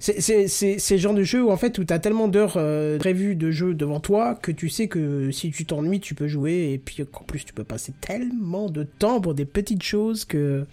[0.00, 3.50] C'est le genre de jeu où en fait où t'as tellement d'heures euh, prévues de
[3.50, 7.04] jeu devant toi que tu sais que si tu t'ennuies tu peux jouer et puis
[7.04, 10.64] qu'en plus tu peux passer tellement de temps pour des petites choses que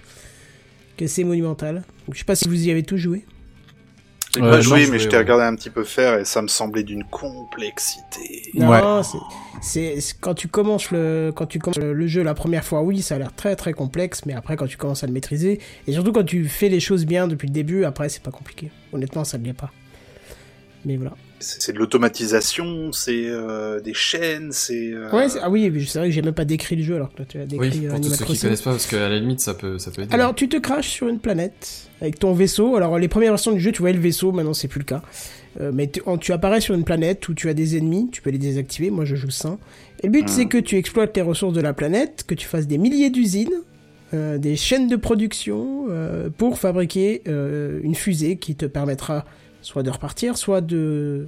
[0.96, 1.84] que c'est monumental.
[2.08, 3.24] Donc, je sais pas si vous y avez tous joué.
[4.38, 5.24] J'ai Euh, pas joué, mais je t'ai ouais.
[5.24, 8.44] regardé un petit peu faire et ça me semblait d'une complexité.
[8.54, 9.04] Non, Ouais.
[9.04, 9.18] c'est-
[9.62, 13.02] c'est c'est- quand tu commences le quand tu commences le jeu la première fois, oui,
[13.02, 15.92] ça a l'air très très complexe, mais après quand tu commences à le maîtriser et
[15.94, 18.72] surtout quand tu fais les choses bien depuis le début, après c'est pas compliqué.
[18.94, 19.72] Honnêtement, ça ne l'est pas.
[20.86, 21.14] Mais voilà.
[21.40, 24.92] C'est de l'automatisation, c'est euh, des chaînes, c'est.
[24.92, 27.18] euh, Ouais, ah oui, c'est vrai que j'ai même pas décrit le jeu alors que
[27.18, 29.10] toi, tu as décrit Oui, euh, pour tous Animal ceux qui connaissent pas, parce qu'à
[29.10, 30.14] la limite, ça peut, ça peut aider.
[30.14, 32.76] Alors, tu te craches sur une planète avec ton vaisseau.
[32.76, 35.04] Alors, les premières versions du jeu, tu voyais le vaisseau, maintenant c'est plus le cas.
[35.60, 35.90] Euh, mais
[36.22, 38.90] tu, apparais sur une planète où tu as des ennemis, tu peux les désactiver.
[38.90, 39.60] Moi, je joue sans.
[40.02, 42.68] Et le but, c'est que tu exploites les ressources de la planète, que tu fasses
[42.68, 43.64] des milliers d'usines,
[44.14, 49.26] euh, des chaînes de production euh, pour fabriquer euh, une fusée qui te permettra
[49.62, 51.28] soit de repartir, soit de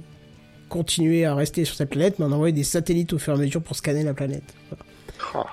[0.68, 3.38] continuer à rester sur cette planète, mais en envoyer des satellites au fur et à
[3.38, 4.54] mesure pour scanner la planète.
[5.34, 5.46] Ah.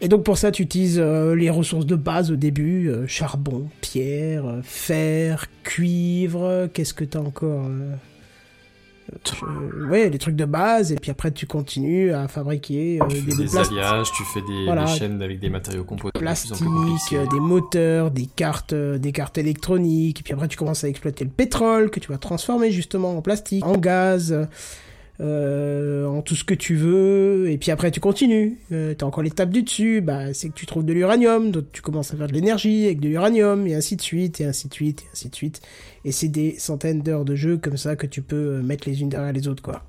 [0.00, 3.68] Et donc pour ça, tu utilises euh, les ressources de base au début, euh, charbon,
[3.80, 7.66] pierre, euh, fer, cuivre, qu'est-ce que t'as encore
[9.42, 13.20] euh, Ouais, les trucs de base, et puis après tu continues à fabriquer euh, tu
[13.22, 14.84] des, des alliages, tu fais des, Voilà.
[14.84, 16.56] des chaînes avec des matériaux composés plastique,
[17.12, 20.88] euh, des moteurs, des cartes, euh, des cartes électroniques, et puis après tu commences à
[20.88, 24.48] exploiter le pétrole que tu vas transformer justement en plastique, en gaz,
[25.20, 28.58] euh, en tout ce que tu veux, et puis après tu continues.
[28.72, 31.82] Euh, T'as encore l'étape du dessus, bah c'est que tu trouves de l'uranium, donc tu
[31.82, 34.74] commences à faire de l'énergie avec de l'uranium, et ainsi de suite, et ainsi de
[34.74, 35.60] suite, et ainsi de suite.
[36.04, 39.02] Et c'est des centaines d'heures de jeu comme ça que tu peux euh, mettre les
[39.02, 39.84] unes derrière les autres, quoi.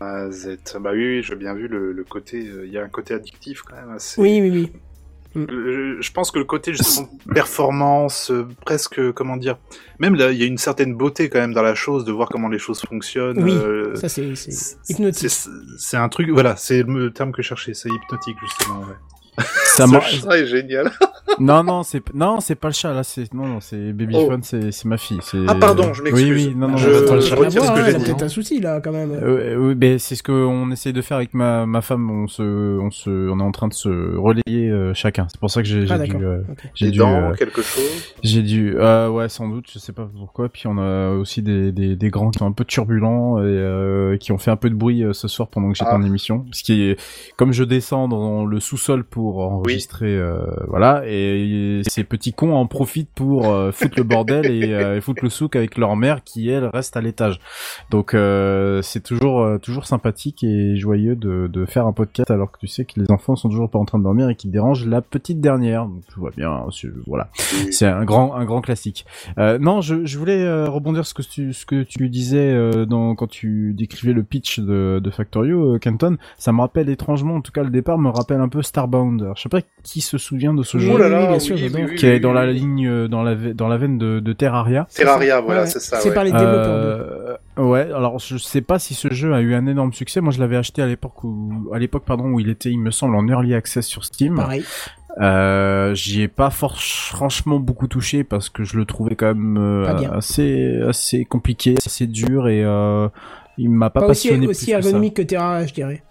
[0.00, 0.76] Ah, zut.
[0.80, 2.46] Bah oui, oui, j'ai bien vu le, le côté.
[2.46, 3.90] euh, Il y a un côté addictif quand même.
[3.90, 4.20] Assez...
[4.20, 4.72] Oui, oui, oui.
[5.36, 9.58] Euh, je pense que le côté justement performance, euh, presque comment dire,
[9.98, 12.28] même là, il y a une certaine beauté quand même dans la chose de voir
[12.28, 13.42] comment les choses fonctionnent.
[13.42, 14.22] Oui, euh, Ça, c'est
[14.88, 15.28] hypnotique.
[15.30, 15.48] c'est-
[15.78, 18.80] C'est un truc, voilà, c'est le terme que je cherchais, c'est hypnotique justement.
[18.80, 18.94] Ouais.
[19.64, 20.90] Ça Ce chat est génial.
[21.40, 23.02] Non, non, c'est non, c'est pas le chat là.
[23.02, 24.44] C'est non, non, c'est Babyphone, Oh.
[24.44, 25.18] c'est c'est ma fille.
[25.48, 26.24] Ah, pardon, je m'excuse.
[26.30, 28.04] Oui, oui, non, non, Je- le je retire ce que j'ai dit.
[28.04, 29.10] peut-être un souci là quand même.
[29.12, 32.08] Euh, oui, ben c'est ce qu'on essaye de faire avec ma, ma femme.
[32.10, 32.42] On se,
[32.80, 35.26] on se, on est en train de se relayer euh, chacun.
[35.30, 36.70] C'est pour ça que j'ai Ah j'ai dû, euh, ok.
[36.74, 37.84] j'ai dû, euh, quelque chose.
[38.22, 40.48] j'ai dû, euh, ouais, sans doute, je sais pas pourquoi.
[40.48, 44.16] Puis on a aussi des, des, des grands qui sont un peu turbulents et euh,
[44.16, 45.96] qui ont fait un peu de bruit euh, ce soir pendant que j'étais Ah.
[45.96, 46.46] en émission.
[46.52, 47.00] Ce qui est,
[47.36, 50.38] comme je descends dans le sous-sol pour enregistrer, euh,
[50.68, 55.22] voilà, et ces petits cons en profitent pour euh, foutre le bordel et euh, foutre
[55.24, 57.40] le souk avec leur mère qui elle reste à l'étage.
[57.90, 62.50] Donc euh, c'est toujours euh, toujours sympathique et joyeux de, de faire un podcast alors
[62.52, 64.50] que tu sais que les enfants sont toujours pas en train de dormir et qu'ils
[64.50, 65.84] dérangent la petite dernière.
[65.86, 67.28] Donc tout va bien, c'est- voilà.
[67.70, 69.04] C'est un grand, un grand classique.
[69.38, 72.54] Non, je, je voulais rebondir ce que tu, ce que tu disais
[72.86, 76.16] dans, quand tu décrivais le pitch de, de Factorio, Kenton.
[76.38, 79.15] Ça me rappelle étrangement, en tout cas le départ me rappelle un peu Starbound.
[79.22, 81.34] Alors, je sais pas qui se souvient de ce jeu, Oh là là, oui, bien
[81.34, 81.80] oui, sûr, oui, j'adore.
[81.90, 84.32] oui, qui est dans la ligne, euh, dans la, ve- dans la veine de, de
[84.32, 84.86] Terraria.
[84.94, 85.66] Terraria, voilà, ouais.
[85.66, 85.98] c'est ça.
[86.00, 86.14] C'est ouais.
[86.14, 87.36] par les développeurs de.
[87.58, 90.20] Euh, ouais, alors je sais pas si ce jeu a eu un énorme succès.
[90.20, 92.90] Moi, je l'avais acheté à l'époque où, à l'époque, pardon, où il était, il me
[92.90, 94.34] semble, en early access sur Steam.
[94.36, 94.64] Pareil.
[95.18, 100.10] Euh, j'y ai pas franchement beaucoup touché parce que je le trouvais quand même euh,
[100.12, 103.08] assez assez compliqué, assez dur et euh,
[103.56, 104.86] il m'a pas, Pas aussi, passionné aussi plus que ça.
[104.88, 106.02] ergonomique que Terraria, je dirais.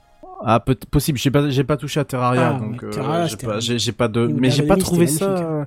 [0.47, 1.17] Ah, peut possible.
[1.17, 2.91] J'ai pas, j'ai pas touché à Terraria, Ah, donc euh,
[3.27, 3.75] j'ai pas, j'ai
[4.09, 5.65] de, mais j'ai pas trouvé ça,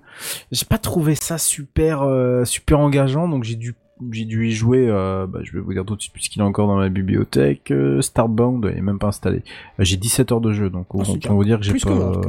[0.53, 3.75] j'ai pas trouvé ça super, euh, super engageant, donc j'ai dû,
[4.13, 4.87] j'ai dû y jouer.
[4.89, 7.73] Euh, bah, je vais vous dire tout de suite puisqu'il est encore dans ma bibliothèque.
[7.73, 9.43] Euh, Starbound est même pas installé.
[9.81, 11.91] J'ai 17 heures de jeu, donc Ah, on peut vous dire que j'ai Plus pas.
[11.91, 12.21] que moi.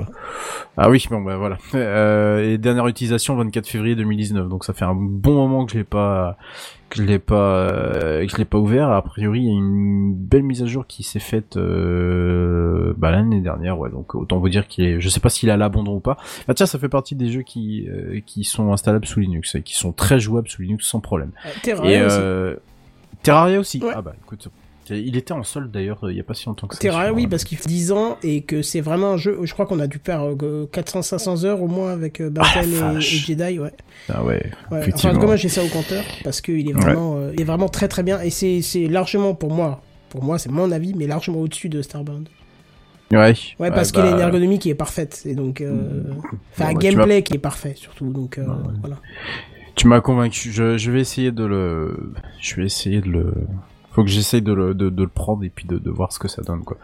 [0.75, 1.59] Ah oui, bon bah voilà.
[1.75, 5.77] Euh, et dernière utilisation 24 février 2019, donc ça fait un bon moment que je
[5.77, 6.35] l'ai pas,
[6.89, 8.89] que je l'ai pas, euh, que je l'ai pas ouvert.
[8.91, 13.11] A priori, il y a une belle mise à jour qui s'est faite euh, bah,
[13.11, 13.89] l'année dernière, ouais.
[13.89, 16.17] Donc autant vous dire qu'il est, je sais pas s'il à l'abandon ou pas.
[16.47, 19.61] Bah tiens, ça fait partie des jeux qui euh, qui sont installables sous Linux et
[19.61, 21.31] qui sont très jouables sous Linux sans problème.
[21.45, 22.17] Euh, Et Terraria aussi.
[22.19, 22.55] euh,
[23.23, 23.83] Terraria aussi.
[23.83, 23.93] Ouais.
[23.95, 24.47] Ah bah écoute,
[24.89, 26.81] il était en solde d'ailleurs il y a pas si longtemps que ça.
[26.81, 29.39] Terraria, oui, euh, parce qu'il fait 10 ans et que c'est vraiment un jeu.
[29.43, 33.01] Je crois qu'on a dû faire 400-500 heures au moins avec euh, Barton Ah, et.
[33.01, 33.71] Jedi, ouais.
[34.09, 34.33] Ah ouais.
[34.35, 35.13] Ouais, enfin, en Effectivement.
[35.13, 37.69] tout cas, moi j'ai ça au compteur parce qu'il est vraiment, euh, il est vraiment
[37.69, 41.39] très très bien et c'est largement pour moi, pour moi c'est mon avis, mais largement
[41.39, 42.27] au-dessus de Starbound.
[43.11, 43.33] Ouais.
[43.59, 46.03] Ouais, parce qu'il bah, a une ergonomie qui est parfaite et donc, euh,
[46.53, 48.73] enfin un bah, gameplay qui est parfait surtout, donc euh, Ouais, ouais.
[48.81, 48.97] voilà.
[49.75, 50.51] Tu m'as convaincu.
[50.51, 52.11] Je, je vais essayer de le.
[52.41, 53.33] Je vais essayer de le.
[53.91, 56.19] Faut que j'essaye de le, de, de le prendre et puis de, de voir ce
[56.19, 56.77] que ça donne quoi.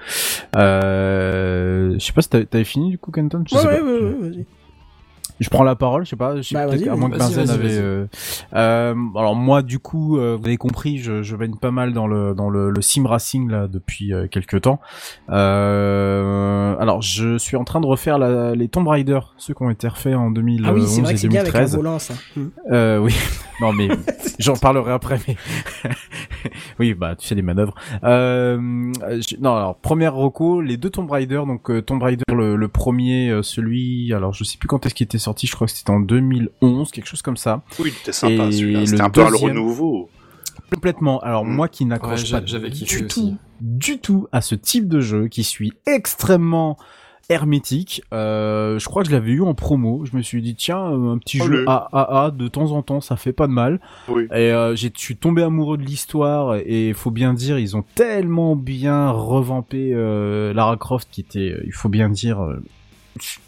[0.56, 3.44] Euh, je sais pas si t'avais fini du coup Kenton?
[3.48, 3.84] Je Ouais, sais ouais, pas.
[3.86, 4.46] ouais, ouais, vas-y.
[5.40, 7.50] Je prends la parole, je sais pas, je sais Bah, peut-être à moins que Benzen
[7.50, 7.74] avait.
[7.78, 8.06] euh,
[8.54, 12.08] euh, alors moi, du coup, euh, vous avez compris, je, je baigne pas mal dans
[12.08, 14.80] le dans le, le sim racing là depuis euh, quelques temps.
[15.30, 19.70] Euh, alors, je suis en train de refaire la, les Tomb Raider, ceux qui ont
[19.70, 21.76] été refaits en 2011 Ah oui, c'est vrai et que c'est bien avec un 2013.
[21.78, 22.14] volant ça.
[22.36, 22.48] Hmm.
[22.72, 23.14] Euh, oui,
[23.62, 23.90] non mais
[24.40, 25.20] j'en parlerai après.
[25.28, 25.36] Mais
[26.80, 27.76] oui, bah tu fais des manœuvres.
[28.04, 28.58] Euh,
[29.02, 32.68] je- non, alors première reco, les deux Tomb Raider, donc euh, Tomb Raider le, le
[32.68, 35.74] premier, euh, celui, alors je sais plus quand est-ce qu'il était sorti, je crois que
[35.74, 37.62] c'était en 2011, quelque chose comme ça.
[37.80, 38.86] Oui, c'était sympa celui-là.
[38.86, 40.10] C'était un peu un le deuxième- renouveau.
[40.74, 41.20] Complètement.
[41.20, 41.50] Alors Mm.
[41.56, 43.08] moi qui n'accroche pas du aussi.
[43.08, 46.78] tout, du tout à ce type de jeu, qui suis extrêmement
[47.30, 48.04] hermétique.
[48.14, 50.06] Euh, je crois que je l'avais eu en promo.
[50.06, 51.58] Je me suis dit tiens euh, un petit Allez.
[51.58, 53.80] jeu AAA de temps en temps ça fait pas de mal.
[54.08, 54.26] Oui.
[54.32, 57.76] Et euh, j'ai- je suis tombé amoureux de l'histoire et il faut bien dire ils
[57.76, 62.62] ont tellement bien revampé euh, Lara Croft qui était euh, il faut bien dire euh,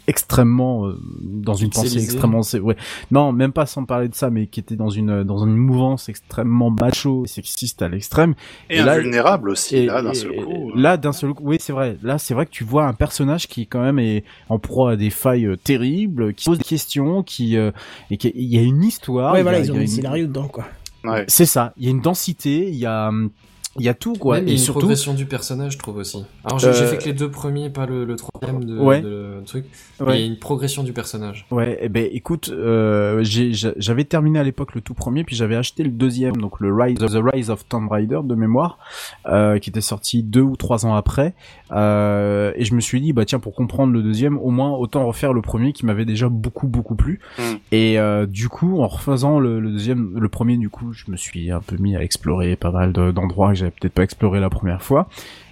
[0.06, 2.76] extrêmement euh, dans une pensée extrêmement c'est- ouais
[3.10, 6.08] non même pas sans parler de ça mais qui était dans une dans une mouvance
[6.08, 8.34] extrêmement macho et sexiste à l'extrême
[8.70, 10.72] Et, Et là- invulnérable aussi, et- là, d'un seul coup.
[10.74, 11.96] Là, d'un seul coup, oui, c'est vrai.
[12.02, 14.96] Là, c'est vrai que tu vois un personnage qui quand même est en proie à
[14.96, 17.70] des failles euh, terribles, qui pose des questions, qui euh,
[18.10, 19.32] et qui il y a une histoire.
[19.32, 20.64] Ouais, il y a- voilà, il ils y ont a mis une- scénario dedans quoi.
[21.04, 21.24] Ouais.
[21.28, 21.72] C'est ça.
[21.76, 22.68] Il y a une densité.
[22.68, 23.30] Il y a hum,
[23.76, 24.36] il y a tout quoi.
[24.36, 26.24] Même, il y a et une surtout, progression du personnage, je trouve aussi.
[26.44, 29.00] Alors j'ai Euh, fait que les deux premiers, pas le, le troisième de, Ouais.
[29.02, 29.66] de truc.
[30.00, 30.16] mais Ouais.
[30.18, 31.46] Il y a une progression du personnage.
[31.50, 35.82] Ouais, eh ben écoute, euh, j'avais terminé à l'époque le tout premier, puis j'avais acheté
[35.84, 38.78] le deuxième, donc le Rise of the Rise of Tomb Raider de mémoire,
[39.26, 41.34] euh, qui était sorti deux ou trois ans après,
[41.72, 45.06] euh, et je me suis dit bah tiens pour comprendre le deuxième, au moins autant
[45.06, 47.42] refaire le premier qui m'avait déjà beaucoup beaucoup plu, Mm.
[47.72, 51.16] et euh, du coup en refaisant le, le deuxième, le premier du coup, je me
[51.16, 54.40] suis un peu mis à explorer pas mal de- d'endroits que j'avais peut-être pas exploré
[54.40, 55.08] la première fois.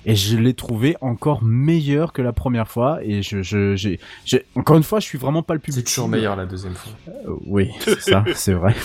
[0.08, 3.00] Et je l'ai trouvé encore meilleur que la première fois.
[3.02, 3.98] Et je, je, j'ai,
[4.54, 5.80] encore une fois, je suis vraiment pas le public.
[5.88, 6.92] C'est toujours meilleur la deuxième fois.
[7.08, 8.76] Euh, oui, c'est ça, c'est vrai.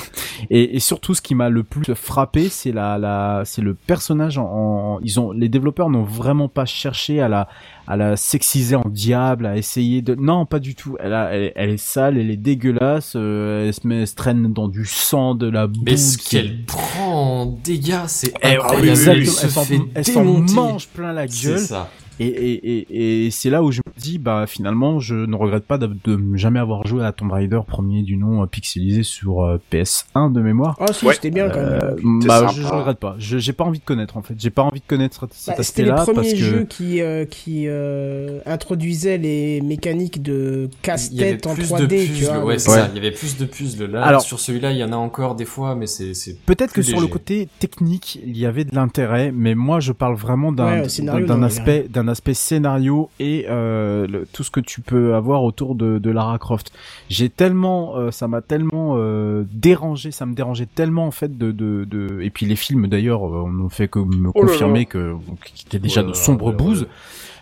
[0.49, 4.39] Et, et surtout, ce qui m'a le plus frappé, c'est la, la, c'est le personnage.
[4.39, 4.45] En,
[4.95, 7.47] en- ils ont, les développeurs n'ont vraiment pas cherché à la,
[7.91, 10.15] à la sexiser en diable, à essayer de.
[10.15, 10.95] Non, pas du tout.
[11.01, 13.13] Elle, a, elle, elle est sale, elle est dégueulasse.
[13.17, 15.81] euh, elle se met, elle se traîne dans du sang, de la boue.
[15.85, 18.89] Mais ce qui- qu'elle prend en dégâts, c'est Eh, oui, Elle
[19.93, 21.59] elle s'en, mange plein la gueule.
[21.59, 21.89] ça.
[22.19, 25.77] Et, et, et, et c'est là où je dis, bah finalement, je ne regrette pas
[25.77, 29.57] de, de jamais avoir joué à Tomb Raider premier du nom euh, pixelisé sur euh,
[29.71, 30.75] PS1 de mémoire.
[30.79, 31.13] Ah si, Ouais.
[31.13, 31.79] c'était bien quand même.
[31.83, 31.95] Euh,
[32.27, 33.15] bah, je, je regrette pas.
[33.19, 34.33] Je j'ai pas envie de connaître en fait.
[34.37, 37.01] J'ai pas envie de connaître cet Bah, C'était les aspect-là premiers parce que jeux qui,
[37.01, 42.45] euh, qui euh, introduisaient les mécaniques de casse-tête en plus 3D, de tu puzzles, vois.
[42.45, 42.77] ouais, c'est Ouais.
[42.77, 42.89] ça.
[42.93, 43.85] Il y avait plus de puzzles.
[43.91, 46.73] Là, Alors- sur celui-là, il y en a encore des fois, mais c'est, c'est peut-être
[46.73, 50.51] que sur le côté technique, il y avait de l'intérêt, mais moi je parle vraiment
[50.51, 55.43] d'un d'un aspect d'un aspect scénario et euh, le- tout ce que tu peux avoir
[55.43, 56.71] autour de, de Lara Croft.
[57.09, 61.51] J'ai tellement, euh, ça m'a tellement euh, dérangé, ça me dérangeait tellement en fait de
[61.51, 62.21] de, de...
[62.21, 64.51] et puis les films d'ailleurs, euh, on ne fait que me Oh là là.
[64.51, 65.15] confirmer que
[65.45, 66.57] qu'ils étaient déjà Ouais, de sombres ouais, ouais.
[66.57, 66.87] bouses.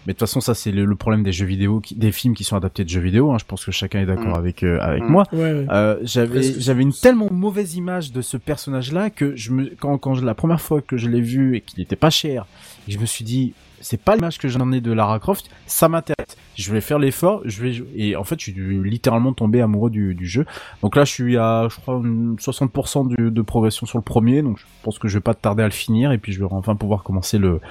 [0.08, 2.34] Mais de toute façon, ça c'est le, le problème des jeux vidéo, qui- des films
[2.34, 3.32] qui sont adaptés de jeux vidéo.
[3.32, 3.38] Hein.
[3.38, 4.40] Je pense que chacun est d'accord Mm.
[4.40, 5.08] avec euh, avec Mm.
[5.12, 5.24] moi.
[5.34, 5.66] Ouais, ouais.
[5.72, 9.98] Euh, j'avais j'avais une tellement mauvaise image de ce personnage là que je me quand
[9.98, 12.46] quand je, la première fois que je l'ai vu et qu'il était pas cher
[12.88, 15.90] et je me suis dit c'est pas l'image que j'en ai de Lara Croft, ça
[15.90, 16.38] m'intéresse.
[16.58, 18.54] Je vais faire l'effort, je vais et en fait, je suis
[18.84, 20.46] littéralement tombé amoureux du, du jeu.
[20.84, 24.42] Donc là, je suis à, je crois, une 60% du- de progression sur le premier,
[24.42, 26.48] donc je pense que je vais pas tarder à le finir, et puis je vais
[26.52, 27.62] enfin pouvoir commencer le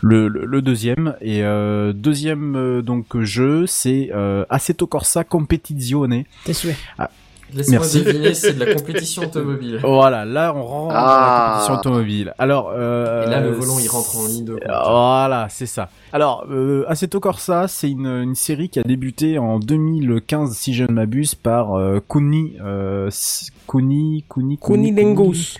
[0.00, 1.16] le, le, le deuxième.
[1.20, 6.24] Et euh, deuxième euh, donc jeu, c'est euh, Assetto Corsa Competizione.
[6.44, 6.76] Tes souhaits.
[7.54, 8.02] Laisse-moi Merci.
[8.02, 9.80] deviner, c'est de la compétition automobile.
[9.82, 11.38] Voilà, là on rentre dans Ah.
[11.40, 12.34] la compétition automobile.
[12.38, 14.62] Alors, euh, Et là, le volant, il rentre en ligne de compte.
[14.66, 15.88] Voilà, c'est ça.
[16.12, 20.84] Alors, euh, Assetto Corsa, c'est une, une série qui a débuté en 2015, si je
[20.84, 23.10] ne m'abuse, par euh, Kuni, euh,
[23.66, 25.56] Kuni, Kuni, Kuni Lengos.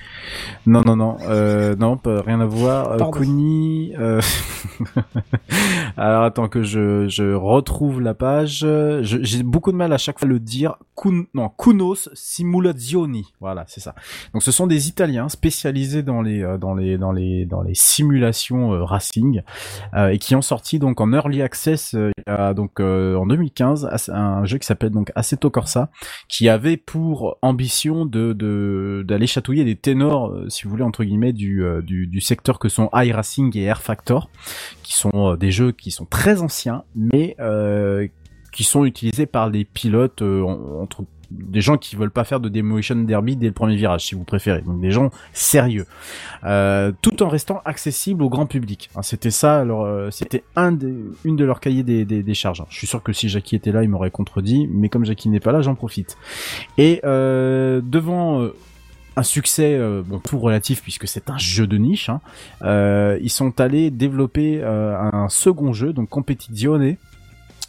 [0.67, 2.92] Non, non, non, euh, non, pas- rien à voir.
[2.92, 3.18] Euh, Pardon.
[3.18, 3.92] Kuni.
[3.99, 4.20] euh,
[5.97, 8.60] Alors attends que je, je retrouve la page.
[8.60, 10.76] Je- J'ai beaucoup de mal à chaque fois à le dire.
[10.97, 11.25] Kun...
[11.34, 11.50] Non,
[12.15, 13.32] Simulazioni.
[13.40, 13.94] Voilà, c'est ça.
[14.32, 17.74] Donc ce sont des Italiens spécialisés dans les euh, dans les dans les dans les
[17.74, 19.42] simulations euh, racing
[19.94, 21.94] euh, et qui ont sorti donc en early access
[22.55, 25.90] donc en 2015 as- un jeu qui s'appelle donc Assetto Corsa
[26.28, 32.20] qui avait pour ambition d'aller chatouiller des ténors si vous voulez entre guillemets du du,
[32.20, 34.31] secteur que sont iRacing et Air Factor
[34.82, 37.36] qui sont des jeux qui sont très anciens mais
[38.52, 42.48] qui sont utilisés par des pilotes en- entre des gens qui veulent pas faire de
[42.48, 44.62] Demolition Derby dès le premier virage, si vous préférez.
[44.62, 45.86] Donc des gens sérieux,
[46.44, 48.90] Euh, tout en restant accessible au grand public.
[48.94, 49.62] Hein, c'était ça.
[49.62, 52.65] Euh, c'était une de leurs cahiers des, charges.
[52.70, 54.68] Je suis sûr que si Jackie était là, il m'aurait contredit.
[54.70, 56.16] Mais comme Jackie n'est pas là, j'en profite.
[56.76, 58.55] Et euh, devant euh,
[59.16, 62.08] un succès euh, tout relatif puisque c'est un jeu de niche.
[62.08, 62.20] Hein,
[63.20, 66.97] ils sont allés développer un second jeu, donc Competizione.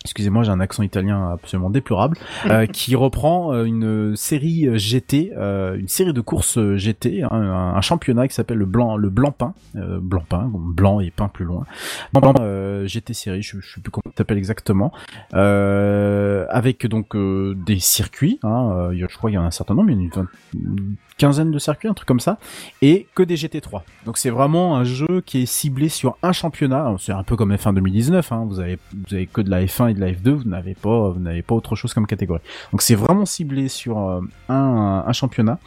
[0.06, 5.34] Excusez-moi, j'ai un accent italien absolument déplorable, euh, qui reprend euh, une série euh, GT,
[5.36, 8.96] euh, une série de courses euh, GT, hein, un, un championnat qui s'appelle le blanc,
[8.96, 11.66] le blanc pain, euh, blanc pain, blanc et pain plus loin,
[12.14, 14.94] blanc, euh, GT série, je, je sais plus comment ça s'appelle exactement,
[15.34, 19.52] euh, avec donc euh, des circuits, hein, euh, je crois qu'il y en a un
[19.52, 22.40] certain nombre, il y en a une quinzaine de circuits, un truc comme ça,
[22.82, 23.82] et que des GT3.
[24.06, 26.96] Donc c'est vraiment un jeu qui est ciblé sur un championnat.
[26.98, 28.32] C'est un peu comme F1 2019.
[28.32, 28.46] Hein.
[28.48, 30.30] Vous avez vous avez que de la F1 et de la F2.
[30.32, 32.42] Vous n'avez pas vous n'avez pas autre chose comme catégorie.
[32.72, 35.60] Donc c'est vraiment ciblé sur euh, un, un championnat.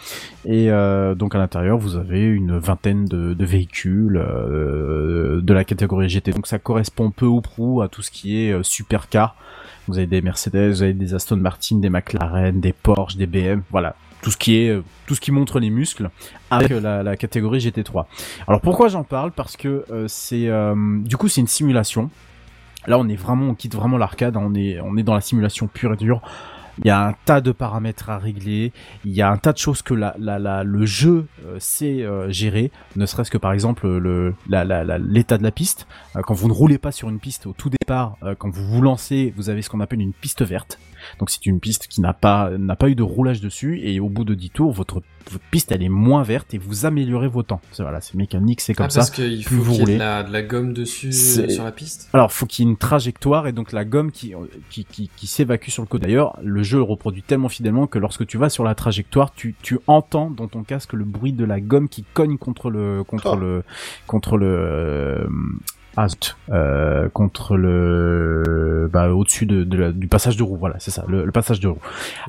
[0.47, 6.09] Et euh, donc à l'intérieur vous avez une vingtaine de, véhicules euh, de la catégorie
[6.09, 6.33] GT.
[6.33, 9.37] Donc ça correspond peu ou prou à tout ce qui est supercar.
[9.89, 13.63] Vous avez des Mercedes, vous avez des Aston Martin, des McLaren, des Porsche, des BM.
[13.71, 16.11] Voilà tout ce qui est euh, tout ce qui montre les muscles
[16.51, 18.07] avec euh, la, la catégorie GT3.
[18.49, 19.33] Alors pourquoi j'en parle?
[19.33, 22.11] Parce que euh, c'est euh, du coup c'est une simulation.
[22.87, 25.21] Là on est vraiment on quitte vraiment l'arcade, hein, on est on est dans la
[25.21, 26.23] simulation pure et dure.
[26.79, 28.73] Il y a un tas de paramètres à régler,
[29.05, 32.01] il y a un tas de choses que la, la, la, le jeu euh, sait
[32.03, 34.65] euh, gérer, ne serait-ce que par exemple le la-
[34.99, 35.87] l'état de la piste.
[36.17, 38.81] Euh, quand vous ne roulez pas sur une piste au tout départ, quand vous vous
[38.81, 40.79] lancez, vous avez ce qu'on appelle une piste verte.
[41.19, 44.09] Donc c'est une piste qui n'a pas n'a pas eu de roulage dessus et au
[44.09, 47.43] bout de 10 tours, votre, votre piste elle est moins verte et vous améliorez vos
[47.43, 47.61] temps.
[47.73, 49.01] C'est- Voilà, c'est mécanique, c'est comme ah, ça.
[49.01, 51.65] parce qu'il faut vous qu'il y ait de la, de la gomme dessus C'est- sur
[51.65, 52.09] la piste?
[52.13, 54.35] Alors, faut qu'il y ait une trajectoire et donc la gomme qui
[54.71, 56.07] qui, qui, qui s'évacue sur le côté.
[56.07, 59.55] D'ailleurs, le jeu le reproduit tellement fidèlement que lorsque tu vas sur la trajectoire, tu,
[59.63, 63.33] tu entends dans ton casque le bruit de la gomme qui cogne contre le contre
[63.35, 63.37] Oh.
[63.37, 63.63] le
[64.07, 65.27] contre le euh,
[65.97, 70.57] ah, zut, euh, contre le bah au-dessus de, de la- du passage de roue.
[70.57, 71.79] Voilà, c'est ça, le, le passage de roue.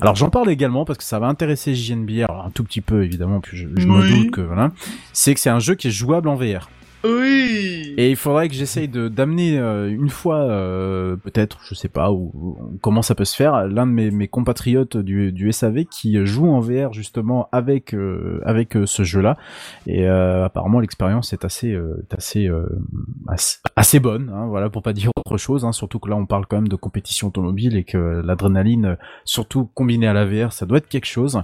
[0.00, 3.40] Alors j'en parle également parce que ça va intéresser JNBR un tout petit peu évidemment.
[3.40, 4.70] Puis je, je me doute que voilà,
[5.12, 6.68] c'est que c'est un jeu qui est jouable en VR.
[7.04, 7.94] Oui.
[7.98, 12.10] Et il faudrait que j'essaye de d'amener euh, une fois, euh, peut-être, je sais pas,
[12.10, 15.84] ou, ou comment ça peut se faire, l'un de mes, mes compatriotes du, du SAV
[15.84, 19.36] qui joue en VR justement avec euh, avec euh, ce jeu-là.
[19.86, 22.50] Et euh, apparemment l'expérience est assez euh, assez,
[23.76, 25.64] assez bonne, hein, voilà, pour pas dire autre chose.
[25.66, 29.68] Hein, surtout que là on parle quand même de compétition automobile et que l'adrénaline, surtout
[29.74, 31.42] combinée à la VR, ça doit être quelque chose.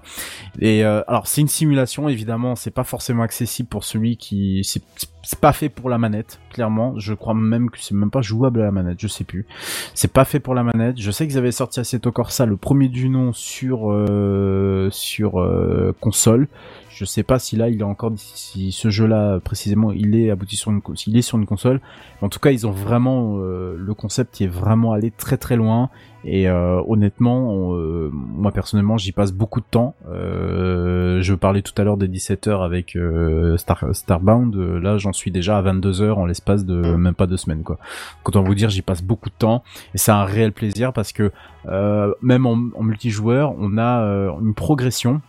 [0.58, 4.82] Et alors c'est une simulation évidemment, c'est pas forcément accessible pour celui qui c'est
[5.22, 6.94] c'est pas fait pour la manette, clairement.
[6.98, 9.46] Je crois même que c'est même pas jouable à la manette, je sais plus.
[9.94, 11.00] C'est pas fait pour la manette.
[11.00, 15.94] Je sais qu'ils avaient sorti Assetto Corsa, le premier du nom sur euh, sur euh,
[16.00, 16.48] console.
[17.00, 20.56] Je sais pas si là il est encore si ce jeu-là précisément il est abouti
[20.56, 20.82] sur une
[21.16, 21.80] est sur une console.
[22.20, 25.56] En tout cas, ils ont vraiment euh, le concept qui est vraiment allé très très
[25.56, 25.88] loin
[26.26, 29.94] et euh, honnêtement, on, euh, moi personnellement, j'y passe beaucoup de temps.
[30.10, 32.98] Je parlais tout à l'heure des 17 heures avec
[33.56, 34.54] Star, Starbound.
[34.54, 37.62] Là, j'en suis déjà à 22 heures en l'espace de même pas deux semaines.
[37.62, 37.78] Quoi.
[38.24, 39.62] Quand on vous dire, j'y passe beaucoup de temps
[39.94, 41.32] et c'est un réel plaisir parce que
[42.20, 44.02] même en, multijoueur, on a
[44.38, 45.22] une progression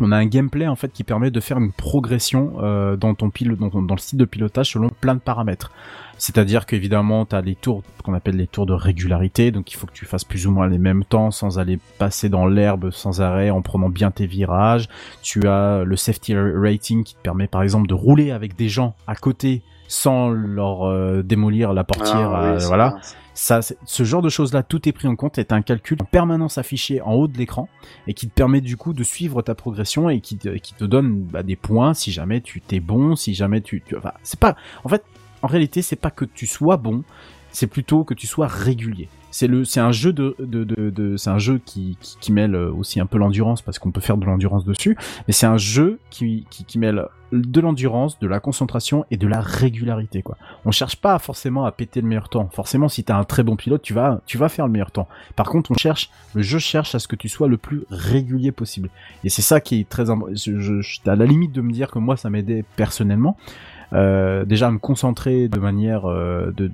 [0.00, 3.30] on a un gameplay en fait qui permet de faire une progression euh, dans ton
[3.30, 5.72] pile dans, le site de pilotage selon plein de paramètres.
[6.18, 9.86] C'est-à-dire qu'évidemment, tu as les tours qu'on appelle les tours de régularité, donc il faut
[9.86, 13.20] que tu fasses plus ou moins les mêmes temps sans aller passer dans l'herbe sans
[13.20, 14.88] arrêt en prenant bien tes virages.
[15.22, 18.94] Tu as le safety rating qui te permet par exemple de rouler avec des gens
[19.06, 22.94] à côté sans leur euh, démolir la portière, Ah, oui, euh, voilà.
[23.38, 26.56] Ça, ce genre de choses-là, tout est pris en compte, est un calcul en permanence
[26.56, 27.68] affiché en haut de l'écran
[28.06, 31.42] et qui te permet du coup de suivre ta progression et qui te, donne bah,
[31.42, 33.94] des points si jamais tu t'es bon, si jamais tu, tu
[34.40, 35.04] pas, en fait,
[35.42, 37.04] en réalité, c'est pas que tu sois bon,
[37.50, 39.10] c'est plutôt que tu sois régulier.
[39.38, 43.00] C'est le, c'est un jeu de, de, de, c'est un jeu qui, qui, mêle aussi
[43.00, 46.46] un peu l'endurance parce qu'on peut faire de l'endurance dessus, mais c'est un jeu qui,
[46.48, 50.38] qui, mêle de l'endurance, de la concentration et de la régularité quoi.
[50.64, 52.48] On cherche pas forcément à péter le meilleur temps.
[52.50, 55.06] Forcément, si t'as un très bon pilote, tu vas, tu vas faire le meilleur temps.
[55.34, 58.52] Par contre, on cherche, le jeu cherche à ce que tu sois le plus régulier
[58.52, 58.88] possible.
[59.22, 61.98] Et c'est ça qui est très, je, je, à la limite de me dire que
[61.98, 63.36] moi, ça m'aidait personnellement.
[63.92, 66.70] Euh, déjà à me concentrer de manière euh, de,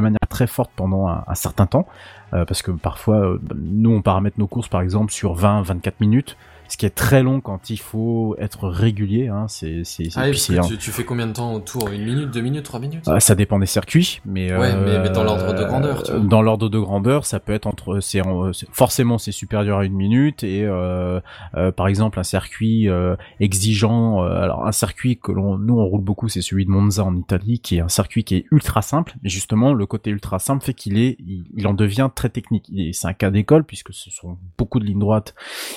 [0.00, 1.86] manière très forte pendant un, un certain temps.
[2.34, 6.36] Euh, parce que parfois nous on paramètre nos courses par exemple sur 20 24 minutes
[6.72, 10.30] ce qui est très long quand il faut être régulier hein, c'est c'est c'est- Ah
[10.30, 11.90] oui, un- tu, fais combien de temps autour?
[11.90, 13.04] Une minute, deux minutes, trois minutes?
[13.06, 16.12] Ah, ça dépend des circuits, mais Ouais, euh, mais- mais dans l'ordre de grandeur, tu
[16.12, 16.20] vois.
[16.20, 19.84] Dans l'ordre de grandeur, ça peut être entre, c'est en- c'est- forcément c'est supérieur à
[19.84, 21.20] une minute et euh,
[21.56, 25.84] euh, par exemple un circuit euh, exigeant, euh, alors un circuit que l'on, nous on
[25.84, 28.80] roule beaucoup, c'est celui de Monza en Italie, qui est un circuit qui est ultra
[28.80, 29.14] simple.
[29.22, 32.70] Mais justement, le côté ultra simple fait qu'il est, il, il en devient très technique.
[32.74, 35.34] Et c'est un cas d'école puisque ce sont beaucoup de lignes droites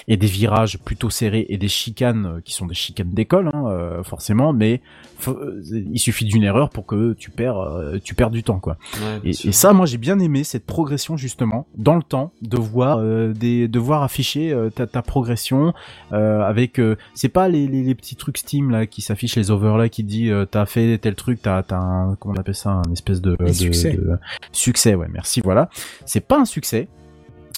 [0.07, 3.65] et des virages plutôt serrés et des chicanes euh, qui sont des chicanes d'école, hein,
[3.67, 4.53] euh, forcément.
[4.53, 4.81] Mais
[5.27, 7.59] euh, il suffit d'une erreur pour que tu perds,
[8.03, 8.77] tu perds du temps, quoi.
[9.01, 12.99] Ouais, Et, ça, moi, j'ai bien aimé cette progression justement dans le temps, de voir
[12.99, 15.73] euh, des, de voir afficher euh, ta, ta progression
[16.13, 16.79] euh, avec.
[16.79, 20.03] euh, c'est pas les, les, les petits trucs Steam là qui s'affichent les overlays qui
[20.03, 23.21] dit euh, t'as fait tel truc, t'as t'as un comment on appelle ça, un espèce
[23.21, 23.93] de, succès.
[23.93, 24.17] de-
[24.51, 24.95] succès.
[24.95, 25.41] Ouais, merci.
[25.41, 25.69] Voilà,
[26.05, 26.87] c'est pas un succès.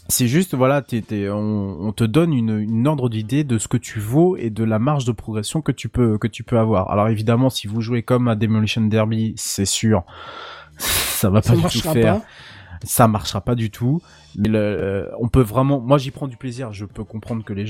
[0.10, 4.00] C'est juste, voilà, on, on te donne une, une ordre d'idée de ce que tu
[4.00, 6.92] vaux et de la marge de progression que tu peux que tu peux avoir.
[6.92, 10.04] Alors évidemment, si vous jouez comme à Demolition Derby, c'est sûr,
[10.78, 12.26] ça va Ça pas du tout faire pas.
[12.84, 14.02] Ça marchera pas du tout.
[14.38, 16.72] Mais euh, on peut vraiment, moi j'y prends du plaisir.
[16.72, 17.66] Je peux comprendre que les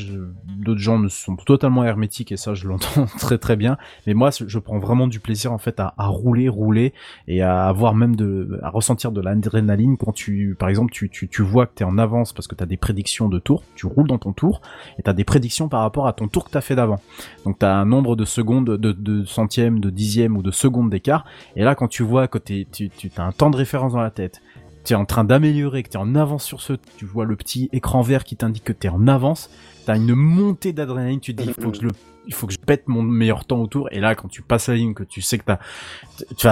[0.57, 3.77] d'autres gens ne sont totalement hermétiques et ça je l'entends très très bien.
[4.05, 6.93] Mais moi je prends vraiment du plaisir en fait à, à rouler, rouler
[7.27, 11.29] et à avoir même de, à ressentir de l'adrénaline quand tu, par exemple, tu, tu,
[11.29, 13.63] tu vois que t'es en avance parce que t'as des prédictions de tour.
[13.75, 14.61] Tu roules dans ton tour
[14.99, 16.99] et t'as des prédictions par rapport à ton tour que t'as fait d'avant.
[17.45, 21.23] Donc t'as un nombre de secondes, de, de centièmes, de dixièmes ou de secondes d'écart.
[21.55, 24.01] Et là quand tu vois que t'es, tu, tu as un temps de référence dans
[24.01, 24.41] la tête
[24.87, 27.35] tu es en train d'améliorer, que tu es en avance sur ce, tu vois le
[27.35, 29.49] petit écran vert qui t'indique que tu es en avance,
[29.83, 31.89] tu as une montée d'adrénaline, tu te dis il faut que je le
[32.25, 34.75] il faut que je pète mon meilleur temps autour et là quand tu passes la
[34.75, 35.57] ligne que tu sais que t'as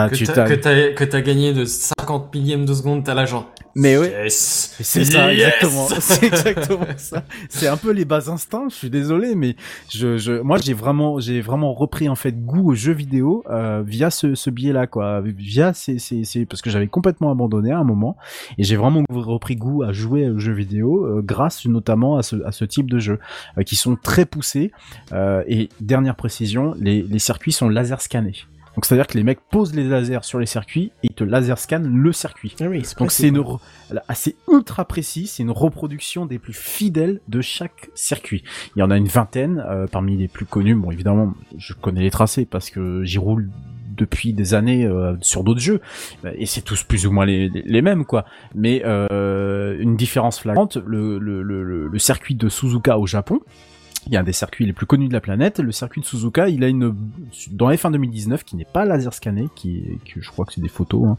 [0.10, 3.50] que tu que t'as que t'as gagné de 50 millièmes de seconde, t'as la genre.
[3.76, 4.76] Mais Yes.
[4.80, 5.88] c'est ça exactement.
[6.00, 7.24] C'est exactement ça.
[7.50, 9.56] C'est un peu les bas instincts je suis désolé mais
[9.94, 13.84] je, je moi j'ai vraiment j'ai vraiment repris en fait goût aux jeux vidéo euh,
[13.86, 15.22] via ce, ce biais là quoi.
[15.22, 18.16] Via ces, ces, ces parce que j'avais complètement abandonné à un moment
[18.58, 22.38] et j'ai vraiment repris goût à jouer aux jeux vidéo euh, grâce notamment à ce,
[22.46, 23.20] à ce type de jeux
[23.58, 24.72] euh, qui sont très poussés
[25.12, 28.36] euh, et dernière précision les, les circuits sont laser scannés
[28.76, 31.14] donc c'est à dire que les mecs posent les lasers sur les circuits et ils
[31.14, 33.60] te laser scannent le circuit Ah oui, donc c'est une re-
[34.08, 38.44] assez ultra précis, c'est une reproduction des plus fidèles de chaque circuit.
[38.76, 40.76] Il y en a une vingtaine euh, parmi les plus connus.
[40.76, 43.50] Bon évidemment, je connais les tracés parce que j'y roule
[43.98, 45.80] depuis des années euh, sur d'autres jeux
[46.36, 48.26] et c'est tous plus ou moins les, les, les mêmes quoi.
[48.54, 53.40] Mais euh, une différence flagrante, le, le, le, le circuit de Suzuka au Japon.
[54.08, 55.60] Il y a un des circuits les plus connus de la planète.
[55.60, 56.96] Le circuit de Suzuka, il a une
[57.52, 61.04] dans F1 2019 qui n'est pas laser scanné, qui, je crois que c'est des photos.
[61.08, 61.18] Hein.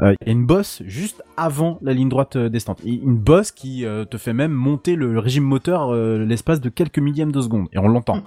[0.00, 2.84] Euh, il y a une bosse juste avant la ligne droite euh, descendante.
[2.84, 6.98] Et une bosse qui euh, te fait même monter le régime moteur l'espace de quelques
[6.98, 7.68] millièmes de seconde.
[7.72, 8.22] Et on l'entend.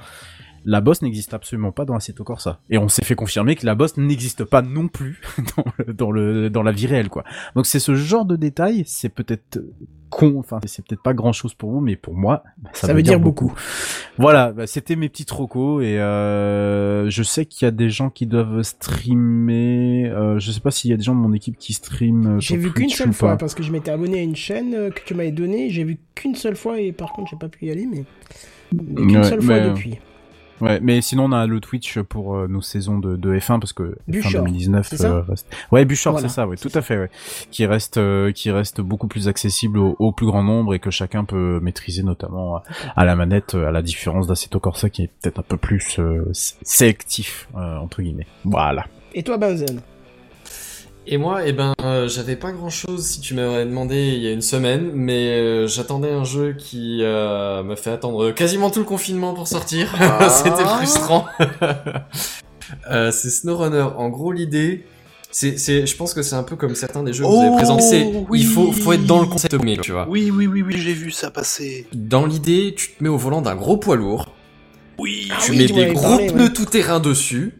[0.65, 2.59] La bosse n'existe absolument pas dans Assetto Corsa.
[2.69, 5.21] Et on s'est fait confirmer que la bosse n'existe pas non plus
[5.57, 7.23] dans, le, dans, le, dans la vie réelle, quoi.
[7.55, 9.59] Donc c'est ce genre de détail, c'est peut-être
[10.09, 13.03] con, enfin c'est peut-être pas grand chose pour vous, mais pour moi, ça, Ça veut
[13.03, 13.53] dire beaucoup.
[14.17, 18.09] Voilà, bah, c'était mes petits trocos et euh, je sais qu'il y a des gens
[18.09, 20.09] qui doivent streamer.
[20.09, 22.25] Euh, je sais pas s'il y a des gens de mon équipe qui streament.
[22.27, 24.89] euh, J'ai vu qu'une seule fois parce que je m'étais abonné à une chaîne euh,
[24.89, 25.69] que tu m'avais donnée.
[25.69, 28.03] J'ai vu qu'une seule fois et par contre j'ai pas pu y aller, mais,
[28.73, 29.99] mais qu'une Ouais, seule fois depuis.
[30.61, 33.71] Ouais, mais sinon on a le Twitch pour euh, nos saisons de, de F1 parce
[33.73, 35.47] que F1 Buchor, 2019 c'est ça euh, reste.
[35.71, 37.09] Ouais, Buchor, Voilà, c'est ça, ouais, tout à fait, ouais.
[37.51, 40.91] Qui reste, euh, qui reste beaucoup plus accessible au, au plus grand nombre et que
[40.91, 42.63] chacun peut maîtriser, notamment à,
[42.95, 45.97] à la manette, euh, à la différence d'Assetto Corsa qui est peut-être un peu plus
[45.99, 48.27] euh, sé- sélectif euh, entre guillemets.
[48.43, 48.85] Voilà.
[49.13, 49.79] Et toi, Benzen
[51.11, 54.27] Et moi, eh ben, euh, j'avais pas grand chose si tu m'avais demandé il y
[54.27, 58.77] a une semaine, mais euh, j'attendais un jeu qui euh, m'a fait attendre quasiment tout
[58.77, 59.91] le confinement pour sortir.
[59.99, 60.29] Ah.
[60.29, 61.25] C'était frustrant.
[62.91, 63.81] Euh, c'est SnowRunner.
[63.97, 64.85] En gros, l'idée,
[65.31, 67.55] c'est, c'est, je pense que c'est un peu comme certains des jeux que vous avez
[67.55, 68.05] présentés.
[68.29, 68.41] Oui.
[68.41, 70.05] il faut, faut être dans le concept, mais tu vois.
[70.07, 71.87] Oui, oui, oui, oui, j'ai vu ça passer.
[71.95, 74.35] Dans l'idée, tu te mets au volant d'un gros poids lourd,
[74.99, 75.29] Oui.
[75.31, 76.53] Ah tu oui, mets des gros parlé, pneus ouais.
[76.53, 77.55] tout terrain dessus.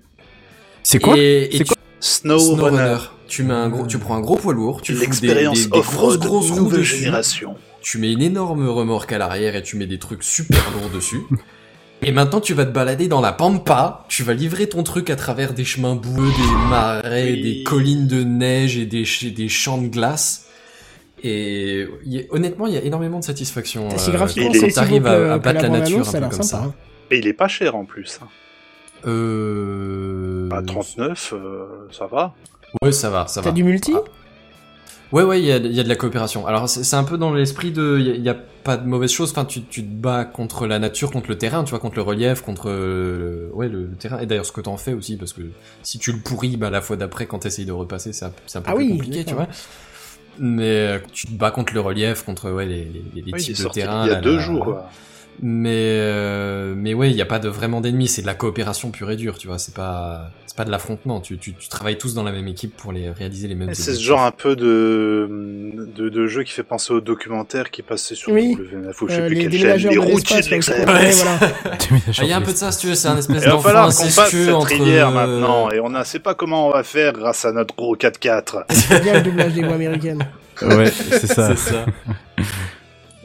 [0.83, 2.55] C'est quoi et, et C'est tu- SnowRunner.
[2.69, 2.97] SnowRunner.
[3.29, 5.69] Tu mets un gros, tu prends un gros poids lourd, tu fous des, des, L'expérience
[5.69, 6.97] des grosses grosses roues nouvelle dessus.
[6.97, 7.55] génération.
[7.81, 11.21] tu mets une énorme remorque à l'arrière et tu mets des trucs super lourds dessus.
[12.01, 15.17] Et maintenant, tu vas te balader dans la pampa, tu vas livrer ton truc à
[15.17, 17.41] travers des chemins boueux, des marais, Oui.
[17.41, 19.03] des collines de neige et des,
[19.35, 20.47] des champs de glace.
[21.23, 23.89] Et y a- honnêtement, il y a énormément de satisfaction.
[23.97, 26.31] C'est euh, graphiquement et quand t'arrives à, à battre la la nature un peu comme
[26.31, 26.43] sympa.
[26.43, 26.73] ça.
[27.11, 28.17] Et il est pas cher en plus.
[29.05, 30.47] Euh...
[30.51, 32.33] À 39, euh, ça va.
[32.83, 33.49] Ouais, ça va, ça va.
[33.49, 33.93] T'as du multi?
[33.95, 34.01] Ah.
[35.11, 36.45] Ouais, ouais, il y a, il y a de la coopération.
[36.45, 39.31] Alors, c'est c'est un peu dans l'esprit de, il y a- pas de mauvaise chose.
[39.31, 42.01] Enfin, tu, tu te bats contre la nature, contre le terrain, tu vois, contre le
[42.03, 44.19] relief, contre, euh, ouais, le, le terrain.
[44.19, 45.41] Et d'ailleurs, ce que t'en fais aussi, parce que
[45.81, 48.59] si tu le pourris, bah, la fois d'après, quand t'essayes de repasser, c'est un, c'est
[48.59, 49.47] un peu Ah plus oui, compliqué, tu vois.
[50.37, 52.83] Mais euh, tu te bats contre le relief, contre, ouais, les,
[53.15, 54.05] les, les Oui, types de terrain.
[54.05, 54.63] il y a deux jours.
[54.65, 54.89] quoi.
[55.41, 58.07] Mais, euh, mais ouais, il y a pas de vraiment d'ennemis.
[58.09, 59.57] C'est de la coopération pure et dure, tu vois.
[59.57, 61.21] C'est pas, c'est pas de l'affrontement.
[61.21, 63.73] Tu, tu, tu travailles tous dans la même équipe pour les réaliser les mêmes.
[63.73, 65.29] C'est ce genre un peu de,
[65.95, 68.57] de, de jeu qui fait penser au documentaire qui passait sur Oui.
[68.59, 69.89] W9 ou je sais Euh, plus les quelle chaîne.
[69.89, 70.89] Les de routiers de l'extrême.
[70.89, 71.39] ouais, voilà.
[71.71, 73.45] Ah, Il y a un peu de ça, si tu veux, c'est un espèce Il
[73.45, 74.67] va d'enfant falloir qu'on fasse incestueux cette entre...
[74.67, 77.75] rivière euh, maintenant, et on ne sait pas comment on va faire grâce à notre
[77.75, 78.63] gros 4x4.
[78.69, 80.27] C'est bien le doublage des voix américaines.
[80.61, 81.55] Ouais, c'est ça.
[81.55, 81.85] C'est ça.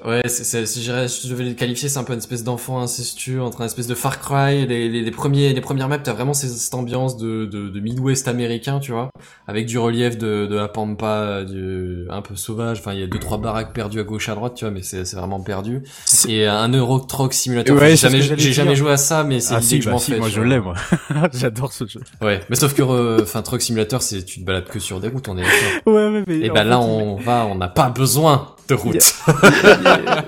[0.05, 3.63] Ouais, c'est, si je devais le qualifier, c'est un peu une espèce d'enfant incestueux entre
[3.63, 4.67] un espèce de Far Cry.
[4.67, 7.81] Les, les, les premiers, les premières maps, t'as vraiment ces- cette ambiance de, de, de
[7.81, 9.09] Midwest américain, tu vois,
[9.49, 12.81] avec du relief de, de la pampa, du, un peu sauvage.
[12.81, 14.83] Enfin, il y a deux trois baraques perdues à gauche à droite, tu vois, mais
[14.83, 15.83] c'est, c'est vraiment perdu.
[16.29, 17.75] Et un Euro Truck Simulator.
[17.75, 18.21] Ouais, j'ai jamais,
[18.53, 20.19] jamais joué à ça, mais c'est Ah si, que je bah m'en si, fais.
[20.19, 20.75] moi je l'ai, moi.
[21.33, 22.01] J'adore ce jeu.
[22.21, 25.09] Ouais, mais sauf que, euh, enfin, Truck Simulator, c'est tu te balades que sur des
[25.09, 25.95] routes, on est d'accord.
[25.95, 29.15] Ouais, mais, Et en ben là, on va, on n'a pas besoin de route.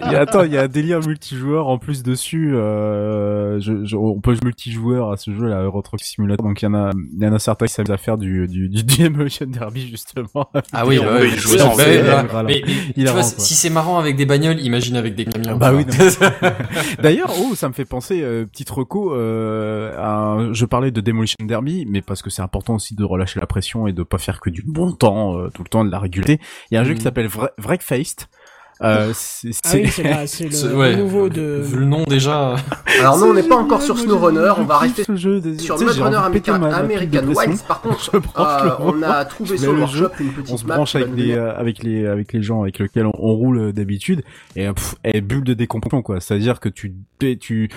[0.07, 2.55] il y a, attends, il y a un délire multijoueur en plus dessus.
[2.55, 6.47] Euh, je, je- on peut jouer multijoueur à ce jeu, là, Euro Truck Simulator.
[6.47, 8.47] Donc il y en a, il y en a certains qui s'amusent à faire du
[8.47, 10.51] du du, du Demolition Derby justement.
[10.73, 12.43] Ah oui, on bah peut ouais, y je jouer vois, en voilà.
[12.45, 15.25] mais, mais tu Il vois, rend, si c'est marrant avec des bagnoles, imagine avec des
[15.25, 15.57] camions.
[15.57, 15.85] Bah oui.
[17.03, 21.37] D'ailleurs, oh, ça me fait penser, euh, petite reco, euh, à je parlais de Demolition
[21.45, 24.41] Derby, mais parce que c'est important aussi de relâcher la pression et de pas faire
[24.41, 26.41] que du bon temps, euh, tout le temps, de la régularité.
[26.71, 26.97] Il y a un jeu Mhm.
[26.99, 28.26] qui s'appelle Wreckfaced.
[28.83, 31.61] Euh, c'est, Ah oui, c'est c'est C'est- le ouais, nouveau de...
[31.63, 32.57] Vu le nom déjà.
[33.01, 35.85] Alors non, on n'est pas encore sur SnowRunner, on va rester jeu des- sur de
[36.33, 37.27] péter American, American.
[37.35, 37.63] Wilds.
[37.67, 40.99] Par contre, euh, on a trouvé sur le workshop une petite on se branche qui
[40.99, 43.73] va avec les euh, avec les avec les gens avec lesquels on, on roule euh,
[43.73, 44.23] d'habitude
[44.57, 46.95] et euh, pff, et bulle de décompression quoi c'est à dire que tu
[47.41, 47.71] tu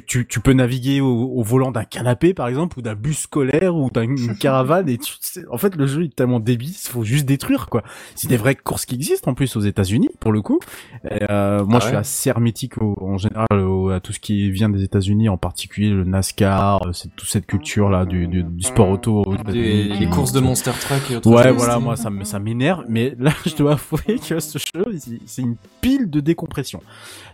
[0.00, 3.18] tu tu, tu peux naviguer au, au volant d'un canapé par exemple ou d'un bus
[3.20, 5.12] scolaire ou d'une caravane et tu,
[5.50, 7.82] en fait le jeu est tellement débile il faut juste détruire quoi
[8.14, 10.58] c'est des vraies courses qui existent en plus aux États-Unis pour le coup
[11.04, 14.20] Et, euh, moi Ah je suis assez hermétique au- en général au- à tout ce
[14.20, 18.26] qui vient des États-Unis en particulier le NASCAR euh, c'est toute cette culture là du,
[18.28, 19.98] du, du sport auto Des, États-Unis.
[20.00, 21.56] les courses de Monster Truck et autres Ouais, choses.
[21.56, 24.84] voilà, moi ça me- ça m'énerve, mais là je dois avouer que ce jeu,
[25.26, 26.80] c'est- une pile de décompression.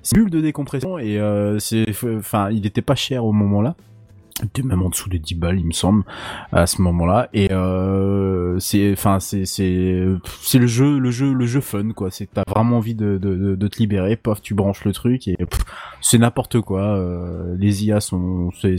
[0.03, 1.85] C'est une bulle de décompression et euh, c'est,
[2.17, 3.75] enfin, il était pas cher au moment-là.
[4.41, 6.05] Il était même en dessous des 10 balles, il me semble,
[6.53, 7.29] à ce moment-là.
[7.33, 10.05] Et euh, c'est, enfin, c'est, c'est,
[10.41, 12.13] c'est le jeu, le jeu, le jeu fun, quoi.
[12.13, 14.93] C'est que t'as vraiment envie de, de, de, de te libérer, paf, tu branches le
[14.93, 15.37] truc et
[16.01, 16.83] c'est n'importe quoi.
[16.83, 18.77] euh, les IA sont, c'est,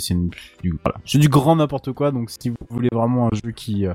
[0.63, 2.11] du, voilà, c'est du grand n'importe quoi.
[2.11, 3.93] Donc si vous voulez vraiment un jeu qui euh,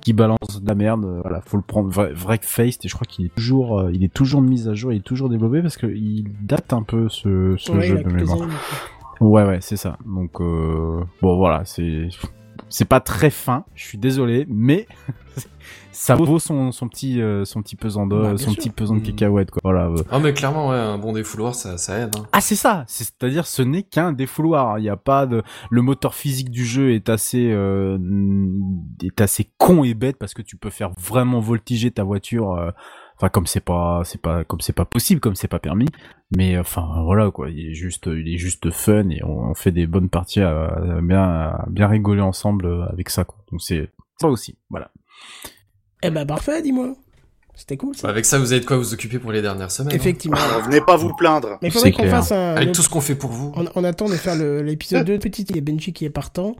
[0.00, 3.24] qui balance de la merde, voilà, faut le prendre vrai, faced et je crois qu'il
[3.24, 5.86] est toujours, euh, il est toujours mis à jour, il est toujours développé parce que
[5.86, 8.48] il date un peu ce, ce Ouais, il jeu de mémoire.
[9.20, 9.98] Ouais, ouais, c'est ça.
[10.06, 12.08] Donc euh, bon, voilà, c'est
[12.68, 14.86] c'est pas très fin, je suis désolé, mais
[15.92, 18.56] ça vaut son son petit euh, son petit pesant de Bah, bien son sûr.
[18.62, 19.02] petit pesant de Mm.
[19.04, 19.60] cacahuètes quoi.
[19.64, 19.86] Voilà.
[19.86, 19.96] euh.
[20.10, 22.14] Ah mais clairement ouais, un bon défouloir ça, ça aide.
[22.16, 22.26] Hein.
[22.32, 24.78] Ah c'est ça, C'est- c'est-à-dire ce n'est qu'un défouloir.
[24.78, 27.98] Il n'y a pas de le moteur physique du jeu est assez euh,
[29.02, 32.72] est assez con et bête parce que tu peux faire vraiment voltiger ta voiture.
[33.14, 35.88] Euh, Enfin comme c'est pas c'est pas comme c'est pas possible comme c'est pas permis.
[36.36, 39.86] Mais enfin voilà quoi, il est juste il est juste fun et on, fait des
[39.86, 43.24] bonnes parties à, bien bien rigoler ensemble euh, avec ça.
[43.50, 44.90] Donc c'est ça aussi voilà.
[46.02, 46.94] Eh ben parfait, dis-moi.
[47.56, 48.08] C'était cool, ça.
[48.08, 49.92] Avec ça, vous avez de quoi vous occuper pour les dernières semaines.
[49.92, 49.96] hein.
[49.96, 50.36] Effectivement.
[50.64, 51.56] Venez pas vous plaindre.
[51.62, 52.56] Mais il faudrait qu'on fasse un.
[52.56, 53.52] Avec tout ce qu'on fait pour vous.
[53.56, 56.56] On, on attend de faire l'épisode 2 petit il y a Benji qui est partant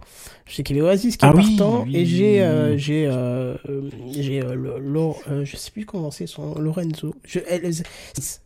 [0.47, 2.77] je sais qu'il y avait Oasis qui est Ah oui, partant oui, et j'ai euh,
[2.77, 7.39] j'ai euh, euh, j'ai euh, Lo- euh, je sais plus comment c'est son Lorenzo je,
[7.49, 7.71] elle-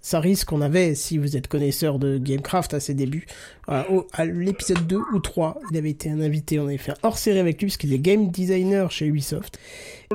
[0.01, 3.27] ça risque qu'on avait si vous êtes connaisseur de Gamecraft à ses débuts
[3.67, 6.93] Voilà, au- à l'épisode 2 ou 3 il avait été un invité on avait fait
[6.93, 9.59] un hors série avec lui parce qu'il est game designer chez Ubisoft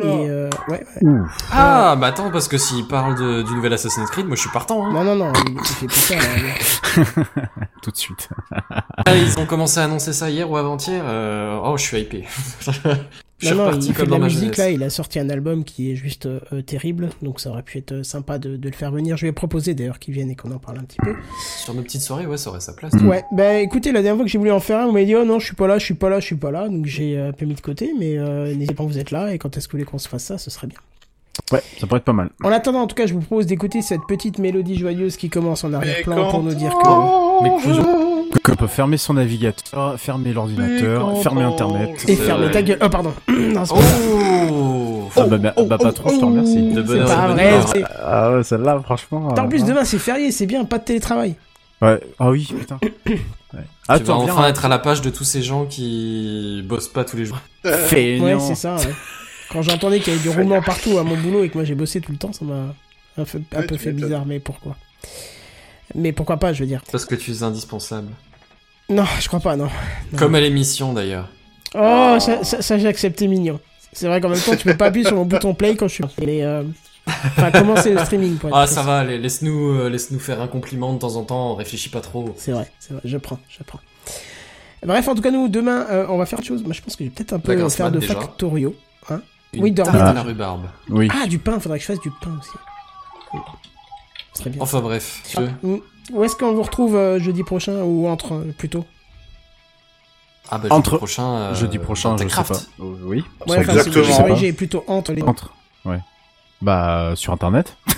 [0.01, 1.07] et euh, ouais, ouais.
[1.09, 1.37] Ouf.
[1.51, 4.49] Ah, bah attends, parce que s'il parle de- du nouvel Assassin's Creed, moi je suis
[4.49, 4.85] partant.
[4.85, 4.91] Hein.
[4.91, 7.23] non non non il, il fait plus ça là.
[7.83, 8.29] Tout de suite.
[9.05, 11.03] Ah, ils ont commencé à annoncer ça hier ou avant-hier.
[11.05, 12.25] euh, Oh, je suis hypé.
[13.43, 14.57] je suis Non, reparti il fait de la ma musique jeunesse.
[14.57, 17.63] là, il a sorti un album qui est juste euh, euh, terrible, donc ça aurait
[17.63, 19.17] pu être euh, sympa de, de le faire venir.
[19.17, 21.13] Je lui ai proposé d'ailleurs qu'il vienne et qu'on en parle un petit peu.
[21.63, 22.93] Sur nos petites soirées, ouais, ça aurait sa place.
[23.03, 25.15] Ouais, bah écoutez, la dernière fois que j'ai voulu en faire un, vous m'avez dit
[25.15, 26.85] oh non, je suis pas là, je suis pas là, je suis pas là, donc
[26.85, 29.37] j'ai euh, un peu mis de côté, mais euh, n'hésitez pas, vous êtes là et
[29.37, 30.79] quand est-ce que vous voulez qu'on se fasse ça, ce serait bien.
[31.51, 32.29] Ouais, ça pourrait être pas mal.
[32.43, 35.63] En attendant, en tout cas, je vous propose d'écouter cette petite mélodie joyeuse qui commence
[35.63, 37.49] en arrière-plan pour nous dire que Mais
[38.43, 42.03] Qu'on peut fermer son navigateur, fermer l'ordinateur, fermer internet.
[42.07, 42.51] et vrai.
[42.51, 42.79] ta gueule.
[42.81, 43.13] Oh pardon.
[43.29, 44.49] Non, c'est pas vrai.
[44.51, 46.61] Oh Ah bah, bah, bah, pas trop, je te remercie.
[46.71, 47.53] De C'est bonne heure, pas de vrai.
[47.53, 47.67] heure.
[47.67, 49.27] c'est- Ah ouais, celle-là, franchement.
[49.37, 51.35] En plus, euh, demain c'est férié, c'est bien, pas de télétravail.
[51.81, 51.99] Ouais.
[52.19, 52.79] Ah oui, putain.
[53.53, 53.97] Ouais.
[53.99, 57.17] Tu vas enfin être à la page de tous ces gens qui bossent pas tous
[57.17, 57.37] les jours.
[57.63, 58.25] Feignant.
[58.25, 58.77] Ouais, c'est ça.
[58.77, 58.93] ouais.
[59.51, 61.75] Quand j'entendais qu'il y avait du roulement partout à mon boulot et que moi j'ai
[61.75, 62.73] bossé tout le temps, ça m'a
[63.19, 64.25] un, peu- un peu fait bizarre.
[64.25, 64.75] Mais pourquoi?
[65.95, 66.81] Mais pourquoi pas, je veux dire.
[66.91, 68.09] Parce que tu es indispensable.
[68.89, 69.65] Non, je crois pas, non.
[70.11, 70.17] Non.
[70.17, 71.29] Comme à l'émission d'ailleurs.
[71.75, 73.59] Oh, ça, ça, ça, j'ai accepté mignon.
[73.93, 75.93] C'est vrai qu'en même temps, tu peux pas appuyer sur mon bouton play quand je
[75.95, 76.03] suis.
[76.19, 76.63] Mais, euh...
[77.07, 78.37] Enfin, commencer le streaming.
[78.37, 81.55] Pour Ah, ça va, allez, laisse-nous euh, laisse-nous faire un compliment de temps en temps,
[81.55, 82.33] réfléchis pas trop.
[82.37, 83.79] C'est vrai, c'est vrai, je prends, je prends.
[84.85, 86.63] Bref, en tout cas, nous, demain, euh, on va faire autre chose.
[86.63, 88.15] Moi, je pense que je vais peut-être un peu euh, faire mat, de déjà.
[88.15, 88.75] factorio.
[89.53, 90.01] Une Oui, dormir.
[90.03, 90.13] Ah.
[90.13, 90.65] la rhubarbe.
[90.89, 91.07] Oui.
[91.13, 92.49] Ah, du pain, faudrait que je fasse du pain aussi.
[93.31, 93.37] Ce
[94.33, 94.61] serait bien.
[94.61, 95.21] Enfin bref.
[95.37, 95.41] Ah.
[96.11, 98.85] Où est-ce qu'on vous retrouve euh, jeudi prochain ou entre euh, plutôt
[100.49, 101.23] Ah bah Entre- jeudi prochain.
[101.35, 102.55] euh, Jeudi prochain, dans je sais pas.
[102.81, 103.23] Euh, Oui.
[103.47, 104.53] Ouais, enfin, exactement.
[104.55, 105.53] plutôt entre les Entre.
[105.85, 105.99] Ouais.
[106.61, 107.75] Bah, euh, sur internet.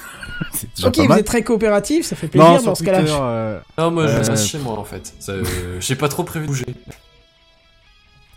[0.83, 2.99] Ok, vous êtes très coopératif, ça fait plaisir Non, dans ce cas-là.
[3.07, 5.14] Euh, Non, moi je Euh, reste chez moi en fait.
[5.30, 5.45] Euh,
[5.80, 6.65] J'ai pas trop prévu de bouger.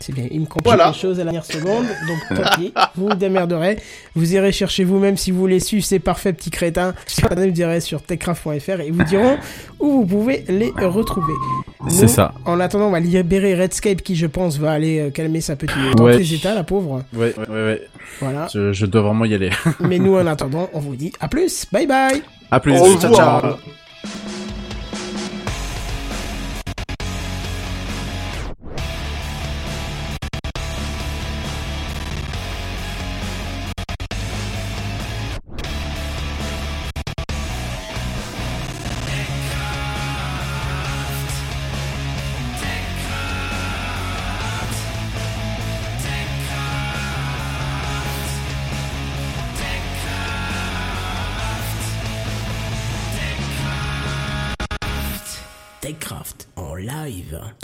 [0.01, 0.87] C'est bien, il me complique Voilà.
[0.87, 3.77] les choses à la dernière seconde, donc tant pis, vous vous démerderez.
[4.15, 6.93] Vous irez chercher vous-même si vous voulez suivre ces parfaits petits crétins.
[7.35, 9.37] Vous direz sur techcraft.fr et ils vous diront
[9.79, 11.33] où vous pouvez les retrouver.
[11.89, 12.33] C'est ça.
[12.45, 15.75] En attendant, on va libérer Redscape qui, je pense, va aller euh, calmer sa petite
[15.99, 16.21] Ouais.
[16.33, 17.03] états, la pauvre.
[17.13, 17.63] Ouais, ouais, ouais.
[17.65, 17.81] ouais.
[18.21, 18.47] Voilà.
[18.53, 19.49] Je, je dois vraiment y aller.
[19.81, 21.65] Mais nous, en attendant, on vous dit à plus.
[21.73, 22.21] Bye bye.
[22.51, 22.73] À plus.
[22.79, 23.41] Au ciao, ciao.